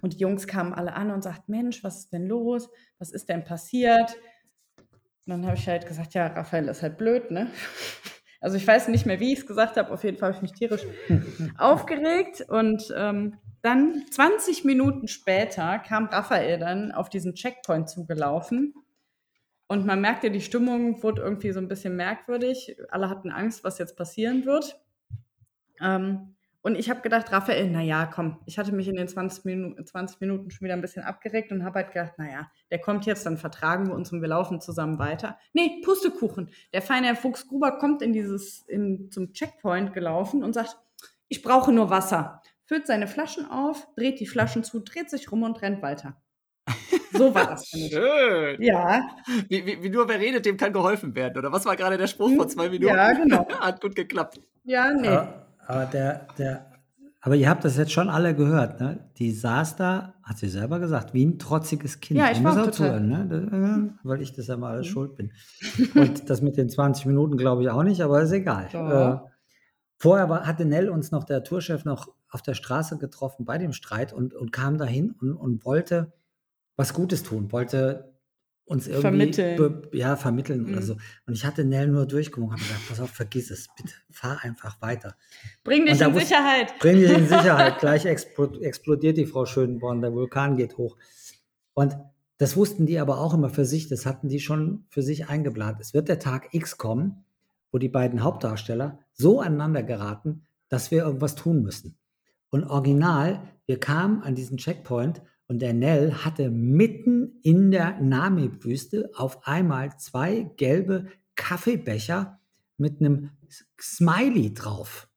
Und 0.00 0.14
die 0.14 0.18
Jungs 0.18 0.46
kamen 0.46 0.74
alle 0.74 0.94
an 0.94 1.10
und 1.10 1.22
sagten, 1.22 1.50
Mensch, 1.50 1.82
was 1.82 2.00
ist 2.00 2.12
denn 2.12 2.26
los? 2.26 2.70
Was 2.98 3.10
ist 3.10 3.28
denn 3.28 3.44
passiert? 3.44 4.16
Und 5.26 5.30
dann 5.30 5.46
habe 5.46 5.56
ich 5.56 5.66
halt 5.66 5.86
gesagt, 5.86 6.14
ja, 6.14 6.26
Raphael 6.26 6.68
ist 6.68 6.82
halt 6.82 6.98
blöd, 6.98 7.30
ne? 7.30 7.50
Also 8.44 8.56
ich 8.56 8.66
weiß 8.66 8.88
nicht 8.88 9.06
mehr, 9.06 9.20
wie 9.20 9.32
ich 9.32 9.40
es 9.40 9.46
gesagt 9.46 9.76
habe. 9.76 9.90
Auf 9.90 10.04
jeden 10.04 10.18
Fall 10.18 10.28
habe 10.28 10.36
ich 10.36 10.42
mich 10.42 10.52
tierisch 10.52 10.82
aufgeregt. 11.58 12.44
Und 12.46 12.92
ähm, 12.96 13.38
dann 13.62 14.04
20 14.10 14.64
Minuten 14.64 15.08
später 15.08 15.78
kam 15.78 16.06
Raphael 16.06 16.58
dann 16.58 16.92
auf 16.92 17.08
diesen 17.08 17.34
Checkpoint 17.34 17.88
zugelaufen 17.88 18.74
und 19.66 19.86
man 19.86 20.00
merkte, 20.00 20.30
die 20.30 20.42
Stimmung 20.42 21.02
wurde 21.02 21.22
irgendwie 21.22 21.52
so 21.52 21.58
ein 21.58 21.68
bisschen 21.68 21.96
merkwürdig. 21.96 22.76
Alle 22.90 23.08
hatten 23.08 23.30
Angst, 23.30 23.64
was 23.64 23.78
jetzt 23.78 23.96
passieren 23.96 24.44
wird. 24.44 24.78
Ähm, 25.80 26.33
und 26.64 26.76
ich 26.78 26.88
habe 26.88 27.02
gedacht, 27.02 27.30
Raphael, 27.30 27.68
naja, 27.68 28.06
komm, 28.06 28.38
ich 28.46 28.58
hatte 28.58 28.72
mich 28.72 28.88
in 28.88 28.96
den 28.96 29.06
20, 29.06 29.44
Minu 29.44 29.74
20 29.84 30.18
Minuten 30.22 30.50
schon 30.50 30.64
wieder 30.64 30.72
ein 30.72 30.80
bisschen 30.80 31.02
abgeregt 31.02 31.52
und 31.52 31.62
habe 31.62 31.80
halt 31.80 31.92
gedacht, 31.92 32.12
naja, 32.16 32.50
der 32.70 32.78
kommt 32.78 33.04
jetzt, 33.04 33.26
dann 33.26 33.36
vertragen 33.36 33.88
wir 33.88 33.94
uns 33.94 34.10
und 34.12 34.22
wir 34.22 34.28
laufen 34.28 34.62
zusammen 34.62 34.98
weiter. 34.98 35.38
Nee, 35.52 35.82
Pustekuchen. 35.84 36.48
Der 36.72 36.80
feine 36.80 37.08
Herr 37.08 37.16
Fuchs 37.16 37.48
Gruber 37.48 37.72
kommt 37.72 38.00
in 38.00 38.14
dieses, 38.14 38.62
in, 38.66 39.10
zum 39.10 39.34
Checkpoint 39.34 39.92
gelaufen 39.92 40.42
und 40.42 40.54
sagt, 40.54 40.78
ich 41.28 41.42
brauche 41.42 41.70
nur 41.70 41.90
Wasser. 41.90 42.40
Füllt 42.64 42.86
seine 42.86 43.08
Flaschen 43.08 43.44
auf, 43.44 43.86
dreht 43.94 44.18
die 44.18 44.26
Flaschen 44.26 44.64
zu, 44.64 44.80
dreht 44.80 45.10
sich 45.10 45.30
rum 45.30 45.42
und 45.42 45.60
rennt 45.60 45.82
weiter. 45.82 46.16
So 47.12 47.32
war 47.32 47.46
das. 47.46 47.68
Schön. 47.68 48.60
Ja. 48.60 49.16
Wie, 49.48 49.64
wie, 49.64 49.80
wie, 49.84 49.88
nur 49.88 50.08
wer 50.08 50.18
redet, 50.18 50.44
dem 50.46 50.56
kann 50.56 50.72
geholfen 50.72 51.14
werden. 51.14 51.38
Oder 51.38 51.52
was 51.52 51.64
war 51.64 51.76
gerade 51.76 51.96
der 51.96 52.08
Spruch 52.08 52.34
vor 52.34 52.48
zwei 52.48 52.68
Minuten? 52.68 52.92
Ja, 52.92 53.12
genau. 53.12 53.46
Hat 53.60 53.80
gut 53.80 53.94
geklappt. 53.94 54.40
Ja, 54.64 54.92
nee. 54.92 55.06
Aber, 55.06 55.43
aber, 55.66 55.86
der, 55.86 56.26
der, 56.38 56.66
aber 57.20 57.36
ihr 57.36 57.48
habt 57.48 57.64
das 57.64 57.76
jetzt 57.76 57.92
schon 57.92 58.10
alle 58.10 58.34
gehört, 58.34 58.80
ne? 58.80 59.10
Die 59.16 59.32
saß 59.32 59.76
da, 59.76 60.14
hat 60.22 60.38
sie 60.38 60.48
selber 60.48 60.78
gesagt, 60.78 61.14
wie 61.14 61.24
ein 61.24 61.38
trotziges 61.38 62.00
Kind. 62.00 62.20
Ja, 62.20 62.30
ich 62.30 62.44
war 62.44 62.62
auch 62.62 62.70
zuhören, 62.70 63.08
ne? 63.08 63.26
Das, 63.28 64.04
weil 64.04 64.20
ich 64.20 64.32
das 64.32 64.46
ja 64.46 64.56
mal 64.56 64.72
alles 64.72 64.88
mhm. 64.88 64.90
schuld 64.90 65.16
bin. 65.16 65.32
Und 65.94 66.28
das 66.28 66.42
mit 66.42 66.56
den 66.56 66.68
20 66.68 67.06
Minuten 67.06 67.36
glaube 67.36 67.62
ich 67.62 67.70
auch 67.70 67.82
nicht, 67.82 68.02
aber 68.02 68.20
ist 68.20 68.32
egal. 68.32 68.68
Ja. 68.72 69.14
Äh, 69.14 69.20
vorher 69.96 70.28
war, 70.28 70.46
hatte 70.46 70.64
Nell 70.64 70.90
uns 70.90 71.12
noch, 71.12 71.24
der 71.24 71.44
Tourchef, 71.44 71.84
noch 71.84 72.08
auf 72.28 72.42
der 72.42 72.54
Straße 72.54 72.98
getroffen 72.98 73.44
bei 73.44 73.58
dem 73.58 73.72
Streit 73.72 74.12
und, 74.12 74.34
und 74.34 74.52
kam 74.52 74.76
dahin 74.76 75.14
und, 75.20 75.32
und 75.34 75.64
wollte 75.64 76.12
was 76.76 76.92
Gutes 76.92 77.22
tun, 77.22 77.52
wollte 77.52 78.13
uns 78.66 78.86
irgendwie 78.86 79.02
vermitteln. 79.02 79.82
ja, 79.92 80.16
vermitteln 80.16 80.62
mhm. 80.62 80.72
oder 80.72 80.82
so. 80.82 80.96
Und 81.26 81.34
ich 81.34 81.44
hatte 81.44 81.64
Nell 81.64 81.88
nur 81.88 82.06
durchgewunken 82.06 82.56
und 82.56 82.62
gesagt, 82.62 82.88
pass 82.88 83.00
auf, 83.00 83.10
vergiss 83.10 83.50
es, 83.50 83.68
bitte, 83.76 83.92
fahr 84.10 84.38
einfach 84.42 84.80
weiter. 84.80 85.16
Bring 85.64 85.84
dich 85.86 86.00
in 86.00 86.14
Sicherheit. 86.14 86.78
Bring 86.78 86.98
dich 86.98 87.10
in 87.10 87.28
Sicherheit. 87.28 87.78
Gleich 87.80 88.06
explodiert 88.06 89.16
die 89.16 89.26
Frau 89.26 89.44
Schönborn, 89.44 90.00
der 90.00 90.12
Vulkan 90.12 90.56
geht 90.56 90.78
hoch. 90.78 90.96
Und 91.74 91.96
das 92.38 92.56
wussten 92.56 92.86
die 92.86 92.98
aber 92.98 93.20
auch 93.20 93.34
immer 93.34 93.50
für 93.50 93.64
sich, 93.64 93.88
das 93.88 94.06
hatten 94.06 94.28
die 94.28 94.40
schon 94.40 94.86
für 94.88 95.02
sich 95.02 95.28
eingeplant. 95.28 95.78
Es 95.80 95.94
wird 95.94 96.08
der 96.08 96.18
Tag 96.18 96.48
X 96.52 96.78
kommen, 96.78 97.24
wo 97.70 97.78
die 97.78 97.88
beiden 97.88 98.22
Hauptdarsteller 98.22 98.98
so 99.12 99.40
aneinander 99.40 99.82
geraten, 99.82 100.42
dass 100.68 100.90
wir 100.90 101.04
irgendwas 101.04 101.34
tun 101.34 101.62
müssen. 101.62 101.96
Und 102.50 102.64
original, 102.64 103.42
wir 103.66 103.78
kamen 103.78 104.22
an 104.22 104.34
diesen 104.34 104.58
Checkpoint 104.58 105.22
und 105.54 105.60
der 105.60 105.72
Nell 105.72 106.12
hatte 106.12 106.50
mitten 106.50 107.38
in 107.44 107.70
der 107.70 108.00
Namib-Wüste 108.00 109.10
auf 109.14 109.46
einmal 109.46 109.96
zwei 109.98 110.50
gelbe 110.56 111.06
Kaffeebecher 111.36 112.40
mit 112.76 113.00
einem 113.00 113.30
Smiley 113.80 114.52
drauf. 114.52 115.08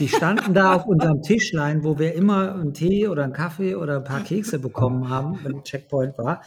Die 0.00 0.08
standen 0.08 0.54
da 0.54 0.72
auf 0.72 0.86
unserem 0.86 1.20
Tischlein, 1.20 1.84
wo 1.84 1.98
wir 1.98 2.14
immer 2.14 2.54
einen 2.54 2.72
Tee 2.72 3.06
oder 3.06 3.24
einen 3.24 3.34
Kaffee 3.34 3.74
oder 3.74 3.98
ein 3.98 4.04
paar 4.04 4.24
Kekse 4.24 4.58
bekommen 4.58 5.10
haben, 5.10 5.40
wenn 5.42 5.62
Checkpoint 5.62 6.16
war. 6.16 6.42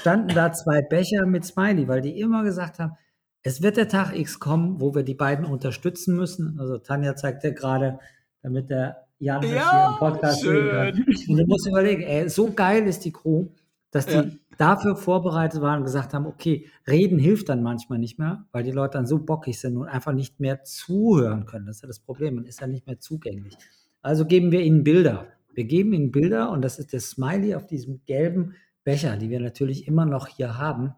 Standen 0.00 0.34
da 0.34 0.52
zwei 0.52 0.80
Becher 0.80 1.26
mit 1.26 1.44
Smiley, 1.44 1.88
weil 1.88 2.00
die 2.00 2.18
immer 2.18 2.44
gesagt 2.44 2.78
haben, 2.78 2.92
es 3.42 3.60
wird 3.60 3.76
der 3.76 3.88
Tag 3.88 4.16
X 4.16 4.40
kommen, 4.40 4.80
wo 4.80 4.94
wir 4.94 5.02
die 5.02 5.14
beiden 5.14 5.44
unterstützen 5.44 6.16
müssen. 6.16 6.56
Also 6.58 6.78
Tanja 6.78 7.14
zeigt 7.14 7.44
ja 7.44 7.50
gerade, 7.50 7.98
damit 8.40 8.70
der 8.70 9.05
Jan 9.18 9.42
das 9.42 9.50
Ja, 9.50 9.70
hier 9.70 9.92
im 9.92 9.98
Podcast 9.98 10.40
sehen 10.42 10.52
schön. 10.52 11.30
Und 11.30 11.36
du 11.38 11.46
musst 11.46 11.66
überlegen, 11.66 12.02
ey, 12.02 12.28
so 12.28 12.52
geil 12.52 12.86
ist 12.86 13.04
die 13.04 13.12
Crew, 13.12 13.46
dass 13.90 14.06
die 14.06 14.14
Ja. 14.14 14.24
dafür 14.58 14.96
vorbereitet 14.96 15.60
waren 15.62 15.78
und 15.78 15.84
gesagt 15.84 16.12
haben, 16.12 16.26
okay, 16.26 16.66
reden 16.86 17.18
hilft 17.18 17.48
dann 17.48 17.62
manchmal 17.62 17.98
nicht 17.98 18.18
mehr, 18.18 18.44
weil 18.52 18.62
die 18.64 18.72
Leute 18.72 18.98
dann 18.98 19.06
so 19.06 19.18
bockig 19.18 19.58
sind 19.58 19.76
und 19.76 19.88
einfach 19.88 20.12
nicht 20.12 20.38
mehr 20.40 20.64
zuhören 20.64 21.46
können. 21.46 21.66
Das 21.66 21.76
ist 21.76 21.82
ja 21.82 21.88
das 21.88 22.00
Problem, 22.00 22.34
man 22.36 22.44
ist 22.44 22.60
ja 22.60 22.66
nicht 22.66 22.86
mehr 22.86 23.00
zugänglich. 23.00 23.56
Also 24.02 24.26
geben 24.26 24.52
wir 24.52 24.60
ihnen 24.60 24.84
Bilder. 24.84 25.28
Wir 25.54 25.64
geben 25.64 25.94
ihnen 25.94 26.10
Bilder 26.12 26.50
und 26.50 26.62
das 26.62 26.78
ist 26.78 26.92
der 26.92 27.00
Smiley 27.00 27.54
auf 27.54 27.66
diesem 27.66 28.04
gelben 28.04 28.54
Becher, 28.84 29.16
die 29.16 29.30
wir 29.30 29.40
natürlich 29.40 29.88
immer 29.88 30.04
noch 30.04 30.28
hier 30.28 30.58
haben, 30.58 30.94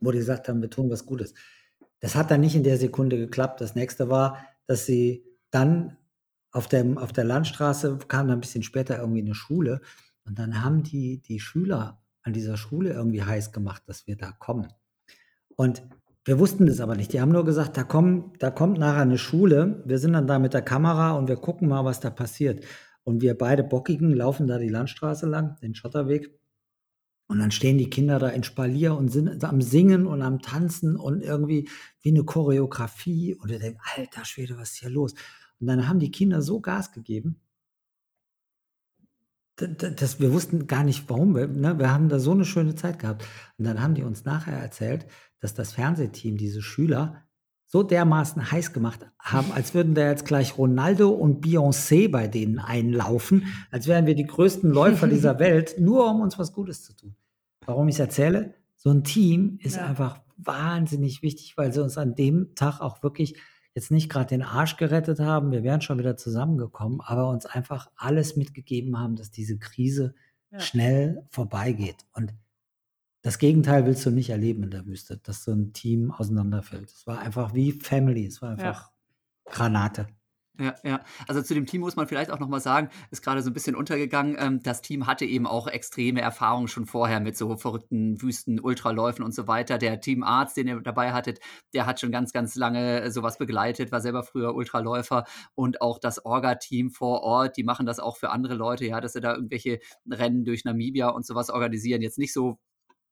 wo 0.00 0.12
die 0.12 0.18
gesagt 0.18 0.48
haben, 0.48 0.62
wir 0.62 0.70
tun 0.70 0.90
was 0.90 1.06
Gutes. 1.06 1.34
Das 2.00 2.14
hat 2.14 2.30
dann 2.30 2.40
nicht 2.40 2.54
in 2.54 2.62
der 2.62 2.76
Sekunde 2.76 3.16
geklappt. 3.18 3.60
Das 3.60 3.74
nächste 3.74 4.08
war, 4.08 4.38
dass 4.66 4.86
sie 4.86 5.24
dann 5.50 5.96
auf, 6.54 6.68
dem, 6.68 6.98
auf 6.98 7.12
der 7.12 7.24
Landstraße 7.24 7.98
kam 8.08 8.28
dann 8.28 8.38
ein 8.38 8.40
bisschen 8.40 8.62
später 8.62 8.98
irgendwie 8.98 9.20
eine 9.20 9.34
Schule 9.34 9.80
und 10.24 10.38
dann 10.38 10.64
haben 10.64 10.82
die, 10.84 11.20
die 11.20 11.40
Schüler 11.40 12.00
an 12.22 12.32
dieser 12.32 12.56
Schule 12.56 12.92
irgendwie 12.92 13.22
heiß 13.22 13.52
gemacht, 13.52 13.82
dass 13.86 14.06
wir 14.06 14.16
da 14.16 14.30
kommen. 14.30 14.68
Und 15.56 15.82
wir 16.24 16.38
wussten 16.38 16.66
das 16.66 16.80
aber 16.80 16.94
nicht. 16.94 17.12
Die 17.12 17.20
haben 17.20 17.32
nur 17.32 17.44
gesagt, 17.44 17.76
da, 17.76 17.82
kommen, 17.82 18.32
da 18.38 18.50
kommt 18.50 18.78
nachher 18.78 19.02
eine 19.02 19.18
Schule. 19.18 19.82
Wir 19.84 19.98
sind 19.98 20.14
dann 20.14 20.26
da 20.26 20.38
mit 20.38 20.54
der 20.54 20.62
Kamera 20.62 21.12
und 21.12 21.28
wir 21.28 21.36
gucken 21.36 21.68
mal, 21.68 21.84
was 21.84 22.00
da 22.00 22.08
passiert. 22.08 22.64
Und 23.02 23.20
wir 23.20 23.36
beide 23.36 23.62
Bockigen 23.62 24.14
laufen 24.14 24.46
da 24.46 24.58
die 24.58 24.70
Landstraße 24.70 25.26
lang, 25.26 25.56
den 25.60 25.74
Schotterweg. 25.74 26.38
Und 27.26 27.40
dann 27.40 27.50
stehen 27.50 27.78
die 27.78 27.90
Kinder 27.90 28.18
da 28.18 28.28
in 28.28 28.44
Spalier 28.44 28.96
und 28.96 29.08
sind 29.08 29.44
am 29.44 29.60
Singen 29.60 30.06
und 30.06 30.22
am 30.22 30.40
Tanzen 30.40 30.96
und 30.96 31.20
irgendwie 31.22 31.68
wie 32.00 32.10
eine 32.10 32.24
Choreografie. 32.24 33.34
Und 33.34 33.50
wir 33.50 33.58
denken, 33.58 33.80
alter 33.96 34.24
Schwede, 34.24 34.56
was 34.56 34.70
ist 34.70 34.78
hier 34.78 34.90
los? 34.90 35.14
Und 35.64 35.68
dann 35.68 35.88
haben 35.88 35.98
die 35.98 36.10
Kinder 36.10 36.42
so 36.42 36.60
Gas 36.60 36.92
gegeben, 36.92 37.40
dass 39.56 40.20
wir 40.20 40.30
wussten 40.30 40.66
gar 40.66 40.84
nicht, 40.84 41.08
warum. 41.08 41.34
Wir, 41.34 41.46
ne? 41.46 41.78
wir 41.78 41.90
haben 41.90 42.10
da 42.10 42.18
so 42.18 42.32
eine 42.32 42.44
schöne 42.44 42.74
Zeit 42.74 42.98
gehabt. 42.98 43.24
Und 43.56 43.64
dann 43.64 43.80
haben 43.80 43.94
die 43.94 44.02
uns 44.02 44.26
nachher 44.26 44.58
erzählt, 44.58 45.06
dass 45.40 45.54
das 45.54 45.72
Fernsehteam, 45.72 46.36
diese 46.36 46.60
Schüler, 46.60 47.22
so 47.64 47.82
dermaßen 47.82 48.52
heiß 48.52 48.74
gemacht 48.74 49.06
haben, 49.18 49.52
als 49.52 49.72
würden 49.72 49.94
da 49.94 50.06
jetzt 50.10 50.26
gleich 50.26 50.58
Ronaldo 50.58 51.08
und 51.08 51.42
Beyoncé 51.42 52.10
bei 52.10 52.28
denen 52.28 52.58
einlaufen, 52.58 53.46
als 53.70 53.86
wären 53.86 54.04
wir 54.04 54.14
die 54.14 54.26
größten 54.26 54.70
Läufer 54.70 55.08
dieser 55.08 55.38
Welt, 55.38 55.76
nur 55.80 56.10
um 56.10 56.20
uns 56.20 56.38
was 56.38 56.52
Gutes 56.52 56.84
zu 56.84 56.94
tun. 56.94 57.16
Warum 57.64 57.88
ich 57.88 57.94
es 57.94 58.00
erzähle? 58.00 58.52
So 58.76 58.90
ein 58.90 59.02
Team 59.02 59.56
ist 59.62 59.76
Ja. 59.76 59.86
einfach 59.86 60.20
wahnsinnig 60.36 61.22
wichtig, 61.22 61.56
weil 61.56 61.72
sie 61.72 61.82
uns 61.82 61.96
an 61.96 62.14
dem 62.14 62.54
Tag 62.54 62.82
auch 62.82 63.02
wirklich 63.02 63.40
jetzt 63.74 63.90
nicht 63.90 64.08
gerade 64.08 64.26
den 64.26 64.42
Arsch 64.42 64.76
gerettet 64.76 65.20
haben, 65.20 65.50
wir 65.52 65.62
wären 65.62 65.80
schon 65.80 65.98
wieder 65.98 66.16
zusammengekommen, 66.16 67.00
aber 67.00 67.28
uns 67.28 67.46
einfach 67.46 67.90
alles 67.96 68.36
mitgegeben 68.36 68.98
haben, 68.98 69.16
dass 69.16 69.30
diese 69.30 69.58
Krise 69.58 70.14
Ja. 70.50 70.60
schnell 70.60 71.26
vorbeigeht. 71.30 72.06
Und 72.12 72.32
das 73.22 73.38
Gegenteil 73.38 73.86
willst 73.86 74.04
du 74.06 74.10
nicht 74.10 74.30
erleben 74.30 74.62
in 74.64 74.70
der 74.70 74.86
Wüste, 74.86 75.16
dass 75.18 75.44
so 75.44 75.52
ein 75.52 75.72
Team 75.72 76.10
auseinanderfällt. 76.12 76.90
Es 76.90 77.06
war 77.06 77.18
einfach 77.18 77.54
wie 77.54 77.72
Family, 77.72 78.26
es 78.26 78.42
war 78.42 78.50
einfach 78.50 78.92
Granate. 79.46 80.06
Ja, 80.56 80.76
ja. 80.84 81.00
Also 81.26 81.42
zu 81.42 81.52
dem 81.52 81.66
Team 81.66 81.80
muss 81.80 81.96
man 81.96 82.06
vielleicht 82.06 82.30
auch 82.30 82.38
nochmal 82.38 82.60
sagen, 82.60 82.88
ist 83.10 83.22
gerade 83.22 83.42
so 83.42 83.50
ein 83.50 83.52
bisschen 83.52 83.74
untergegangen. 83.74 84.36
Ähm, 84.38 84.62
das 84.62 84.82
Team 84.82 85.08
hatte 85.08 85.24
eben 85.24 85.48
auch 85.48 85.66
extreme 85.66 86.20
Erfahrungen 86.20 86.68
schon 86.68 86.86
vorher 86.86 87.18
mit 87.18 87.36
so 87.36 87.56
verrückten 87.56 88.22
Wüsten, 88.22 88.60
Ultraläufen 88.60 89.24
und 89.24 89.34
so 89.34 89.48
weiter. 89.48 89.78
Der 89.78 90.00
Teamarzt, 90.00 90.56
den 90.56 90.68
ihr 90.68 90.80
dabei 90.80 91.12
hattet, 91.12 91.40
der 91.72 91.86
hat 91.86 91.98
schon 91.98 92.12
ganz, 92.12 92.32
ganz 92.32 92.54
lange 92.54 93.10
sowas 93.10 93.36
begleitet, 93.36 93.90
war 93.90 94.00
selber 94.00 94.22
früher 94.22 94.54
Ultraläufer 94.54 95.24
und 95.56 95.80
auch 95.82 95.98
das 95.98 96.24
Orga-Team 96.24 96.90
vor 96.90 97.22
Ort, 97.22 97.56
die 97.56 97.64
machen 97.64 97.84
das 97.84 97.98
auch 97.98 98.16
für 98.16 98.30
andere 98.30 98.54
Leute, 98.54 98.86
ja, 98.86 99.00
dass 99.00 99.14
sie 99.14 99.20
da 99.20 99.34
irgendwelche 99.34 99.80
Rennen 100.08 100.44
durch 100.44 100.64
Namibia 100.64 101.08
und 101.08 101.26
sowas 101.26 101.50
organisieren. 101.50 102.00
Jetzt 102.00 102.18
nicht 102.18 102.32
so 102.32 102.60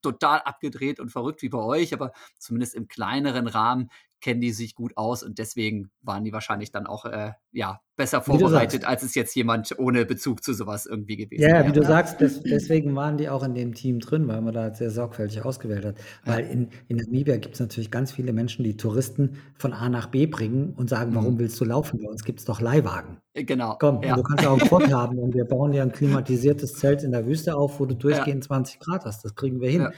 total 0.01 0.39
abgedreht 0.41 0.99
und 0.99 1.09
verrückt 1.09 1.41
wie 1.41 1.49
bei 1.49 1.59
euch, 1.59 1.93
aber 1.93 2.11
zumindest 2.37 2.75
im 2.75 2.87
kleineren 2.87 3.47
Rahmen 3.47 3.89
kennen 4.23 4.41
die 4.41 4.51
sich 4.51 4.73
gut 4.73 4.97
aus 4.97 5.21
und 5.21 5.37
deswegen 5.37 5.91
waren 6.01 6.23
die 6.23 6.31
wahrscheinlich 6.33 6.71
dann 6.71 6.87
auch 6.87 7.05
äh, 7.05 7.33
ja, 7.51 7.81
besser 7.95 8.21
vorbereitet, 8.21 8.85
als 8.85 9.03
es 9.03 9.13
jetzt 9.13 9.35
jemand 9.35 9.77
ohne 9.77 10.05
Bezug 10.05 10.43
zu 10.43 10.53
sowas 10.53 10.85
irgendwie 10.87 11.17
gewesen 11.17 11.41
Ja, 11.43 11.49
ja, 11.49 11.55
wäre. 11.57 11.67
wie 11.67 11.71
du 11.73 11.81
Ja. 11.81 11.87
sagst, 11.87 12.21
des, 12.21 12.41
deswegen 12.41 12.95
waren 12.95 13.17
die 13.17 13.29
auch 13.29 13.43
in 13.43 13.53
dem 13.53 13.73
Team 13.75 13.99
drin, 13.99 14.27
weil 14.27 14.41
man 14.41 14.53
da 14.53 14.73
sehr 14.73 14.89
sorgfältig 14.89 15.43
ausgewählt 15.45 15.85
hat. 15.85 15.95
Weil 16.25 16.45
in, 16.45 16.69
in 16.87 16.97
Namibia 16.97 17.37
gibt 17.37 17.53
es 17.55 17.59
natürlich 17.59 17.91
ganz 17.91 18.11
viele 18.11 18.33
Menschen, 18.33 18.63
die 18.63 18.77
Touristen 18.77 19.37
von 19.55 19.73
A 19.73 19.89
nach 19.89 20.07
B 20.07 20.25
bringen 20.25 20.73
und 20.75 20.89
sagen, 20.89 21.13
warum 21.13 21.35
Mhm. 21.35 21.39
willst 21.39 21.59
du 21.59 21.65
laufen? 21.65 21.99
Bei 22.01 22.09
uns 22.09 22.23
gibt 22.23 22.39
es 22.39 22.45
doch 22.45 22.61
Leihwagen. 22.61 23.17
Äh, 23.33 23.43
Genau. 23.43 23.75
Komm, 23.79 24.01
ja. 24.01 24.15
du 24.15 24.23
kannst 24.23 24.43
ja 24.43 24.49
auch 24.49 24.59
einen 24.59 24.69
Quad 24.69 24.91
haben 24.93 25.19
und 25.19 25.35
wir 25.35 25.45
bauen 25.45 25.71
dir 25.73 25.83
ein 25.83 25.91
klimatisiertes 25.91 26.73
Zelt 26.75 27.03
in 27.03 27.11
der 27.11 27.27
Wüste 27.27 27.55
auf, 27.55 27.79
wo 27.79 27.85
du 27.85 27.93
durchgehend 27.95 28.43
20 28.45 28.79
Grad 28.79 29.05
hast. 29.05 29.23
Das 29.25 29.35
kriegen 29.35 29.59
wir 29.61 29.69
hin. 29.69 29.81
Ja. 29.81 29.91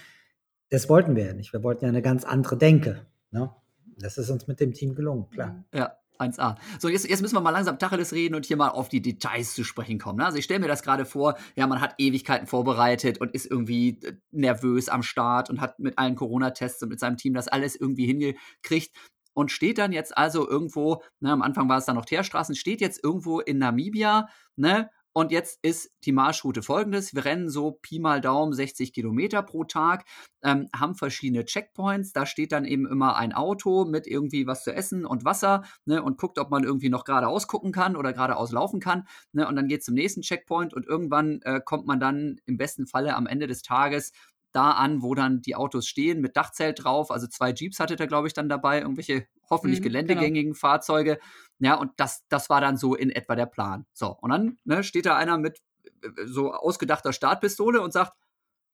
Das 0.71 0.89
wollten 0.89 1.15
wir 1.15 1.25
ja 1.27 1.33
nicht. 1.33 1.53
Wir 1.53 1.63
wollten 1.63 1.85
ja 1.85 1.89
eine 1.89 2.01
ganz 2.01 2.25
andere 2.25 2.57
Denke. 2.57 3.05
Ne? 3.31 3.51
Das 3.97 4.17
ist 4.17 4.29
uns 4.29 4.47
mit 4.47 4.59
dem 4.59 4.73
Team 4.73 4.95
gelungen, 4.95 5.29
klar. 5.29 5.63
Ja, 5.73 5.97
1A. 6.19 6.55
So, 6.79 6.89
jetzt, 6.89 7.07
jetzt 7.07 7.21
müssen 7.21 7.35
wir 7.35 7.41
mal 7.41 7.51
langsam 7.51 7.79
Tacheles 7.79 8.13
reden 8.13 8.35
und 8.35 8.45
hier 8.45 8.57
mal 8.57 8.69
auf 8.69 8.89
die 8.89 9.01
Details 9.01 9.53
zu 9.53 9.63
sprechen 9.63 9.99
kommen. 9.99 10.19
Ne? 10.19 10.25
Also 10.25 10.37
ich 10.37 10.45
stelle 10.45 10.59
mir 10.59 10.67
das 10.67 10.83
gerade 10.83 11.05
vor, 11.05 11.37
ja, 11.55 11.67
man 11.67 11.81
hat 11.81 11.95
Ewigkeiten 11.97 12.47
vorbereitet 12.47 13.19
und 13.19 13.31
ist 13.31 13.45
irgendwie 13.49 13.99
äh, 14.03 14.13
nervös 14.31 14.89
am 14.89 15.03
Start 15.03 15.49
und 15.49 15.61
hat 15.61 15.79
mit 15.79 15.97
allen 15.97 16.15
Corona-Tests 16.15 16.81
und 16.83 16.89
mit 16.89 16.99
seinem 16.99 17.17
Team 17.17 17.33
das 17.33 17.47
alles 17.47 17.75
irgendwie 17.75 18.05
hingekriegt 18.05 18.95
und 19.33 19.51
steht 19.51 19.77
dann 19.77 19.91
jetzt 19.91 20.17
also 20.17 20.47
irgendwo, 20.47 21.01
ne, 21.19 21.31
am 21.31 21.41
Anfang 21.41 21.67
war 21.67 21.77
es 21.77 21.85
dann 21.85 21.95
noch 21.95 22.05
Teerstraßen, 22.05 22.55
steht 22.55 22.81
jetzt 22.81 23.03
irgendwo 23.03 23.39
in 23.41 23.57
Namibia, 23.57 24.29
ne, 24.55 24.89
und 25.17 25.31
jetzt 25.31 25.59
ist 25.61 25.91
die 26.03 26.11
Marschroute 26.11 26.61
folgendes. 26.61 27.15
Wir 27.15 27.23
rennen 27.23 27.49
so 27.49 27.71
Pi 27.81 27.99
mal 27.99 28.19
Daumen 28.19 28.51
60 28.51 28.91
Kilometer 28.91 29.41
pro 29.43 29.63
Tag, 29.63 30.03
ähm, 30.43 30.67
haben 30.75 30.95
verschiedene 30.95 31.45
Checkpoints. 31.45 32.11
Da 32.11 32.25
steht 32.25 32.51
dann 32.51 32.65
eben 32.65 32.85
immer 32.85 33.15
ein 33.15 33.31
Auto 33.31 33.85
mit 33.85 34.07
irgendwie 34.07 34.45
was 34.45 34.65
zu 34.65 34.73
essen 34.73 35.05
und 35.05 35.23
Wasser 35.23 35.63
ne, 35.85 36.03
und 36.03 36.17
guckt, 36.17 36.37
ob 36.37 36.51
man 36.51 36.65
irgendwie 36.65 36.89
noch 36.89 37.05
geradeaus 37.05 37.47
gucken 37.47 37.71
kann 37.71 37.95
oder 37.95 38.11
geradeaus 38.11 38.51
laufen 38.51 38.81
kann. 38.81 39.07
Ne, 39.31 39.47
und 39.47 39.55
dann 39.55 39.69
geht 39.69 39.79
es 39.79 39.85
zum 39.85 39.95
nächsten 39.95 40.21
Checkpoint 40.21 40.73
und 40.73 40.85
irgendwann 40.85 41.41
äh, 41.43 41.61
kommt 41.63 41.87
man 41.87 42.01
dann 42.01 42.41
im 42.45 42.57
besten 42.57 42.85
Falle 42.85 43.15
am 43.15 43.25
Ende 43.25 43.47
des 43.47 43.61
Tages 43.61 44.11
da 44.51 44.71
an, 44.71 45.01
wo 45.01 45.15
dann 45.15 45.41
die 45.41 45.55
Autos 45.55 45.87
stehen 45.87 46.19
mit 46.21 46.35
Dachzelt 46.35 46.83
drauf. 46.83 47.09
Also 47.11 47.27
zwei 47.27 47.53
Jeeps 47.53 47.79
hattet 47.79 48.01
ihr, 48.01 48.07
glaube 48.07 48.27
ich, 48.27 48.33
dann 48.33 48.49
dabei, 48.49 48.81
irgendwelche 48.81 49.27
hoffentlich 49.49 49.81
Mhm, 49.81 49.83
geländegängigen 49.83 50.55
Fahrzeuge. 50.55 51.19
Ja, 51.59 51.75
und 51.75 51.91
das, 51.97 52.25
das 52.29 52.49
war 52.49 52.61
dann 52.61 52.77
so 52.77 52.95
in 52.95 53.09
etwa 53.09 53.35
der 53.35 53.45
Plan. 53.45 53.85
So, 53.93 54.17
und 54.21 54.29
dann 54.31 54.57
ne, 54.65 54.83
steht 54.83 55.05
da 55.05 55.15
einer 55.17 55.37
mit 55.37 55.61
äh, 56.03 56.25
so 56.25 56.53
ausgedachter 56.53 57.13
Startpistole 57.13 57.81
und 57.81 57.93
sagt, 57.93 58.13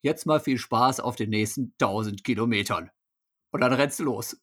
jetzt 0.01 0.25
mal 0.25 0.39
viel 0.39 0.57
Spaß 0.57 0.99
auf 0.99 1.15
den 1.15 1.29
nächsten 1.29 1.73
1000 1.79 2.23
Kilometern. 2.23 2.89
Und 3.51 3.61
dann 3.61 3.73
rennst 3.73 3.99
du 3.99 4.03
los. 4.05 4.37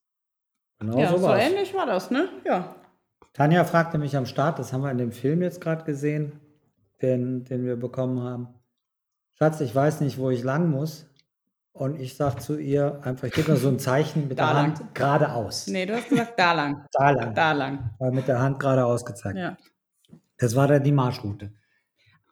Genau 0.78 0.98
Ja, 0.98 1.10
so 1.10 1.18
so 1.18 1.24
war's. 1.24 1.42
ähnlich 1.42 1.74
war 1.74 1.86
das, 1.86 2.10
ne? 2.10 2.28
Ja. 2.44 2.76
Tanja 3.32 3.64
fragte 3.64 3.98
mich 3.98 4.16
am 4.16 4.26
Start, 4.26 4.58
das 4.58 4.72
haben 4.72 4.82
wir 4.82 4.90
in 4.90 4.98
dem 4.98 5.12
Film 5.12 5.42
jetzt 5.42 5.60
gerade 5.60 5.84
gesehen, 5.84 6.40
den, 7.02 7.44
den 7.44 7.64
wir 7.64 7.76
bekommen 7.76 8.22
haben. 8.22 8.48
Schatz, 9.34 9.60
ich 9.60 9.74
weiß 9.74 10.00
nicht, 10.00 10.18
wo 10.18 10.30
ich 10.30 10.42
lang 10.42 10.70
muss. 10.70 11.07
Und 11.72 12.00
ich 12.00 12.16
sage 12.16 12.38
zu 12.38 12.58
ihr 12.58 13.00
einfach, 13.04 13.28
ich 13.28 13.34
gebe 13.34 13.52
mir 13.52 13.56
so 13.56 13.68
ein 13.68 13.78
Zeichen 13.78 14.28
mit 14.28 14.38
Da 14.38 14.46
der 14.46 14.54
lang. 14.54 14.78
Hand 14.78 14.94
geradeaus. 14.94 15.66
Nee, 15.68 15.86
du 15.86 15.94
hast 15.94 16.08
gesagt, 16.08 16.38
da 16.38 16.52
lang. 16.52 16.86
Da 16.92 17.10
lang. 17.10 17.34
Da 17.34 17.52
lang. 17.52 17.90
War 17.98 18.10
mit 18.10 18.26
der 18.26 18.40
Hand 18.40 18.58
geradeaus 18.58 19.04
gezeigt. 19.04 19.38
Ja. 19.38 19.56
Das 20.38 20.56
war 20.56 20.66
dann 20.68 20.82
die 20.82 20.92
Marschroute. 20.92 21.52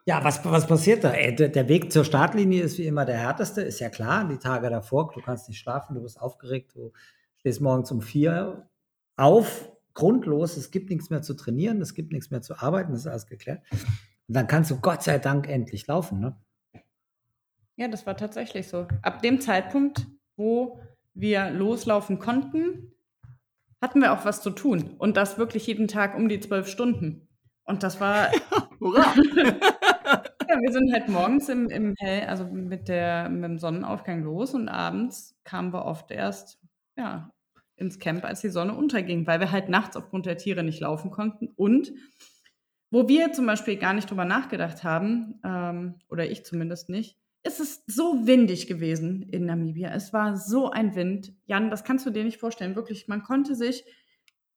Ja, 0.04 0.22
was, 0.22 0.44
was 0.44 0.66
passiert 0.68 1.02
da? 1.02 1.10
Der, 1.10 1.48
der 1.48 1.68
Weg 1.68 1.90
zur 1.92 2.04
Startlinie 2.04 2.62
ist 2.62 2.78
wie 2.78 2.86
immer 2.86 3.04
der 3.04 3.18
härteste, 3.18 3.62
ist 3.62 3.80
ja 3.80 3.88
klar. 3.88 4.28
Die 4.28 4.38
Tage 4.38 4.70
davor, 4.70 5.10
du 5.12 5.20
kannst 5.20 5.48
nicht 5.48 5.58
schlafen, 5.58 5.96
du 5.96 6.02
bist 6.02 6.20
aufgeregt, 6.20 6.76
du 6.76 6.92
stehst 7.38 7.60
morgens 7.60 7.90
um 7.90 8.00
vier 8.00 8.68
auf, 9.16 9.68
grundlos, 9.94 10.56
es 10.56 10.70
gibt 10.70 10.90
nichts 10.90 11.10
mehr 11.10 11.22
zu 11.22 11.34
trainieren, 11.34 11.80
es 11.80 11.94
gibt 11.94 12.12
nichts 12.12 12.30
mehr 12.30 12.42
zu 12.42 12.56
arbeiten, 12.60 12.92
das 12.92 13.00
ist 13.00 13.06
alles 13.08 13.26
geklärt. 13.26 13.62
Und 13.72 14.36
dann 14.36 14.46
kannst 14.46 14.70
du 14.70 14.78
Gott 14.78 15.02
sei 15.02 15.18
Dank 15.18 15.48
endlich 15.48 15.86
laufen, 15.88 16.20
ne? 16.20 16.36
Ja, 17.76 17.88
das 17.88 18.06
war 18.06 18.16
tatsächlich 18.16 18.68
so. 18.68 18.86
Ab 19.02 19.22
dem 19.22 19.40
Zeitpunkt, 19.40 20.06
wo 20.36 20.80
wir 21.14 21.50
loslaufen 21.50 22.18
konnten, 22.18 22.92
hatten 23.82 24.00
wir 24.00 24.12
auch 24.12 24.24
was 24.24 24.42
zu 24.42 24.50
tun. 24.50 24.94
Und 24.98 25.16
das 25.16 25.38
wirklich 25.38 25.66
jeden 25.66 25.86
Tag 25.86 26.16
um 26.16 26.28
die 26.28 26.40
zwölf 26.40 26.68
Stunden. 26.68 27.28
Und 27.64 27.82
das 27.82 28.00
war, 28.00 28.30
Hurra! 28.80 29.14
ja, 30.48 30.60
wir 30.60 30.72
sind 30.72 30.92
halt 30.92 31.08
morgens 31.08 31.48
im, 31.48 31.68
im 31.68 31.94
Hell, 31.98 32.26
also 32.26 32.44
mit, 32.44 32.88
der, 32.88 33.28
mit 33.28 33.44
dem 33.44 33.58
Sonnenaufgang 33.58 34.22
los 34.22 34.54
und 34.54 34.68
abends 34.68 35.36
kamen 35.44 35.72
wir 35.72 35.84
oft 35.84 36.10
erst, 36.10 36.58
ja, 36.96 37.30
ins 37.76 37.98
Camp, 37.98 38.24
als 38.24 38.40
die 38.40 38.48
Sonne 38.48 38.74
unterging, 38.74 39.26
weil 39.26 39.40
wir 39.40 39.52
halt 39.52 39.68
nachts 39.68 39.96
aufgrund 39.96 40.24
der 40.24 40.38
Tiere 40.38 40.62
nicht 40.62 40.80
laufen 40.80 41.10
konnten. 41.10 41.48
Und 41.56 41.92
wo 42.90 43.08
wir 43.08 43.32
zum 43.32 43.44
Beispiel 43.44 43.76
gar 43.76 43.92
nicht 43.92 44.08
drüber 44.08 44.24
nachgedacht 44.24 44.82
haben, 44.82 45.40
ähm, 45.44 45.96
oder 46.08 46.30
ich 46.30 46.44
zumindest 46.44 46.88
nicht, 46.88 47.18
ist 47.46 47.60
es 47.60 47.84
so 47.86 48.26
windig 48.26 48.66
gewesen 48.66 49.22
in 49.30 49.46
Namibia. 49.46 49.90
Es 49.94 50.12
war 50.12 50.36
so 50.36 50.70
ein 50.70 50.94
Wind. 50.94 51.32
Jan, 51.46 51.70
das 51.70 51.84
kannst 51.84 52.04
du 52.04 52.10
dir 52.10 52.24
nicht 52.24 52.38
vorstellen. 52.38 52.76
Wirklich, 52.76 53.08
man 53.08 53.22
konnte 53.22 53.54
sich 53.54 53.84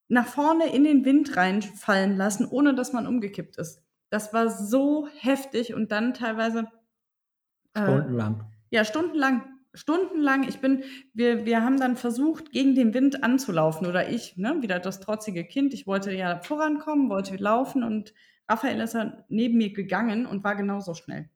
nach 0.08 0.26
vorne 0.26 0.74
in 0.74 0.84
den 0.84 1.06
Wind 1.06 1.38
reinfallen 1.38 2.18
lassen, 2.18 2.48
ohne 2.50 2.74
dass 2.74 2.92
man 2.92 3.08
umgekippt 3.08 3.58
ist. 3.58 3.84
Das 4.10 4.34
war 4.34 4.50
so 4.50 5.08
heftig 5.20 5.74
und 5.74 5.92
dann 5.92 6.14
teilweise. 6.14 6.68
Äh, 7.76 7.84
stundenlang. 7.84 8.44
Ja, 8.72 8.84
stundenlang. 8.84 9.44
Stundenlang. 9.76 10.48
Ich 10.50 10.60
bin, 10.60 10.84
wir, 11.14 11.46
wir 11.46 11.64
haben 11.64 11.80
dann 11.80 11.96
versucht, 11.96 12.52
gegen 12.52 12.74
den 12.74 12.94
Wind 12.96 13.24
anzulaufen. 13.24 13.86
Oder 13.86 14.10
ich, 14.10 14.36
ne, 14.36 14.58
wieder 14.62 14.80
das 14.80 15.00
trotzige 15.00 15.46
Kind. 15.46 15.76
Ich 15.76 15.86
wollte 15.86 16.12
ja 16.12 16.40
vorankommen, 16.40 17.10
wollte 17.10 17.36
laufen 17.36 17.84
und 17.84 18.14
Raphael 18.50 18.82
ist 18.82 18.96
dann 18.96 19.24
neben 19.30 19.60
mir 19.60 19.72
gegangen 19.72 20.26
und 20.26 20.44
war 20.44 20.56
genauso 20.56 20.96
schnell. 20.96 21.30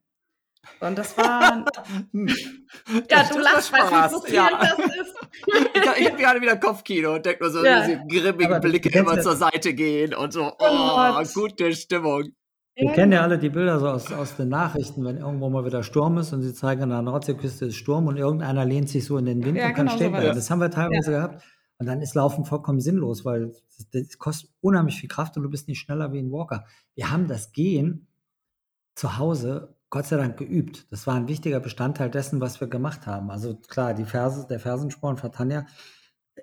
Und 0.79 0.97
das 0.97 1.17
war. 1.17 1.65
ja, 2.13 3.23
du 3.31 3.39
lachst, 3.39 3.71
weil 3.71 4.09
so 4.09 4.25
ja. 4.27 4.49
das 4.59 4.79
ist. 4.79 5.15
ich 5.99 6.09
habe 6.09 6.17
gerade 6.17 6.41
wieder 6.41 6.57
Kopfkino 6.57 7.15
und 7.15 7.25
denke 7.25 7.43
nur 7.43 7.51
so, 7.51 7.63
ja. 7.63 7.85
diese 7.85 8.01
grimmigen 8.07 8.61
Blicke 8.61 8.89
immer 8.97 9.19
zur 9.21 9.35
Seite 9.35 9.73
gehen 9.73 10.13
und 10.13 10.33
so, 10.33 10.43
oh, 10.43 10.53
oh 10.59 11.23
gute 11.33 11.73
Stimmung. 11.73 12.31
Wir 12.75 12.91
kennen 12.91 13.11
ja 13.11 13.21
alle 13.21 13.37
die 13.37 13.49
Bilder 13.49 13.79
so 13.79 13.87
aus, 13.87 14.11
aus 14.11 14.35
den 14.35 14.49
Nachrichten, 14.49 15.05
wenn 15.05 15.17
irgendwo 15.17 15.49
mal 15.49 15.63
wieder 15.63 15.83
Sturm 15.83 16.17
ist 16.17 16.33
und 16.33 16.41
sie 16.41 16.55
zeigen 16.55 16.81
an 16.81 16.89
der 16.89 17.01
Nordseeküste 17.03 17.65
ist 17.65 17.75
Sturm 17.75 18.07
und 18.07 18.17
irgendeiner 18.17 18.65
lehnt 18.65 18.89
sich 18.89 19.05
so 19.05 19.17
in 19.17 19.25
den 19.25 19.45
Wind 19.45 19.57
ja, 19.57 19.67
und 19.67 19.73
kann 19.75 19.85
genau 19.85 19.95
stehen 19.95 20.11
bleiben. 20.11 20.25
So 20.25 20.29
das. 20.29 20.37
das 20.37 20.49
haben 20.49 20.59
wir 20.59 20.71
teilweise 20.71 21.11
ja. 21.11 21.17
gehabt. 21.19 21.43
Und 21.77 21.85
dann 21.85 22.01
ist 22.01 22.15
Laufen 22.15 22.45
vollkommen 22.45 22.79
sinnlos, 22.79 23.25
weil 23.25 23.53
das 23.91 24.17
kostet 24.17 24.49
unheimlich 24.61 24.99
viel 24.99 25.09
Kraft 25.09 25.37
und 25.37 25.43
du 25.43 25.49
bist 25.49 25.67
nicht 25.67 25.79
schneller 25.79 26.11
wie 26.13 26.19
ein 26.19 26.31
Walker. 26.31 26.65
Wir 26.95 27.11
haben 27.11 27.27
das 27.27 27.51
Gehen 27.51 28.07
zu 28.95 29.17
Hause 29.17 29.72
Gott 29.93 30.07
sei 30.07 30.17
Dank 30.17 30.37
geübt. 30.37 30.87
Das 30.89 31.05
war 31.05 31.13
ein 31.13 31.27
wichtiger 31.27 31.59
Bestandteil 31.59 32.09
dessen, 32.09 32.41
was 32.41 32.59
wir 32.59 32.67
gemacht 32.67 33.05
haben. 33.05 33.29
Also 33.29 33.55
klar, 33.55 33.93
die 33.93 34.05
Ferse, 34.05 34.47
der 34.49 34.59
Fersensporn 34.59 35.17
von 35.17 35.31
Tanja 35.31 35.67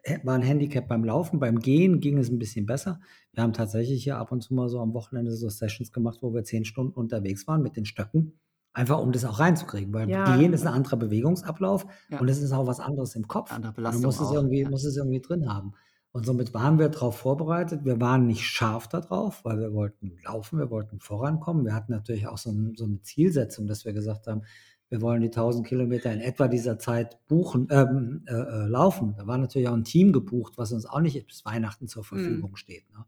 äh, 0.04 0.20
war 0.22 0.36
ein 0.36 0.42
Handicap 0.42 0.86
beim 0.86 1.02
Laufen. 1.02 1.40
Beim 1.40 1.58
Gehen 1.58 1.98
ging 1.98 2.16
es 2.18 2.30
ein 2.30 2.38
bisschen 2.38 2.64
besser. 2.64 3.00
Wir 3.32 3.42
haben 3.42 3.52
tatsächlich 3.52 4.04
hier 4.04 4.18
ab 4.18 4.30
und 4.30 4.40
zu 4.40 4.54
mal 4.54 4.68
so 4.68 4.78
am 4.78 4.94
Wochenende 4.94 5.32
so 5.32 5.48
Sessions 5.48 5.90
gemacht, 5.90 6.18
wo 6.22 6.32
wir 6.32 6.44
zehn 6.44 6.64
Stunden 6.64 6.92
unterwegs 6.92 7.48
waren 7.48 7.60
mit 7.60 7.74
den 7.74 7.86
Stöcken. 7.86 8.38
Einfach 8.72 9.00
um 9.00 9.10
das 9.10 9.24
auch 9.24 9.40
reinzukriegen, 9.40 9.92
weil 9.92 10.08
ja. 10.08 10.36
Gehen 10.36 10.52
ist 10.52 10.64
ein 10.64 10.72
anderer 10.72 10.98
Bewegungsablauf 10.98 11.86
ja. 12.08 12.20
und 12.20 12.28
es 12.28 12.40
ist 12.40 12.52
auch 12.52 12.68
was 12.68 12.78
anderes 12.78 13.16
im 13.16 13.26
Kopf. 13.26 13.50
Andere 13.50 13.72
Belastung 13.72 14.02
du 14.02 14.06
musst 14.06 14.20
es, 14.20 14.30
irgendwie, 14.30 14.60
ja. 14.60 14.70
musst 14.70 14.84
es 14.84 14.96
irgendwie 14.96 15.20
drin 15.20 15.52
haben. 15.52 15.74
Und 16.12 16.26
somit 16.26 16.52
waren 16.54 16.78
wir 16.78 16.88
darauf 16.88 17.18
vorbereitet. 17.18 17.84
Wir 17.84 18.00
waren 18.00 18.26
nicht 18.26 18.44
scharf 18.44 18.88
darauf, 18.88 19.44
weil 19.44 19.60
wir 19.60 19.72
wollten 19.72 20.16
laufen, 20.24 20.58
wir 20.58 20.70
wollten 20.70 20.98
vorankommen. 20.98 21.64
Wir 21.64 21.74
hatten 21.74 21.92
natürlich 21.92 22.26
auch 22.26 22.38
so, 22.38 22.50
ein, 22.50 22.74
so 22.76 22.84
eine 22.84 23.00
Zielsetzung, 23.02 23.68
dass 23.68 23.84
wir 23.84 23.92
gesagt 23.92 24.26
haben, 24.26 24.42
wir 24.88 25.00
wollen 25.02 25.20
die 25.20 25.28
1000 25.28 25.64
Kilometer 25.64 26.12
in 26.12 26.20
etwa 26.20 26.48
dieser 26.48 26.80
Zeit 26.80 27.24
buchen, 27.28 27.68
ähm, 27.70 28.24
äh, 28.26 28.34
äh, 28.34 28.66
laufen. 28.66 29.14
Da 29.16 29.28
war 29.28 29.38
natürlich 29.38 29.68
auch 29.68 29.74
ein 29.74 29.84
Team 29.84 30.12
gebucht, 30.12 30.54
was 30.56 30.72
uns 30.72 30.84
auch 30.84 30.98
nicht 30.98 31.24
bis 31.28 31.44
Weihnachten 31.44 31.86
zur 31.86 32.02
mhm. 32.02 32.06
Verfügung 32.06 32.50
mhm. 32.50 32.56
steht. 32.56 32.90
Ne? 32.92 33.04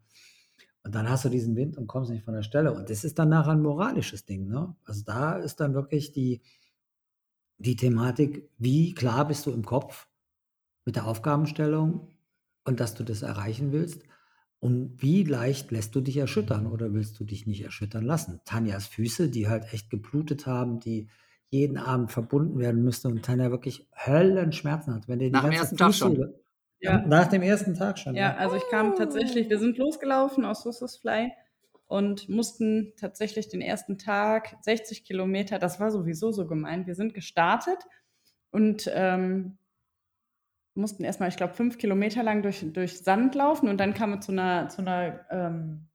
Und 0.84 0.94
dann 0.94 1.08
hast 1.10 1.24
du 1.24 1.28
diesen 1.28 1.56
Wind 1.56 1.76
und 1.76 1.88
kommst 1.88 2.10
nicht 2.10 2.24
von 2.24 2.34
der 2.34 2.44
Stelle. 2.44 2.72
Und 2.72 2.88
das 2.88 3.02
ist 3.02 3.18
dann 3.18 3.30
nachher 3.30 3.52
ein 3.52 3.62
moralisches 3.62 4.24
Ding. 4.24 4.46
Ne? 4.46 4.76
Also 4.84 5.02
da 5.04 5.34
ist 5.34 5.58
dann 5.58 5.74
wirklich 5.74 6.12
die, 6.12 6.40
die 7.58 7.74
Thematik, 7.74 8.48
wie 8.58 8.94
klar 8.94 9.26
bist 9.26 9.46
du 9.46 9.50
im 9.50 9.64
Kopf 9.64 10.06
mit 10.84 10.94
der 10.94 11.06
Aufgabenstellung, 11.06 12.08
und 12.64 12.80
dass 12.80 12.94
du 12.94 13.04
das 13.04 13.22
erreichen 13.22 13.72
willst. 13.72 14.02
Und 14.60 15.02
wie 15.02 15.24
leicht 15.24 15.72
lässt 15.72 15.94
du 15.94 16.00
dich 16.00 16.16
erschüttern 16.16 16.66
oder 16.66 16.92
willst 16.94 17.18
du 17.18 17.24
dich 17.24 17.46
nicht 17.46 17.64
erschüttern 17.64 18.04
lassen? 18.04 18.40
Tanjas 18.44 18.86
Füße, 18.86 19.28
die 19.28 19.48
halt 19.48 19.72
echt 19.72 19.90
geblutet 19.90 20.46
haben, 20.46 20.78
die 20.78 21.08
jeden 21.48 21.76
Abend 21.76 22.12
verbunden 22.12 22.58
werden 22.58 22.82
müsste 22.82 23.08
und 23.08 23.24
Tanja 23.24 23.50
wirklich 23.50 23.88
Höllenschmerzen 23.94 24.94
hat. 24.94 25.08
Wenn 25.08 25.18
die 25.18 25.30
nach 25.30 25.44
dem 25.44 25.52
ersten 25.52 25.76
Tag 25.76 25.94
schon. 25.94 26.32
Ja. 26.80 27.04
Nach 27.06 27.26
dem 27.26 27.42
ersten 27.42 27.74
Tag 27.74 27.98
schon. 27.98 28.14
Ja, 28.14 28.32
ja, 28.32 28.36
also 28.36 28.56
ich 28.56 28.68
kam 28.70 28.96
tatsächlich, 28.96 29.50
wir 29.50 29.58
sind 29.58 29.78
losgelaufen 29.78 30.44
aus 30.44 30.98
Fly 31.00 31.32
und 31.86 32.28
mussten 32.28 32.92
tatsächlich 32.96 33.48
den 33.48 33.60
ersten 33.60 33.98
Tag 33.98 34.56
60 34.62 35.04
Kilometer, 35.04 35.58
das 35.58 35.78
war 35.78 35.90
sowieso 35.90 36.32
so 36.32 36.46
gemeint, 36.46 36.86
wir 36.86 36.94
sind 36.94 37.14
gestartet 37.14 37.78
und 38.50 38.90
ähm, 38.92 39.58
mussten 40.74 41.04
erstmal, 41.04 41.28
ich 41.28 41.36
glaube, 41.36 41.54
fünf 41.54 41.78
Kilometer 41.78 42.22
lang 42.22 42.42
durch, 42.42 42.64
durch 42.72 43.00
Sand 43.00 43.34
laufen 43.34 43.68
und 43.68 43.78
dann 43.78 43.94
kamen 43.94 44.14
wir 44.14 44.20
zu 44.20 44.32
einer, 44.32 44.68
zu 44.68 44.82
einer 44.82 45.26
ähm, 45.30 45.88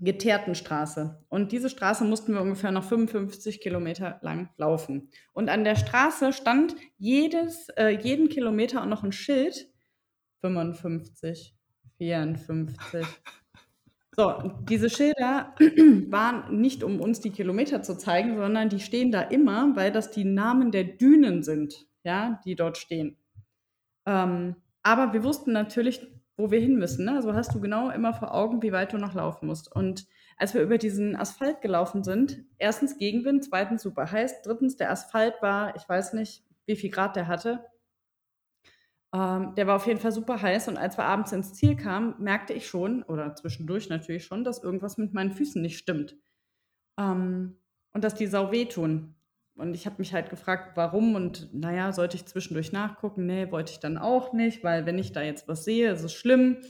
geteerten 0.00 0.54
Straße. 0.54 1.24
Und 1.28 1.52
diese 1.52 1.68
Straße 1.68 2.04
mussten 2.04 2.32
wir 2.32 2.40
ungefähr 2.40 2.72
noch 2.72 2.84
55 2.84 3.60
Kilometer 3.60 4.18
lang 4.22 4.48
laufen. 4.56 5.10
Und 5.32 5.48
an 5.48 5.64
der 5.64 5.76
Straße 5.76 6.32
stand 6.32 6.74
jedes, 6.96 7.68
äh, 7.76 7.90
jeden 7.90 8.28
Kilometer 8.28 8.82
auch 8.82 8.86
noch 8.86 9.04
ein 9.04 9.12
Schild. 9.12 9.68
55, 10.40 11.54
54. 11.98 13.06
So, 14.16 14.34
diese 14.68 14.90
Schilder 14.90 15.54
waren 16.10 16.60
nicht, 16.60 16.82
um 16.82 17.00
uns 17.00 17.20
die 17.20 17.30
Kilometer 17.30 17.82
zu 17.82 17.96
zeigen, 17.96 18.36
sondern 18.36 18.68
die 18.68 18.80
stehen 18.80 19.12
da 19.12 19.22
immer, 19.22 19.74
weil 19.76 19.92
das 19.92 20.10
die 20.10 20.24
Namen 20.24 20.72
der 20.72 20.82
Dünen 20.82 21.44
sind, 21.44 21.86
ja, 22.02 22.40
die 22.44 22.56
dort 22.56 22.76
stehen. 22.76 23.16
Ähm, 24.06 24.56
aber 24.82 25.12
wir 25.12 25.24
wussten 25.24 25.52
natürlich, 25.52 26.06
wo 26.36 26.50
wir 26.50 26.60
hin 26.60 26.76
müssen. 26.76 27.04
Ne? 27.04 27.14
Also 27.16 27.34
hast 27.34 27.54
du 27.54 27.60
genau 27.60 27.90
immer 27.90 28.14
vor 28.14 28.34
Augen, 28.34 28.62
wie 28.62 28.72
weit 28.72 28.92
du 28.92 28.98
noch 28.98 29.14
laufen 29.14 29.46
musst. 29.46 29.74
Und 29.74 30.06
als 30.36 30.54
wir 30.54 30.62
über 30.62 30.78
diesen 30.78 31.16
Asphalt 31.16 31.60
gelaufen 31.60 32.02
sind, 32.02 32.44
erstens 32.58 32.96
Gegenwind, 32.96 33.44
zweitens 33.44 33.82
super 33.82 34.10
heiß, 34.10 34.42
drittens 34.42 34.76
der 34.76 34.90
Asphalt 34.90 35.34
war, 35.42 35.76
ich 35.76 35.86
weiß 35.86 36.14
nicht, 36.14 36.44
wie 36.66 36.76
viel 36.76 36.90
Grad 36.90 37.14
der 37.16 37.28
hatte. 37.28 37.66
Ähm, 39.12 39.54
der 39.56 39.66
war 39.66 39.76
auf 39.76 39.86
jeden 39.86 40.00
Fall 40.00 40.12
super 40.12 40.40
heiß 40.40 40.68
und 40.68 40.78
als 40.78 40.96
wir 40.96 41.04
abends 41.04 41.32
ins 41.32 41.52
Ziel 41.54 41.76
kamen, 41.76 42.14
merkte 42.18 42.52
ich 42.52 42.66
schon, 42.68 43.02
oder 43.02 43.34
zwischendurch 43.34 43.88
natürlich 43.88 44.24
schon, 44.24 44.44
dass 44.44 44.62
irgendwas 44.62 44.98
mit 44.98 45.12
meinen 45.12 45.32
Füßen 45.32 45.60
nicht 45.60 45.78
stimmt. 45.78 46.16
Ähm, 46.98 47.58
und 47.92 48.04
dass 48.04 48.14
die 48.14 48.26
sau 48.26 48.52
wehtun. 48.52 49.16
Und 49.60 49.74
ich 49.74 49.84
habe 49.84 49.96
mich 49.98 50.14
halt 50.14 50.30
gefragt, 50.30 50.72
warum 50.74 51.14
und 51.14 51.52
naja, 51.52 51.92
sollte 51.92 52.16
ich 52.16 52.24
zwischendurch 52.24 52.72
nachgucken? 52.72 53.26
Nee, 53.26 53.52
wollte 53.52 53.72
ich 53.72 53.78
dann 53.78 53.98
auch 53.98 54.32
nicht, 54.32 54.64
weil 54.64 54.86
wenn 54.86 54.98
ich 54.98 55.12
da 55.12 55.20
jetzt 55.22 55.48
was 55.48 55.64
sehe, 55.64 55.92
ist 55.92 56.02
es 56.02 56.14
schlimm. 56.14 56.62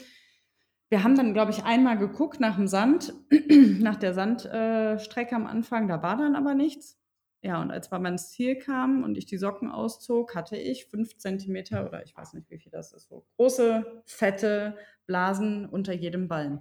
Wir 0.89 1.05
haben 1.05 1.15
dann, 1.15 1.33
glaube 1.33 1.53
ich, 1.53 1.63
einmal 1.63 1.97
geguckt 1.97 2.41
nach 2.41 2.57
dem 2.57 2.67
Sand, 2.67 3.15
nach 3.79 3.95
der 3.95 4.13
Sandstrecke 4.13 5.31
äh, 5.31 5.37
am 5.37 5.47
Anfang, 5.47 5.87
da 5.87 6.03
war 6.03 6.17
dann 6.17 6.35
aber 6.35 6.55
nichts. 6.55 7.01
Ja, 7.43 7.63
und 7.63 7.71
als 7.71 7.93
wir 7.93 7.99
mal 8.01 8.11
ins 8.11 8.31
Ziel 8.31 8.57
kamen 8.57 9.05
und 9.05 9.17
ich 9.17 9.25
die 9.25 9.39
Socken 9.39 9.71
auszog, 9.71 10.35
hatte 10.35 10.57
ich 10.57 10.87
fünf 10.87 11.17
Zentimeter 11.17 11.87
oder 11.87 12.03
ich 12.03 12.17
weiß 12.17 12.35
nicht, 12.35 12.51
wie 12.51 12.59
viel 12.59 12.73
das 12.73 12.93
ist, 12.93 13.09
so 13.09 13.25
große, 13.37 14.03
fette 14.05 14.77
Blasen 15.07 15.65
unter 15.67 15.93
jedem 15.93 16.27
Ballen. 16.27 16.59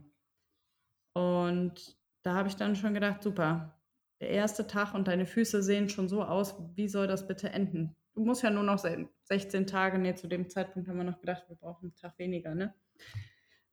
Und 1.14 1.98
da 2.22 2.36
habe 2.36 2.50
ich 2.50 2.56
dann 2.56 2.76
schon 2.76 2.94
gedacht, 2.94 3.24
super, 3.24 3.79
der 4.20 4.30
erste 4.30 4.68
Tag 4.68 4.94
und 4.94 5.08
deine 5.08 5.26
Füße 5.26 5.64
sehen 5.64 5.90
schon 5.90 6.10
so 6.10 6.24
aus, 6.24 6.56
wie 6.76 6.88
soll 6.88 7.08
das 7.08 7.28
bitte 7.28 7.50
enden? 7.50 7.96
Du 8.14 8.26
musst 8.26 8.44
ja 8.44 8.50
nur 8.50 8.64
noch 8.64 8.84
16 9.24 9.68
Tage, 9.68 9.98
nee, 9.98 10.16
zu 10.16 10.28
dem 10.28 10.50
Zeitpunkt 10.50 10.90
haben 10.90 10.98
wir 10.98 11.04
noch 11.04 11.20
gedacht, 11.20 11.44
wir 11.48 11.56
brauchen 11.56 11.86
einen 11.86 11.96
Tag 11.96 12.18
weniger, 12.18 12.54
ne? 12.54 12.74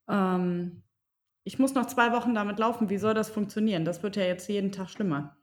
Ähm, 0.08 0.82
ich 1.42 1.58
muss 1.58 1.74
noch 1.74 1.86
zwei 1.86 2.12
Wochen 2.12 2.34
damit 2.34 2.58
laufen, 2.58 2.90
wie 2.90 2.98
soll 2.98 3.14
das 3.14 3.30
funktionieren? 3.30 3.84
Das 3.84 4.02
wird 4.02 4.16
ja 4.16 4.24
jetzt 4.24 4.48
jeden 4.48 4.72
Tag 4.72 4.88
schlimmer. 4.88 5.36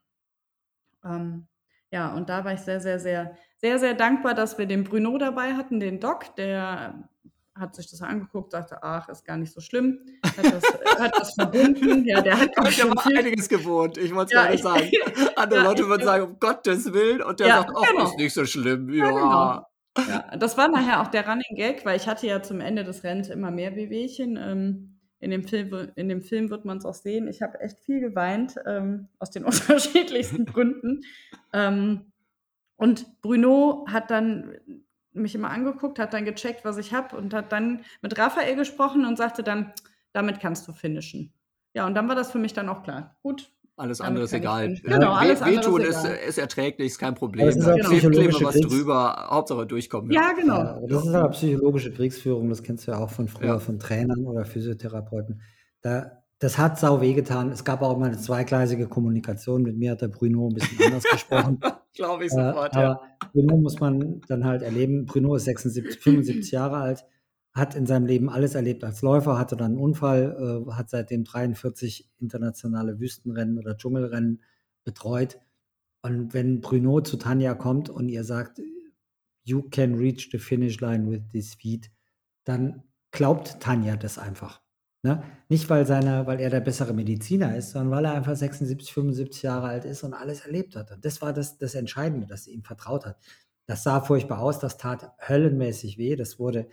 Ähm, 1.04 1.48
ja, 1.90 2.14
und 2.14 2.28
da 2.28 2.44
war 2.44 2.54
ich 2.54 2.60
sehr, 2.60 2.80
sehr, 2.80 2.98
sehr, 2.98 3.36
sehr, 3.56 3.78
sehr 3.78 3.94
dankbar, 3.94 4.34
dass 4.34 4.58
wir 4.58 4.66
den 4.66 4.84
Bruno 4.84 5.16
dabei 5.18 5.54
hatten, 5.54 5.80
den 5.80 6.00
Doc, 6.00 6.34
der 6.36 7.08
hat 7.54 7.74
sich 7.76 7.88
das 7.88 8.02
angeguckt, 8.02 8.52
sagte, 8.52 8.82
ach, 8.82 9.08
ist 9.08 9.24
gar 9.24 9.36
nicht 9.36 9.52
so 9.52 9.60
schlimm, 9.60 10.00
hat 10.24 10.44
das, 10.44 10.64
hat 10.98 11.18
das 11.18 11.34
verbunden. 11.34 12.04
Ja, 12.04 12.20
der 12.20 12.40
hat 12.40 12.50
ich 12.68 12.82
habe 12.82 12.94
einiges 13.16 13.48
gewohnt, 13.48 13.96
ich 13.96 14.14
wollte 14.14 14.34
es 14.34 14.40
ja, 14.40 14.46
gerade 14.46 14.58
sagen. 14.58 14.90
Andere 15.36 15.60
ja, 15.60 15.64
Leute 15.66 15.88
würden 15.88 16.04
sagen, 16.04 16.24
um 16.24 16.38
Gottes 16.40 16.92
Willen, 16.92 17.22
und 17.22 17.40
der 17.40 17.46
ja, 17.46 17.56
sagt, 17.58 17.72
ach, 17.76 17.88
genau. 17.88 18.04
ist 18.04 18.16
nicht 18.16 18.34
so 18.34 18.44
schlimm. 18.44 18.92
Ja, 18.92 19.04
ja 19.04 19.10
genau. 19.10 20.08
ja, 20.08 20.36
das 20.36 20.58
war 20.58 20.68
nachher 20.68 21.00
auch 21.00 21.08
der 21.08 21.26
Running 21.28 21.54
Gag, 21.54 21.84
weil 21.84 21.96
ich 21.96 22.08
hatte 22.08 22.26
ja 22.26 22.42
zum 22.42 22.60
Ende 22.60 22.82
des 22.82 23.04
Rennens 23.04 23.28
immer 23.28 23.50
mehr 23.50 23.76
Wehwehchen. 23.76 24.36
Ähm, 24.36 24.90
in 25.20 25.30
dem 25.30 25.44
Film, 25.44 25.90
in 25.94 26.08
dem 26.08 26.20
Film 26.20 26.50
wird 26.50 26.66
man 26.66 26.78
es 26.78 26.84
auch 26.84 26.94
sehen. 26.94 27.28
Ich 27.28 27.40
habe 27.40 27.58
echt 27.60 27.78
viel 27.80 28.00
geweint, 28.00 28.56
ähm, 28.66 29.08
aus 29.18 29.30
den 29.30 29.44
unterschiedlichsten 29.44 30.44
Gründen. 30.44 31.02
Ähm, 31.52 32.12
und 32.76 33.22
Bruno 33.22 33.86
hat 33.88 34.10
dann 34.10 34.56
mich 35.14 35.34
immer 35.34 35.50
angeguckt, 35.50 35.98
hat 35.98 36.12
dann 36.12 36.24
gecheckt, 36.24 36.64
was 36.64 36.76
ich 36.76 36.92
habe 36.92 37.16
und 37.16 37.32
hat 37.32 37.52
dann 37.52 37.84
mit 38.02 38.18
Raphael 38.18 38.56
gesprochen 38.56 39.06
und 39.06 39.16
sagte 39.16 39.42
dann, 39.42 39.72
damit 40.12 40.40
kannst 40.40 40.68
du 40.68 40.72
finishen. 40.72 41.32
Ja, 41.74 41.86
und 41.86 41.94
dann 41.94 42.08
war 42.08 42.14
das 42.14 42.30
für 42.30 42.38
mich 42.38 42.52
dann 42.52 42.68
auch 42.68 42.82
klar. 42.82 43.16
Gut. 43.22 43.50
Alles 43.76 44.00
andere 44.00 44.24
ist 44.24 44.32
egal. 44.32 44.76
Genau, 44.84 45.12
alles 45.12 45.42
andere 45.42 45.62
Wehtun 45.62 45.80
ist, 45.80 46.04
ist, 46.04 46.28
ist 46.28 46.38
erträglich, 46.38 46.92
ist 46.92 46.98
kein 46.98 47.16
Problem. 47.16 47.46
Das 47.46 47.56
ist 47.56 47.68
auch 47.68 47.76
psychologische 47.90 48.44
was 48.44 48.60
drüber, 48.60 49.26
Hauptsache 49.30 49.66
durchkommen. 49.66 50.12
Ja, 50.12 50.32
genau. 50.32 50.58
Ja, 50.58 50.80
das 50.86 51.04
ist 51.04 51.14
aber 51.14 51.28
psychologische 51.30 51.92
Kriegsführung, 51.92 52.48
das 52.48 52.62
kennst 52.62 52.86
du 52.86 52.92
ja 52.92 52.98
auch 52.98 53.10
von 53.10 53.26
früher, 53.26 53.48
ja. 53.48 53.58
von 53.58 53.80
Trainern 53.80 54.26
oder 54.26 54.44
Physiotherapeuten. 54.44 55.42
Da 55.80 56.23
das 56.38 56.58
hat 56.58 56.78
sau 56.78 57.00
wehgetan. 57.00 57.50
Es 57.50 57.64
gab 57.64 57.82
auch 57.82 57.96
mal 57.98 58.06
eine 58.06 58.18
zweigleisige 58.18 58.88
Kommunikation. 58.88 59.62
Mit 59.62 59.76
mir 59.76 59.92
hat 59.92 60.02
der 60.02 60.08
Bruno 60.08 60.48
ein 60.48 60.54
bisschen 60.54 60.86
anders 60.86 61.04
gesprochen. 61.04 61.60
Glaube 61.94 62.26
ich 62.26 62.32
Äh, 62.32 62.34
sofort, 62.34 62.74
ja. 62.74 62.80
aber 62.80 63.02
Bruno 63.32 63.56
muss 63.56 63.78
man 63.80 64.20
dann 64.28 64.44
halt 64.44 64.62
erleben. 64.62 65.06
Bruno 65.06 65.36
ist 65.36 65.44
76, 65.44 66.00
75 66.00 66.50
Jahre 66.50 66.78
alt, 66.78 67.04
hat 67.52 67.76
in 67.76 67.86
seinem 67.86 68.06
Leben 68.06 68.28
alles 68.28 68.56
erlebt 68.56 68.82
als 68.82 69.00
Läufer, 69.00 69.38
hatte 69.38 69.56
dann 69.56 69.72
einen 69.72 69.78
Unfall, 69.78 70.64
äh, 70.68 70.72
hat 70.72 70.90
seitdem 70.90 71.24
43 71.24 72.10
internationale 72.18 72.98
Wüstenrennen 72.98 73.58
oder 73.58 73.76
Dschungelrennen 73.76 74.42
betreut. 74.84 75.38
Und 76.02 76.34
wenn 76.34 76.60
Bruno 76.60 77.00
zu 77.00 77.16
Tanja 77.16 77.54
kommt 77.54 77.88
und 77.88 78.08
ihr 78.08 78.24
sagt, 78.24 78.60
you 79.44 79.62
can 79.62 79.94
reach 79.94 80.30
the 80.32 80.38
finish 80.38 80.80
line 80.80 81.08
with 81.08 81.22
this 81.32 81.54
feet, 81.54 81.90
dann 82.44 82.82
glaubt 83.12 83.60
Tanja 83.60 83.96
das 83.96 84.18
einfach. 84.18 84.63
Ne? 85.04 85.22
Nicht, 85.50 85.68
weil, 85.68 85.86
seine, 85.86 86.26
weil 86.26 86.40
er 86.40 86.48
der 86.48 86.60
bessere 86.60 86.94
Mediziner 86.94 87.54
ist, 87.54 87.72
sondern 87.72 87.90
weil 87.90 88.04
er 88.06 88.14
einfach 88.14 88.34
76, 88.34 88.94
75 88.94 89.42
Jahre 89.42 89.68
alt 89.68 89.84
ist 89.84 90.02
und 90.02 90.14
alles 90.14 90.40
erlebt 90.46 90.76
hat. 90.76 90.90
Und 90.92 91.04
das 91.04 91.20
war 91.20 91.34
das, 91.34 91.58
das 91.58 91.74
Entscheidende, 91.74 92.26
dass 92.26 92.44
sie 92.44 92.52
ihm 92.52 92.62
vertraut 92.62 93.04
hat. 93.04 93.18
Das 93.66 93.82
sah 93.82 94.00
furchtbar 94.00 94.40
aus, 94.40 94.60
das 94.60 94.78
tat 94.78 95.12
höllenmäßig 95.28 95.98
weh. 95.98 96.16
Das 96.16 96.38
wurde, 96.38 96.68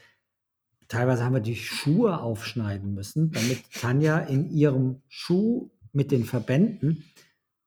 teilweise 0.88 1.26
haben 1.26 1.34
wir 1.34 1.42
die 1.42 1.58
Schuhe 1.58 2.22
aufschneiden 2.22 2.94
müssen, 2.94 3.32
damit 3.32 3.70
Tanja 3.74 4.20
in 4.20 4.50
ihrem 4.50 5.02
Schuh 5.10 5.70
mit 5.92 6.10
den 6.12 6.24
Verbänden 6.24 7.04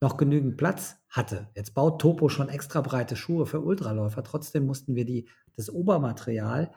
noch 0.01 0.17
genügend 0.17 0.57
Platz 0.57 0.95
hatte. 1.09 1.47
Jetzt 1.53 1.75
baut 1.75 2.01
Topo 2.01 2.27
schon 2.27 2.49
extra 2.49 2.81
breite 2.81 3.15
Schuhe 3.15 3.45
für 3.45 3.61
Ultraläufer. 3.61 4.23
Trotzdem 4.23 4.65
mussten 4.65 4.95
wir 4.95 5.05
die, 5.05 5.27
das 5.55 5.69
Obermaterial 5.69 6.71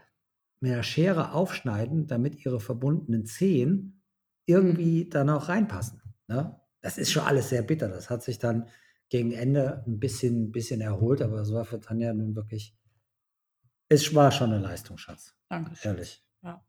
mit 0.60 0.72
der 0.72 0.82
Schere 0.82 1.32
aufschneiden, 1.32 2.06
damit 2.06 2.44
ihre 2.44 2.60
verbundenen 2.60 3.26
Zehen 3.26 4.02
irgendwie 4.46 5.08
da 5.08 5.24
noch 5.24 5.48
reinpassen. 5.48 6.02
Ne? 6.26 6.60
Das 6.80 6.98
ist 6.98 7.10
schon 7.12 7.24
alles 7.24 7.48
sehr 7.50 7.62
bitter. 7.62 7.88
Das 7.88 8.10
hat 8.10 8.22
sich 8.22 8.38
dann 8.38 8.68
gegen 9.10 9.32
Ende 9.32 9.84
ein 9.86 9.98
bisschen, 9.98 10.52
bisschen 10.52 10.80
erholt, 10.80 11.22
aber 11.22 11.40
es 11.40 11.52
war 11.52 11.64
für 11.64 11.80
Tanja 11.80 12.12
nun 12.12 12.34
wirklich, 12.36 12.76
es 13.88 14.14
war 14.14 14.30
schon 14.32 14.52
eine 14.52 14.62
Leistung, 14.62 14.98
Schatz. 14.98 15.34
Dankeschön. 15.48 15.92
Ehrlich. 15.92 16.24
Ja. 16.42 16.64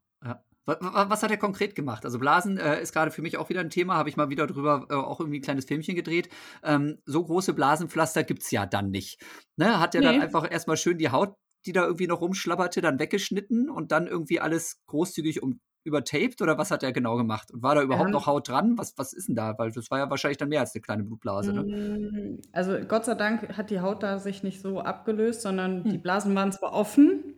Wa- 0.66 0.78
wa- 0.80 1.10
Was 1.10 1.22
hat 1.22 1.30
er 1.30 1.36
konkret 1.38 1.74
gemacht? 1.74 2.04
Also 2.04 2.18
Blasen 2.18 2.56
äh, 2.58 2.80
ist 2.80 2.92
gerade 2.92 3.10
für 3.10 3.22
mich 3.22 3.36
auch 3.38 3.48
wieder 3.48 3.60
ein 3.60 3.70
Thema, 3.70 3.94
habe 3.96 4.08
ich 4.08 4.16
mal 4.16 4.28
wieder 4.30 4.46
drüber 4.46 4.86
äh, 4.90 4.94
auch 4.94 5.18
irgendwie 5.20 5.38
ein 5.38 5.42
kleines 5.42 5.64
Filmchen 5.64 5.94
gedreht. 5.96 6.28
Ähm, 6.62 6.98
so 7.06 7.24
große 7.24 7.54
Blasenpflaster 7.54 8.24
gibt 8.24 8.42
es 8.42 8.50
ja 8.50 8.66
dann 8.66 8.90
nicht. 8.90 9.22
Ne? 9.56 9.80
Hat 9.80 9.94
er 9.94 10.02
dann 10.02 10.16
Nee. 10.16 10.22
einfach 10.22 10.50
erstmal 10.50 10.76
schön 10.76 10.98
die 10.98 11.10
Haut, 11.10 11.34
die 11.66 11.72
da 11.72 11.84
irgendwie 11.84 12.06
noch 12.06 12.20
rumschlabberte, 12.20 12.80
dann 12.80 12.98
weggeschnitten 12.98 13.68
und 13.70 13.92
dann 13.92 14.06
irgendwie 14.06 14.40
alles 14.40 14.80
großzügig 14.86 15.42
um 15.42 15.60
übertaped 15.82 16.42
oder 16.42 16.58
was 16.58 16.70
hat 16.70 16.82
er 16.82 16.92
genau 16.92 17.16
gemacht? 17.16 17.50
Und 17.50 17.62
war 17.62 17.74
da 17.74 17.82
überhaupt 17.82 18.04
haben- 18.06 18.12
noch 18.12 18.26
Haut 18.26 18.48
dran? 18.48 18.76
Was, 18.76 18.92
was 18.98 19.14
ist 19.14 19.28
denn 19.28 19.34
da? 19.34 19.56
Weil 19.58 19.70
das 19.72 19.90
war 19.90 19.98
ja 19.98 20.10
wahrscheinlich 20.10 20.36
dann 20.36 20.50
mehr 20.50 20.60
als 20.60 20.74
eine 20.74 20.82
kleine 20.82 21.04
Blutblase. 21.04 21.54
Ne? 21.54 21.62
Mm, 21.62 22.40
Also 22.52 22.78
Gott 22.86 23.06
sei 23.06 23.14
Dank 23.14 23.56
hat 23.56 23.70
die 23.70 23.80
Haut 23.80 24.02
da 24.02 24.18
sich 24.18 24.42
nicht 24.42 24.60
so 24.60 24.80
abgelöst, 24.80 25.40
sondern 25.40 25.84
die 25.84 25.92
Hm. 25.92 26.02
Blasen 26.02 26.34
waren 26.34 26.52
zwar 26.52 26.72
offen, 26.74 27.34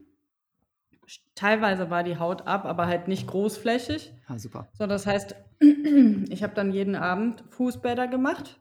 teilweise 1.34 1.90
war 1.90 2.02
die 2.04 2.18
Haut 2.18 2.46
ab, 2.46 2.64
aber 2.64 2.86
halt 2.86 3.08
nicht 3.08 3.26
großflächig. 3.26 4.12
Ah, 4.26 4.38
super. 4.38 4.68
So, 4.72 4.86
das 4.86 5.06
heißt, 5.06 5.34
ich 5.60 6.42
habe 6.42 6.54
dann 6.54 6.72
jeden 6.72 6.94
Abend 6.96 7.44
Fußbäder 7.50 8.08
gemacht. 8.08 8.60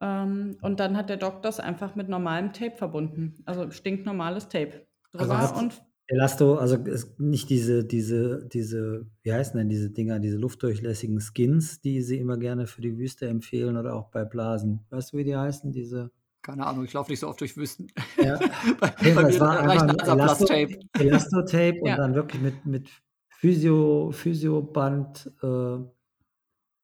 Ähm, 0.00 0.56
und 0.62 0.80
dann 0.80 0.96
hat 0.96 1.08
der 1.08 1.16
Doktor 1.16 1.48
es 1.48 1.60
einfach 1.60 1.94
mit 1.94 2.08
normalem 2.08 2.52
Tape 2.52 2.76
verbunden. 2.76 3.42
Also 3.46 3.70
stinknormales 3.70 4.48
Tape. 4.48 4.86
Also 5.12 5.26
Drüber 5.26 5.38
hat- 5.38 5.56
und 5.56 5.82
Elasto, 6.08 6.54
also 6.54 6.76
nicht 7.18 7.50
diese, 7.50 7.84
diese, 7.84 8.46
diese, 8.46 9.06
wie 9.22 9.32
heißen 9.32 9.58
denn 9.58 9.68
diese 9.68 9.90
Dinger, 9.90 10.20
diese 10.20 10.36
luftdurchlässigen 10.36 11.20
Skins, 11.20 11.80
die 11.80 12.00
sie 12.00 12.18
immer 12.18 12.36
gerne 12.36 12.68
für 12.68 12.80
die 12.80 12.96
Wüste 12.96 13.26
empfehlen 13.26 13.76
oder 13.76 13.94
auch 13.94 14.10
bei 14.10 14.24
Blasen. 14.24 14.86
Weißt 14.90 15.12
du, 15.12 15.16
wie 15.16 15.24
die 15.24 15.34
heißen? 15.36 15.72
Diese. 15.72 16.12
Keine 16.42 16.64
Ahnung, 16.64 16.84
ich 16.84 16.92
laufe 16.92 17.10
nicht 17.10 17.18
so 17.18 17.26
oft 17.28 17.40
durch 17.40 17.56
Wüsten. 17.56 17.88
Ja. 18.22 18.38
bei, 18.80 18.92
Okay, 18.92 19.14
bei 19.14 19.22
das 19.24 19.40
war 19.40 19.58
einfach 19.58 19.82
ein 19.82 19.96
Nasaplas-Tape. 19.96 20.78
Elasto-Tape 20.96 21.80
und 21.80 21.88
Ja. 21.88 21.96
dann 21.96 22.14
wirklich 22.14 22.40
mit, 22.40 22.64
mit 22.66 22.88
Physio, 23.28 24.12
Physioband 24.12 25.32
äh, 25.42 25.78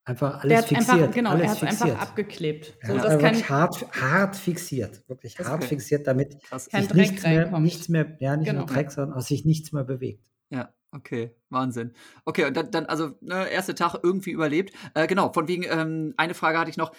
einfach 0.05 0.41
alles 0.41 0.49
der 0.49 0.59
hat 0.59 0.65
fixiert. 0.67 0.91
einfach, 0.91 1.15
genau, 1.15 1.31
alles 1.31 1.43
er 1.43 1.51
hat 1.51 1.73
es 1.73 1.83
einfach 1.83 2.01
abgeklebt. 2.01 2.79
Ja, 2.83 2.89
So, 2.89 2.93
also 2.95 3.05
dass 3.09 3.19
kein, 3.19 3.35
wirklich 3.35 3.51
hart, 3.51 4.01
hart 4.01 4.37
fixiert. 4.37 5.09
Wirklich 5.09 5.35
Das 5.35 5.49
hart 5.49 5.59
okay. 5.61 5.69
fixiert, 5.69 6.07
damit. 6.07 6.37
Kein 6.71 6.89
Dreck 6.89 6.95
nichts 6.97 7.23
mehr, 7.23 7.61
nichts 7.61 7.89
mehr, 7.89 8.17
ja, 8.21 8.37
nicht 8.37 8.53
nur 8.53 8.63
Genau. 8.63 8.73
Dreck, 8.73 8.91
sondern 8.91 9.17
auch 9.17 9.23
sich 9.23 9.45
nichts 9.45 9.73
mehr 9.73 9.85
bewegt. 9.85 10.25
Ja, 10.51 10.73
okay, 10.91 11.35
Wahnsinn. 11.51 11.93
Okay, 12.25 12.45
und 12.47 12.57
dann, 12.57 12.71
dann 12.71 12.87
also, 12.87 13.13
ne, 13.21 13.49
erster 13.49 13.75
Tag 13.75 13.95
irgendwie 14.03 14.31
überlebt. 14.33 14.73
Äh, 14.95 15.07
genau, 15.07 15.33
von 15.33 15.49
wegen, 15.49 15.65
ähm, 15.65 16.15
eine 16.17 16.35
Frage 16.35 16.59
hatte 16.59 16.71
ich 16.71 16.77
noch. 16.77 16.93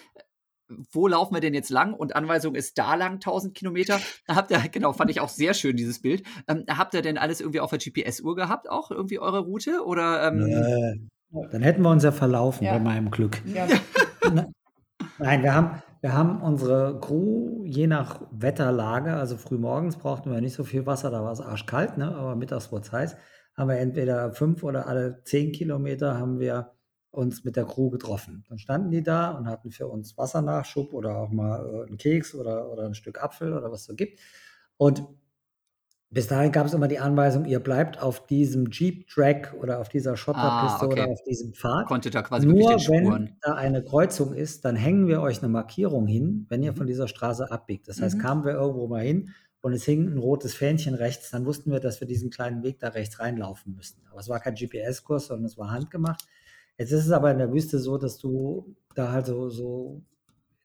Wo 0.92 1.06
laufen 1.06 1.34
wir 1.34 1.40
denn 1.42 1.52
jetzt 1.52 1.68
lang? 1.68 1.92
Und 1.92 2.16
Anweisung 2.16 2.54
ist 2.54 2.78
da 2.78 2.94
lang 2.94 3.20
1000 3.20 3.54
Kilometer. 3.54 4.00
Da 4.26 4.34
habt 4.34 4.50
ihr, 4.50 4.58
genau, 4.70 4.94
fand 4.94 5.10
ich 5.10 5.20
auch 5.20 5.28
sehr 5.28 5.52
schön, 5.52 5.76
dieses 5.76 6.00
Bild. 6.00 6.26
Ähm, 6.48 6.64
habt 6.68 6.94
ihr 6.94 7.02
denn 7.02 7.18
alles 7.18 7.40
irgendwie 7.42 7.60
auf 7.60 7.68
der 7.68 7.78
GPS-Uhr 7.78 8.34
gehabt, 8.34 8.70
auch 8.70 8.90
irgendwie 8.90 9.18
eure 9.18 9.40
Route? 9.40 9.84
Oder, 9.84 10.26
ähm, 10.26 10.40
Äh, 10.48 10.94
dann 11.50 11.62
hätten 11.62 11.82
wir 11.82 11.90
uns 11.90 12.02
ja 12.04 12.12
verlaufen 12.12 12.64
Ja. 12.64 12.72
bei 12.74 12.80
meinem 12.80 13.10
Glück. 13.10 13.42
ja, 13.46 13.66
Nein, 15.18 15.42
wir 15.42 15.54
haben, 15.54 15.82
wir 16.00 16.12
haben 16.12 16.40
unsere 16.42 16.98
Crew 17.00 17.64
je 17.64 17.86
nach 17.86 18.20
Wetterlage, 18.30 19.14
also 19.14 19.36
früh 19.36 19.58
morgens 19.58 19.96
brauchten 19.96 20.32
wir 20.32 20.40
nicht 20.40 20.54
so 20.54 20.64
viel 20.64 20.86
Wasser, 20.86 21.10
da 21.10 21.22
war 21.22 21.32
es 21.32 21.40
arschkalt, 21.40 21.98
ne? 21.98 22.14
aber 22.14 22.36
mittags 22.36 22.72
wurde 22.72 22.84
es 22.86 22.92
heiß, 22.92 23.16
haben 23.56 23.68
wir 23.68 23.78
entweder 23.78 24.32
fünf 24.32 24.62
oder 24.64 24.86
alle 24.88 25.22
zehn 25.24 25.52
Kilometer 25.52 26.18
haben 26.18 26.38
wir 26.40 26.72
uns 27.10 27.44
mit 27.44 27.54
der 27.54 27.64
Crew 27.64 27.90
getroffen. 27.90 28.44
Dann 28.48 28.58
standen 28.58 28.90
die 28.90 29.02
da 29.04 29.30
und 29.30 29.46
hatten 29.46 29.70
für 29.70 29.86
uns 29.86 30.18
Wassernachschub 30.18 30.92
oder 30.92 31.16
auch 31.16 31.30
mal 31.30 31.64
äh, 31.64 31.86
einen 31.86 31.96
Keks 31.96 32.34
oder, 32.34 32.70
oder 32.72 32.86
ein 32.86 32.94
Stück 32.94 33.22
Apfel 33.22 33.52
oder 33.52 33.70
was 33.70 33.82
es 33.82 33.86
so 33.86 33.94
gibt. 33.94 34.18
Und 34.76 35.04
bis 36.14 36.28
dahin 36.28 36.52
gab 36.52 36.66
es 36.66 36.72
immer 36.74 36.88
die 36.88 36.98
Anweisung, 37.00 37.44
ihr 37.44 37.60
bleibt 37.60 38.00
auf 38.00 38.26
diesem 38.26 38.70
Jeep-Track 38.70 39.54
oder 39.60 39.80
auf 39.80 39.88
dieser 39.88 40.16
Schotterpiste 40.16 40.82
Ah, 40.82 40.86
okay. 40.86 41.02
oder 41.02 41.10
auf 41.12 41.22
diesem 41.24 41.52
Pfad. 41.52 41.86
konntet 41.86 42.14
ihr 42.14 42.22
quasi 42.22 42.46
wirklich 42.46 42.62
Nur 42.64 42.70
den 42.70 42.78
Spuren. 42.80 43.12
wenn 43.26 43.36
da 43.42 43.54
eine 43.54 43.82
Kreuzung 43.84 44.32
ist, 44.32 44.64
dann 44.64 44.76
hängen 44.76 45.08
wir 45.08 45.20
euch 45.20 45.42
eine 45.42 45.48
Markierung 45.50 46.06
hin, 46.06 46.46
wenn 46.48 46.62
ihr 46.62 46.72
Mhm. 46.72 46.76
von 46.76 46.86
dieser 46.86 47.08
Straße 47.08 47.50
abbiegt. 47.50 47.88
Das 47.88 48.00
heißt, 48.00 48.16
Mhm. 48.16 48.20
kamen 48.22 48.44
wir 48.44 48.52
irgendwo 48.52 48.86
mal 48.86 49.02
hin 49.02 49.30
und 49.60 49.72
es 49.72 49.84
hing 49.84 50.06
ein 50.08 50.18
rotes 50.18 50.54
Fähnchen 50.54 50.94
rechts, 50.94 51.30
dann 51.30 51.44
wussten 51.46 51.70
wir, 51.72 51.80
dass 51.80 52.00
wir 52.00 52.06
diesen 52.08 52.30
kleinen 52.30 52.62
Weg 52.62 52.78
da 52.78 52.88
rechts 52.88 53.18
reinlaufen 53.20 53.74
müssten. 53.74 54.02
Aber 54.10 54.20
es 54.20 54.28
war 54.28 54.40
kein 54.40 54.54
GPS-Kurs, 54.54 55.26
sondern 55.26 55.46
es 55.46 55.58
war 55.58 55.70
handgemacht. 55.70 56.22
Jetzt 56.78 56.92
ist 56.92 57.06
es 57.06 57.10
aber 57.12 57.30
in 57.30 57.38
der 57.38 57.52
Wüste 57.52 57.78
so, 57.78 57.98
dass 57.98 58.18
du 58.18 58.74
da 58.94 59.10
halt 59.12 59.26
so, 59.26 59.48
so 59.48 60.02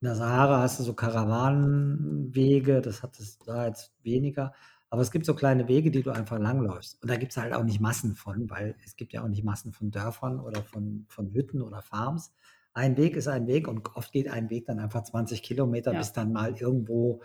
in 0.01 0.05
der 0.07 0.15
Sahara 0.15 0.61
hast 0.61 0.79
du 0.79 0.83
so 0.83 0.93
Karawanenwege, 0.93 2.81
das 2.81 3.03
hat 3.03 3.19
es 3.19 3.37
da 3.39 3.67
jetzt 3.67 3.91
weniger. 4.03 4.53
Aber 4.91 5.01
es 5.01 5.11
gibt 5.11 5.25
so 5.25 5.35
kleine 5.35 5.67
Wege, 5.67 5.91
die 5.91 6.01
du 6.01 6.11
einfach 6.11 6.39
langläufst. 6.39 7.01
Und 7.01 7.09
da 7.11 7.15
gibt 7.17 7.31
es 7.31 7.37
halt 7.37 7.53
auch 7.53 7.63
nicht 7.63 7.79
Massen 7.79 8.15
von, 8.15 8.49
weil 8.49 8.75
es 8.83 8.95
gibt 8.95 9.13
ja 9.13 9.23
auch 9.23 9.27
nicht 9.27 9.43
Massen 9.43 9.71
von 9.71 9.91
Dörfern 9.91 10.39
oder 10.39 10.63
von, 10.63 11.05
von 11.07 11.31
Hütten 11.31 11.61
oder 11.61 11.81
Farms. 11.81 12.31
Ein 12.73 12.97
Weg 12.97 13.15
ist 13.15 13.27
ein 13.27 13.45
Weg 13.47 13.67
und 13.67 13.95
oft 13.95 14.11
geht 14.11 14.29
ein 14.29 14.49
Weg 14.49 14.65
dann 14.65 14.79
einfach 14.79 15.03
20 15.03 15.43
Kilometer, 15.43 15.91
Ja. 15.93 15.99
bis 15.99 16.13
dann 16.13 16.31
mal 16.33 16.55
irgendwo 16.57 17.21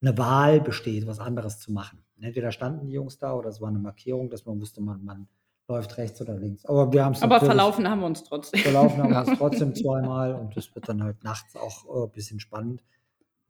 eine 0.00 0.16
Wahl 0.18 0.60
besteht, 0.60 1.06
was 1.06 1.20
anderes 1.20 1.58
zu 1.60 1.72
machen. 1.72 2.02
Entweder 2.20 2.50
standen 2.50 2.86
die 2.86 2.92
Jungs 2.94 3.18
da 3.18 3.34
oder 3.34 3.50
es 3.50 3.60
war 3.60 3.68
eine 3.68 3.78
Markierung, 3.78 4.30
dass 4.30 4.44
man 4.44 4.60
wusste, 4.60 4.80
man, 4.80 5.04
man 5.04 5.28
läuft 5.68 5.96
rechts 5.98 6.20
oder 6.20 6.34
links. 6.36 6.64
Aber 6.66 6.92
wir 6.92 7.04
haben 7.04 7.12
es 7.12 7.22
aber 7.22 7.40
verlaufen 7.40 7.88
haben 7.88 8.00
wir 8.00 8.06
uns 8.06 8.24
trotzdem. 8.24 8.60
Verlaufen 8.60 9.02
haben 9.02 9.10
wir 9.10 9.22
es 9.22 9.28
trotzdem 9.38 9.74
zweimal 9.74 10.34
und 10.34 10.56
das 10.56 10.74
wird 10.74 10.88
dann 10.88 11.02
halt 11.02 11.22
nachts 11.24 11.56
auch 11.56 11.84
äh, 11.86 12.04
ein 12.04 12.12
bisschen 12.12 12.40
spannend. 12.40 12.82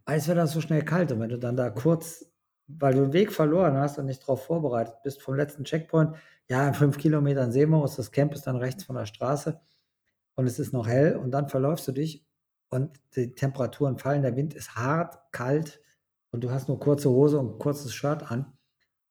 Weil 0.05 0.19
es 0.19 0.29
wird 0.29 0.39
dann 0.39 0.47
so 0.47 0.61
schnell 0.61 0.83
kalt 0.85 1.11
und 1.13 1.21
wenn 1.21 1.29
du 1.31 1.39
dann 1.39 1.57
da 1.57 1.71
kurz, 1.71 2.27
weil 2.69 2.95
du 2.95 3.03
den 3.03 3.13
Weg 3.13 3.33
verloren 3.33 3.77
hast 3.77 3.99
und 3.99 4.07
nicht 4.07 4.23
darauf 4.23 4.45
vorbereitet 4.45 4.97
bist, 5.03 5.23
vom 5.23 5.35
letzten 5.35 5.65
Checkpoint, 5.65 6.17
ja, 6.49 6.67
in 6.67 6.75
fünf 6.75 6.99
Kilometern 6.99 7.53
sehen 7.53 7.71
wir 7.71 7.81
uns, 7.81 7.97
das 7.97 8.13
Camp 8.13 8.35
ist 8.35 8.47
dann 8.47 8.57
rechts 8.57 8.85
von 8.85 8.97
der 8.97 9.07
Straße 9.07 9.61
und 10.35 10.47
es 10.47 10.59
ist 10.59 10.73
noch 10.73 10.87
hell 10.87 11.17
und 11.17 11.31
dann 11.31 11.49
verläufst 11.49 11.89
du 11.89 11.93
dich 11.93 12.27
und 12.69 13.01
die 13.15 13.35
Temperaturen 13.35 13.99
fallen, 13.99 14.23
der 14.23 14.37
Wind 14.37 14.55
ist 14.55 14.77
hart, 14.77 15.19
kalt 15.33 15.81
und 16.31 16.45
du 16.45 16.51
hast 16.51 16.69
nur 16.69 16.79
kurze 16.79 17.11
Hose 17.11 17.39
und 17.39 17.59
kurzes 17.59 17.95
Shirt 17.95 18.31
an. 18.31 18.53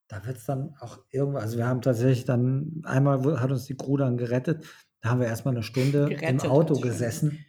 Da 0.07 0.25
wird 0.25 0.37
es 0.37 0.45
dann 0.45 0.75
auch 0.79 0.99
irgendwo, 1.09 1.39
also 1.39 1.57
wir 1.57 1.65
haben 1.65 1.81
tatsächlich 1.81 2.25
dann, 2.25 2.81
einmal 2.83 3.41
hat 3.41 3.51
uns 3.51 3.65
die 3.65 3.75
Crew 3.75 3.97
dann 3.97 4.17
gerettet, 4.17 4.65
da 5.01 5.09
haben 5.09 5.19
wir 5.19 5.27
erstmal 5.27 5.53
eine 5.53 5.63
Stunde 5.63 6.07
Gerettet, 6.09 6.43
im 6.43 6.51
Auto 6.51 6.79
gesessen, 6.79 7.43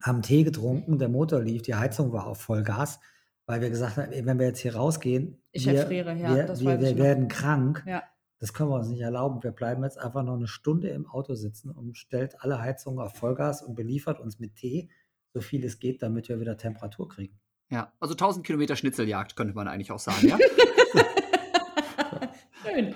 haben 0.00 0.22
Tee 0.22 0.44
getrunken, 0.44 0.98
der 0.98 1.08
Motor 1.08 1.40
lief, 1.40 1.62
die 1.62 1.74
Heizung 1.74 2.12
war 2.12 2.26
auf 2.26 2.40
Vollgas, 2.40 3.00
weil 3.46 3.60
wir 3.60 3.70
gesagt 3.70 3.96
haben, 3.96 4.10
wenn 4.12 4.38
wir 4.38 4.46
jetzt 4.46 4.58
hier 4.60 4.74
rausgehen, 4.74 5.40
Ich 5.52 5.66
wir, 5.66 5.74
erfriere, 5.80 6.14
ja, 6.14 6.34
wir, 6.34 6.42
das 6.44 6.60
wir, 6.60 6.80
wir 6.80 6.88
ich 6.90 6.96
noch. 6.96 7.04
werden 7.04 7.28
krank. 7.28 7.84
Ja. 7.86 8.02
Das 8.38 8.52
können 8.52 8.68
wir 8.68 8.76
uns 8.76 8.88
nicht 8.88 9.00
erlauben. 9.00 9.42
Wir 9.42 9.52
bleiben 9.52 9.82
jetzt 9.82 9.98
einfach 9.98 10.22
noch 10.22 10.34
eine 10.34 10.46
Stunde 10.46 10.88
im 10.88 11.06
Auto 11.06 11.34
sitzen 11.34 11.70
und 11.70 11.96
stellt 11.96 12.40
alle 12.42 12.60
Heizungen 12.60 13.00
auf 13.00 13.14
Vollgas 13.14 13.62
und 13.62 13.74
beliefert 13.74 14.20
uns 14.20 14.38
mit 14.38 14.56
Tee, 14.56 14.90
so 15.32 15.40
viel 15.40 15.64
es 15.64 15.78
geht, 15.78 16.02
damit 16.02 16.28
wir 16.28 16.38
wieder 16.40 16.56
Temperatur 16.58 17.08
kriegen. 17.08 17.38
Ja, 17.70 17.92
also 17.98 18.12
1000 18.14 18.44
Kilometer 18.46 18.76
Schnitzeljagd 18.76 19.36
könnte 19.36 19.54
man 19.54 19.68
eigentlich 19.68 19.90
auch 19.90 19.98
sagen, 19.98 20.28
ja? 20.28 20.38
Schön. 22.62 22.94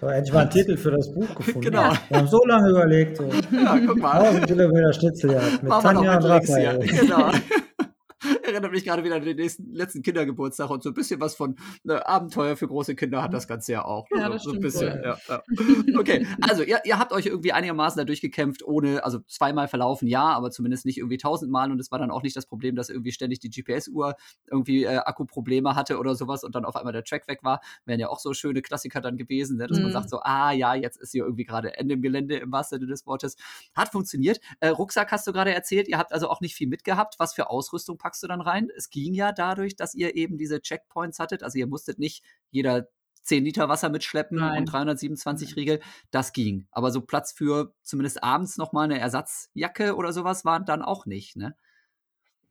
So, 0.00 0.06
endlich 0.06 0.32
mal 0.34 0.40
einen 0.42 0.50
Titel 0.50 0.76
für 0.76 0.90
das 0.90 1.12
Buch 1.12 1.34
gefunden. 1.34 1.60
Genau. 1.60 1.92
Wir 2.08 2.18
haben 2.18 2.28
so 2.28 2.44
lange 2.46 2.70
überlegt. 2.70 3.16
So. 3.18 3.24
Ja, 3.52 3.78
guck 3.86 3.98
mal. 3.98 4.12
1000 4.20 4.46
Kilometer 4.46 4.92
Schnitzeljagd 4.92 5.62
mit 5.62 5.68
Machen 5.70 5.82
Tanja 5.94 6.16
und. 6.16 6.24
Raphael. 6.24 6.78
Genau. 6.80 7.30
Erinnert 8.54 8.72
mich 8.72 8.84
gerade 8.84 9.04
wieder 9.04 9.16
an 9.16 9.24
den 9.24 9.36
nächsten, 9.36 9.74
letzten 9.74 10.02
Kindergeburtstag 10.02 10.70
und 10.70 10.82
so 10.82 10.90
ein 10.90 10.94
bisschen 10.94 11.20
was 11.20 11.34
von 11.34 11.56
ne, 11.82 12.06
Abenteuer 12.06 12.56
für 12.56 12.68
große 12.68 12.94
Kinder 12.94 13.22
hat 13.22 13.34
das 13.34 13.48
Ganze 13.48 13.72
ja 13.72 13.84
auch. 13.84 14.06
Ja, 14.14 14.26
so, 14.26 14.32
das 14.32 14.42
so 14.44 14.52
ein 14.52 14.60
bisschen. 14.60 15.02
Ja, 15.02 15.18
ja. 15.28 15.42
Okay, 15.98 16.26
also 16.40 16.62
ihr, 16.62 16.80
ihr 16.84 16.98
habt 16.98 17.12
euch 17.12 17.26
irgendwie 17.26 17.52
einigermaßen 17.52 17.98
da 17.98 18.04
durchgekämpft, 18.04 18.62
ohne, 18.64 19.04
also 19.04 19.20
zweimal 19.26 19.68
verlaufen, 19.68 20.08
ja, 20.08 20.22
aber 20.22 20.50
zumindest 20.50 20.86
nicht 20.86 20.98
irgendwie 20.98 21.16
tausendmal 21.18 21.70
und 21.70 21.80
es 21.80 21.90
war 21.90 21.98
dann 21.98 22.10
auch 22.10 22.22
nicht 22.22 22.36
das 22.36 22.46
Problem, 22.46 22.76
dass 22.76 22.88
irgendwie 22.88 23.12
ständig 23.12 23.40
die 23.40 23.50
GPS-Uhr 23.50 24.14
irgendwie 24.50 24.84
äh, 24.84 24.96
Akkuprobleme 24.98 25.74
hatte 25.74 25.98
oder 25.98 26.14
sowas 26.14 26.44
und 26.44 26.54
dann 26.54 26.64
auf 26.64 26.76
einmal 26.76 26.92
der 26.92 27.04
Track 27.04 27.26
weg 27.28 27.40
war. 27.42 27.60
Wären 27.84 28.00
ja 28.00 28.08
auch 28.08 28.18
so 28.20 28.34
schöne 28.34 28.62
Klassiker 28.62 29.00
dann 29.00 29.16
gewesen, 29.16 29.56
ne, 29.58 29.66
dass 29.66 29.78
man 29.78 29.88
Mhm. 29.88 29.92
sagt 29.92 30.10
so, 30.10 30.20
ah 30.22 30.52
ja, 30.52 30.74
jetzt 30.74 30.96
ist 31.00 31.12
hier 31.12 31.24
irgendwie 31.24 31.44
gerade 31.44 31.76
Ende 31.76 31.94
im 31.94 32.02
Gelände 32.02 32.36
im 32.36 32.52
wahrsten 32.52 32.78
Sinne 32.78 32.90
des 32.90 33.06
Wortes. 33.06 33.36
Hat 33.74 33.90
funktioniert. 33.90 34.40
Äh, 34.60 34.68
Rucksack 34.68 35.10
hast 35.12 35.26
du 35.26 35.32
gerade 35.32 35.54
erzählt, 35.54 35.88
ihr 35.88 35.98
habt 35.98 36.12
also 36.12 36.28
auch 36.28 36.40
nicht 36.40 36.54
viel 36.54 36.68
mitgehabt. 36.68 37.14
Was 37.18 37.34
für 37.34 37.50
Ausrüstung 37.50 37.98
packst 37.98 38.22
du 38.22 38.26
dann 38.26 38.40
rein? 38.46 38.68
Es 38.76 38.90
ging 38.90 39.14
ja 39.14 39.32
dadurch, 39.32 39.76
dass 39.76 39.94
ihr 39.94 40.14
eben 40.16 40.38
diese 40.38 40.60
Checkpoints 40.60 41.18
hattet. 41.18 41.42
Also 41.42 41.58
ihr 41.58 41.66
musstet 41.66 41.98
nicht 41.98 42.22
jeder 42.50 42.88
10 43.22 43.44
Liter 43.44 43.68
Wasser 43.68 43.88
mitschleppen 43.88 44.38
Nein. 44.38 44.60
und 44.60 44.64
327 44.66 45.56
Riegel. 45.56 45.80
Das 46.10 46.32
ging. 46.32 46.66
Aber 46.70 46.90
so 46.90 47.00
Platz 47.00 47.32
für 47.32 47.72
zumindest 47.82 48.22
abends 48.22 48.56
nochmal 48.58 48.84
eine 48.84 48.98
Ersatzjacke 48.98 49.96
oder 49.96 50.12
sowas 50.12 50.44
war 50.44 50.60
dann 50.60 50.82
auch 50.82 51.06
nicht, 51.06 51.36
ne? 51.36 51.54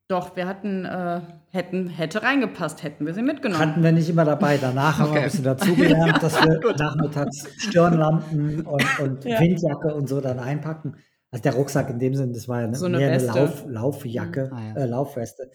Doch, 0.10 0.36
wir 0.36 0.48
hatten, 0.48 0.84
äh, 0.84 1.22
hätten, 1.50 1.88
hätte 1.88 2.22
reingepasst, 2.24 2.84
hätten 2.84 3.06
wir 3.06 3.14
sie 3.14 3.22
mitgenommen. 3.22 3.62
Hatten 3.72 3.84
wir 3.84 3.94
nicht 3.94 4.10
immer 4.10 4.26
dabei. 4.26 4.58
Danach 4.58 5.00
haben 5.00 5.06
wir 5.06 5.12
Okay. 5.12 5.20
ein 5.20 5.26
bisschen 5.26 5.44
dazugelernt, 5.46 6.22
dass 6.22 6.36
wir 6.36 6.60
nachmittags 6.78 7.48
Stirnlampen 7.58 8.62
und, 8.66 9.00
und 9.00 9.26
Ja. 9.26 9.40
Windjacke 9.40 9.96
und 9.96 10.08
so 10.10 10.20
dann 10.22 10.40
einpacken. 10.40 10.98
Also 11.32 11.44
der 11.44 11.54
Rucksack 11.54 11.90
in 11.90 12.00
dem 12.00 12.16
Sinne, 12.16 12.34
das 12.34 12.48
war 12.48 12.60
ja 12.60 12.68
eine, 12.68 12.76
So 12.76 12.86
eine 12.86 12.98
mehr 12.98 13.12
eine 13.12 13.24
Weste. 13.24 13.40
Lauf, 13.40 13.64
Laufjacke, 13.66 14.50
Mhm. 14.52 14.58
Ah, 14.58 14.62
ja. 14.68 14.76
äh, 14.76 14.86
Laufweste. 14.86 15.50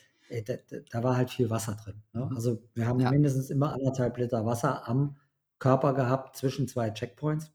Da, 0.47 0.55
da, 0.91 1.03
war 1.03 1.17
halt 1.17 1.31
viel 1.31 1.49
Wasser 1.51 1.75
drin. 1.83 2.03
Ne? 2.13 2.27
Mhm. 2.27 2.37
Also 2.37 2.63
wir 2.75 2.87
haben 2.87 3.01
Ja. 3.01 3.11
mindestens 3.11 3.51
immer 3.51 3.73
anderthalb 3.73 4.17
Liter 4.19 4.45
Wasser 4.45 4.87
am 4.89 5.17
Körper 5.59 5.95
gehabt 5.95 6.37
zwischen 6.37 6.69
zwei 6.69 6.91
Checkpoints, 6.91 7.51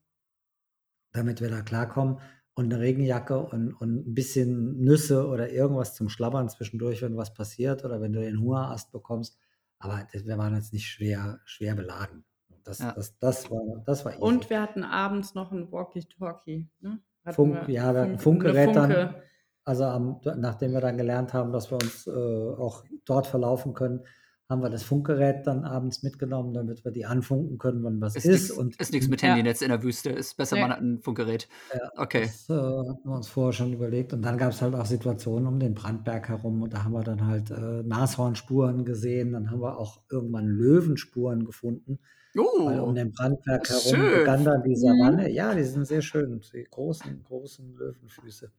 damit 1.11 1.41
wir 1.41 1.49
da 1.49 1.61
klarkommen. 1.61 2.19
Und 2.55 2.71
eine 2.71 2.79
Regenjacke 2.81 3.39
und, 3.39 3.73
und 3.73 4.07
ein 4.07 4.13
bisschen 4.13 4.77
Nüsse 4.79 5.27
oder 5.27 5.51
irgendwas 5.51 5.95
zum 5.95 6.07
Schlabbern 6.09 6.49
zwischendurch, 6.49 7.01
wenn 7.01 7.17
was 7.17 7.33
passiert 7.33 7.83
oder 7.83 7.99
wenn 7.99 8.13
du 8.13 8.21
den 8.21 8.39
Hungerast 8.39 8.91
bekommst. 8.91 9.37
Aber 9.79 10.07
das, 10.13 10.25
wir 10.27 10.37
waren 10.37 10.53
jetzt 10.55 10.71
nicht 10.71 10.85
schwer, 10.87 11.39
schwer 11.45 11.73
beladen. 11.75 12.25
Das, 12.63 12.77
Ja. 12.79 12.91
das, 12.91 13.17
das, 13.17 13.49
war, 13.49 13.81
das 13.85 14.05
war 14.05 14.13
easy. 14.13 14.21
Und 14.21 14.49
wir 14.51 14.61
hatten 14.61 14.83
abends 14.83 15.33
noch 15.33 15.51
ein 15.51 15.71
Walkie-Talkie. 15.71 16.69
Ne? 16.81 16.99
Funk, 17.31 17.67
wir 17.67 17.73
ja, 17.73 17.93
wir 17.93 18.01
hatten 18.01 18.11
Funk- 18.19 18.43
Funkgerät 18.43 18.69
eine 18.69 18.73
dann. 18.73 18.91
Funke. 18.91 19.23
Also 19.65 19.85
am, 19.85 20.19
nachdem 20.37 20.73
wir 20.73 20.81
dann 20.81 20.97
gelernt 20.97 21.33
haben, 21.33 21.51
dass 21.53 21.71
wir 21.71 21.75
uns 21.77 22.05
äh, 22.07 22.11
auch 22.11 22.83
dort 23.05 23.27
verlaufen 23.27 23.73
können, 23.73 24.01
haben 24.49 24.61
wir 24.61 24.69
das 24.69 24.83
Funkgerät 24.83 25.47
dann 25.47 25.63
abends 25.63 26.03
mitgenommen, 26.03 26.53
damit 26.53 26.83
wir 26.83 26.91
die 26.91 27.05
anfunken 27.05 27.57
können, 27.57 27.81
wenn 27.83 28.01
was 28.01 28.15
Ist, 28.17 28.25
ist. 28.25 28.49
nix, 28.49 28.51
und 28.51 28.75
ist 28.79 28.91
nichts 28.91 29.07
mit 29.07 29.21
Ja. 29.21 29.29
Handynetz 29.29 29.61
in 29.61 29.69
der 29.69 29.81
Wüste. 29.81 30.09
Ist 30.09 30.35
besser, 30.35 30.55
Nee. 30.57 30.61
man 30.63 30.71
hat 30.71 30.81
ein 30.81 30.99
Funkgerät. 30.99 31.47
Ja, 31.73 31.89
Okay. 31.95 32.23
Das 32.23 32.49
äh, 32.49 32.53
hatten 32.53 33.05
wir 33.09 33.15
uns 33.15 33.29
vorher 33.29 33.53
schon 33.53 33.71
überlegt. 33.71 34.11
Und 34.13 34.21
dann 34.21 34.37
gab 34.37 34.51
es 34.51 34.61
halt 34.61 34.75
auch 34.75 34.85
Situationen 34.85 35.47
um 35.47 35.59
den 35.59 35.73
Brandberg 35.73 36.27
herum. 36.27 36.61
Und 36.61 36.73
da 36.73 36.83
haben 36.83 36.91
wir 36.91 37.03
dann 37.03 37.25
halt 37.25 37.49
äh, 37.51 37.83
Nashornspuren 37.83 38.83
gesehen. 38.83 39.31
Dann 39.31 39.49
haben 39.49 39.61
wir 39.61 39.77
auch 39.79 40.01
irgendwann 40.11 40.47
Löwenspuren 40.47 41.45
gefunden. 41.45 41.99
Weil 42.35 42.79
um 42.81 42.89
Oh, 42.89 42.93
den 42.93 43.11
Brandberg 43.11 43.67
herum 43.69 43.81
schön. 43.95 44.19
begann 44.19 44.43
dann 44.43 44.61
die 44.63 44.71
Mhm. 44.71 44.75
Savanne. 44.75 45.29
Ja, 45.31 45.55
die 45.55 45.63
sind 45.63 45.85
sehr 45.87 46.01
schön. 46.01 46.41
Die 46.53 46.67
großen, 46.69 47.23
großen 47.23 47.75
Löwenfüße. 47.75 48.51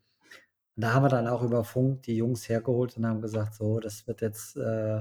Und 0.76 0.82
da 0.82 0.92
haben 0.92 1.05
wir 1.05 1.09
dann 1.09 1.28
auch 1.28 1.42
über 1.42 1.64
Funk 1.64 2.02
die 2.02 2.16
Jungs 2.16 2.48
hergeholt 2.48 2.96
und 2.96 3.06
haben 3.06 3.22
gesagt, 3.22 3.55
so, 3.55 3.78
das 3.78 4.06
wird 4.06 4.20
jetzt, 4.20 4.56
äh, 4.56 5.01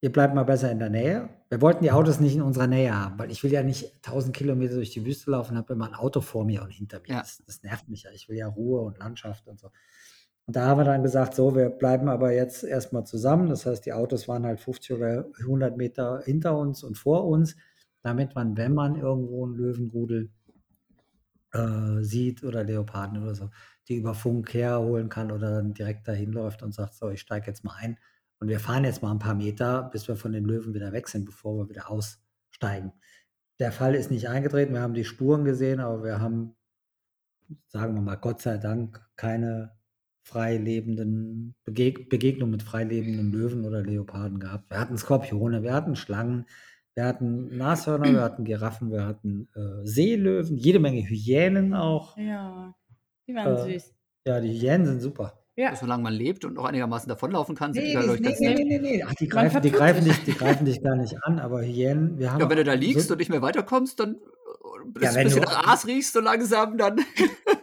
ihr 0.00 0.12
bleibt 0.12 0.34
mal 0.34 0.44
besser 0.44 0.70
in 0.70 0.78
der 0.78 0.90
Nähe. 0.90 1.28
Wir 1.48 1.60
wollten 1.60 1.82
die 1.82 1.92
Autos 1.92 2.20
nicht 2.20 2.34
in 2.34 2.42
unserer 2.42 2.66
Nähe 2.66 2.94
haben, 2.94 3.18
weil 3.18 3.30
ich 3.30 3.44
will 3.44 3.52
ja 3.52 3.62
nicht 3.62 3.92
1000 3.96 4.34
Kilometer 4.34 4.74
durch 4.74 4.90
die 4.90 5.04
Wüste 5.04 5.30
laufen 5.30 5.52
und 5.52 5.58
habe 5.58 5.74
immer 5.74 5.86
ein 5.86 5.94
Auto 5.94 6.20
vor 6.20 6.44
mir 6.44 6.62
und 6.62 6.70
hinter 6.70 7.00
mir. 7.00 7.08
Ja. 7.08 7.20
Das, 7.20 7.42
das 7.46 7.62
nervt 7.62 7.88
mich 7.88 8.04
ja. 8.04 8.10
Ich 8.12 8.28
will 8.28 8.36
ja 8.36 8.48
Ruhe 8.48 8.80
und 8.80 8.98
Landschaft 8.98 9.46
und 9.46 9.60
so. 9.60 9.70
Und 10.46 10.54
da 10.54 10.66
haben 10.66 10.78
wir 10.78 10.84
dann 10.84 11.02
gesagt, 11.02 11.34
so, 11.34 11.56
wir 11.56 11.68
bleiben 11.70 12.08
aber 12.08 12.32
jetzt 12.32 12.62
erstmal 12.62 13.04
zusammen. 13.04 13.48
Das 13.48 13.66
heißt, 13.66 13.84
die 13.84 13.92
Autos 13.92 14.28
waren 14.28 14.46
halt 14.46 14.60
50 14.60 14.96
oder 14.96 15.26
100 15.40 15.76
Meter 15.76 16.22
hinter 16.24 16.56
uns 16.56 16.84
und 16.84 16.96
vor 16.96 17.26
uns, 17.26 17.56
damit 18.02 18.34
man, 18.36 18.56
wenn 18.56 18.72
man 18.72 18.94
irgendwo 18.94 19.44
einen 19.44 19.56
Löwenrudel 19.56 20.30
äh, 21.52 22.02
sieht 22.02 22.44
oder 22.44 22.64
Leoparden 22.64 23.22
oder 23.22 23.34
so, 23.34 23.50
die 23.88 23.96
über 23.96 24.14
Funk 24.14 24.52
herholen 24.54 25.08
kann 25.08 25.30
oder 25.30 25.50
dann 25.56 25.74
direkt 25.74 26.08
dahin 26.08 26.32
läuft 26.32 26.62
und 26.62 26.74
sagt, 26.74 26.94
so, 26.94 27.10
ich 27.10 27.20
steige 27.20 27.46
jetzt 27.46 27.64
mal 27.64 27.74
ein 27.76 27.98
und 28.38 28.48
wir 28.48 28.60
fahren 28.60 28.84
jetzt 28.84 29.02
mal 29.02 29.12
ein 29.12 29.18
paar 29.18 29.34
Meter, 29.34 29.84
bis 29.84 30.08
wir 30.08 30.16
von 30.16 30.32
den 30.32 30.44
Löwen 30.44 30.74
wieder 30.74 30.92
weg 30.92 31.08
sind, 31.08 31.24
bevor 31.24 31.56
wir 31.56 31.68
wieder 31.68 31.90
aussteigen. 31.90 32.92
Der 33.58 33.72
Fall 33.72 33.94
ist 33.94 34.10
nicht 34.10 34.28
eingetreten, 34.28 34.74
wir 34.74 34.82
haben 34.82 34.94
die 34.94 35.04
Spuren 35.04 35.44
gesehen, 35.44 35.80
aber 35.80 36.04
wir 36.04 36.20
haben, 36.20 36.54
sagen 37.68 37.94
wir 37.94 38.02
mal, 38.02 38.16
Gott 38.16 38.42
sei 38.42 38.58
Dank 38.58 39.00
keine 39.16 39.76
frei 40.26 40.56
lebenden 40.56 41.54
Begeg 41.64 42.10
Begegnungen 42.10 42.50
mit 42.50 42.62
frei 42.64 42.84
lebenden 42.84 43.32
Löwen 43.32 43.64
oder 43.64 43.82
Leoparden 43.82 44.40
gehabt. 44.40 44.68
Wir 44.70 44.80
hatten 44.80 44.98
Skorpione, 44.98 45.62
wir 45.62 45.72
hatten 45.72 45.94
Schlangen, 45.94 46.46
wir 46.96 47.04
hatten 47.04 47.54
Nashörner, 47.56 48.10
wir 48.10 48.22
hatten 48.22 48.44
Giraffen, 48.44 48.90
wir 48.90 49.04
hatten 49.04 49.48
äh, 49.54 49.86
Seelöwen, 49.86 50.56
jede 50.56 50.78
Menge 50.78 51.02
Hyänen 51.06 51.74
auch. 51.74 52.16
Ja, 52.16 52.74
die 53.28 53.34
waren 53.34 53.54
Äh, 53.68 53.72
süß. 53.74 53.94
Ja, 54.26 54.40
die 54.40 54.48
Hyänen 54.58 54.86
sind 54.86 55.00
super. 55.02 55.38
Ja, 55.56 55.76
Solange 55.76 56.02
man 56.02 56.12
lebt 56.14 56.44
und 56.46 56.54
noch 56.54 56.64
einigermaßen 56.64 57.08
davonlaufen 57.08 57.54
kann, 57.54 57.72
sind 57.74 57.82
die, 57.84 57.94
Nee, 57.94 58.00
glaube 58.02 58.14
ich, 58.14 58.20
nee, 58.20 58.26
ganz 58.28 58.40
nee, 58.40 58.48
nett. 58.48 58.58
nee, 58.58 58.78
nee, 58.78 58.96
nee. 58.96 59.04
Ach, 59.06 59.14
die 59.14 59.28
greifen, 59.28 59.60
die, 59.62 59.70
greifen 59.70 60.04
dich, 60.04 60.22
die 60.24 60.32
greifen 60.32 60.64
dich 60.64 60.82
gar 60.82 60.96
nicht 60.96 61.22
an, 61.24 61.38
aber 61.38 61.62
Hyänen, 61.62 62.18
wir 62.18 62.32
haben. 62.32 62.40
Ja, 62.40 62.48
wenn 62.50 62.56
du 62.56 62.64
da 62.64 62.72
so- 62.72 62.78
liegst 62.78 63.10
und 63.10 63.18
nicht 63.18 63.28
mehr 63.30 63.42
weiterkommst, 63.42 64.00
dann 64.00 64.14
äh, 64.16 65.02
Ja, 65.02 65.10
ein 65.10 65.14
wenn 65.16 65.24
bisschen 65.24 65.42
du- 65.42 65.48
nach 65.48 65.66
Aas 65.68 65.86
riechst 65.86 66.14
so 66.14 66.20
langsam, 66.20 66.76
dann 66.78 66.96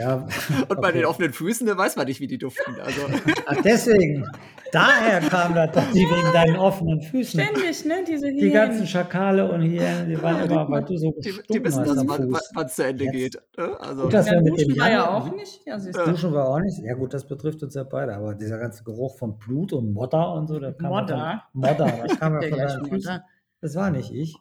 ja, 0.00 0.26
und 0.68 0.80
bei 0.80 0.92
den 0.92 1.04
offenen 1.04 1.32
Füßen, 1.32 1.66
da 1.66 1.76
weiß 1.76 1.96
man 1.96 2.06
nicht, 2.06 2.20
wie 2.20 2.26
die 2.26 2.38
duften. 2.38 2.80
Also 2.80 3.02
Ach, 3.46 3.56
deswegen, 3.62 4.26
daher 4.72 5.20
kam 5.20 5.54
das, 5.54 5.72
dass 5.72 5.90
die 5.92 6.00
wegen 6.06 6.32
deinen 6.32 6.56
offenen 6.56 7.02
Füßen. 7.02 7.40
ständig, 7.40 7.84
ne? 7.84 8.04
Diese 8.08 8.32
Die 8.32 8.50
ganzen 8.50 8.76
Hyänen. 8.78 8.86
Schakale 8.86 9.50
und 9.52 9.62
Hyänen, 9.62 10.08
die 10.08 10.22
waren 10.22 10.48
immer, 10.50 10.68
weil 10.70 10.84
du 10.84 10.96
so 10.96 11.12
die, 11.12 11.34
die 11.52 11.64
wissen, 11.64 11.84
dass 11.84 11.98
wann 12.06 12.66
es 12.66 12.74
zu 12.74 12.84
Ende 12.84 13.04
Jetzt. 13.04 13.12
geht. 13.12 13.42
Ne? 13.58 13.80
Also, 13.80 14.02
Gut, 14.04 14.14
dass 14.14 14.26
Ja, 14.26 14.32
wir 14.32 14.40
mit 14.42 14.58
dem 14.58 14.68
duschen 14.68 14.80
war 14.80 14.90
ja 14.90 15.08
auch 15.10 15.32
nicht. 15.34 15.60
Ja, 15.66 15.78
du. 15.78 16.10
Duschen 16.10 16.32
wir 16.32 16.44
auch 16.48 16.60
nicht. 16.60 16.78
Ja 16.82 16.94
gut, 16.94 17.12
das 17.12 17.26
betrifft 17.26 17.62
uns 17.62 17.74
ja 17.74 17.82
beide, 17.84 18.14
aber 18.14 18.34
dieser 18.34 18.58
ganze 18.58 18.82
Geruch 18.84 19.18
von 19.18 19.38
Blut 19.38 19.72
und 19.72 19.92
Modder 19.92 20.32
und 20.34 20.46
so, 20.46 20.58
der 20.58 20.72
kam 20.72 20.90
ja 20.92 21.00
Modder? 21.00 21.42
von, 21.52 21.60
Modder, 21.60 21.92
das 22.06 22.18
kam 22.18 22.40
ja 22.40 22.48
von 22.48 22.58
deinen 22.58 22.84
Füßen. 22.86 23.02
da. 23.18 23.24
Das 23.60 23.74
war 23.74 23.90
nicht 23.90 24.12
ich. 24.12 24.36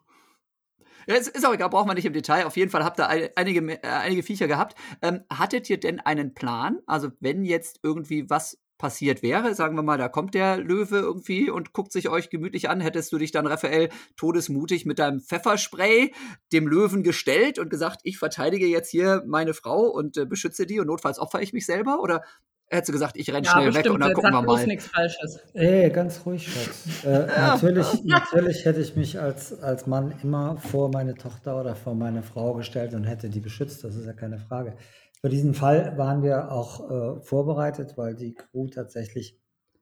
Es 1.12 1.28
ist 1.28 1.44
auch 1.46 1.54
egal, 1.54 1.70
braucht 1.70 1.88
man 1.88 1.96
nicht 1.96 2.06
im 2.06 2.14
Detail. 2.14 2.46
Auf 2.46 2.56
jeden 2.56 2.70
Fall 2.70 2.84
habt 2.84 3.00
ihr 3.00 3.08
ein- 3.10 3.30
einige, 3.36 3.68
äh, 3.84 3.88
einige 3.88 4.22
Viecher 4.22 4.48
gehabt. 4.48 4.76
Ähm, 5.02 5.22
hattet 5.32 5.68
ihr 5.70 5.80
denn 5.80 6.00
einen 6.00 6.36
Plan? 6.36 6.80
Also, 6.86 7.10
wenn 7.20 7.44
jetzt 7.44 7.80
irgendwie 7.82 8.30
was 8.30 8.60
passiert 8.78 9.24
wäre, 9.24 9.56
sagen 9.56 9.76
wir 9.76 9.82
mal, 9.82 9.98
da 9.98 10.08
kommt 10.08 10.36
der 10.36 10.58
Löwe 10.58 10.98
irgendwie 11.00 11.50
und 11.50 11.74
guckt 11.74 11.92
sich 11.92 12.10
euch 12.10 12.30
gemütlich 12.30 12.70
an, 12.70 12.80
hättest 12.80 13.12
du 13.12 13.18
dich 13.18 13.32
dann, 13.32 13.48
Raphael, 13.48 13.90
todesmutig 14.18 14.86
mit 14.86 15.00
deinem 15.00 15.20
Pfefferspray 15.20 16.14
dem 16.54 16.68
Löwen 16.68 17.04
gestellt 17.04 17.58
und 17.60 17.70
gesagt, 17.70 18.02
ich 18.04 18.18
verteidige 18.20 18.68
jetzt 18.68 18.90
hier 18.92 19.24
meine 19.28 19.54
Frau 19.56 19.82
und 19.88 20.16
äh, 20.16 20.26
beschütze 20.26 20.66
die 20.68 20.80
und 20.80 20.88
notfalls 20.88 21.20
opfer 21.20 21.42
ich 21.42 21.54
mich 21.54 21.66
selber? 21.66 22.02
Oder 22.02 22.24
hättest 22.70 22.90
du 22.90 22.94
gesagt, 22.94 23.18
ich 23.18 23.30
renne 23.32 23.46
Ja, 23.46 23.52
schnell 23.52 23.68
weg 23.68 23.74
bestimmt. 23.74 23.96
und 23.96 24.02
dann 24.02 24.14
gucken 24.14 24.32
wir 24.32 24.42
mal? 24.42 24.66
nichts 24.68 24.88
Falsches. 24.88 25.40
Ey, 25.54 25.90
ganz 25.90 26.26
ruhig, 26.26 26.48
Schatz. 26.48 27.04
Äh, 27.04 27.26
natürlich, 27.28 28.04
natürlich 28.04 28.66
hätte 28.66 28.82
ich 28.82 28.96
mich 28.96 29.20
als, 29.20 29.62
als 29.62 29.88
Mann 29.88 30.14
immer 30.24 30.58
vor 30.58 30.90
meine 30.90 31.16
Tochter 31.16 31.60
oder 31.60 31.76
vor 31.76 31.96
meine 31.96 32.24
Frau 32.24 32.54
gestellt 32.54 32.94
und 32.94 33.04
hätte 33.06 33.30
die 33.30 33.40
beschützt, 33.40 33.84
das 33.84 33.96
ist 33.96 34.06
ja 34.06 34.14
keine 34.14 34.40
Frage. 34.40 34.76
Für 35.22 35.30
diesen 35.30 35.54
Fall 35.54 35.98
waren 35.98 36.24
wir 36.24 36.52
auch 36.52 36.90
äh, 36.90 37.22
vorbereitet, 37.22 37.98
weil 37.98 38.16
die 38.16 38.34
Crew 38.34 38.68
tatsächlich 38.68 39.38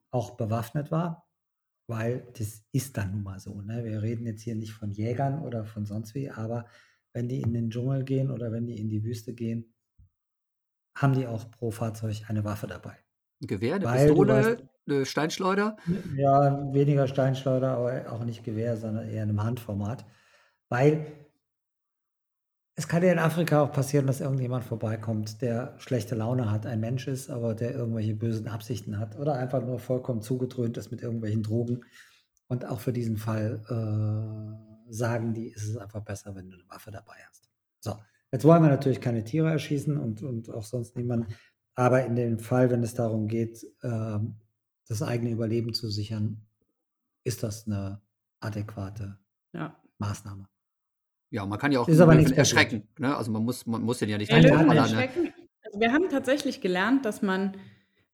auch 0.09 0.31
bewaffnet 0.31 0.89
war, 0.89 1.27
weil 1.87 2.27
das 2.37 2.63
ist 2.71 2.97
dann 2.97 3.11
nun 3.11 3.23
mal 3.23 3.39
so. 3.39 3.61
Ne? 3.61 3.83
Wir 3.83 4.01
reden 4.01 4.25
jetzt 4.25 4.41
hier 4.41 4.55
nicht 4.55 4.73
von 4.73 4.91
Jägern 4.91 5.41
oder 5.43 5.65
von 5.65 5.85
sonst 5.85 6.15
wie, 6.15 6.31
aber 6.31 6.65
wenn 7.13 7.27
die 7.27 7.41
in 7.41 7.53
den 7.53 7.69
Dschungel 7.69 8.03
gehen 8.03 8.31
oder 8.31 8.51
wenn 8.51 8.65
die 8.65 8.79
in 8.79 8.89
die 8.89 9.03
Wüste 9.03 9.33
gehen, 9.33 9.73
haben 11.01 11.13
die 11.13 11.27
auch 11.27 11.49
pro 11.51 11.71
Fahrzeug 11.71 12.23
eine 12.27 12.43
Waffe 12.43 12.67
dabei. 12.67 12.97
Ein 13.41 13.47
Gewehr, 13.47 13.75
eine 13.75 13.85
Weil 13.85 14.07
Pistole, 14.07 14.33
weißt- 14.33 14.67
eine 14.87 15.05
Steinschleuder? 15.05 15.77
Ja, 16.15 16.73
weniger 16.73 17.07
Steinschleuder, 17.07 17.71
aber 17.77 18.11
auch 18.11 18.23
nicht 18.23 18.43
Gewehr, 18.43 18.77
sondern 18.77 19.07
eher 19.07 19.23
in 19.23 19.29
einem 19.29 19.43
Handformat. 19.43 20.05
Weil 20.69 21.05
es 22.75 22.87
kann 22.87 23.03
ja 23.03 23.11
in 23.11 23.19
Afrika 23.19 23.61
auch 23.61 23.71
passieren, 23.71 24.07
dass 24.07 24.21
irgendjemand 24.21 24.63
vorbeikommt, 24.63 25.41
der 25.41 25.75
schlechte 25.79 26.15
Laune 26.15 26.51
hat, 26.51 26.65
ein 26.65 26.79
Mensch 26.79 27.07
ist, 27.07 27.29
aber 27.29 27.53
der 27.53 27.73
irgendwelche 27.73 28.15
bösen 28.15 28.47
Absichten 28.47 28.97
hat 28.99 29.17
oder 29.17 29.33
einfach 29.33 29.61
nur 29.61 29.79
vollkommen 29.79 30.21
zugedröhnt 30.21 30.77
ist 30.77 30.91
mit 30.91 31.01
irgendwelchen 31.01 31.43
Drogen. 31.43 31.83
Und 32.47 32.65
auch 32.65 32.79
für 32.79 32.93
diesen 32.93 33.17
Fall 33.17 33.61
sagen 34.89 35.33
die, 35.33 35.49
ist 35.49 35.67
es 35.67 35.77
einfach 35.77 36.01
besser, 36.01 36.33
wenn 36.35 36.49
du 36.49 36.55
eine 36.55 36.69
Waffe 36.69 36.91
dabei 36.91 37.15
hast. 37.27 37.49
So, 37.79 37.95
jetzt 38.31 38.45
wollen 38.45 38.61
wir 38.63 38.69
natürlich 38.69 39.01
keine 39.01 39.23
Tiere 39.23 39.49
erschießen 39.51 39.97
und, 39.97 40.23
und 40.23 40.49
auch 40.49 40.63
sonst 40.63 40.95
niemanden. 40.95 41.33
Aber 41.75 42.05
in 42.05 42.15
dem 42.15 42.39
Fall, 42.39 42.69
wenn 42.71 42.81
es 42.83 42.93
darum 42.95 43.27
geht, 43.27 43.63
äh, 43.81 44.17
das 44.87 45.01
eigene 45.03 45.31
Überleben 45.31 45.73
zu 45.73 45.89
sichern, 45.89 46.41
ist 47.23 47.43
das 47.43 47.67
eine 47.67 48.01
adäquate 48.39 49.17
Ja. 49.53 49.75
Maßnahme. 49.99 50.47
Ja, 51.29 51.45
man 51.45 51.59
kann 51.59 51.71
ja 51.73 51.81
auch 51.81 51.87
passiert. 51.87 52.37
erschrecken. 52.37 52.87
Ne? 52.99 53.15
Also 53.15 53.31
man 53.31 53.43
muss, 53.43 53.65
man 53.65 53.81
muss 53.81 53.99
den 53.99 54.09
ja 54.09 54.17
nicht 54.17 54.31
Ja, 54.31 54.37
erschrecken. 54.37 55.33
Also 55.65 55.79
wir 55.79 55.91
haben 55.91 56.07
tatsächlich 56.09 56.61
gelernt, 56.61 57.05
dass 57.05 57.21
man, 57.21 57.57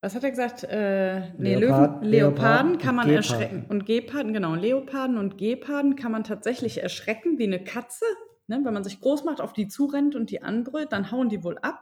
was 0.02 0.16
hat 0.16 0.24
er 0.24 0.32
gesagt? 0.32 0.64
Äh, 0.64 1.32
nee, 1.38 1.56
Leopard- 1.56 2.02
Löwen, 2.02 2.10
Leoparden 2.10 2.10
Leoparden 2.12 2.78
kann 2.80 2.96
man 2.96 3.08
Geparden. 3.08 3.16
erschrecken. 3.32 3.66
Und 3.70 3.86
Geparden, 3.86 4.34
genau, 4.34 4.56
Leoparden 4.56 5.18
und 5.18 5.38
Geparden 5.38 5.96
kann 5.96 6.12
man 6.12 6.24
tatsächlich 6.24 6.82
erschrecken, 6.82 7.38
wie 7.38 7.44
eine 7.44 7.64
Katze. 7.64 8.06
Ne? 8.48 8.62
Wenn 8.64 8.74
man 8.74 8.84
sich 8.84 9.00
groß 9.00 9.24
macht, 9.24 9.42
auf 9.42 9.54
die 9.54 9.68
zurennt 9.68 10.16
und 10.16 10.30
die 10.30 10.42
anbrüllt, 10.42 10.92
dann 10.92 11.12
hauen 11.12 11.30
die 11.30 11.44
wohl 11.44 11.58
ab. 11.60 11.82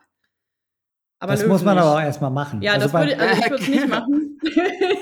Aber 1.20 1.34
das 1.34 1.46
muss 1.46 1.64
man 1.64 1.76
nicht. 1.76 1.84
aber 1.84 1.96
auch 1.98 2.02
erstmal 2.02 2.32
machen. 2.32 2.62
Ja, 2.64 2.74
also 2.74 2.88
das 2.88 2.94
würde, 2.94 3.20
also 3.20 3.42
ich 3.44 3.50
würde 3.52 3.64
es 3.64 3.70
nicht 3.70 3.88
machen. 3.90 4.40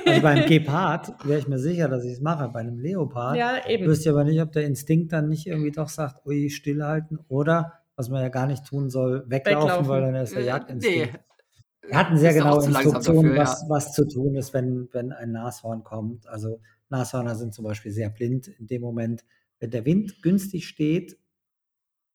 also 0.06 0.22
beim 0.22 0.46
Gepard 0.48 1.14
wäre 1.26 1.40
ich 1.40 1.48
mir 1.48 1.60
sicher, 1.60 1.88
dass 1.88 2.04
ich 2.04 2.12
es 2.14 2.20
mache. 2.22 2.50
Bei 2.50 2.60
einem 2.60 2.78
Leopard 2.78 3.38
ja, 3.38 3.66
eben. 3.68 3.86
wüsste 3.86 4.10
ich 4.10 4.10
aber 4.10 4.26
nicht, 4.26 4.42
ob 4.42 4.52
der 4.52 4.66
Instinkt 4.66 5.14
dann 5.14 5.30
nicht 5.30 5.48
irgendwie 5.48 5.72
doch 5.72 5.88
sagt, 5.88 6.26
ui, 6.26 6.50
stillhalten 6.50 7.20
oder, 7.30 7.74
was 7.96 8.10
man 8.10 8.22
ja 8.22 8.28
gar 8.30 8.48
nicht 8.48 8.66
tun 8.66 8.90
soll, 8.90 9.24
weglaufen, 9.30 9.62
Weglaufen. 9.70 9.88
weil 9.88 10.02
dann 10.02 10.16
ist 10.16 10.34
der 10.36 10.42
Äh, 10.42 10.46
Jagdinstinkt. 10.48 11.14
nee. 11.14 11.20
Wir 11.88 11.98
hatten 11.98 12.18
sehr 12.18 12.34
genaue 12.34 12.66
Instruktionen, 12.66 13.36
dafür, 13.36 13.42
was, 13.42 13.66
was 13.68 13.94
zu 13.94 14.06
tun 14.08 14.36
ist, 14.36 14.54
wenn, 14.54 14.90
wenn 14.92 15.12
ein 15.12 15.32
Nashorn 15.32 15.84
kommt. 15.84 16.28
Also 16.28 16.60
Nashörner 16.90 17.36
sind 17.36 17.54
zum 17.54 17.64
Beispiel 17.66 17.92
sehr 17.92 18.10
blind 18.10 18.48
in 18.48 18.68
dem 18.68 18.82
Moment, 18.82 19.24
wenn 19.60 19.72
der 19.72 19.86
Wind 19.86 20.22
günstig 20.22 20.68
steht, 20.68 21.18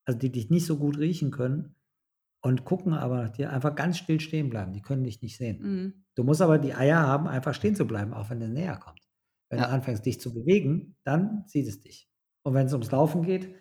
also 0.06 0.18
die 0.18 0.31
dich 0.32 0.51
nicht 0.51 0.66
so 0.66 0.78
gut 0.78 0.98
riechen 0.98 1.31
können 1.31 1.76
und 2.43 2.64
gucken 2.64 2.93
aber 2.93 3.22
nach 3.22 3.31
dir, 3.31 3.51
einfach 3.52 3.74
ganz 3.74 3.98
still 3.98 4.20
stehen 4.20 4.51
bleiben. 4.51 4.72
Die 4.72 4.82
können 4.82 5.05
dich 5.05 5.22
nicht 5.22 5.36
sehen. 5.39 5.59
Mhm. 5.62 6.05
Du 6.14 6.24
musst 6.24 6.43
aber 6.43 6.59
die 6.59 6.74
Eier 6.74 7.01
haben, 7.01 7.26
einfach 7.26 7.55
stehen 7.55 7.74
zu 7.74 7.86
bleiben, 7.86 8.12
auch 8.14 8.31
wenn 8.31 8.43
es 8.43 8.51
näher 8.51 8.76
kommt. 8.76 9.01
Wenn 9.51 9.59
Ja. 9.60 9.66
du 9.66 9.72
anfängst, 9.72 10.05
dich 10.05 10.20
zu 10.20 10.35
bewegen, 10.35 10.97
dann 11.05 11.44
sieht 11.47 11.66
es 11.68 11.81
dich. 11.81 12.10
Und 12.43 12.55
wenn 12.55 12.66
es 12.66 12.72
ums 12.72 12.90
Laufen 12.90 13.22
geht, 13.22 13.55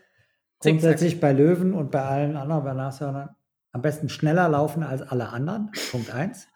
grundsätzlich 0.59 1.19
bei 1.19 1.33
Löwen 1.33 1.73
und 1.73 1.91
bei 1.91 2.01
allen 2.03 2.35
anderen, 2.35 2.63
bei 2.63 2.73
Nashörnern, 2.73 3.29
am 3.71 3.81
besten 3.81 4.09
schneller 4.09 4.49
laufen 4.49 4.83
als 4.83 5.01
alle 5.01 5.29
anderen. 5.29 5.71
Punkt 5.91 6.11
eins. 6.13 6.47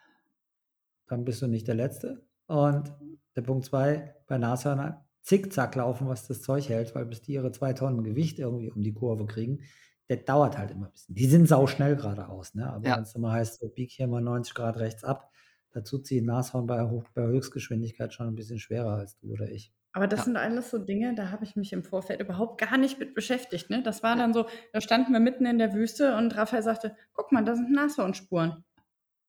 Dann 1.08 1.24
bist 1.26 1.42
du 1.42 1.48
nicht 1.48 1.68
der 1.68 1.76
Letzte. 1.76 2.26
Und 2.48 2.94
der 3.36 3.42
Punkt 3.42 3.66
zwei, 3.66 4.16
bei 4.28 4.38
Nashörnern, 4.38 4.98
zickzack 5.28 5.76
laufen, 5.76 6.08
was 6.08 6.28
das 6.28 6.42
Zeug 6.42 6.70
hält, 6.70 6.96
weil 6.96 7.06
bis 7.06 7.22
die 7.22 7.34
ihre 7.34 7.52
zwei 7.52 7.74
Tonnen 7.74 8.04
Gewicht 8.04 8.40
irgendwie 8.40 8.72
um 8.72 8.82
die 8.84 8.94
Kurve 8.94 9.26
kriegen, 9.26 9.64
der 10.10 10.18
dauert 10.18 10.58
halt 10.58 10.72
immer 10.72 10.88
ein 10.88 10.92
bisschen. 10.94 11.16
Die 11.16 11.26
sind 11.28 11.48
sauschnell 11.48 11.96
geradeaus, 11.98 12.54
ne? 12.56 12.72
Aber 12.72 12.88
Ja. 12.88 12.96
wenn 12.96 13.04
es 13.04 13.14
immer 13.16 13.32
heißt, 13.34 13.60
so 13.60 13.70
bieg 13.70 13.92
hier 13.92 14.08
mal 14.08 14.22
90 14.22 14.54
Grad 14.54 14.78
rechts 14.78 15.04
ab, 15.04 15.32
dazu 15.72 16.00
zieht 16.00 16.24
ein 16.24 16.26
Nashorn 16.28 16.66
bei, 16.66 16.82
Hoch, 16.90 17.04
bei 17.14 17.24
Höchstgeschwindigkeit 17.24 18.14
schon 18.14 18.28
ein 18.28 18.36
bisschen 18.36 18.60
schwerer 18.60 18.94
als 18.96 19.18
du 19.18 19.32
oder 19.34 19.50
ich. 19.52 19.74
Aber 19.94 20.08
das 20.08 20.20
Ja. 20.20 20.26
sind 20.26 20.38
alles 20.38 20.70
so 20.70 20.78
Dinge, 20.78 21.16
da 21.16 21.32
habe 21.32 21.44
ich 21.44 21.56
mich 21.56 21.74
im 21.74 21.84
Vorfeld 21.84 22.22
überhaupt 22.22 22.60
gar 22.62 22.78
nicht 22.78 23.00
mit 23.00 23.16
beschäftigt. 23.16 23.70
Ne? 23.70 23.82
Das 23.84 24.04
war 24.04 24.16
dann 24.16 24.34
so, 24.34 24.46
da 24.72 24.80
standen 24.80 25.12
wir 25.12 25.20
mitten 25.20 25.46
in 25.46 25.58
der 25.58 25.74
Wüste 25.74 26.16
und 26.16 26.36
Raphael 26.38 26.64
sagte, 26.64 26.96
guck 27.14 27.32
mal, 27.32 27.44
da 27.44 27.56
sind 27.56 27.72
Nashornspuren. 27.72 28.64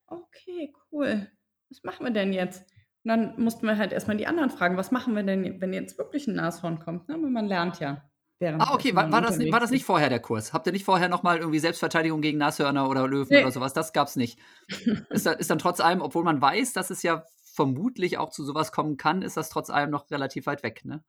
Okay, 0.06 0.72
cool. 0.92 1.28
Was 1.70 1.82
machen 1.82 2.06
wir 2.06 2.12
denn 2.12 2.32
jetzt? 2.32 2.64
Und 3.04 3.08
dann 3.10 3.34
mussten 3.40 3.66
wir 3.66 3.78
halt 3.78 3.92
erstmal 3.92 4.16
die 4.16 4.26
anderen 4.26 4.50
fragen, 4.50 4.76
was 4.76 4.90
machen 4.90 5.14
wir 5.16 5.22
denn, 5.22 5.60
wenn 5.60 5.72
jetzt 5.72 5.98
wirklich 5.98 6.26
ein 6.26 6.34
Nashorn 6.34 6.78
kommt? 6.80 7.08
Ne? 7.08 7.14
Aber 7.14 7.28
man 7.28 7.46
lernt 7.46 7.80
ja. 7.80 8.02
Ah, 8.40 8.72
okay, 8.74 8.94
war, 8.94 9.10
war, 9.10 9.20
das, 9.20 9.36
nicht- 9.36 9.52
war 9.52 9.58
das 9.58 9.70
nicht 9.72 9.84
vorher 9.84 10.08
der 10.08 10.20
Kurs? 10.20 10.52
Habt 10.52 10.66
ihr 10.66 10.72
nicht 10.72 10.84
vorher 10.84 11.08
nochmal 11.08 11.38
irgendwie 11.38 11.58
Selbstverteidigung 11.58 12.20
gegen 12.20 12.38
Nashörner 12.38 12.88
oder 12.88 13.08
Löwen 13.08 13.26
Nee. 13.30 13.42
oder 13.42 13.50
sowas? 13.50 13.72
Das 13.72 13.92
gab's 13.92 14.14
nicht. 14.14 14.38
ist, 15.10 15.26
da, 15.26 15.32
ist 15.32 15.50
dann 15.50 15.58
trotz 15.58 15.80
allem, 15.80 16.00
obwohl 16.02 16.22
man 16.22 16.40
weiß, 16.40 16.72
dass 16.72 16.90
es 16.90 17.02
ja 17.02 17.24
vermutlich 17.54 18.18
auch 18.18 18.30
zu 18.30 18.44
sowas 18.44 18.70
kommen 18.70 18.96
kann, 18.96 19.22
ist 19.22 19.36
das 19.36 19.48
trotz 19.50 19.70
allem 19.70 19.90
noch 19.90 20.08
relativ 20.12 20.46
weit 20.46 20.62
weg, 20.62 20.84
ne? 20.84 21.02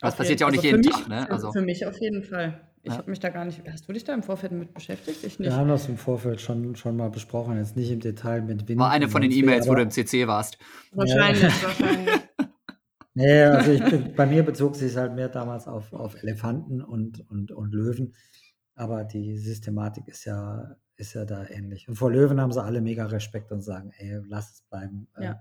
Das 0.00 0.12
Auf 0.12 0.18
passiert 0.18 0.40
jeden- 0.40 0.40
ja 0.40 0.46
auch 0.46 0.50
nicht 0.52 0.60
also 0.60 0.76
jeden 0.76 0.86
mich, 0.86 0.94
Tag, 0.94 1.08
ne? 1.08 1.30
Also, 1.30 1.52
für 1.52 1.60
mich 1.60 1.84
auf 1.86 2.00
jeden 2.00 2.24
Fall. 2.24 2.67
Ich 2.82 2.92
Ja. 2.92 2.98
habe 2.98 3.10
mich 3.10 3.20
da 3.20 3.28
gar 3.30 3.44
nicht. 3.44 3.62
Hast 3.70 3.88
du 3.88 3.92
dich 3.92 4.04
da 4.04 4.14
im 4.14 4.22
Vorfeld 4.22 4.52
mit 4.52 4.72
beschäftigt? 4.74 5.24
Ich 5.24 5.38
nicht. 5.38 5.48
Wir 5.48 5.56
haben 5.56 5.68
das 5.68 5.88
im 5.88 5.96
Vorfeld 5.96 6.40
schon, 6.40 6.76
schon 6.76 6.96
mal 6.96 7.10
besprochen, 7.10 7.56
jetzt 7.58 7.76
nicht 7.76 7.90
im 7.90 8.00
Detail 8.00 8.42
mit 8.42 8.68
Wind. 8.68 8.78
war 8.80 8.90
eine 8.90 9.08
von 9.08 9.20
den 9.22 9.30
E-Mails, 9.32 9.68
wo 9.68 9.74
du 9.74 9.82
im 9.82 9.90
CC 9.90 10.26
warst. 10.26 10.58
Wahrscheinlich, 10.92 11.42
wahrscheinlich. 11.62 12.08
Nee, 13.14 13.42
also 13.42 13.72
ich, 13.72 13.82
bin- 13.84 14.14
bei 14.14 14.26
mir 14.26 14.44
bezog 14.44 14.76
sich 14.76 14.96
halt 14.96 15.14
mehr 15.16 15.28
damals 15.28 15.66
auf, 15.66 15.92
auf 15.92 16.14
Elefanten 16.22 16.80
und, 16.80 17.28
und, 17.28 17.50
und 17.50 17.72
Löwen. 17.74 18.14
Aber 18.76 19.02
die 19.02 19.36
Systematik 19.38 20.06
ist 20.06 20.24
ja, 20.24 20.76
ist 20.94 21.14
ja 21.14 21.24
da 21.24 21.44
ähnlich. 21.48 21.88
Und 21.88 21.96
vor 21.96 22.12
Löwen 22.12 22.40
haben 22.40 22.52
sie 22.52 22.62
alle 22.62 22.80
mega 22.80 23.06
Respekt 23.06 23.50
und 23.50 23.60
sagen, 23.60 23.90
ey, 23.96 24.20
lass 24.28 24.52
es 24.52 24.62
bleiben. 24.70 25.08
Äh, 25.16 25.24
Ja. 25.24 25.40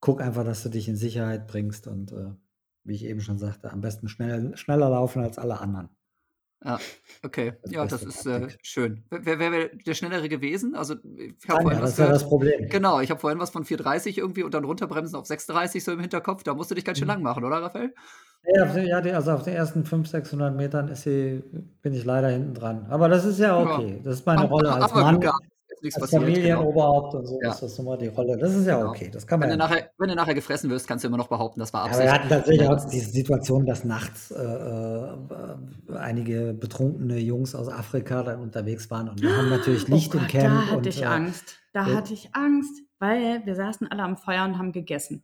guck 0.00 0.20
einfach, 0.20 0.44
dass 0.44 0.62
du 0.64 0.68
dich 0.68 0.86
in 0.86 0.96
Sicherheit 0.96 1.46
bringst 1.46 1.86
und 1.86 2.12
äh, 2.12 2.32
wie 2.84 2.94
ich 2.94 3.04
eben 3.06 3.22
schon 3.22 3.38
sagte, 3.38 3.72
am 3.72 3.80
besten 3.80 4.08
schnell, 4.08 4.54
schneller 4.58 4.90
laufen 4.90 5.22
als 5.22 5.38
alle 5.38 5.60
anderen. 5.60 5.88
Ja, 6.64 6.78
okay. 7.24 7.52
Das 7.62 7.72
Ja, 7.72 7.84
das 7.86 8.02
ist 8.04 8.26
äh, 8.26 8.48
schön. 8.62 9.04
Wer 9.10 9.38
wäre 9.38 9.52
wär 9.52 9.68
der 9.68 9.94
Schnellere 9.94 10.28
gewesen? 10.28 10.74
Also, 10.74 10.94
ich 10.94 11.48
habe 11.48 11.58
Ja, 11.58 11.62
vorhin 11.62 11.80
das 11.80 11.90
was 11.92 11.98
ja 11.98 12.04
gehört. 12.04 12.16
das 12.22 12.28
Problem. 12.28 12.68
Genau, 12.68 13.00
ich 13.00 13.10
habe 13.10 13.20
vorhin 13.20 13.38
was 13.40 13.50
von 13.50 13.64
4,30 13.64 14.18
irgendwie 14.18 14.42
und 14.44 14.54
dann 14.54 14.64
runterbremsen 14.64 15.16
auf 15.16 15.26
6,30 15.26 15.82
so 15.82 15.92
im 15.92 16.00
Hinterkopf. 16.00 16.42
Da 16.44 16.54
musst 16.54 16.70
du 16.70 16.74
dich 16.74 16.84
ganz 16.84 16.98
schön 16.98 17.06
Mhm. 17.08 17.14
lang 17.14 17.22
machen, 17.22 17.44
oder, 17.44 17.62
Raphael? 17.62 17.94
Ja, 18.44 18.76
ja, 18.76 18.98
also 19.14 19.32
auf 19.32 19.44
den 19.44 19.54
ersten 19.54 19.84
500, 19.84 20.10
600 20.24 20.56
Metern 20.56 20.88
ist 20.88 21.02
sie, 21.02 21.42
bin 21.80 21.94
ich 21.94 22.04
leider 22.04 22.28
hinten 22.28 22.54
dran. 22.54 22.86
Aber 22.90 23.08
das 23.08 23.24
ist 23.24 23.38
ja 23.38 23.56
Ja. 23.58 23.76
okay. 23.76 24.00
Das 24.02 24.14
ist 24.14 24.26
meine 24.26 24.44
Rolle 24.46 24.72
als 24.72 24.90
aber 24.92 25.02
Mann, 25.02 25.22
ist 25.22 25.30
nichts 25.82 26.00
als 26.00 26.10
passiert. 26.10 26.22
Genau. 26.22 26.34
Familienoberhaupt 26.60 27.14
und 27.14 27.26
so. 27.26 27.40
Ja. 27.42 27.50
ist 27.50 27.60
das 27.62 27.76
nun 27.78 27.86
mal 27.86 27.98
die 27.98 28.08
Rolle. 28.08 28.36
Das 28.38 28.54
ist 28.54 28.66
ja 28.66 28.78
Genau. 28.78 28.90
okay. 28.90 29.10
Das 29.12 29.26
kann 29.26 29.40
Wenn 29.40 29.48
man 29.50 29.58
du, 29.58 29.64
ja 29.64 29.68
nachher, 29.70 29.90
wenn 29.98 30.08
du 30.08 30.14
nachher 30.14 30.34
gefressen 30.34 30.70
wirst, 30.70 30.86
kannst 30.88 31.04
du 31.04 31.08
immer 31.08 31.16
noch 31.16 31.28
behaupten, 31.28 31.60
das 31.60 31.72
war 31.72 31.82
Aber 31.82 31.90
Absicht. 31.90 32.06
wir 32.06 32.12
hatten 32.12 32.28
tatsächlich 32.28 32.66
Ja, 32.68 32.74
auch 32.76 32.84
diese 32.88 33.10
Situation, 33.10 33.66
dass 33.66 33.84
nachts 33.84 34.30
äh, 34.30 34.42
äh, 34.42 35.96
einige 35.96 36.54
betrunkene 36.54 37.18
Jungs 37.18 37.54
aus 37.54 37.68
Afrika 37.68 38.22
dann 38.22 38.40
unterwegs 38.40 38.90
waren 38.90 39.08
und 39.08 39.20
wir 39.22 39.36
haben 39.36 39.48
natürlich 39.50 39.88
Licht 39.88 40.14
oh 40.14 40.18
im 40.18 40.26
Camp. 40.28 40.44
Da 40.44 40.66
hatte 40.66 40.76
und, 40.78 40.86
ich 40.86 41.02
äh, 41.02 41.06
Angst. 41.06 41.56
Da 41.72 41.86
äh, 41.88 41.94
hatte 41.94 42.14
ich 42.14 42.34
Angst, 42.34 42.82
weil 42.98 43.42
wir 43.44 43.54
saßen 43.54 43.90
alle 43.90 44.02
am 44.02 44.16
Feuer 44.16 44.44
und 44.44 44.58
haben 44.58 44.72
gegessen. 44.72 45.22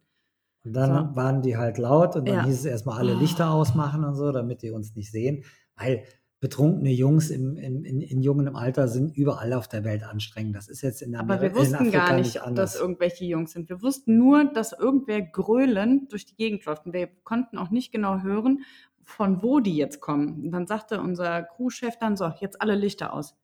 Und 0.65 0.73
dann 0.75 1.11
So. 1.11 1.17
waren 1.17 1.43
die 1.43 1.57
halt 1.57 1.79
laut 1.79 2.17
und 2.17 2.29
dann 2.29 2.37
Ja. 2.39 2.45
hieß 2.45 2.59
es 2.61 2.65
erstmal 2.65 2.99
alle 2.99 3.15
Oh. 3.17 3.19
Lichter 3.21 3.51
ausmachen 3.53 4.05
und 4.05 4.15
so, 4.17 4.33
damit 4.33 4.63
die 4.63 4.71
uns 4.71 4.95
nicht 4.97 5.11
sehen. 5.13 5.45
Weil 5.77 6.03
betrunkene 6.41 6.91
Jungs 6.91 7.31
im, 7.31 7.57
im, 7.57 7.85
in, 7.85 8.01
in 8.01 8.23
jungem 8.23 8.55
Alter 8.55 8.87
sind 8.87 9.17
überall 9.17 9.53
auf 9.53 9.67
der 9.67 9.83
Welt 9.85 10.05
anstrengend. 10.05 10.55
Das 10.55 10.69
ist 10.69 10.83
jetzt 10.83 11.03
in, 11.03 11.17
Aber 11.17 11.35
Ameri 11.35 11.49
wir 11.49 11.57
wussten 11.57 11.91
gar 11.91 12.15
nicht 12.15 12.35
nicht, 12.47 12.59
dass 12.59 12.77
irgendwelche 12.77 13.25
Jungs 13.25 13.53
sind. 13.53 13.69
Wir 13.69 13.83
wussten 13.83 14.17
nur, 14.17 14.45
dass 14.45 14.73
irgendwer 14.73 15.21
gröhlend 15.23 16.13
durch 16.13 16.27
die 16.27 16.37
Gegend 16.37 16.65
läuft. 16.65 16.87
Und 16.87 16.93
wir 16.93 17.09
konnten 17.25 17.59
auch 17.59 17.71
nicht 17.71 17.91
genau 17.91 18.23
hören, 18.23 18.61
von 19.03 19.43
wo 19.43 19.59
die 19.59 19.77
jetzt 19.77 20.01
kommen. 20.01 20.45
Und 20.45 20.53
dann 20.53 20.67
sagte 20.67 21.01
unser 21.01 21.43
Crewchef 21.43 21.99
dann 21.99 22.17
so, 22.17 22.31
jetzt 22.41 22.63
alle 22.63 22.77
Lichter 22.77 23.13
aus. 23.13 23.37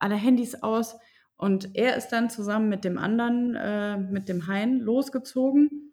Alle 0.00 0.16
Handys 0.16 0.60
aus. 0.62 0.96
Und 1.36 1.76
er 1.76 1.96
ist 1.96 2.08
dann 2.08 2.30
zusammen 2.30 2.68
mit 2.68 2.84
dem 2.84 2.98
anderen, 2.98 3.54
äh, 3.54 3.96
mit 3.96 4.28
dem 4.28 4.48
Hein, 4.48 4.80
losgezogen 4.80 5.89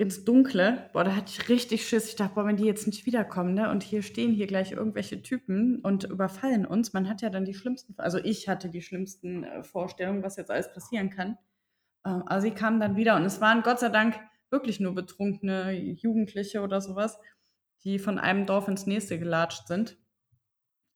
ins 0.00 0.24
Dunkle. 0.24 0.88
Boah, 0.94 1.04
da 1.04 1.14
hatte 1.14 1.30
ich 1.30 1.48
richtig 1.50 1.86
Schiss. 1.86 2.08
Ich 2.08 2.16
dachte, 2.16 2.34
boah, 2.34 2.46
wenn 2.46 2.56
die 2.56 2.64
jetzt 2.64 2.86
nicht 2.86 3.04
wiederkommen, 3.04 3.52
ne? 3.52 3.70
Und 3.70 3.82
hier 3.82 4.02
stehen 4.02 4.32
hier 4.32 4.46
gleich 4.46 4.72
irgendwelche 4.72 5.20
Typen 5.20 5.80
und 5.80 6.04
überfallen 6.04 6.64
uns. 6.64 6.94
Man 6.94 7.06
hat 7.06 7.20
ja 7.20 7.28
dann 7.28 7.44
die 7.44 7.52
schlimmsten, 7.52 7.94
also 7.98 8.16
ich 8.16 8.48
hatte 8.48 8.70
die 8.70 8.80
schlimmsten 8.80 9.44
äh, 9.44 9.62
Vorstellungen, 9.62 10.22
was 10.22 10.36
jetzt 10.36 10.50
alles 10.50 10.72
passieren 10.72 11.10
kann. 11.10 11.36
Ähm, 12.06 12.22
aber 12.26 12.40
sie 12.40 12.52
kamen 12.52 12.80
dann 12.80 12.96
wieder 12.96 13.14
und 13.16 13.24
es 13.26 13.42
waren 13.42 13.62
Gott 13.62 13.78
sei 13.78 13.90
Dank 13.90 14.18
wirklich 14.48 14.80
nur 14.80 14.94
betrunkene 14.94 15.72
Jugendliche 15.72 16.62
oder 16.62 16.80
sowas, 16.80 17.18
die 17.84 17.98
von 17.98 18.18
einem 18.18 18.46
Dorf 18.46 18.68
ins 18.68 18.86
nächste 18.86 19.18
gelatscht 19.18 19.68
sind. 19.68 19.98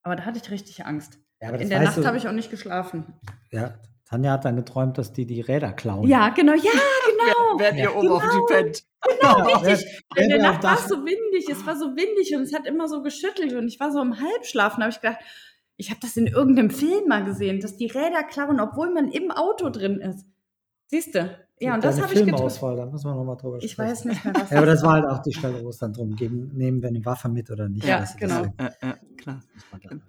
Aber 0.03 0.17
da 0.17 0.25
hatte 0.25 0.41
ich 0.43 0.51
richtig 0.51 0.87
Angst. 0.87 1.19
Ja, 1.43 1.51
In 1.51 1.69
der 1.69 1.83
Nacht 1.83 2.05
habe 2.07 2.17
ich 2.17 2.27
auch 2.27 2.33
nicht 2.33 2.51
geschlafen. 2.51 3.05
Ja, 3.51 3.75
Tanja 4.07 4.33
hat 4.33 4.47
dann 4.47 4.57
geträumt, 4.57 4.97
dass 4.97 5.13
die 5.13 5.27
die 5.27 5.43
Räder 5.43 5.73
klauen. 5.73 6.09
Ja, 6.09 6.31
genau, 6.31 6.55
ja, 6.55 6.73
genau. 7.07 7.34
Während 7.59 7.79
ihr 7.79 7.95
oben 7.95 8.09
auf 8.09 8.23
dem 8.23 8.31
Genau. 8.31 8.39
Jeep 8.39 8.47
pennt. 8.49 8.85
Richtig. 9.67 10.03
In 10.17 10.29
der 10.29 10.43
Nacht 10.43 10.63
war 10.63 10.79
es 10.79 10.87
so 10.87 10.97
windig, 11.05 11.49
es 11.51 11.67
war 11.67 11.77
so 11.77 11.95
windig 11.97 12.35
und 12.35 12.43
es 12.43 12.55
hat 12.55 12.67
immer 12.67 12.89
so 12.89 13.03
geschüttelt 13.03 13.53
und 13.53 13.69
ich 13.69 13.79
war 13.81 13.93
so 13.93 14.01
im 14.01 14.21
Halbschlafen. 14.21 14.81
Da 14.81 14.87
habe 14.87 14.95
ich 14.95 15.01
gedacht, 15.01 15.19
ich 15.77 15.91
habe 15.91 16.01
das 16.01 16.17
in 16.17 16.27
irgendeinem 16.27 16.71
Film 16.71 17.09
mal 17.09 17.25
gesehen, 17.25 17.61
dass 17.61 17.77
die 17.77 17.87
Räder 17.87 18.23
klauen, 18.25 18.61
obwohl 18.61 18.93
man 18.93 19.11
im 19.11 19.31
Auto 19.31 19.71
drin 19.71 20.01
ist. 20.01 20.25
Siehst 20.87 21.15
du? 21.15 21.44
Ja, 21.61 21.75
und 21.77 21.85
das 21.85 22.01
habe 22.03 22.13
ich. 22.13 22.19
Filmauswahl, 22.19 22.77
da 22.77 22.87
müssen 22.87 23.07
wir 23.07 23.15
nochmal 23.15 23.37
drüber 23.37 23.61
sprechen. 23.61 23.67
Ich 23.73 23.79
weiß 23.79 24.05
nicht 24.07 24.25
mehr, 24.25 24.35
was 24.35 24.51
Ja, 24.51 24.57
aber 24.59 24.67
das 24.67 24.83
war 24.83 24.93
halt 24.95 25.07
auch 25.07 25.23
die 25.23 25.33
Stelle, 25.33 25.63
wo 25.63 25.69
es 25.69 25.79
dann 25.79 25.93
drum 25.93 26.17
ging, 26.17 26.51
nehmen 26.55 26.83
wir 26.83 26.89
eine 26.89 27.05
Waffe 27.05 27.29
mit 27.29 27.51
oder 27.51 27.69
nicht. 27.69 27.87
Ja, 27.87 28.05
genau. 28.19 28.47
Ja, 28.59 28.71
ja, 28.83 28.97
klar. 29.17 29.41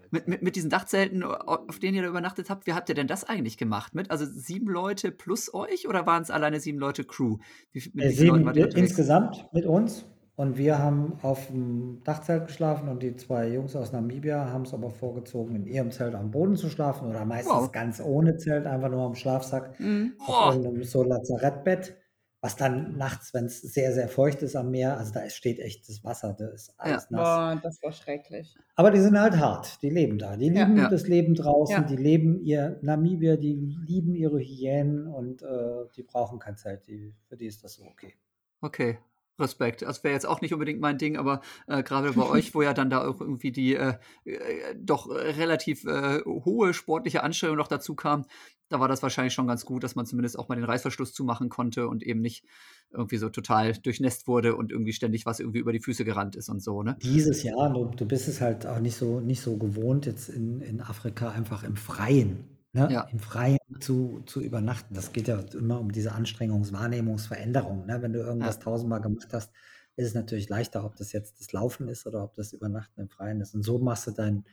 Mit, 0.10 0.28
mit, 0.28 0.42
mit 0.42 0.56
diesen 0.56 0.70
Dachzelten, 0.72 1.24
auf 1.24 1.78
denen 1.80 1.96
ihr 1.96 2.02
da 2.02 2.10
übernachtet 2.10 2.50
habt, 2.50 2.66
wie 2.66 2.74
habt 2.74 2.90
ihr 2.90 2.96
denn 2.96 3.08
das 3.08 3.24
eigentlich 3.24 3.58
gemacht? 3.58 3.94
Mit, 3.94 4.10
also 4.10 4.26
sieben 4.26 4.68
Leute 4.68 5.12
plus 5.12 5.54
euch 5.54 5.88
oder 5.88 6.06
waren 6.08 6.24
es 6.24 6.32
alleine 6.32 6.60
sieben 6.60 6.80
Leute 6.80 7.04
Crew? 7.04 7.38
Wie, 7.72 7.92
mit 7.94 8.04
Äh, 8.04 8.08
Leuten 8.08 8.18
sieben, 8.18 8.46
wart 8.46 8.58
ihr 8.58 8.66
unterwegs? 8.66 8.90
insgesamt 8.90 9.48
mit 9.54 9.66
uns 9.66 10.06
und 10.36 10.58
wir 10.58 10.80
haben 10.80 11.18
auf 11.22 11.48
dem 11.48 12.02
Dachzelt 12.04 12.48
geschlafen 12.48 12.90
und 12.90 13.02
die 13.04 13.16
zwei 13.16 13.48
Jungs 13.50 13.76
aus 13.76 13.92
Namibia 13.92 14.50
haben 14.52 14.64
es 14.64 14.74
aber 14.74 14.90
vorgezogen, 14.90 15.56
in 15.56 15.66
ihrem 15.66 15.92
Zelt 15.92 16.16
am 16.16 16.32
Boden 16.32 16.56
zu 16.56 16.70
schlafen 16.70 17.08
oder 17.08 17.26
meistens 17.26 17.54
Wow. 17.54 17.72
ganz 17.72 18.02
ohne 18.02 18.36
Zelt, 18.38 18.66
einfach 18.66 18.90
nur 18.90 19.02
am 19.04 19.16
Schlafsack 19.16 19.80
Mhm. 19.80 20.14
Auf 20.20 20.56
irgendeinem 20.56 20.84
so 20.84 21.04
Lazarettbett. 21.04 21.96
Was 22.42 22.56
dann 22.58 22.96
nachts, 22.98 23.34
wenn 23.34 23.46
es 23.46 23.60
sehr, 23.62 23.92
sehr 23.92 24.08
feucht 24.08 24.44
ist 24.44 24.56
am 24.56 24.70
Meer, 24.70 25.00
also 25.00 25.12
da 25.14 25.22
ist- 25.22 25.36
steht 25.36 25.58
echt 25.58 25.90
das 25.90 26.04
Wasser, 26.04 26.36
da 26.38 26.50
ist 26.50 26.76
alles 26.78 27.10
nass. 27.10 27.22
Boah, 27.56 27.60
das 27.64 27.82
war 27.82 27.92
schrecklich. 27.92 28.56
Aber 28.76 28.92
die 28.92 29.00
sind 29.00 29.20
halt 29.20 29.38
hart, 29.40 29.82
die 29.82 29.90
leben 29.90 30.20
da. 30.20 30.38
Die 30.38 30.48
Ja. 30.50 30.66
lieben 30.66 30.78
Ja. 30.78 30.90
das 30.90 31.08
Leben 31.08 31.34
draußen, 31.34 31.76
Ja. 31.78 31.82
die 31.82 31.96
leben 31.96 32.40
ihr 32.44 32.78
Namibia, 32.84 33.38
die 33.38 33.56
lieben 33.88 34.14
ihre 34.14 34.38
Hyänen 34.38 35.08
und 35.08 35.42
äh, 35.42 35.86
die 35.96 36.04
brauchen 36.04 36.38
kein 36.38 36.56
Zelt. 36.56 36.86
Die, 36.86 37.16
für 37.28 37.36
die 37.36 37.48
ist 37.48 37.64
das 37.64 37.74
so 37.76 37.86
okay. 37.86 38.14
Okay, 38.62 39.00
Respekt. 39.40 39.82
Das 39.82 40.04
wäre 40.04 40.14
jetzt 40.14 40.26
auch 40.26 40.42
nicht 40.42 40.54
unbedingt 40.54 40.80
mein 40.80 40.98
Ding, 40.98 41.18
aber 41.18 41.42
äh, 41.68 41.84
gerade 41.84 42.14
bei 42.14 42.28
euch, 42.28 42.54
wo 42.56 42.62
ja 42.62 42.74
dann 42.74 42.90
da 42.90 43.08
auch 43.08 43.22
irgendwie 43.22 43.52
die 43.52 43.76
äh, 43.76 43.96
äh, 44.26 44.76
doch 44.78 45.10
relativ 45.10 45.86
äh, 45.86 46.22
hohe 46.26 46.74
sportliche 46.74 47.24
Anstrengung 47.24 47.58
noch 47.58 47.68
dazu 47.68 47.96
kam, 47.96 48.26
da 48.70 48.80
war 48.80 48.88
das 48.88 49.04
wahrscheinlich 49.04 49.34
schon 49.34 49.48
ganz 49.48 49.66
gut, 49.66 49.84
dass 49.84 49.96
man 49.96 50.06
zumindest 50.06 50.40
auch 50.40 50.50
mal 50.50 50.56
den 50.56 50.64
Reißverschluss 50.64 51.14
zumachen 51.14 51.50
konnte 51.50 51.88
und 51.88 52.04
eben 52.04 52.22
nicht 52.22 52.46
irgendwie 52.92 53.18
so 53.18 53.30
total 53.30 53.74
durchnässt 53.74 54.28
wurde 54.28 54.56
und 54.56 54.72
irgendwie 54.72 54.94
ständig 54.94 55.26
was 55.26 55.40
irgendwie 55.40 55.60
über 55.60 55.72
die 55.72 55.80
Füße 55.80 56.06
gerannt 56.06 56.36
ist 56.36 56.50
und 56.50 56.64
so, 56.64 56.82
ne? 56.82 56.98
Dieses 57.02 57.44
Jahr, 57.44 57.74
du, 57.74 57.86
du 57.96 58.06
bist 58.06 58.28
es 58.28 58.42
halt 58.42 58.66
auch 58.66 58.80
nicht 58.80 58.96
so, 58.96 59.20
nicht 59.20 59.42
so 59.42 59.58
gewohnt, 59.58 60.06
jetzt 60.06 60.30
in, 60.30 60.62
in 60.62 60.82
Afrika 60.82 61.30
einfach 61.30 61.64
im 61.64 61.76
Freien, 61.76 62.55
ne? 62.76 62.90
Ja. 62.92 63.02
im 63.12 63.20
Freien 63.20 63.58
zu, 63.80 64.22
zu 64.26 64.42
übernachten. 64.42 64.94
Das 64.94 65.12
geht 65.14 65.28
ja 65.28 65.40
immer 65.58 65.80
um 65.80 65.92
diese 65.92 66.12
Anstrengungs-Wahrnehmungsveränderung. 66.12 67.86
Ne? 67.86 68.02
Wenn 68.02 68.14
du 68.14 68.20
irgendwas 68.20 68.56
Ja. 68.58 68.62
tausendmal 68.62 69.02
gemacht 69.02 69.30
hast, 69.34 69.52
ist 69.96 70.08
es 70.08 70.14
natürlich 70.14 70.50
leichter, 70.50 70.84
ob 70.86 70.96
das 70.98 71.12
jetzt 71.14 71.40
das 71.40 71.52
Laufen 71.54 71.88
ist 71.88 72.06
oder 72.06 72.24
ob 72.24 72.36
das 72.36 72.54
Übernachten 72.54 73.02
im 73.02 73.10
Freien 73.10 73.42
ist. 73.42 73.56
Und 73.56 73.64
so 73.64 73.80
machst 73.80 74.08
du 74.08 74.12
dein 74.12 74.46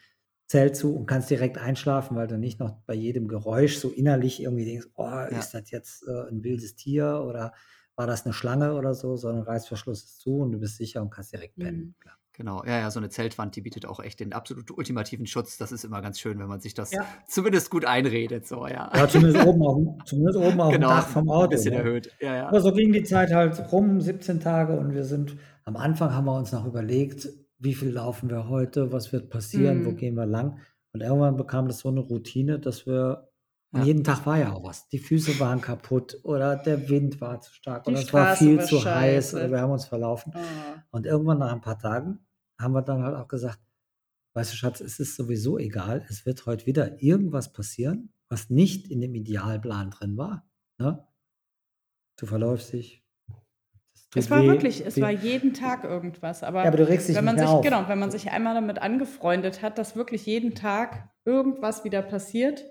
Zelt 0.46 0.76
zu 0.76 0.94
und 0.94 1.06
kannst 1.06 1.30
direkt 1.30 1.58
einschlafen, 1.58 2.16
weil 2.16 2.26
du 2.28 2.38
nicht 2.38 2.60
noch 2.60 2.72
bei 2.86 2.94
jedem 2.94 3.26
Geräusch 3.28 3.78
so 3.78 3.90
innerlich 3.90 4.42
irgendwie 4.42 4.64
denkst, 4.64 4.88
oh, 4.94 5.20
ist 5.30 5.54
das 5.54 5.70
jetzt 5.70 6.06
äh, 6.06 6.28
ein 6.28 6.44
wildes 6.44 6.76
Tier 6.76 7.24
oder 7.26 7.52
war 7.96 8.06
das 8.06 8.24
eine 8.24 8.32
Schlange 8.34 8.74
oder 8.74 8.94
so, 8.94 9.16
sondern 9.16 9.44
Reißverschluss 9.44 10.04
ist 10.04 10.20
zu 10.20 10.36
und 10.38 10.52
du 10.52 10.58
bist 10.58 10.76
sicher 10.76 11.02
und 11.02 11.10
kannst 11.10 11.32
direkt 11.32 11.56
pennen. 11.58 11.94
Mhm. 12.04 12.10
Genau, 12.34 12.64
ja, 12.64 12.78
ja, 12.80 12.90
so 12.90 12.98
eine 12.98 13.10
Zeltwand, 13.10 13.56
die 13.56 13.60
bietet 13.60 13.84
auch 13.84 14.00
echt 14.00 14.18
den 14.20 14.32
absolut 14.32 14.70
ultimativen 14.70 15.26
Schutz. 15.26 15.58
Das 15.58 15.70
ist 15.70 15.84
immer 15.84 16.00
ganz 16.00 16.18
schön, 16.18 16.38
wenn 16.38 16.46
man 16.48 16.60
sich 16.60 16.72
das 16.72 16.90
Ja. 16.90 17.04
zumindest 17.28 17.70
gut 17.70 17.84
einredet, 17.84 18.46
so, 18.46 18.66
ja. 18.66 18.90
Ja, 18.94 19.06
zumindest 19.06 19.46
oben 19.46 19.62
auf, 19.62 19.76
dem- 19.76 19.98
zumindest 20.06 20.38
oben 20.38 20.60
auf 20.60 20.72
genau, 20.72 20.88
dem 20.88 20.96
Dach 20.96 21.08
vom 21.08 21.28
ein 21.28 21.34
Auto. 21.34 21.48
bisschen 21.50 21.72
ne? 21.74 21.80
erhöht, 21.80 22.10
ja, 22.20 22.34
ja. 22.36 22.48
Aber 22.48 22.60
so 22.62 22.72
ging 22.72 22.90
die 22.92 23.02
Zeit 23.02 23.32
halt 23.34 23.70
rum, 23.70 24.00
17 24.00 24.40
Tage 24.40 24.78
und 24.78 24.94
wir 24.94 25.04
sind, 25.04 25.36
am 25.64 25.76
Anfang 25.76 26.14
haben 26.14 26.24
wir 26.24 26.34
uns 26.36 26.52
noch 26.52 26.64
überlegt, 26.66 27.28
wie 27.58 27.74
viel 27.74 27.90
laufen 27.90 28.30
wir 28.30 28.48
heute, 28.48 28.92
was 28.92 29.12
wird 29.12 29.28
passieren, 29.28 29.84
wo 29.84 29.90
Mhm. 29.90 29.96
gehen 29.96 30.14
wir 30.14 30.26
lang. 30.26 30.58
Und 30.94 31.02
irgendwann 31.02 31.36
bekam 31.36 31.68
das 31.68 31.80
so 31.80 31.90
eine 31.90 32.00
Routine, 32.00 32.58
dass 32.58 32.86
wir, 32.86 33.28
und 33.72 33.80
Ja. 33.80 33.86
jeden 33.86 34.04
Tag 34.04 34.24
war 34.26 34.38
ja 34.38 34.52
auch 34.52 34.62
was. 34.64 34.88
Die 34.88 34.98
Füße 34.98 35.38
waren 35.40 35.60
kaputt 35.60 36.18
oder 36.24 36.56
der 36.56 36.88
Wind 36.88 37.20
war 37.20 37.40
zu 37.40 37.52
stark 37.54 37.84
Die 37.84 37.90
oder 37.90 38.00
es 38.00 38.12
war 38.12 38.36
viel 38.36 38.60
zu 38.60 38.76
heiß 38.84 39.30
scheiße. 39.32 39.36
oder 39.36 39.50
wir 39.50 39.60
haben 39.60 39.72
uns 39.72 39.86
verlaufen. 39.86 40.32
Ah. 40.34 40.40
Und 40.90 41.06
irgendwann 41.06 41.38
nach 41.38 41.52
ein 41.52 41.60
paar 41.60 41.78
Tagen 41.78 42.18
haben 42.60 42.72
wir 42.74 42.82
dann 42.82 43.02
halt 43.02 43.16
auch 43.16 43.28
gesagt, 43.28 43.58
weißt 44.34 44.52
du, 44.52 44.56
Schatz, 44.56 44.80
es 44.80 45.00
ist 45.00 45.16
sowieso 45.16 45.58
egal, 45.58 46.04
es 46.08 46.24
wird 46.26 46.44
heute 46.46 46.66
wieder 46.66 47.02
irgendwas 47.02 47.52
passieren, 47.52 48.12
was 48.28 48.50
nicht 48.50 48.90
in 48.90 49.00
dem 49.00 49.14
Idealplan 49.14 49.90
drin 49.90 50.16
war. 50.16 50.46
Ne? 50.78 51.06
Du 52.16 52.26
verläufst 52.26 52.72
dich. 52.72 53.02
Es 54.14 54.30
war 54.30 54.42
weh, 54.42 54.48
wirklich, 54.48 54.84
es 54.84 54.96
weh. 54.96 55.00
war 55.00 55.10
jeden 55.10 55.54
Tag 55.54 55.84
irgendwas. 55.84 56.42
Aber, 56.42 56.62
Ja, 56.64 56.68
aber 56.68 56.78
wenn 56.78 57.24
man 57.24 57.38
sich, 57.38 57.46
auf. 57.46 57.64
genau, 57.64 57.88
wenn 57.88 57.98
man 57.98 58.10
sich 58.10 58.30
einmal 58.30 58.54
damit 58.54 58.78
angefreundet 58.80 59.62
hat, 59.62 59.78
dass 59.78 59.96
wirklich 59.96 60.26
jeden 60.26 60.54
Tag 60.54 61.08
irgendwas 61.24 61.84
wieder 61.84 62.02
passiert, 62.02 62.62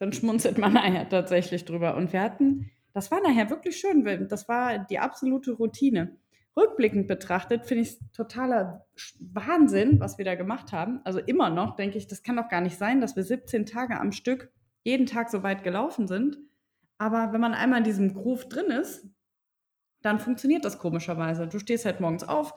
dann 0.00 0.12
schmunzelt 0.12 0.58
man 0.58 0.72
nachher 0.74 1.08
tatsächlich 1.08 1.64
drüber. 1.64 1.94
Und 1.94 2.12
wir 2.12 2.20
hatten, 2.20 2.70
das 2.92 3.12
war 3.12 3.20
nachher 3.20 3.50
wirklich 3.50 3.76
schön, 3.76 4.26
das 4.28 4.48
war 4.48 4.78
die 4.78 4.98
absolute 4.98 5.52
Routine. 5.52 6.16
Rückblickend 6.56 7.06
betrachtet 7.06 7.64
finde 7.64 7.82
ich 7.82 7.90
es 7.90 8.00
totaler 8.12 8.84
Wahnsinn, 9.20 10.00
was 10.00 10.18
wir 10.18 10.24
da 10.24 10.34
gemacht 10.34 10.72
haben. 10.72 11.00
Also 11.04 11.20
immer 11.20 11.48
noch 11.48 11.76
denke 11.76 11.96
ich, 11.96 12.08
das 12.08 12.24
kann 12.24 12.36
doch 12.36 12.48
gar 12.48 12.60
nicht 12.60 12.76
sein, 12.76 13.00
dass 13.00 13.14
wir 13.14 13.22
17 13.22 13.66
Tage 13.66 14.00
am 14.00 14.10
Stück 14.10 14.50
jeden 14.82 15.06
Tag 15.06 15.30
so 15.30 15.44
weit 15.44 15.62
gelaufen 15.62 16.08
sind. 16.08 16.38
Aber 16.98 17.32
wenn 17.32 17.40
man 17.40 17.54
einmal 17.54 17.78
in 17.78 17.84
diesem 17.84 18.12
Groove 18.12 18.48
drin 18.48 18.66
ist, 18.66 19.06
dann 20.02 20.18
funktioniert 20.18 20.64
das 20.64 20.78
komischerweise. 20.78 21.46
Du 21.46 21.58
stehst 21.58 21.84
halt 21.84 22.00
morgens 22.00 22.24
auf, 22.24 22.54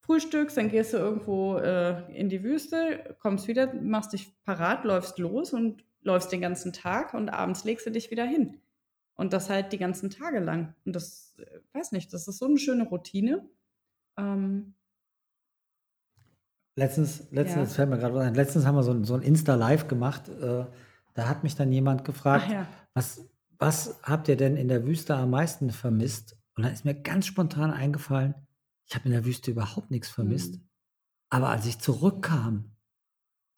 frühstückst, 0.00 0.56
dann 0.56 0.70
gehst 0.70 0.94
du 0.94 0.96
irgendwo 0.96 1.58
äh, 1.58 2.12
in 2.12 2.28
die 2.28 2.42
Wüste, 2.42 3.16
kommst 3.20 3.46
wieder, 3.46 3.72
machst 3.74 4.14
dich 4.14 4.32
parat, 4.42 4.84
läufst 4.84 5.18
los 5.18 5.52
und 5.52 5.84
läufst 6.08 6.32
den 6.32 6.40
ganzen 6.40 6.72
Tag 6.72 7.14
und 7.14 7.28
abends 7.28 7.62
legst 7.64 7.86
du 7.86 7.90
dich 7.90 8.10
wieder 8.10 8.24
hin. 8.24 8.60
Und 9.14 9.32
das 9.32 9.48
halt 9.48 9.72
die 9.72 9.78
ganzen 9.78 10.10
Tage 10.10 10.40
lang. 10.40 10.74
Und 10.84 10.96
das, 10.96 11.36
äh, 11.38 11.60
weiß 11.72 11.92
nicht, 11.92 12.12
das 12.12 12.26
ist 12.26 12.38
so 12.38 12.46
eine 12.46 12.58
schöne 12.58 12.84
Routine. 12.88 13.48
Ähm, 14.16 14.74
Letztens, 16.76 17.24
letztens, 17.32 17.70
Ja. 17.70 17.74
fällt 17.74 17.90
mir 17.90 17.98
gerade 17.98 18.14
was 18.14 18.24
ein, 18.26 18.34
letztens 18.34 18.64
haben 18.64 18.76
wir 18.76 18.84
so 18.84 18.92
ein, 18.92 19.02
so 19.02 19.14
ein 19.14 19.22
Insta-Live 19.22 19.88
gemacht. 19.88 20.28
Äh, 20.28 20.64
da 21.14 21.28
hat 21.28 21.42
mich 21.42 21.56
dann 21.56 21.72
jemand 21.72 22.04
gefragt, 22.04 22.48
ja. 22.52 22.68
was, 22.94 23.28
was 23.58 23.98
habt 24.04 24.28
ihr 24.28 24.36
denn 24.36 24.56
in 24.56 24.68
der 24.68 24.86
Wüste 24.86 25.16
am 25.16 25.30
meisten 25.30 25.70
vermisst? 25.70 26.36
Und 26.54 26.62
dann 26.62 26.72
ist 26.72 26.84
mir 26.84 26.94
ganz 26.94 27.26
spontan 27.26 27.72
eingefallen, 27.72 28.34
ich 28.86 28.94
habe 28.94 29.06
in 29.06 29.10
der 29.10 29.24
Wüste 29.24 29.50
überhaupt 29.50 29.90
nichts 29.90 30.08
vermisst. 30.08 30.54
Mhm. 30.54 30.68
Aber 31.30 31.48
als 31.48 31.66
ich 31.66 31.80
zurückkam, 31.80 32.70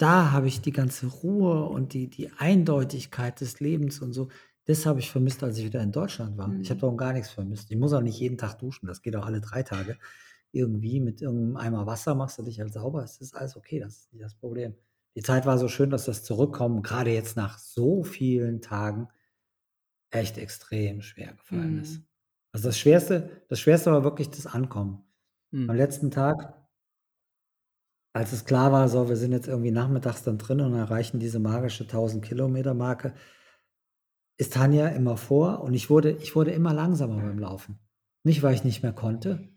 da 0.01 0.33
habe 0.33 0.49
ich 0.49 0.61
die 0.63 0.73
ganze 0.73 1.07
Ruhe 1.07 1.65
und 1.67 1.93
die, 1.95 2.09
die 2.09 2.31
Eindeutigkeit 2.39 3.41
des 3.41 3.61
Lebens 3.61 4.01
und 4.01 4.13
so, 4.13 4.29
das 4.67 4.87
habe 4.87 5.01
ich 5.01 5.11
vermisst, 5.11 5.43
als 5.43 5.59
ich 5.59 5.65
wieder 5.65 5.83
in 5.83 5.93
Deutschland 5.93 6.37
war. 6.39 6.59
Ich 6.61 6.71
habe 6.71 6.81
Mhm. 6.81 6.81
darum 6.81 6.97
gar 6.97 7.13
nichts 7.13 7.31
vermisst. 7.31 7.71
Ich 7.71 7.77
muss 7.79 7.93
auch 7.93 8.01
nicht 8.03 8.19
jeden 8.19 8.39
Tag 8.39 8.59
duschen, 8.59 8.87
das 8.87 9.03
geht 9.03 9.17
auch 9.17 9.27
alle 9.27 9.41
drei 9.41 9.63
Tage. 9.63 9.99
Irgendwie 10.53 11.01
mit 11.01 11.23
irgendeinem 11.23 11.57
Eimer 11.57 11.87
Wasser 11.87 12.15
machst 12.15 12.39
du 12.39 12.43
dich 12.43 12.61
halt 12.61 12.73
sauber, 12.73 13.03
es 13.05 13.19
ist 13.21 13.35
alles 13.35 13.57
okay, 13.57 13.81
das 13.81 13.99
ist 13.99 14.13
nicht 14.13 14.25
das 14.25 14.35
Problem. 14.35 14.75
Die 15.17 15.23
Zeit 15.23 15.47
war 15.47 15.59
so 15.59 15.69
schön, 15.69 15.91
dass 15.91 16.07
das 16.07 16.25
Zurückkommen, 16.25 16.83
gerade 16.83 17.13
jetzt 17.13 17.37
nach 17.37 17.59
so 17.59 18.03
vielen 18.05 18.61
Tagen, 18.63 19.09
echt 20.11 20.39
extrem 20.39 21.03
schwer 21.03 21.35
gefallen 21.35 21.79
ist. 21.79 22.01
Mhm. 22.01 22.07
Also 22.53 22.69
das 22.69 22.79
Schwerste, 22.79 23.43
das 23.49 23.61
Schwerste 23.61 23.93
war 23.93 24.05
wirklich 24.05 24.31
das 24.31 24.47
Ankommen. 24.47 25.05
Am 25.67 25.77
Hm. 25.77 25.77
letzten 25.77 26.11
Tag, 26.11 26.60
als 28.13 28.33
es 28.33 28.45
klar 28.45 28.73
war, 28.73 28.89
so, 28.89 29.09
wir 29.09 29.17
sind 29.17 29.33
jetzt 29.33 29.49
irgendwie 29.49 29.71
nachmittags 29.71 30.23
dann 30.23 30.39
drin 30.39 30.61
und 30.61 30.75
erreichen 30.75 31.21
diese 31.21 31.39
magische 31.39 31.85
1000 31.85 32.25
Kilometer 32.25 32.75
Marke, 32.75 33.15
ist 34.37 34.55
Tanja 34.55 34.89
immer 34.89 35.17
vor 35.17 35.63
und 35.63 35.75
ich 35.75 35.91
wurde, 35.91 36.13
ich 36.13 36.35
wurde 36.35 36.51
immer 36.51 36.73
langsamer 36.73 37.17
beim 37.17 37.39
Laufen. 37.39 37.79
Nicht, 38.25 38.43
weil 38.43 38.55
ich 38.55 38.65
nicht 38.65 38.83
mehr 38.83 38.93
konnte, 38.93 39.49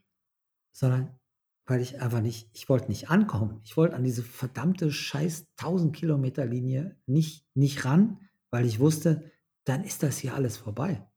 sondern 0.71 1.17
weil 1.65 1.81
ich 1.81 2.01
einfach 2.01 2.21
nicht, 2.21 2.49
ich 2.53 2.67
wollte 2.67 2.89
nicht 2.89 3.09
ankommen. 3.09 3.61
Ich 3.63 3.77
wollte 3.77 3.95
an 3.95 4.03
diese 4.03 4.23
verdammte 4.23 4.91
scheiß 4.91 5.47
1000 5.57 5.95
Kilometer 5.95 6.45
Linie 6.45 6.97
nicht, 7.05 7.47
nicht 7.55 7.85
ran, 7.85 8.19
weil 8.51 8.65
ich 8.65 8.79
wusste, 8.79 9.31
dann 9.63 9.83
ist 9.83 10.03
das 10.03 10.17
hier 10.17 10.35
alles 10.35 10.57
vorbei. 10.57 11.07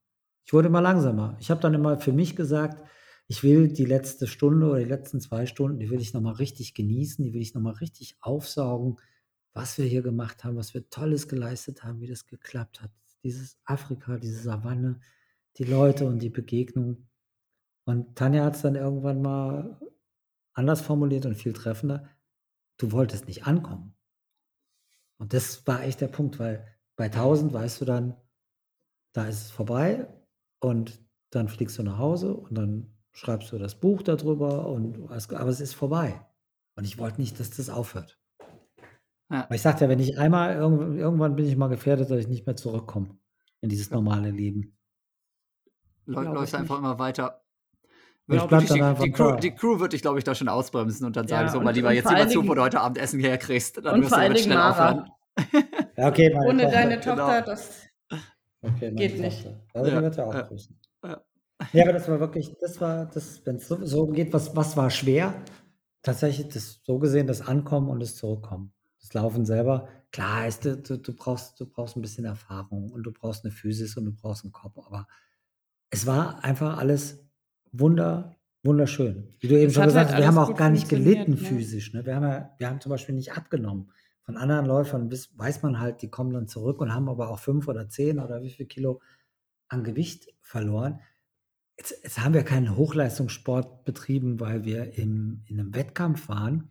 Ich 0.44 0.52
wurde 0.52 0.68
immer 0.68 0.80
langsamer. 0.80 1.36
Ich 1.40 1.50
habe 1.50 1.60
dann 1.60 1.74
immer 1.74 1.98
für 1.98 2.12
mich 2.12 2.36
gesagt, 2.36 2.80
ich 3.28 3.42
will 3.42 3.68
die 3.68 3.84
letzte 3.84 4.26
Stunde 4.26 4.68
oder 4.68 4.78
die 4.78 4.84
letzten 4.84 5.20
zwei 5.20 5.46
Stunden, 5.46 5.78
die 5.78 5.90
will 5.90 6.00
ich 6.00 6.14
nochmal 6.14 6.34
richtig 6.34 6.74
genießen, 6.74 7.24
die 7.24 7.32
will 7.32 7.42
ich 7.42 7.54
nochmal 7.54 7.74
richtig 7.74 8.16
aufsaugen, 8.20 8.98
was 9.52 9.78
wir 9.78 9.86
hier 9.86 10.02
gemacht 10.02 10.44
haben, 10.44 10.56
was 10.56 10.74
wir 10.74 10.88
Tolles 10.90 11.28
geleistet 11.28 11.82
haben, 11.82 12.00
wie 12.00 12.06
das 12.06 12.26
geklappt 12.26 12.82
hat. 12.82 12.90
Dieses 13.24 13.58
Afrika, 13.64 14.18
diese 14.18 14.40
Savanne, 14.40 15.00
die 15.56 15.64
Leute 15.64 16.06
und 16.06 16.20
die 16.20 16.30
Begegnung. 16.30 17.08
Und 17.84 18.16
Tanja 18.16 18.44
hat 18.44 18.56
es 18.56 18.62
dann 18.62 18.76
irgendwann 18.76 19.22
mal 19.22 19.80
anders 20.52 20.80
formuliert 20.80 21.26
und 21.26 21.34
viel 21.34 21.52
treffender. 21.52 22.08
Du 22.76 22.92
wolltest 22.92 23.26
nicht 23.26 23.46
ankommen. 23.46 23.94
Und 25.18 25.32
das 25.32 25.66
war 25.66 25.82
echt 25.82 26.00
der 26.00 26.08
Punkt, 26.08 26.38
weil 26.38 26.66
bei 26.94 27.06
1000 27.06 27.52
weißt 27.52 27.80
du 27.80 27.84
dann, 27.86 28.16
da 29.12 29.26
ist 29.26 29.46
es 29.46 29.50
vorbei 29.50 30.06
und 30.60 31.00
dann 31.30 31.48
fliegst 31.48 31.78
du 31.78 31.82
nach 31.82 31.98
Hause 31.98 32.34
und 32.34 32.54
dann 32.54 32.95
schreibst 33.16 33.50
du 33.50 33.58
das 33.58 33.74
Buch 33.80 34.02
darüber 34.02 34.66
und 34.66 35.10
aber 35.10 35.48
es 35.48 35.60
ist 35.60 35.74
vorbei. 35.74 36.20
Und 36.76 36.84
ich 36.84 36.98
wollte 36.98 37.18
nicht, 37.20 37.40
dass 37.40 37.50
das 37.50 37.70
aufhört. 37.70 38.18
Ja. 39.30 39.46
Weil 39.48 39.56
ich 39.56 39.62
sagte 39.62 39.84
ja, 39.84 39.90
wenn 39.90 39.98
ich 39.98 40.18
einmal, 40.18 40.54
irgend- 40.54 40.98
irgendwann 40.98 41.34
bin 41.34 41.46
ich 41.46 41.56
mal 41.56 41.68
gefährdet, 41.68 42.10
dass 42.10 42.18
ich 42.18 42.28
nicht 42.28 42.46
mehr 42.46 42.56
zurückkomme 42.56 43.16
in 43.62 43.70
dieses 43.70 43.90
normale 43.90 44.30
Leben. 44.30 44.76
Läu- 46.04 46.20
Glaub 46.22 46.34
läufst 46.34 46.54
ich 46.54 46.60
einfach 46.60 46.76
nicht. 46.76 46.84
immer 46.84 46.98
weiter. 46.98 47.42
Ich 48.28 48.42
dich 48.42 48.68
dann 48.68 48.96
die, 48.96 49.04
die, 49.04 49.12
Crew, 49.12 49.36
die 49.36 49.52
Crew 49.52 49.78
wird 49.80 49.92
dich, 49.94 50.02
glaube 50.02 50.18
ich, 50.18 50.24
da 50.24 50.34
schon 50.34 50.48
ausbremsen 50.48 51.06
und 51.06 51.16
dann 51.16 51.26
sagen, 51.28 51.46
Ja, 51.46 51.52
so 51.52 51.60
mal 51.60 51.72
lieber, 51.72 51.92
jetzt 51.92 52.10
lieber 52.10 52.28
zu, 52.28 52.46
wo 52.46 52.54
du 52.54 52.60
heute 52.62 52.80
Abendessen 52.80 53.20
herkriegst. 53.20 53.78
Dann 53.84 54.02
wirst 54.02 54.12
du 54.12 54.16
damit 54.16 54.40
schnell 54.40 54.56
Mara. 54.58 54.90
aufhören. 54.90 55.10
Ja, 55.96 56.08
okay, 56.08 56.34
Ohne 56.46 56.62
Tochter. 56.64 56.76
deine 56.76 56.98
genau. 57.00 57.16
Tochter, 57.16 57.42
das 57.42 57.82
Okay, 58.62 58.92
Geht 58.94 59.18
nicht. 59.20 59.44
Tochter. 59.44 59.60
Aber 59.74 59.88
Ja, 59.88 59.96
die 59.96 60.02
wird 60.02 60.16
ja 60.16 60.24
auch 60.26 60.34
ja. 60.34 61.20
Ja, 61.72 61.84
aber 61.84 61.92
das 61.92 62.08
war 62.08 62.20
wirklich, 62.20 62.54
das 62.60 62.80
war, 62.80 63.06
das, 63.06 63.44
wenn 63.46 63.56
es 63.56 63.68
so, 63.68 63.84
so 63.84 64.06
geht, 64.06 64.32
was, 64.32 64.54
was 64.54 64.76
war 64.76 64.90
schwer? 64.90 65.42
Tatsächlich 66.02 66.48
das 66.48 66.80
so 66.84 66.98
gesehen, 66.98 67.26
das 67.26 67.40
Ankommen 67.40 67.88
und 67.88 68.00
das 68.00 68.14
Zurückkommen. 68.14 68.72
Das 69.00 69.14
Laufen 69.14 69.46
selber, 69.46 69.88
klar 70.12 70.46
ist, 70.46 70.64
du, 70.64 70.76
du, 70.76 71.14
brauchst, 71.14 71.60
du 71.60 71.66
brauchst 71.66 71.96
ein 71.96 72.02
bisschen 72.02 72.24
Erfahrung 72.24 72.90
und 72.90 73.04
du 73.04 73.12
brauchst 73.12 73.44
eine 73.44 73.52
Physis 73.52 73.96
und 73.96 74.04
du 74.04 74.12
brauchst 74.12 74.44
einen 74.44 74.52
Kopf, 74.52 74.78
aber 74.78 75.06
es 75.90 76.06
war 76.06 76.44
einfach 76.44 76.78
alles 76.78 77.24
wunder, 77.72 78.36
wunderschön. 78.62 79.34
Wie 79.38 79.48
du 79.48 79.54
eben 79.54 79.68
Es 79.68 79.74
schon 79.74 79.84
gesagt 79.84 80.10
halt 80.10 80.16
hast, 80.16 80.22
wir 80.22 80.26
haben 80.26 80.38
auch 80.38 80.56
gar 80.56 80.70
nicht 80.70 80.88
gelitten 80.88 81.32
ne? 81.32 81.36
physisch. 81.36 81.92
Ne? 81.92 82.04
Wir, 82.04 82.16
haben 82.16 82.24
ja, 82.24 82.50
wir 82.58 82.68
haben 82.68 82.80
zum 82.80 82.90
Beispiel 82.90 83.14
nicht 83.14 83.32
abgenommen. 83.32 83.90
Von 84.22 84.36
anderen 84.36 84.66
Läufern 84.66 85.10
weiß 85.10 85.62
man 85.62 85.78
halt, 85.78 86.02
die 86.02 86.10
kommen 86.10 86.32
dann 86.32 86.48
zurück 86.48 86.80
und 86.80 86.92
haben 86.92 87.08
aber 87.08 87.30
auch 87.30 87.38
fünf 87.38 87.68
oder 87.68 87.88
zehn 87.88 88.18
oder 88.18 88.42
wie 88.42 88.50
viel 88.50 88.66
Kilo 88.66 89.00
an 89.68 89.84
Gewicht 89.84 90.34
verloren. 90.40 91.00
Jetzt, 91.78 91.94
jetzt 92.02 92.18
haben 92.18 92.34
wir 92.34 92.42
keinen 92.42 92.76
Hochleistungssport 92.76 93.84
betrieben, 93.84 94.40
weil 94.40 94.64
wir 94.64 94.94
im, 94.96 95.42
in 95.46 95.60
einem 95.60 95.74
Wettkampf 95.74 96.28
waren. 96.28 96.70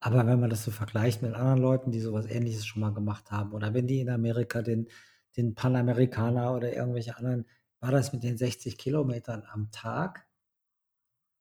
Aber 0.00 0.26
wenn 0.26 0.40
man 0.40 0.50
das 0.50 0.64
so 0.64 0.70
vergleicht 0.70 1.22
mit 1.22 1.34
anderen 1.34 1.60
Leuten, 1.60 1.92
die 1.92 2.00
sowas 2.00 2.26
ähnliches 2.26 2.66
schon 2.66 2.80
mal 2.80 2.94
gemacht 2.94 3.30
haben, 3.30 3.52
oder 3.52 3.74
wenn 3.74 3.86
die 3.86 4.00
in 4.00 4.08
Amerika 4.08 4.62
den, 4.62 4.88
den 5.36 5.54
Panamerikaner 5.54 6.54
oder 6.54 6.74
irgendwelche 6.74 7.16
anderen, 7.16 7.46
war 7.80 7.92
das 7.92 8.12
mit 8.12 8.22
den 8.22 8.38
60 8.38 8.78
Kilometern 8.78 9.44
am 9.50 9.70
Tag 9.70 10.26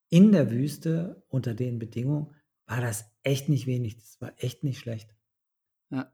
in 0.10 0.32
der 0.32 0.52
Wüste 0.52 1.24
unter 1.30 1.54
den 1.54 1.80
Bedingungen, 1.80 2.36
war 2.66 2.82
das 2.82 3.12
echt 3.24 3.50
nicht 3.50 3.66
wenig. 3.66 3.98
Das 3.98 4.20
war 4.22 4.34
echt 4.38 4.64
nicht 4.64 4.80
schlecht. 4.80 5.16
Ja. 5.90 6.12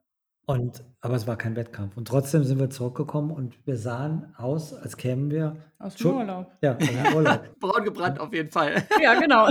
Und, 0.47 0.83
aber 1.01 1.15
es 1.15 1.25
war 1.27 1.37
kein 1.37 1.55
Wettkampf. 1.55 1.97
Und 1.97 2.07
trotzdem 2.07 2.43
sind 2.43 2.59
wir 2.59 2.69
zurückgekommen 2.69 3.31
und 3.31 3.55
wir 3.65 3.77
sahen 3.77 4.33
aus, 4.37 4.73
als 4.73 4.95
kämen 4.97 5.31
wir 5.31 5.55
Aus 5.79 5.95
dem 5.95 6.15
Urlaub. 6.17 6.51
ja, 6.61 6.75
aus 6.75 6.87
dem 6.87 7.15
Urlaub. 7.15 7.41
Braun 7.59 7.83
gebrannt 7.83 8.19
auf 8.19 8.31
jeden 8.33 8.51
Fall. 8.51 8.83
Ja, 9.01 9.19
genau. 9.19 9.47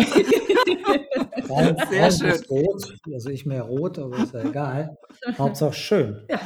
Braun, 1.47 1.77
Sehr 1.91 2.09
braun 2.09 2.13
schön. 2.13 2.45
rot. 2.49 2.95
Also 3.13 3.31
ich 3.31 3.45
mehr 3.47 3.63
rot, 3.63 3.99
aber 3.99 4.19
ist 4.19 4.33
ja 4.35 4.43
egal. 4.45 4.97
Hauptsache 5.39 5.73
schön. 5.73 6.23
Ja. 6.29 6.39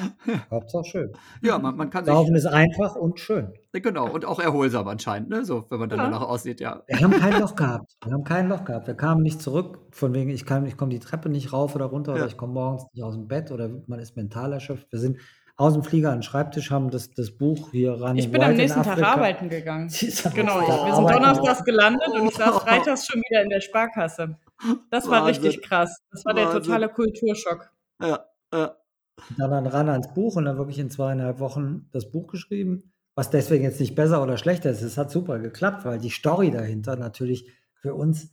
Hauptsache 0.51 0.85
schön. 0.85 1.12
Ja, 1.43 1.59
man, 1.59 1.77
man 1.77 1.91
kann 1.91 2.05
sich. 2.05 2.12
Laufen 2.12 2.35
ist 2.35 2.47
einfach 2.47 2.97
und 2.97 3.20
schön. 3.20 3.53
Genau, 3.73 4.11
und 4.11 4.25
auch 4.25 4.41
erholsam 4.41 4.89
anscheinend, 4.89 5.29
ne? 5.29 5.45
So, 5.45 5.65
wenn 5.70 5.79
man 5.79 5.89
dann 5.89 5.99
Ja. 6.01 6.05
danach 6.07 6.23
aussieht, 6.23 6.59
ja. 6.61 6.83
Wir 6.89 7.01
haben 7.01 7.12
kein 7.12 7.41
Loch 7.41 7.55
gehabt. 7.55 7.97
Wir 8.05 8.12
haben 8.12 8.25
kein 8.25 8.49
Loch 8.49 8.65
gehabt. 8.65 8.87
Wir 8.89 8.95
kamen 8.95 9.23
nicht 9.23 9.41
zurück, 9.41 9.79
von 9.93 10.12
wegen, 10.15 10.31
ich, 10.31 10.45
kann, 10.45 10.66
ich 10.66 10.77
komme 10.77 10.91
die 10.91 10.99
Treppe 10.99 11.29
nicht 11.29 11.53
rauf 11.53 11.75
oder 11.77 11.85
runter 11.85 12.12
Ja. 12.12 12.19
oder 12.19 12.27
ich 12.27 12.37
komme 12.37 12.55
morgens 12.55 12.87
nicht 12.93 13.05
aus 13.05 13.15
dem 13.15 13.29
Bett 13.29 13.53
oder 13.53 13.70
man 13.87 14.01
ist 14.01 14.16
mental 14.16 14.38
erschöpft. 14.47 14.90
Wir 14.90 14.98
sind 14.98 15.19
aus 15.56 15.73
dem 15.74 15.82
Flieger 15.82 16.10
an 16.10 16.19
den 16.19 16.23
Schreibtisch, 16.23 16.70
haben 16.70 16.90
das, 16.90 17.10
das 17.10 17.32
Buch 17.32 17.73
hier 17.73 18.01
ran. 18.01 18.16
Ich 18.16 18.31
bin 18.31 18.43
am 18.43 18.55
nächsten 18.55 18.82
Tag 18.85 19.02
arbeiten 19.02 19.48
gegangen. 19.48 19.89
Genau, 20.35 20.60
ich, 20.60 20.69
wir 20.69 20.94
sind 20.94 21.10
donnerstags 21.10 21.65
gelandet 21.65 22.09
und 22.15 22.28
ich 22.28 22.35
saß 22.35 22.59
freitags 22.62 23.06
schon 23.06 23.20
wieder 23.20 23.43
in 23.43 23.51
der 23.51 23.60
Sparkasse. 23.60 24.39
Das 24.90 25.09
war 25.09 25.24
Wahnsinn. 25.24 25.44
richtig 25.44 25.62
krass. 25.62 26.01
Das 26.12 26.24
war 26.24 26.35
der 26.35 26.47
Wahnsinn. 26.47 26.62
totale 26.62 26.89
Kulturschock. 26.89 27.70
Ja, 28.01 28.24
ja. 28.52 28.77
Dann, 29.36 29.51
dann 29.51 29.66
ran 29.66 29.89
ans 29.89 30.15
Buch 30.15 30.36
und 30.36 30.44
dann 30.44 30.59
wirklich 30.59 30.78
in 30.78 30.90
zweieinhalb 30.90 31.40
Wochen 31.40 31.89
das 31.93 32.10
Buch 32.10 32.28
geschrieben. 32.28 32.93
Was 33.16 33.31
deswegen 33.31 33.65
jetzt 33.65 33.81
nicht 33.81 33.97
besser 33.97 34.23
oder 34.23 34.39
schlechter 34.39 34.70
ist. 34.70 34.82
Es 34.82 34.97
hat 34.97 35.10
super 35.10 35.40
geklappt, 35.40 35.85
weil 35.85 35.98
die 35.98 36.10
Story 36.10 36.52
dahinter 36.52 36.94
natürlich 36.94 37.51
für 37.74 37.94
uns 37.94 38.32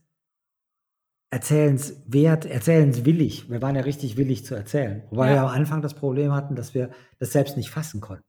erzählenswert, 1.36 2.46
erzählenswillig. 2.46 3.50
Wir 3.50 3.62
waren 3.62 3.76
ja 3.76 3.82
richtig 3.82 4.18
willig 4.18 4.46
zu 4.46 4.56
erzählen. 4.56 5.04
Wobei 5.10 5.28
Ja. 5.30 5.34
wir 5.36 5.42
am 5.42 5.48
Anfang 5.50 5.82
das 5.82 5.94
Problem 5.94 6.34
hatten, 6.34 6.56
dass 6.56 6.74
wir 6.74 6.90
das 7.20 7.32
selbst 7.32 7.58
nicht 7.58 7.70
fassen 7.70 8.02
konnten. 8.02 8.24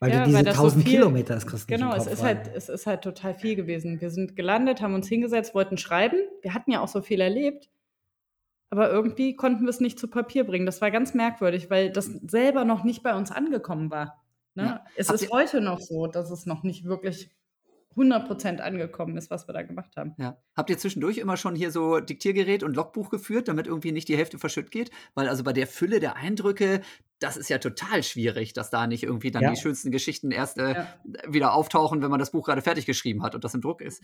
Weil 0.00 0.12
Ja, 0.12 0.18
du 0.20 0.24
diese 0.26 0.36
weil 0.38 0.44
das 0.44 0.56
so 0.56 0.62
1000 0.62 0.84
viel- 0.84 0.92
Kilometer, 0.98 1.34
das 1.34 1.46
kriegst 1.46 1.66
Genau, 1.68 1.94
es 1.94 2.06
ist, 2.06 2.22
rein. 2.22 2.38
halt, 2.38 2.50
es 2.54 2.68
ist 2.68 2.86
halt 2.86 3.02
total 3.02 3.34
viel 3.34 3.56
gewesen. 3.56 4.00
Wir 4.00 4.10
sind 4.10 4.36
gelandet, 4.36 4.82
haben 4.82 4.94
uns 4.94 5.08
hingesetzt, 5.08 5.54
wollten 5.54 5.78
schreiben. 5.78 6.18
Wir 6.42 6.52
hatten 6.54 6.70
ja 6.70 6.80
auch 6.80 6.88
so 6.88 7.00
viel 7.00 7.20
erlebt. 7.20 7.70
Aber 8.68 8.90
irgendwie 8.90 9.36
konnten 9.36 9.62
wir 9.62 9.70
es 9.70 9.80
nicht 9.80 9.98
zu 9.98 10.08
Papier 10.08 10.44
bringen. 10.44 10.66
Das 10.66 10.80
war 10.80 10.90
ganz 10.90 11.14
merkwürdig, 11.14 11.70
weil 11.70 11.90
das 11.90 12.06
selber 12.06 12.64
noch 12.64 12.84
nicht 12.84 13.02
bei 13.02 13.14
uns 13.14 13.30
angekommen 13.30 13.90
war. 13.90 14.22
Ne? 14.54 14.64
Ja. 14.64 14.84
Es 14.96 15.08
Habt 15.08 15.22
ist 15.22 15.30
heute 15.32 15.60
noch 15.60 15.78
so, 15.80 16.06
dass 16.08 16.30
es 16.30 16.46
noch 16.46 16.62
nicht 16.64 16.84
wirklich 16.84 17.30
100% 17.96 18.58
angekommen 18.60 19.16
ist, 19.16 19.30
was 19.30 19.48
wir 19.48 19.54
da 19.54 19.62
gemacht 19.62 19.96
haben. 19.96 20.14
Ja. 20.18 20.36
Habt 20.54 20.70
ihr 20.70 20.78
zwischendurch 20.78 21.18
immer 21.18 21.36
schon 21.36 21.54
hier 21.54 21.70
so 21.70 22.00
Diktiergerät 22.00 22.62
und 22.62 22.76
Logbuch 22.76 23.08
geführt, 23.10 23.48
damit 23.48 23.66
irgendwie 23.66 23.92
nicht 23.92 24.08
die 24.08 24.16
Hälfte 24.16 24.38
verschütt 24.38 24.70
geht? 24.70 24.90
Weil 25.14 25.28
also 25.28 25.42
bei 25.44 25.52
der 25.52 25.66
Fülle 25.66 25.98
der 26.00 26.16
Eindrücke, 26.16 26.82
das 27.18 27.36
ist 27.38 27.48
ja 27.48 27.58
total 27.58 28.02
schwierig, 28.02 28.52
dass 28.52 28.68
da 28.70 28.86
nicht 28.86 29.02
irgendwie 29.02 29.30
dann 29.30 29.42
Ja. 29.42 29.50
die 29.50 29.56
schönsten 29.60 29.90
Geschichten 29.90 30.30
erst 30.30 30.58
äh, 30.58 30.74
Ja. 30.74 30.86
wieder 31.26 31.54
auftauchen, 31.54 32.02
wenn 32.02 32.10
man 32.10 32.20
das 32.20 32.30
Buch 32.32 32.44
gerade 32.44 32.60
fertig 32.62 32.84
geschrieben 32.84 33.22
hat 33.22 33.34
und 33.34 33.42
das 33.44 33.54
im 33.54 33.62
Druck 33.62 33.80
ist. 33.80 34.02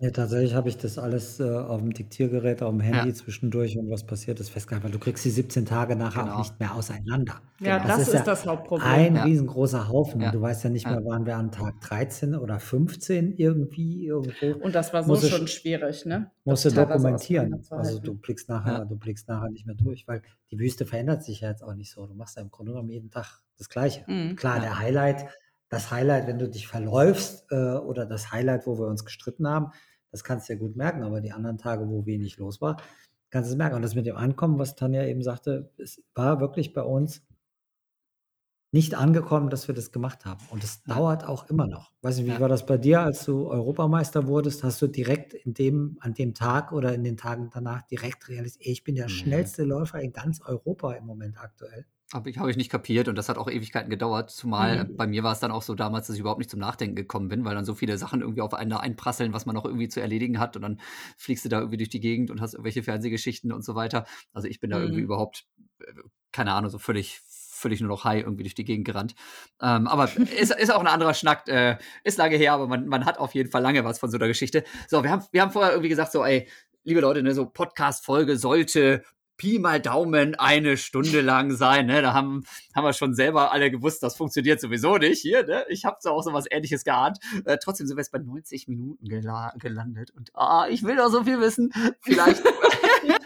Ja, 0.00 0.12
tatsächlich 0.12 0.54
habe 0.54 0.68
ich 0.68 0.76
das 0.76 0.96
alles 0.96 1.40
äh, 1.40 1.50
auf 1.50 1.80
dem 1.80 1.92
Diktiergerät, 1.92 2.62
auf 2.62 2.70
dem 2.70 2.78
Handy 2.78 3.12
zwischendurch 3.12 3.76
und 3.76 3.90
was 3.90 4.06
passiert 4.06 4.38
ist 4.38 4.48
festgehalten, 4.50 4.84
weil 4.84 4.92
du 4.92 5.00
kriegst 5.00 5.24
die 5.24 5.30
17 5.30 5.66
Tage 5.66 5.96
nachher 5.96 6.22
Genau. 6.22 6.34
auch 6.34 6.38
nicht 6.38 6.60
mehr 6.60 6.72
auseinander. 6.76 7.40
Ja, 7.58 7.78
Genau. 7.78 7.88
das, 7.88 7.98
Das 7.98 8.00
ist 8.02 8.08
ist, 8.08 8.14
ja 8.14 8.22
das 8.24 8.46
Hauptproblem. 8.46 8.86
Ein 8.88 9.16
Ja. 9.16 9.24
riesengroßer 9.24 9.88
Haufen. 9.88 10.20
Ja. 10.20 10.28
Und 10.28 10.34
du 10.36 10.40
weißt 10.40 10.62
ja 10.62 10.70
nicht 10.70 10.84
Ja. 10.86 10.92
mehr, 10.92 11.04
waren 11.04 11.26
wir 11.26 11.36
an 11.36 11.50
Tag 11.50 11.80
13 11.80 12.36
oder 12.36 12.60
15 12.60 13.32
irgendwie 13.36 14.06
irgendwo. 14.06 14.64
Und 14.64 14.76
das 14.76 14.92
war 14.92 15.02
so 15.02 15.08
Muss 15.08 15.24
es- 15.24 15.30
schon 15.30 15.48
schwierig, 15.48 16.06
ne? 16.06 16.30
Musst 16.44 16.64
Das 16.64 16.74
du 16.74 16.78
teilweise 16.78 16.98
dokumentieren. 16.98 17.54
Also 17.54 17.58
auseinanderzuhalten. 17.74 18.04
du 18.04 18.14
blickst 18.20 18.48
nachher, 18.48 18.72
Ja. 18.78 18.84
du 18.84 18.96
blickst 18.96 19.26
nachher 19.28 19.50
nicht 19.50 19.66
mehr 19.66 19.74
durch, 19.74 20.06
weil 20.06 20.22
die 20.52 20.60
Wüste 20.60 20.86
verändert 20.86 21.24
sich 21.24 21.40
ja 21.40 21.48
jetzt 21.50 21.64
auch 21.64 21.74
nicht 21.74 21.90
so. 21.90 22.06
Du 22.06 22.14
machst 22.14 22.36
ja 22.36 22.42
im 22.42 22.52
Grunde 22.52 22.70
genommen 22.70 22.90
jeden 22.90 23.10
Tag 23.10 23.40
das 23.58 23.68
Gleiche. 23.68 24.04
Mhm. 24.06 24.36
Klar, 24.36 24.58
Ja. 24.58 24.62
der 24.62 24.78
Highlight, 24.78 25.26
das 25.68 25.90
Highlight, 25.90 26.26
wenn 26.26 26.38
du 26.38 26.48
dich 26.48 26.66
verläufst, 26.66 27.46
äh, 27.50 27.74
oder 27.74 28.06
das 28.06 28.32
Highlight, 28.32 28.66
wo 28.66 28.78
wir 28.78 28.86
uns 28.86 29.04
gestritten 29.04 29.46
haben, 29.48 29.72
das 30.10 30.24
kannst 30.24 30.48
du 30.48 30.54
ja 30.54 30.58
gut 30.58 30.76
merken, 30.76 31.02
aber 31.02 31.20
die 31.20 31.32
anderen 31.32 31.58
Tage, 31.58 31.88
wo 31.88 32.06
wenig 32.06 32.38
los 32.38 32.60
war, 32.60 32.78
kannst 33.30 33.50
du 33.50 33.52
es 33.54 33.58
merken. 33.58 33.76
Und 33.76 33.82
das 33.82 33.94
mit 33.94 34.06
dem 34.06 34.16
Ankommen, 34.16 34.58
was 34.58 34.74
Tanja 34.76 35.04
eben 35.04 35.22
sagte, 35.22 35.72
es 35.78 36.02
war 36.14 36.40
wirklich 36.40 36.72
bei 36.72 36.82
uns 36.82 37.22
nicht 38.70 38.94
angekommen, 38.94 39.48
dass 39.48 39.66
wir 39.66 39.74
das 39.74 39.92
gemacht 39.92 40.26
haben. 40.26 40.44
Und 40.50 40.62
es 40.62 40.82
dauert 40.84 41.24
auch 41.24 41.48
immer 41.48 41.66
noch. 41.66 41.92
Weiß 42.02 42.18
nicht, 42.18 42.26
wie 42.26 42.38
war 42.40 42.48
das 42.50 42.66
bei 42.66 42.76
dir, 42.76 43.00
als 43.00 43.24
du 43.24 43.48
Europameister 43.48 44.26
wurdest? 44.26 44.62
Hast 44.62 44.82
du 44.82 44.86
direkt 44.88 45.32
in 45.32 45.54
dem, 45.54 45.96
an 46.00 46.12
dem 46.12 46.34
Tag 46.34 46.72
oder 46.72 46.94
in 46.94 47.02
den 47.02 47.16
Tagen 47.16 47.48
danach 47.52 47.82
direkt 47.82 48.28
realisiert, 48.28 48.66
ey, 48.66 48.72
ich 48.72 48.84
bin 48.84 48.94
der 48.94 49.06
Nee. 49.06 49.12
schnellste 49.12 49.64
Läufer 49.64 50.00
in 50.00 50.12
ganz 50.12 50.42
Europa 50.42 50.92
im 50.92 51.06
Moment 51.06 51.38
aktuell? 51.40 51.86
Habe 52.12 52.30
ich, 52.30 52.38
hab 52.38 52.48
ich 52.48 52.56
nicht 52.56 52.70
kapiert 52.70 53.06
und 53.08 53.16
das 53.16 53.28
hat 53.28 53.36
auch 53.36 53.50
Ewigkeiten 53.50 53.90
gedauert. 53.90 54.30
Zumal 54.30 54.84
Mhm. 54.84 54.96
bei 54.96 55.06
mir 55.06 55.22
war 55.24 55.32
es 55.32 55.40
dann 55.40 55.50
auch 55.50 55.60
so 55.60 55.74
damals, 55.74 56.06
dass 56.06 56.14
ich 56.14 56.20
überhaupt 56.20 56.38
nicht 56.38 56.50
zum 56.50 56.58
Nachdenken 56.60 56.96
gekommen 56.96 57.28
bin, 57.28 57.44
weil 57.44 57.54
dann 57.54 57.66
so 57.66 57.74
viele 57.74 57.98
Sachen 57.98 58.22
irgendwie 58.22 58.40
auf 58.40 58.54
einen 58.54 58.70
da 58.70 58.78
einprasseln, 58.78 59.34
was 59.34 59.44
man 59.44 59.54
noch 59.54 59.66
irgendwie 59.66 59.88
zu 59.88 60.00
erledigen 60.00 60.38
hat 60.38 60.56
und 60.56 60.62
dann 60.62 60.80
fliegst 61.18 61.44
du 61.44 61.50
da 61.50 61.58
irgendwie 61.58 61.76
durch 61.76 61.90
die 61.90 62.00
Gegend 62.00 62.30
und 62.30 62.40
hast 62.40 62.54
irgendwelche 62.54 62.82
Fernsehgeschichten 62.82 63.52
und 63.52 63.62
so 63.62 63.74
weiter. 63.74 64.06
Also 64.32 64.48
ich 64.48 64.58
bin 64.58 64.70
da 64.70 64.78
irgendwie 64.78 65.00
Mhm. 65.00 65.04
überhaupt, 65.04 65.44
äh, 65.80 65.92
keine 66.32 66.52
Ahnung, 66.54 66.70
so 66.70 66.78
völlig 66.78 67.20
völlig 67.58 67.80
nur 67.80 67.88
noch 67.88 68.04
high 68.04 68.22
irgendwie 68.22 68.44
durch 68.44 68.54
die 68.54 68.64
Gegend 68.64 68.86
gerannt. 68.86 69.16
Ähm, 69.60 69.88
aber 69.88 70.04
ist, 70.40 70.52
ist 70.54 70.70
auch 70.72 70.78
ein 70.80 70.86
anderer 70.86 71.12
Schnack. 71.12 71.48
Äh, 71.48 71.76
ist 72.04 72.16
lange 72.16 72.36
her, 72.36 72.52
aber 72.52 72.68
man, 72.68 72.86
man 72.86 73.04
hat 73.04 73.18
auf 73.18 73.34
jeden 73.34 73.50
Fall 73.50 73.62
lange 73.62 73.84
was 73.84 73.98
von 73.98 74.10
so 74.10 74.16
einer 74.16 74.28
Geschichte. 74.28 74.62
So, 74.86 75.02
wir 75.02 75.10
haben, 75.10 75.24
wir 75.32 75.42
haben 75.42 75.50
vorher 75.50 75.72
irgendwie 75.72 75.88
gesagt, 75.88 76.12
so, 76.12 76.24
ey, 76.24 76.48
liebe 76.84 77.00
Leute, 77.00 77.20
ne, 77.22 77.34
so 77.34 77.46
Podcast-Folge 77.46 78.36
sollte 78.38 79.02
Pi 79.38 79.58
mal 79.58 79.80
Daumen 79.80 80.34
eine 80.34 80.76
Stunde 80.76 81.22
lang 81.22 81.52
sein. 81.52 81.86
Ne? 81.86 82.02
Da 82.02 82.12
haben, 82.12 82.44
haben 82.74 82.84
wir 82.84 82.92
schon 82.92 83.14
selber 83.14 83.52
alle 83.52 83.70
gewusst, 83.70 84.02
das 84.02 84.16
funktioniert 84.16 84.60
sowieso 84.60 84.98
nicht 84.98 85.22
hier. 85.22 85.46
Ne? 85.46 85.64
Ich 85.68 85.84
habe 85.84 85.96
so 86.00 86.10
auch 86.10 86.22
so 86.22 86.32
was 86.34 86.44
ähnliches 86.50 86.84
geahnt. 86.84 87.18
Äh, 87.46 87.56
trotzdem 87.62 87.86
sind 87.86 87.96
wir 87.96 88.02
jetzt 88.02 88.12
bei 88.12 88.18
90 88.18 88.68
Minuten 88.68 89.08
gela 89.08 89.54
gelandet. 89.58 90.10
Und 90.10 90.30
ah, 90.34 90.66
ich 90.68 90.82
will 90.82 90.96
doch 90.96 91.10
so 91.10 91.24
viel 91.24 91.40
wissen. 91.40 91.72
Vielleicht, 92.00 92.42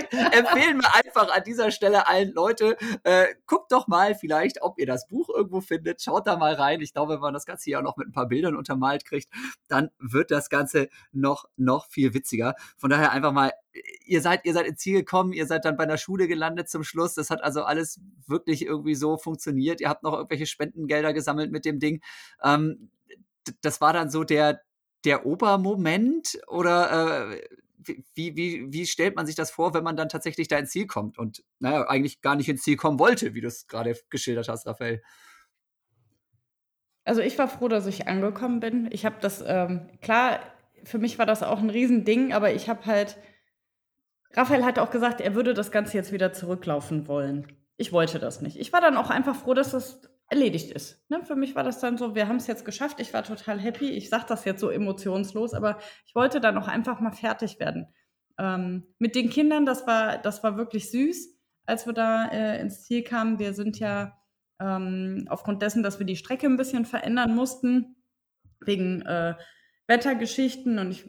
vielleicht 0.00 0.34
empfehlen 0.34 0.80
wir 0.80 0.94
einfach 0.94 1.34
an 1.34 1.42
dieser 1.44 1.70
Stelle 1.70 2.06
allen 2.06 2.32
Leute, 2.32 2.76
äh, 3.04 3.26
guckt 3.46 3.72
doch 3.72 3.88
mal 3.88 4.14
vielleicht, 4.14 4.62
ob 4.62 4.78
ihr 4.78 4.86
das 4.86 5.06
Buch 5.08 5.28
irgendwo 5.28 5.60
findet. 5.60 6.02
Schaut 6.02 6.26
da 6.26 6.36
mal 6.36 6.54
rein. 6.54 6.80
Ich 6.80 6.92
glaube, 6.92 7.14
wenn 7.14 7.20
man 7.20 7.34
das 7.34 7.46
Ganze 7.46 7.64
hier 7.64 7.78
auch 7.78 7.82
noch 7.82 7.96
mit 7.96 8.08
ein 8.08 8.12
paar 8.12 8.28
Bildern 8.28 8.56
untermalt 8.56 9.04
kriegt, 9.04 9.28
dann 9.68 9.90
wird 9.98 10.30
das 10.30 10.48
Ganze 10.50 10.88
noch, 11.12 11.46
noch 11.56 11.86
viel 11.86 12.14
witziger. 12.14 12.54
Von 12.76 12.90
daher 12.90 13.12
einfach 13.12 13.32
mal 13.32 13.52
ihr 14.04 14.20
seid, 14.20 14.44
ihr 14.44 14.54
seid 14.54 14.66
ins 14.66 14.80
Ziel 14.80 14.94
gekommen, 14.94 15.32
ihr 15.32 15.46
seid 15.46 15.64
dann 15.64 15.76
bei 15.76 15.84
einer 15.84 15.98
Schule 15.98 16.28
gelandet 16.28 16.68
zum 16.68 16.84
Schluss. 16.84 17.14
Das 17.14 17.30
hat 17.30 17.42
also 17.42 17.62
alles 17.62 18.00
wirklich 18.26 18.64
irgendwie 18.64 18.94
so 18.94 19.16
funktioniert. 19.16 19.80
Ihr 19.80 19.88
habt 19.88 20.02
noch 20.02 20.14
irgendwelche 20.14 20.46
Spendengelder 20.46 21.12
gesammelt 21.12 21.52
mit 21.52 21.64
dem 21.64 21.78
Ding. 21.78 22.02
Ähm, 22.42 22.90
das 23.60 23.80
war 23.80 23.92
dann 23.92 24.10
so 24.10 24.24
der, 24.24 24.60
der 25.04 25.26
Obermoment 25.26 26.38
oder 26.48 27.32
äh, 27.32 27.48
wie, 28.14 28.36
wie, 28.36 28.72
wie 28.72 28.86
stellt 28.86 29.16
man 29.16 29.26
sich 29.26 29.34
das 29.34 29.50
vor, 29.50 29.74
wenn 29.74 29.84
man 29.84 29.96
dann 29.96 30.08
tatsächlich 30.08 30.48
da 30.48 30.58
ins 30.58 30.70
Ziel 30.70 30.86
kommt 30.86 31.18
und 31.18 31.42
naja, 31.58 31.86
eigentlich 31.88 32.20
gar 32.20 32.36
nicht 32.36 32.48
ins 32.48 32.62
Ziel 32.62 32.76
kommen 32.76 32.98
wollte, 32.98 33.34
wie 33.34 33.40
du 33.40 33.48
es 33.48 33.66
gerade 33.66 33.96
geschildert 34.10 34.48
hast, 34.48 34.66
Raphael? 34.66 35.02
Also 37.04 37.22
ich 37.22 37.38
war 37.38 37.48
froh, 37.48 37.68
dass 37.68 37.86
ich 37.86 38.06
angekommen 38.06 38.60
bin. 38.60 38.88
Ich 38.92 39.06
habe 39.06 39.16
das, 39.20 39.42
ähm, 39.46 39.88
klar, 40.02 40.40
für 40.84 40.98
mich 40.98 41.18
war 41.18 41.26
das 41.26 41.42
auch 41.42 41.58
ein 41.58 41.70
Riesending, 41.70 42.32
aber 42.32 42.52
ich 42.52 42.68
habe 42.68 42.84
halt, 42.86 43.16
Raphael 44.32 44.64
hat 44.64 44.78
auch 44.78 44.90
gesagt, 44.90 45.20
er 45.20 45.34
würde 45.34 45.54
das 45.54 45.70
Ganze 45.70 45.96
jetzt 45.96 46.12
wieder 46.12 46.32
zurücklaufen 46.32 47.08
wollen. 47.08 47.46
Ich 47.76 47.92
wollte 47.92 48.18
das 48.18 48.42
nicht. 48.42 48.58
Ich 48.58 48.72
war 48.72 48.80
dann 48.80 48.96
auch 48.96 49.08
einfach 49.08 49.36
froh, 49.36 49.54
dass 49.54 49.70
das 49.70 50.02
erledigt 50.28 50.70
ist. 50.70 51.02
Ne? 51.08 51.24
Für 51.24 51.36
mich 51.36 51.54
war 51.54 51.64
das 51.64 51.80
dann 51.80 51.96
so, 51.96 52.14
wir 52.14 52.28
haben 52.28 52.36
es 52.36 52.46
jetzt 52.46 52.64
geschafft, 52.64 53.00
ich 53.00 53.12
war 53.14 53.22
total 53.24 53.58
happy. 53.58 53.90
Ich 53.90 54.10
sage 54.10 54.26
das 54.28 54.44
jetzt 54.44 54.60
so 54.60 54.70
emotionslos, 54.70 55.54
aber 55.54 55.78
ich 56.06 56.14
wollte 56.14 56.40
dann 56.40 56.58
auch 56.58 56.68
einfach 56.68 57.00
mal 57.00 57.12
fertig 57.12 57.58
werden. 57.58 57.88
Ähm, 58.38 58.86
mit 58.98 59.14
den 59.14 59.30
Kindern, 59.30 59.66
das 59.66 59.86
war, 59.86 60.18
das 60.18 60.42
war 60.44 60.56
wirklich 60.56 60.90
süß, 60.90 61.34
als 61.66 61.86
wir 61.86 61.92
da 61.92 62.26
äh, 62.28 62.60
ins 62.60 62.84
Ziel 62.84 63.02
kamen. 63.02 63.38
Wir 63.38 63.54
sind 63.54 63.78
ja 63.78 64.18
ähm, 64.60 65.26
aufgrund 65.28 65.62
dessen, 65.62 65.82
dass 65.82 65.98
wir 65.98 66.06
die 66.06 66.16
Strecke 66.16 66.46
ein 66.46 66.56
bisschen 66.56 66.84
verändern 66.84 67.34
mussten, 67.34 67.96
wegen 68.60 69.02
äh, 69.02 69.34
Wettergeschichten 69.86 70.78
und 70.78 70.90
ich, 70.90 71.06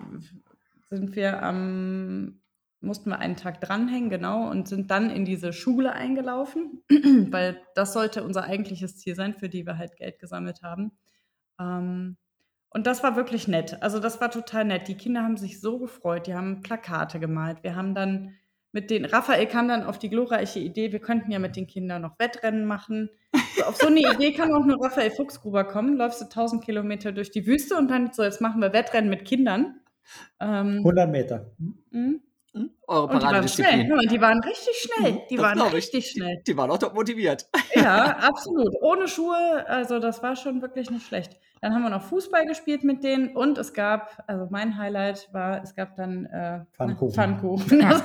sind 0.89 1.15
wir 1.15 1.43
am 1.43 2.41
mussten 2.81 3.09
wir 3.09 3.19
einen 3.19 3.35
Tag 3.35 3.61
dranhängen, 3.61 4.09
genau, 4.09 4.49
und 4.49 4.67
sind 4.67 4.89
dann 4.91 5.09
in 5.09 5.25
diese 5.25 5.53
Schule 5.53 5.93
eingelaufen, 5.93 6.83
weil 7.29 7.61
das 7.75 7.93
sollte 7.93 8.23
unser 8.23 8.43
eigentliches 8.43 8.97
Ziel 8.97 9.15
sein, 9.15 9.33
für 9.33 9.49
die 9.49 9.65
wir 9.65 9.77
halt 9.77 9.97
Geld 9.97 10.19
gesammelt 10.19 10.61
haben. 10.63 10.91
Ähm, 11.59 12.17
und 12.69 12.87
das 12.87 13.03
war 13.03 13.15
wirklich 13.15 13.47
nett. 13.47 13.81
Also 13.81 13.99
das 13.99 14.21
war 14.21 14.29
total 14.29 14.65
nett. 14.65 14.87
Die 14.87 14.95
Kinder 14.95 15.23
haben 15.23 15.37
sich 15.37 15.59
so 15.59 15.79
gefreut, 15.79 16.27
die 16.27 16.35
haben 16.35 16.61
Plakate 16.61 17.19
gemalt. 17.19 17.63
Wir 17.63 17.75
haben 17.75 17.95
dann 17.95 18.35
mit 18.71 18.91
den, 18.91 19.05
Raphael 19.05 19.47
kam 19.47 19.67
dann 19.67 19.83
auf 19.83 19.97
die 19.97 20.09
glorreiche 20.09 20.59
Idee, 20.59 20.91
wir 20.91 20.99
könnten 20.99 21.31
ja 21.31 21.39
mit 21.39 21.55
den 21.55 21.65
Kindern 21.65 22.03
noch 22.03 22.19
Wettrennen 22.19 22.65
machen. 22.65 23.09
So, 23.57 23.63
auf 23.63 23.77
so 23.77 23.87
eine 23.87 24.01
Idee 24.01 24.33
kann 24.33 24.53
auch 24.53 24.63
nur 24.63 24.83
Raphael 24.83 25.09
Fuchsgruber 25.09 25.63
kommen. 25.63 25.97
Läufst 25.97 26.21
du 26.21 26.25
1000 26.25 26.63
Kilometer 26.63 27.11
durch 27.11 27.31
die 27.31 27.47
Wüste 27.47 27.75
und 27.75 27.89
dann 27.89 28.13
so, 28.13 28.23
jetzt 28.23 28.41
machen 28.41 28.61
wir 28.61 28.71
Wettrennen 28.71 29.09
mit 29.09 29.25
Kindern. 29.25 29.79
Ähm, 30.39 30.77
100 30.77 31.09
Meter. 31.09 31.51
Mhm. 31.57 32.21
Hm? 32.53 32.71
Eure 32.87 33.07
und 33.13 33.21
die 33.21 33.27
waren 33.27 33.47
schnell. 33.47 34.07
die 34.07 34.21
waren 34.21 34.39
richtig 34.39 34.75
schnell. 34.75 35.21
Die 35.29 35.35
das 35.35 35.45
waren 35.45 35.61
richtig 35.73 36.05
ich. 36.05 36.11
schnell. 36.11 36.37
Die, 36.37 36.51
die 36.51 36.57
waren 36.57 36.71
auch 36.71 36.79
top 36.79 36.95
motiviert. 36.95 37.47
Ja, 37.75 38.17
absolut. 38.19 38.73
Ohne 38.81 39.07
Schuhe, 39.07 39.65
also 39.67 39.99
das 39.99 40.23
war 40.23 40.35
schon 40.35 40.61
wirklich 40.61 40.89
nicht 40.89 41.05
schlecht. 41.05 41.39
Dann 41.61 41.73
haben 41.73 41.83
wir 41.83 41.89
noch 41.89 42.03
Fußball 42.03 42.45
gespielt 42.45 42.83
mit 42.83 43.03
denen 43.03 43.35
und 43.35 43.57
es 43.57 43.73
gab, 43.73 44.23
also 44.27 44.47
mein 44.49 44.77
Highlight 44.77 45.29
war, 45.31 45.61
es 45.61 45.75
gab 45.75 45.95
dann 45.95 46.25
äh, 46.25 46.65
Pfannkuchen. 46.73 47.13
Pfannkuchen. 47.13 47.79
ja, 47.81 47.95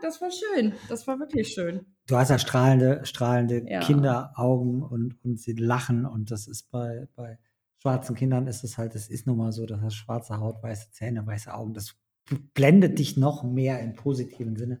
das 0.00 0.20
war 0.22 0.30
schön. 0.30 0.72
Das 0.88 1.06
war 1.06 1.18
wirklich 1.18 1.48
schön. 1.48 1.84
Du 2.06 2.16
hast 2.16 2.30
ja 2.30 2.38
strahlende, 2.38 3.04
strahlende 3.04 3.64
ja. 3.68 3.80
Kinderaugen 3.80 4.82
und, 4.82 5.16
und 5.24 5.38
sie 5.38 5.52
lachen 5.54 6.06
und 6.06 6.30
das 6.30 6.46
ist 6.46 6.70
bei, 6.70 7.08
bei 7.16 7.38
schwarzen 7.78 8.14
Kindern 8.14 8.46
ist 8.46 8.62
es 8.64 8.78
halt, 8.78 8.94
es 8.94 9.08
ist 9.08 9.26
nun 9.26 9.38
mal 9.38 9.52
so, 9.52 9.66
dass 9.66 9.80
das 9.80 9.94
schwarze 9.94 10.38
Haut, 10.38 10.62
weiße 10.62 10.90
Zähne, 10.92 11.26
weiße 11.26 11.52
Augen, 11.52 11.74
das 11.74 11.96
blendet 12.54 12.98
dich 12.98 13.16
noch 13.16 13.42
mehr 13.42 13.80
im 13.80 13.94
positiven 13.94 14.56
Sinne. 14.56 14.80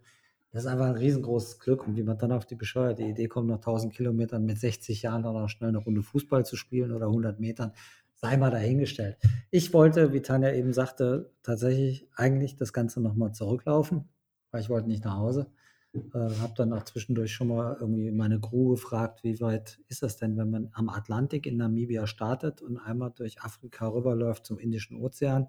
Das 0.52 0.64
ist 0.64 0.68
einfach 0.68 0.86
ein 0.86 0.96
riesengroßes 0.96 1.60
Glück. 1.60 1.86
Und 1.86 1.96
wie 1.96 2.02
man 2.02 2.18
dann 2.18 2.32
auf 2.32 2.46
die 2.46 2.56
bescheuerte 2.56 3.02
Idee 3.02 3.28
kommt, 3.28 3.48
nach 3.48 3.56
1000 3.56 3.94
Kilometern 3.94 4.44
mit 4.44 4.58
60 4.58 5.02
Jahren 5.02 5.22
dann 5.22 5.36
auch 5.36 5.48
schnell 5.48 5.68
eine 5.68 5.78
Runde 5.78 6.02
Fußball 6.02 6.44
zu 6.44 6.56
spielen 6.56 6.92
oder 6.92 7.06
100 7.06 7.38
Metern, 7.38 7.72
sei 8.14 8.36
mal 8.36 8.50
dahingestellt. 8.50 9.16
Ich 9.50 9.72
wollte, 9.72 10.12
wie 10.12 10.20
Tanja 10.20 10.52
eben 10.52 10.72
sagte, 10.72 11.32
tatsächlich 11.42 12.08
eigentlich 12.16 12.56
das 12.56 12.72
Ganze 12.72 13.00
nochmal 13.00 13.32
zurücklaufen, 13.32 14.08
weil 14.50 14.60
ich 14.60 14.68
wollte 14.68 14.88
nicht 14.88 15.04
nach 15.04 15.16
Hause. 15.16 15.46
Äh, 15.92 16.18
habe 16.40 16.52
dann 16.56 16.72
auch 16.72 16.84
zwischendurch 16.84 17.32
schon 17.32 17.48
mal 17.48 17.76
irgendwie 17.80 18.12
meine 18.12 18.40
Crew 18.40 18.70
gefragt, 18.70 19.24
wie 19.24 19.40
weit 19.40 19.80
ist 19.88 20.02
das 20.02 20.16
denn, 20.16 20.36
wenn 20.36 20.50
man 20.50 20.70
am 20.72 20.88
Atlantik 20.88 21.46
in 21.46 21.56
Namibia 21.56 22.06
startet 22.06 22.62
und 22.62 22.78
einmal 22.78 23.10
durch 23.10 23.40
Afrika 23.40 23.88
rüberläuft 23.88 24.46
zum 24.46 24.58
Indischen 24.58 24.96
Ozean 24.96 25.48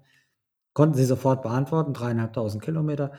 Konnten 0.72 0.96
sie 0.96 1.04
sofort 1.04 1.42
beantworten, 1.42 1.92
dreieinhalbtausend 1.92 2.62
Kilometer. 2.62 3.12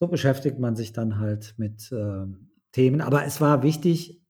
So 0.00 0.08
beschäftigt 0.08 0.58
man 0.58 0.74
sich 0.76 0.92
dann 0.92 1.18
halt 1.18 1.54
mit 1.58 1.90
ähm, 1.92 2.50
Themen. 2.72 3.00
Aber 3.00 3.24
es 3.24 3.40
war 3.40 3.62
wichtig, 3.62 4.22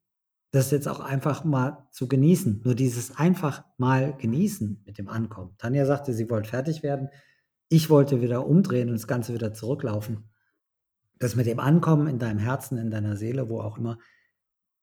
das 0.50 0.70
jetzt 0.70 0.88
auch 0.88 1.00
einfach 1.00 1.44
mal 1.44 1.86
zu 1.90 2.06
genießen. 2.06 2.62
Nur 2.64 2.74
dieses 2.74 3.16
einfach 3.16 3.64
mal 3.76 4.16
genießen 4.16 4.82
mit 4.84 4.98
dem 4.98 5.08
Ankommen. 5.08 5.54
Tanja 5.58 5.86
sagte, 5.86 6.12
sie 6.12 6.30
wollte 6.30 6.50
fertig 6.50 6.82
werden. 6.82 7.08
Ich 7.68 7.90
wollte 7.90 8.20
wieder 8.20 8.46
umdrehen 8.46 8.88
und 8.88 8.94
das 8.94 9.08
Ganze 9.08 9.34
wieder 9.34 9.52
zurücklaufen. 9.52 10.30
Das 11.18 11.34
mit 11.34 11.46
dem 11.46 11.60
Ankommen 11.60 12.06
in 12.06 12.18
deinem 12.18 12.38
Herzen, 12.38 12.78
in 12.78 12.90
deiner 12.90 13.16
Seele, 13.16 13.48
wo 13.48 13.60
auch 13.60 13.78
immer, 13.78 13.98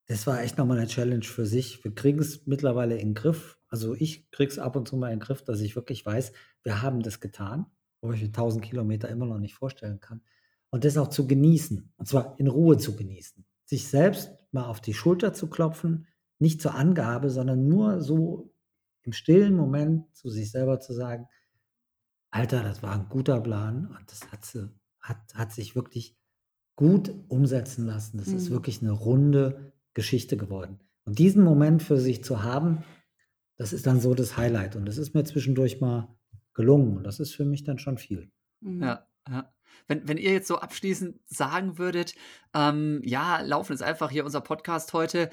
das 0.06 0.26
war 0.26 0.42
echt 0.42 0.58
nochmal 0.58 0.78
eine 0.78 0.88
Challenge 0.88 1.24
für 1.24 1.46
sich. 1.46 1.84
Wir 1.84 1.94
kriegen 1.94 2.18
es 2.18 2.46
mittlerweile 2.46 2.96
in 2.96 3.10
den 3.10 3.14
Griff. 3.14 3.58
Also 3.68 3.94
ich 3.94 4.30
kriege 4.30 4.50
es 4.50 4.58
ab 4.58 4.76
und 4.76 4.88
zu 4.88 4.96
mal 4.96 5.12
in 5.12 5.20
den 5.20 5.24
Griff, 5.24 5.42
dass 5.44 5.60
ich 5.60 5.76
wirklich 5.76 6.04
weiß, 6.04 6.32
wir 6.64 6.82
haben 6.82 7.02
das 7.02 7.20
getan 7.20 7.66
wo 8.02 8.12
ich 8.12 8.20
mir 8.20 8.26
1000 8.26 8.62
Kilometer 8.62 9.08
immer 9.08 9.26
noch 9.26 9.38
nicht 9.38 9.54
vorstellen 9.54 10.00
kann. 10.00 10.20
Und 10.70 10.84
das 10.84 10.98
auch 10.98 11.08
zu 11.08 11.26
genießen, 11.26 11.92
und 11.96 12.08
zwar 12.08 12.38
in 12.38 12.48
Ruhe 12.48 12.76
zu 12.76 12.96
genießen. 12.96 13.44
Sich 13.64 13.88
selbst 13.88 14.32
mal 14.50 14.66
auf 14.66 14.80
die 14.80 14.94
Schulter 14.94 15.32
zu 15.32 15.48
klopfen, 15.48 16.06
nicht 16.38 16.60
zur 16.60 16.74
Angabe, 16.74 17.30
sondern 17.30 17.68
nur 17.68 18.00
so 18.00 18.52
im 19.02 19.12
stillen 19.12 19.54
Moment 19.54 20.14
zu 20.14 20.28
sich 20.28 20.50
selber 20.50 20.80
zu 20.80 20.92
sagen, 20.92 21.26
Alter, 22.30 22.62
das 22.62 22.82
war 22.82 22.92
ein 22.94 23.08
guter 23.08 23.40
Plan 23.40 23.86
und 23.86 24.10
das 24.10 24.32
hat, 24.32 24.70
hat, 25.00 25.34
hat 25.34 25.52
sich 25.52 25.76
wirklich 25.76 26.16
gut 26.76 27.14
umsetzen 27.28 27.86
lassen. 27.86 28.18
Das 28.18 28.28
mhm. 28.28 28.36
ist 28.36 28.50
wirklich 28.50 28.80
eine 28.80 28.92
runde 28.92 29.72
Geschichte 29.94 30.36
geworden. 30.36 30.80
Und 31.04 31.18
diesen 31.18 31.44
Moment 31.44 31.82
für 31.82 31.98
sich 31.98 32.24
zu 32.24 32.42
haben, 32.42 32.84
das 33.58 33.72
ist 33.72 33.86
dann 33.86 34.00
so 34.00 34.14
das 34.14 34.36
Highlight. 34.36 34.76
Und 34.76 34.86
das 34.86 34.96
ist 34.96 35.14
mir 35.14 35.24
zwischendurch 35.24 35.80
mal 35.80 36.16
gelungen. 36.54 36.96
Und 36.96 37.04
das 37.04 37.20
ist 37.20 37.34
für 37.34 37.44
mich 37.44 37.64
dann 37.64 37.78
schon 37.78 37.98
viel. 37.98 38.30
Mhm. 38.60 38.82
Ja, 38.82 39.06
ja. 39.28 39.52
Wenn, 39.88 40.06
wenn 40.06 40.18
ihr 40.18 40.32
jetzt 40.32 40.48
so 40.48 40.58
abschließend 40.58 41.20
sagen 41.26 41.78
würdet, 41.78 42.14
ähm, 42.54 43.00
ja, 43.04 43.40
Laufen 43.40 43.72
ist 43.72 43.82
einfach 43.82 44.10
hier 44.10 44.24
unser 44.24 44.40
Podcast 44.40 44.92
heute. 44.92 45.30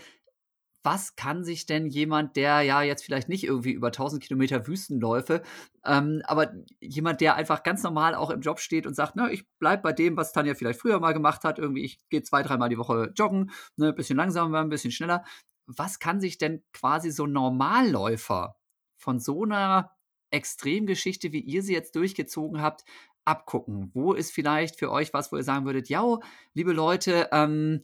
Was 0.81 1.17
kann 1.17 1.43
sich 1.43 1.65
denn 1.65 1.87
jemand, 1.87 2.37
der 2.37 2.61
ja 2.61 2.81
jetzt 2.81 3.03
vielleicht 3.03 3.27
nicht 3.27 3.43
irgendwie 3.43 3.73
über 3.73 3.87
1000 3.87 4.23
Kilometer 4.23 4.65
Wüstenläufe, 4.65 5.41
ähm, 5.85 6.21
aber 6.23 6.53
jemand, 6.79 7.19
der 7.19 7.35
einfach 7.35 7.63
ganz 7.63 7.83
normal 7.83 8.15
auch 8.15 8.29
im 8.29 8.39
Job 8.39 8.59
steht 8.59 8.87
und 8.87 8.93
sagt, 8.93 9.17
ne, 9.17 9.29
ich 9.31 9.45
bleibe 9.59 9.83
bei 9.83 9.91
dem, 9.91 10.15
was 10.15 10.31
Tanja 10.31 10.55
vielleicht 10.55 10.79
früher 10.79 10.99
mal 11.01 11.11
gemacht 11.11 11.43
hat, 11.43 11.59
irgendwie, 11.59 11.83
ich 11.83 11.99
gehe 12.09 12.23
zwei, 12.23 12.43
dreimal 12.43 12.69
die 12.69 12.77
Woche 12.77 13.11
joggen, 13.13 13.51
ne, 13.75 13.91
bisschen 13.91 14.15
langsamer, 14.15 14.61
ein 14.61 14.69
bisschen 14.69 14.91
schneller. 14.91 15.25
Was 15.67 15.99
kann 15.99 16.21
sich 16.21 16.37
denn 16.37 16.63
quasi 16.71 17.11
so 17.11 17.25
ein 17.25 17.33
Normalläufer 17.33 18.55
von 18.97 19.19
so 19.19 19.43
einer 19.43 19.91
Extremgeschichte, 20.31 21.31
wie 21.31 21.41
ihr 21.41 21.63
sie 21.63 21.73
jetzt 21.73 21.95
durchgezogen 21.95 22.61
habt, 22.61 22.85
abgucken? 23.25 23.91
Wo 23.93 24.13
ist 24.13 24.31
vielleicht 24.31 24.77
für 24.77 24.91
euch 24.91 25.13
was, 25.13 25.31
wo 25.31 25.37
ihr 25.37 25.43
sagen 25.43 25.65
würdet, 25.65 25.89
ja, 25.89 26.19
liebe 26.53 26.73
Leute, 26.73 27.29
ähm, 27.31 27.81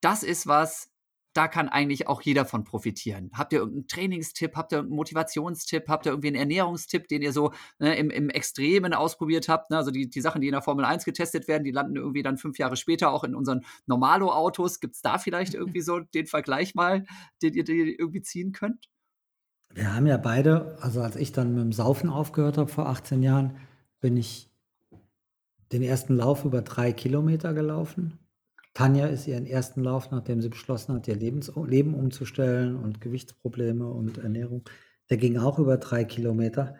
das 0.00 0.22
ist 0.22 0.46
was, 0.46 0.92
da 1.34 1.48
kann 1.48 1.68
eigentlich 1.68 2.08
auch 2.08 2.20
jeder 2.20 2.44
von 2.44 2.64
profitieren. 2.64 3.30
Habt 3.34 3.52
ihr 3.52 3.60
irgendeinen 3.60 3.88
Trainingstipp, 3.88 4.54
habt 4.54 4.72
ihr 4.72 4.78
irgendeinen 4.78 4.96
Motivationstipp, 4.96 5.88
habt 5.88 6.06
ihr 6.06 6.12
irgendwie 6.12 6.28
einen 6.28 6.36
Ernährungstipp, 6.36 7.08
den 7.08 7.22
ihr 7.22 7.32
so 7.32 7.52
ne, 7.78 7.96
im, 7.96 8.10
im 8.10 8.28
Extremen 8.28 8.92
ausprobiert 8.92 9.48
habt? 9.48 9.70
Ne? 9.70 9.78
Also 9.78 9.90
die, 9.90 10.10
die 10.10 10.20
Sachen, 10.20 10.40
die 10.42 10.48
in 10.48 10.52
der 10.52 10.62
Formel 10.62 10.84
1 10.84 11.04
getestet 11.04 11.48
werden, 11.48 11.64
die 11.64 11.70
landen 11.70 11.96
irgendwie 11.96 12.22
dann 12.22 12.36
fünf 12.36 12.58
Jahre 12.58 12.76
später 12.76 13.10
auch 13.10 13.24
in 13.24 13.34
unseren 13.34 13.64
Normalo-Autos. 13.86 14.80
Gibt 14.80 14.94
es 14.96 15.00
da 15.00 15.18
vielleicht 15.18 15.54
irgendwie 15.54 15.80
so 15.80 16.00
den 16.00 16.26
Vergleich 16.26 16.74
mal, 16.74 17.06
den 17.40 17.54
ihr, 17.54 17.64
den 17.64 17.76
ihr 17.76 17.98
irgendwie 17.98 18.22
ziehen 18.22 18.52
könnt? 18.52 18.88
Wir 19.74 19.94
haben 19.94 20.06
ja 20.06 20.18
beide, 20.18 20.76
also 20.80 21.00
als 21.00 21.16
ich 21.16 21.32
dann 21.32 21.54
mit 21.54 21.62
dem 21.62 21.72
Saufen 21.72 22.10
aufgehört 22.10 22.58
habe 22.58 22.70
vor 22.70 22.88
18 22.88 23.22
Jahren, 23.22 23.56
bin 24.00 24.16
ich 24.16 24.50
den 25.72 25.82
ersten 25.82 26.14
Lauf 26.14 26.44
über 26.44 26.60
drei 26.62 26.92
Kilometer 26.92 27.54
gelaufen. 27.54 28.18
Tanja 28.74 29.06
ist 29.06 29.26
ihren 29.26 29.46
ersten 29.46 29.82
Lauf, 29.82 30.10
nachdem 30.10 30.40
sie 30.40 30.48
beschlossen 30.48 30.94
hat, 30.94 31.08
ihr 31.08 31.16
Lebens 31.16 31.52
Leben 31.66 31.94
umzustellen 31.94 32.76
und 32.76 33.00
Gewichtsprobleme 33.00 33.86
und 33.86 34.18
Ernährung, 34.18 34.64
der 35.10 35.16
ging 35.16 35.38
auch 35.38 35.58
über 35.58 35.76
drei 35.78 36.04
Kilometer. 36.04 36.76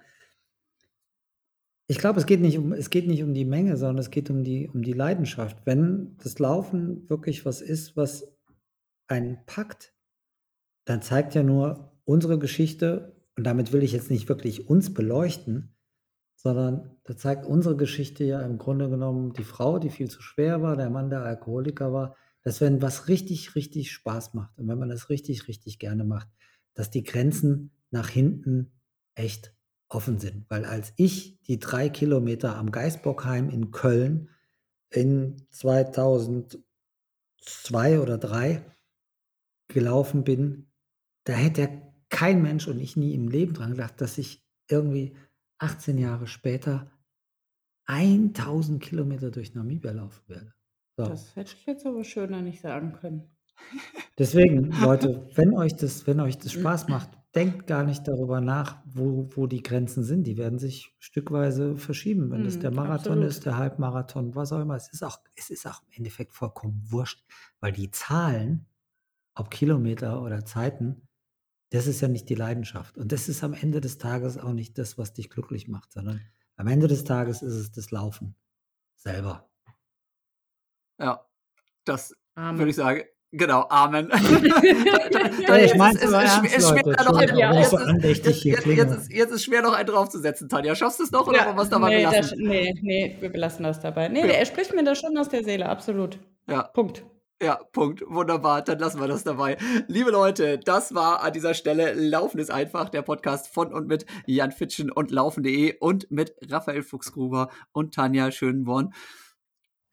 Ich 1.86 1.98
glaube, 1.98 2.18
es 2.18 2.26
geht 2.26 2.40
nicht 2.40 2.56
um, 2.56 2.72
es 2.72 2.90
geht 2.90 3.06
nicht 3.06 3.22
um 3.22 3.34
die 3.34 3.44
Menge, 3.44 3.76
sondern 3.76 3.98
es 3.98 4.10
geht 4.10 4.30
um 4.30 4.44
die, 4.44 4.68
um 4.68 4.82
die 4.82 4.94
Leidenschaft. 4.94 5.58
Wenn 5.64 6.16
das 6.22 6.38
Laufen 6.38 7.08
wirklich 7.10 7.44
was 7.44 7.60
ist, 7.60 7.96
was 7.96 8.26
einen 9.06 9.44
packt, 9.44 9.94
dann 10.84 11.02
zeigt 11.02 11.34
ja 11.34 11.42
nur, 11.42 11.91
unsere 12.04 12.38
Geschichte, 12.38 13.16
und 13.36 13.44
damit 13.44 13.72
will 13.72 13.82
ich 13.82 13.92
jetzt 13.92 14.10
nicht 14.10 14.28
wirklich 14.28 14.68
uns 14.68 14.92
beleuchten, 14.92 15.74
sondern 16.36 16.96
da 17.04 17.16
zeigt 17.16 17.46
unsere 17.46 17.76
Geschichte 17.76 18.24
ja 18.24 18.42
im 18.42 18.58
Grunde 18.58 18.90
genommen 18.90 19.32
die 19.32 19.44
Frau, 19.44 19.78
die 19.78 19.90
viel 19.90 20.10
zu 20.10 20.20
schwer 20.20 20.60
war, 20.60 20.76
der 20.76 20.90
Mann, 20.90 21.08
der 21.08 21.22
Alkoholiker 21.22 21.92
war, 21.92 22.16
dass 22.42 22.60
wenn 22.60 22.82
was 22.82 23.06
richtig, 23.08 23.54
richtig 23.54 23.92
Spaß 23.92 24.34
macht 24.34 24.58
und 24.58 24.66
wenn 24.68 24.78
man 24.78 24.88
das 24.88 25.08
richtig, 25.08 25.46
richtig 25.46 25.78
gerne 25.78 26.04
macht, 26.04 26.28
dass 26.74 26.90
die 26.90 27.04
Grenzen 27.04 27.70
nach 27.90 28.08
hinten 28.08 28.72
echt 29.14 29.54
offen 29.88 30.18
sind. 30.18 30.46
Weil 30.48 30.64
als 30.64 30.92
ich 30.96 31.40
die 31.42 31.60
drei 31.60 31.88
Kilometer 31.88 32.56
am 32.56 32.72
Geisbockheim 32.72 33.48
in 33.48 33.70
Köln 33.70 34.28
in 34.90 35.46
2002 35.50 36.64
oder 38.00 38.20
2003 38.20 38.64
gelaufen 39.68 40.24
bin, 40.24 40.70
da 41.24 41.34
hätte 41.34 41.91
kein 42.12 42.42
Mensch 42.42 42.68
und 42.68 42.78
ich 42.78 42.96
nie 42.96 43.14
im 43.14 43.26
Leben 43.26 43.54
dran 43.54 43.72
gedacht, 43.72 44.00
dass 44.00 44.18
ich 44.18 44.44
irgendwie 44.68 45.16
18 45.58 45.98
Jahre 45.98 46.28
später 46.28 46.92
1000 47.86 48.82
Kilometer 48.82 49.30
durch 49.30 49.54
Namibia 49.54 49.92
laufen 49.92 50.28
werde. 50.28 50.54
So. 50.96 51.06
Das 51.06 51.34
hätte 51.34 51.54
ich 51.58 51.66
jetzt 51.66 51.86
aber 51.86 52.04
schöner 52.04 52.42
nicht 52.42 52.60
sagen 52.60 52.92
können. 52.92 53.30
Deswegen, 54.18 54.70
Leute, 54.82 55.28
wenn 55.34 55.54
euch 55.54 55.74
das, 55.74 56.06
wenn 56.06 56.20
euch 56.20 56.38
das 56.38 56.52
Spaß 56.52 56.88
macht, 56.88 57.10
denkt 57.34 57.66
gar 57.66 57.82
nicht 57.82 58.06
darüber 58.06 58.42
nach, 58.42 58.82
wo, 58.84 59.28
wo 59.34 59.46
die 59.46 59.62
Grenzen 59.62 60.04
sind. 60.04 60.24
Die 60.26 60.36
werden 60.36 60.58
sich 60.58 60.94
stückweise 60.98 61.76
verschieben. 61.78 62.30
Wenn 62.30 62.44
das 62.44 62.58
Mhm, 62.58 62.60
der 62.60 62.72
Marathon 62.72 63.22
absolut. 63.22 63.24
ist, 63.24 63.46
der 63.46 63.56
Halbmarathon, 63.56 64.34
was 64.34 64.52
auch 64.52 64.60
immer. 64.60 64.76
Es 64.76 64.92
ist 64.92 65.02
auch, 65.02 65.18
es 65.34 65.48
ist 65.48 65.66
auch 65.66 65.82
im 65.86 65.92
Endeffekt 65.96 66.34
vollkommen 66.34 66.82
wurscht, 66.90 67.24
weil 67.60 67.72
die 67.72 67.90
Zahlen, 67.90 68.66
ob 69.34 69.50
Kilometer 69.50 70.22
oder 70.22 70.44
Zeiten, 70.44 71.08
das 71.72 71.86
ist 71.86 72.00
ja 72.02 72.08
nicht 72.08 72.28
die 72.28 72.34
Leidenschaft. 72.34 72.98
Und 72.98 73.12
das 73.12 73.28
ist 73.28 73.42
am 73.42 73.54
Ende 73.54 73.80
des 73.80 73.96
Tages 73.98 74.36
auch 74.36 74.52
nicht 74.52 74.76
das, 74.78 74.98
was 74.98 75.14
dich 75.14 75.30
glücklich 75.30 75.68
macht, 75.68 75.92
sondern 75.92 76.20
am 76.56 76.66
Ende 76.66 76.86
des 76.86 77.04
Tages 77.04 77.40
ist 77.42 77.54
es 77.54 77.72
das 77.72 77.90
Laufen 77.90 78.34
selber. 78.94 79.48
Ja, 81.00 81.26
das 81.84 82.14
Amen. 82.34 82.58
würde 82.58 82.70
ich 82.70 82.76
sagen. 82.76 83.02
Genau, 83.32 83.66
Amen. 83.70 84.10
Ich 84.12 85.74
meine 85.76 85.98
es, 85.98 86.04
es, 86.04 86.54
es, 86.56 86.68
schwer, 86.68 86.82
noch 87.04 87.20
Ja, 87.36 87.54
jetzt, 87.54 87.72
ist, 87.72 87.80
andächtig 87.80 88.26
jetzt, 88.26 88.42
hier 88.42 88.52
jetzt, 88.52 88.62
klinge. 88.64 88.82
jetzt, 88.82 88.92
ist, 88.92 89.12
jetzt 89.12 89.32
ist 89.32 89.44
schwer 89.44 89.62
noch 89.62 89.72
einen 89.72 89.86
draufzusetzen, 89.88 90.50
Tanja. 90.50 90.74
Schaffst 90.74 90.98
du 91.00 91.04
es 91.04 91.10
noch 91.10 91.26
oder 91.26 91.38
Ja, 91.38 91.62
es 91.62 91.68
dabei 91.70 91.88
nee, 91.88 91.96
belassen? 92.04 92.20
das, 92.20 92.32
nee, 92.38 92.74
nee, 92.82 93.16
wir 93.20 93.30
belassen 93.32 93.62
das 93.64 93.80
dabei. 93.80 94.08
Nee, 94.08 94.20
Ja. 94.20 94.26
er 94.26 94.44
spricht 94.46 94.74
mir 94.74 94.84
da 94.84 94.94
schon 94.94 95.16
aus 95.16 95.30
der 95.30 95.42
Seele, 95.42 95.66
absolut. 95.70 96.18
Ja, 96.46 96.64
Punkt. 96.64 97.04
Ja, 97.42 97.56
Punkt. 97.72 98.04
Wunderbar. 98.06 98.62
Dann 98.62 98.78
lassen 98.78 99.00
wir 99.00 99.08
das 99.08 99.24
dabei. 99.24 99.56
Liebe 99.88 100.12
Leute, 100.12 100.58
das 100.58 100.94
war 100.94 101.24
an 101.24 101.32
dieser 101.32 101.54
Stelle 101.54 101.92
Laufen 101.92 102.38
ist 102.38 102.52
einfach, 102.52 102.88
der 102.88 103.02
Podcast 103.02 103.48
von 103.52 103.74
und 103.74 103.88
mit 103.88 104.06
Jan 104.26 104.52
Fitschen 104.52 104.92
und 104.92 105.10
Laufen.de 105.10 105.76
und 105.80 106.08
mit 106.08 106.36
Raphael 106.48 106.84
Fuchsgruber 106.84 107.48
und 107.72 107.94
Tanja 107.94 108.30
Schönborn. 108.30 108.94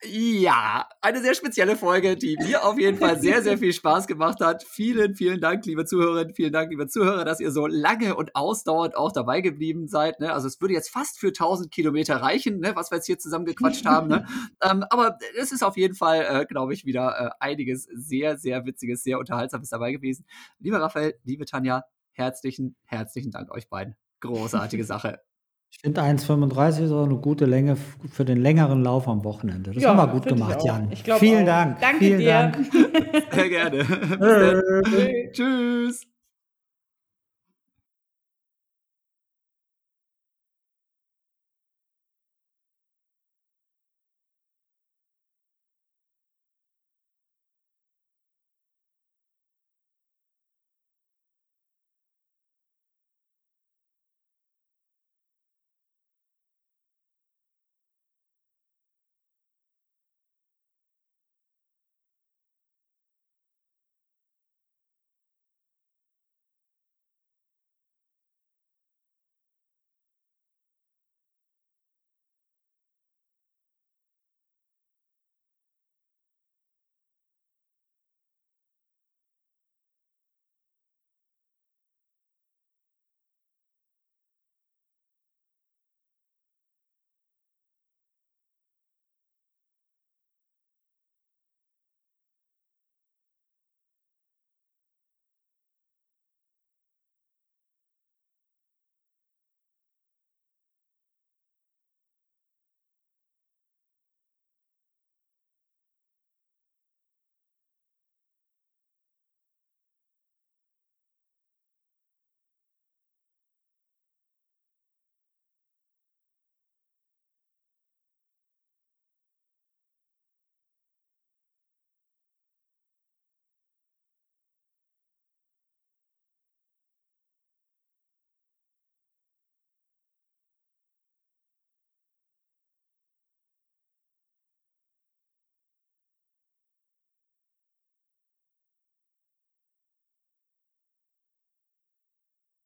Ja, 0.02 0.88
eine 1.02 1.20
sehr 1.20 1.34
spezielle 1.34 1.76
Folge, 1.76 2.16
die 2.16 2.38
mir 2.38 2.64
auf 2.64 2.78
jeden 2.78 2.96
Fall 2.96 3.20
sehr, 3.20 3.42
sehr 3.42 3.58
viel 3.58 3.74
Spaß 3.74 4.06
gemacht 4.06 4.40
hat. 4.40 4.64
Vielen, 4.64 5.14
vielen 5.14 5.42
Dank, 5.42 5.66
liebe 5.66 5.84
Zuhörerinnen, 5.84 6.34
vielen 6.34 6.54
Dank, 6.54 6.70
liebe 6.70 6.86
Zuhörer, 6.86 7.26
dass 7.26 7.38
ihr 7.38 7.50
so 7.50 7.66
lange 7.66 8.16
und 8.16 8.34
ausdauernd 8.34 8.96
auch 8.96 9.12
dabei 9.12 9.42
geblieben 9.42 9.88
seid. 9.88 10.18
Ne? 10.18 10.32
Also 10.32 10.48
es 10.48 10.58
würde 10.58 10.72
jetzt 10.72 10.88
fast 10.88 11.20
für 11.20 11.28
1000 11.28 11.70
Kilometer 11.70 12.16
reichen, 12.16 12.60
ne? 12.60 12.74
was 12.76 12.90
wir 12.90 12.96
jetzt 12.96 13.06
hier 13.06 13.18
zusammen 13.18 13.44
gequatscht 13.44 13.84
haben. 13.84 14.08
Ne? 14.08 14.26
ähm, 14.62 14.84
aber 14.88 15.18
es 15.38 15.52
ist 15.52 15.62
auf 15.62 15.76
jeden 15.76 15.94
Fall, 15.94 16.26
äh, 16.26 16.46
glaube 16.46 16.72
ich, 16.72 16.86
wieder 16.86 17.20
äh, 17.20 17.30
einiges 17.38 17.86
sehr, 17.92 18.38
sehr 18.38 18.64
Witziges, 18.64 19.02
sehr 19.02 19.18
Unterhaltsames 19.18 19.68
dabei 19.68 19.92
gewesen. 19.92 20.24
Lieber 20.60 20.80
Raphael, 20.80 21.14
liebe 21.24 21.44
Tanja, 21.44 21.84
herzlichen, 22.12 22.74
herzlichen 22.86 23.32
Dank 23.32 23.50
euch 23.50 23.68
beiden. 23.68 23.96
Großartige 24.20 24.84
Sache. 24.84 25.20
Ich 25.72 25.78
finde 25.80 26.02
1,35 26.02 26.84
ist 26.84 26.92
auch 26.92 27.04
eine 27.04 27.16
gute 27.16 27.46
Länge 27.46 27.72
f- 27.72 27.96
für 28.12 28.24
den 28.24 28.38
längeren 28.42 28.82
Lauf 28.82 29.08
am 29.08 29.24
Wochenende. 29.24 29.70
Das 29.72 29.82
Ja, 29.82 29.90
haben 29.90 29.96
wir 29.98 30.06
gut 30.08 30.24
find 30.24 30.36
ich 30.38 30.42
gemacht, 30.42 30.60
auch. 30.60 30.64
Jan. 30.66 30.88
Ich 30.90 31.04
glaub 31.04 31.18
Vielen 31.20 31.42
auch. 31.42 31.46
Dank. 31.46 31.80
Danke 31.80 31.98
Vielen 31.98 32.18
dir. 32.18 32.30
Dank. 32.32 32.58
Sehr 33.32 33.48
gerne. 33.48 33.76
Bis 33.78 34.18
dann. 34.18 34.62
Tschüss. 34.84 35.32
Tschüss. 35.32 36.06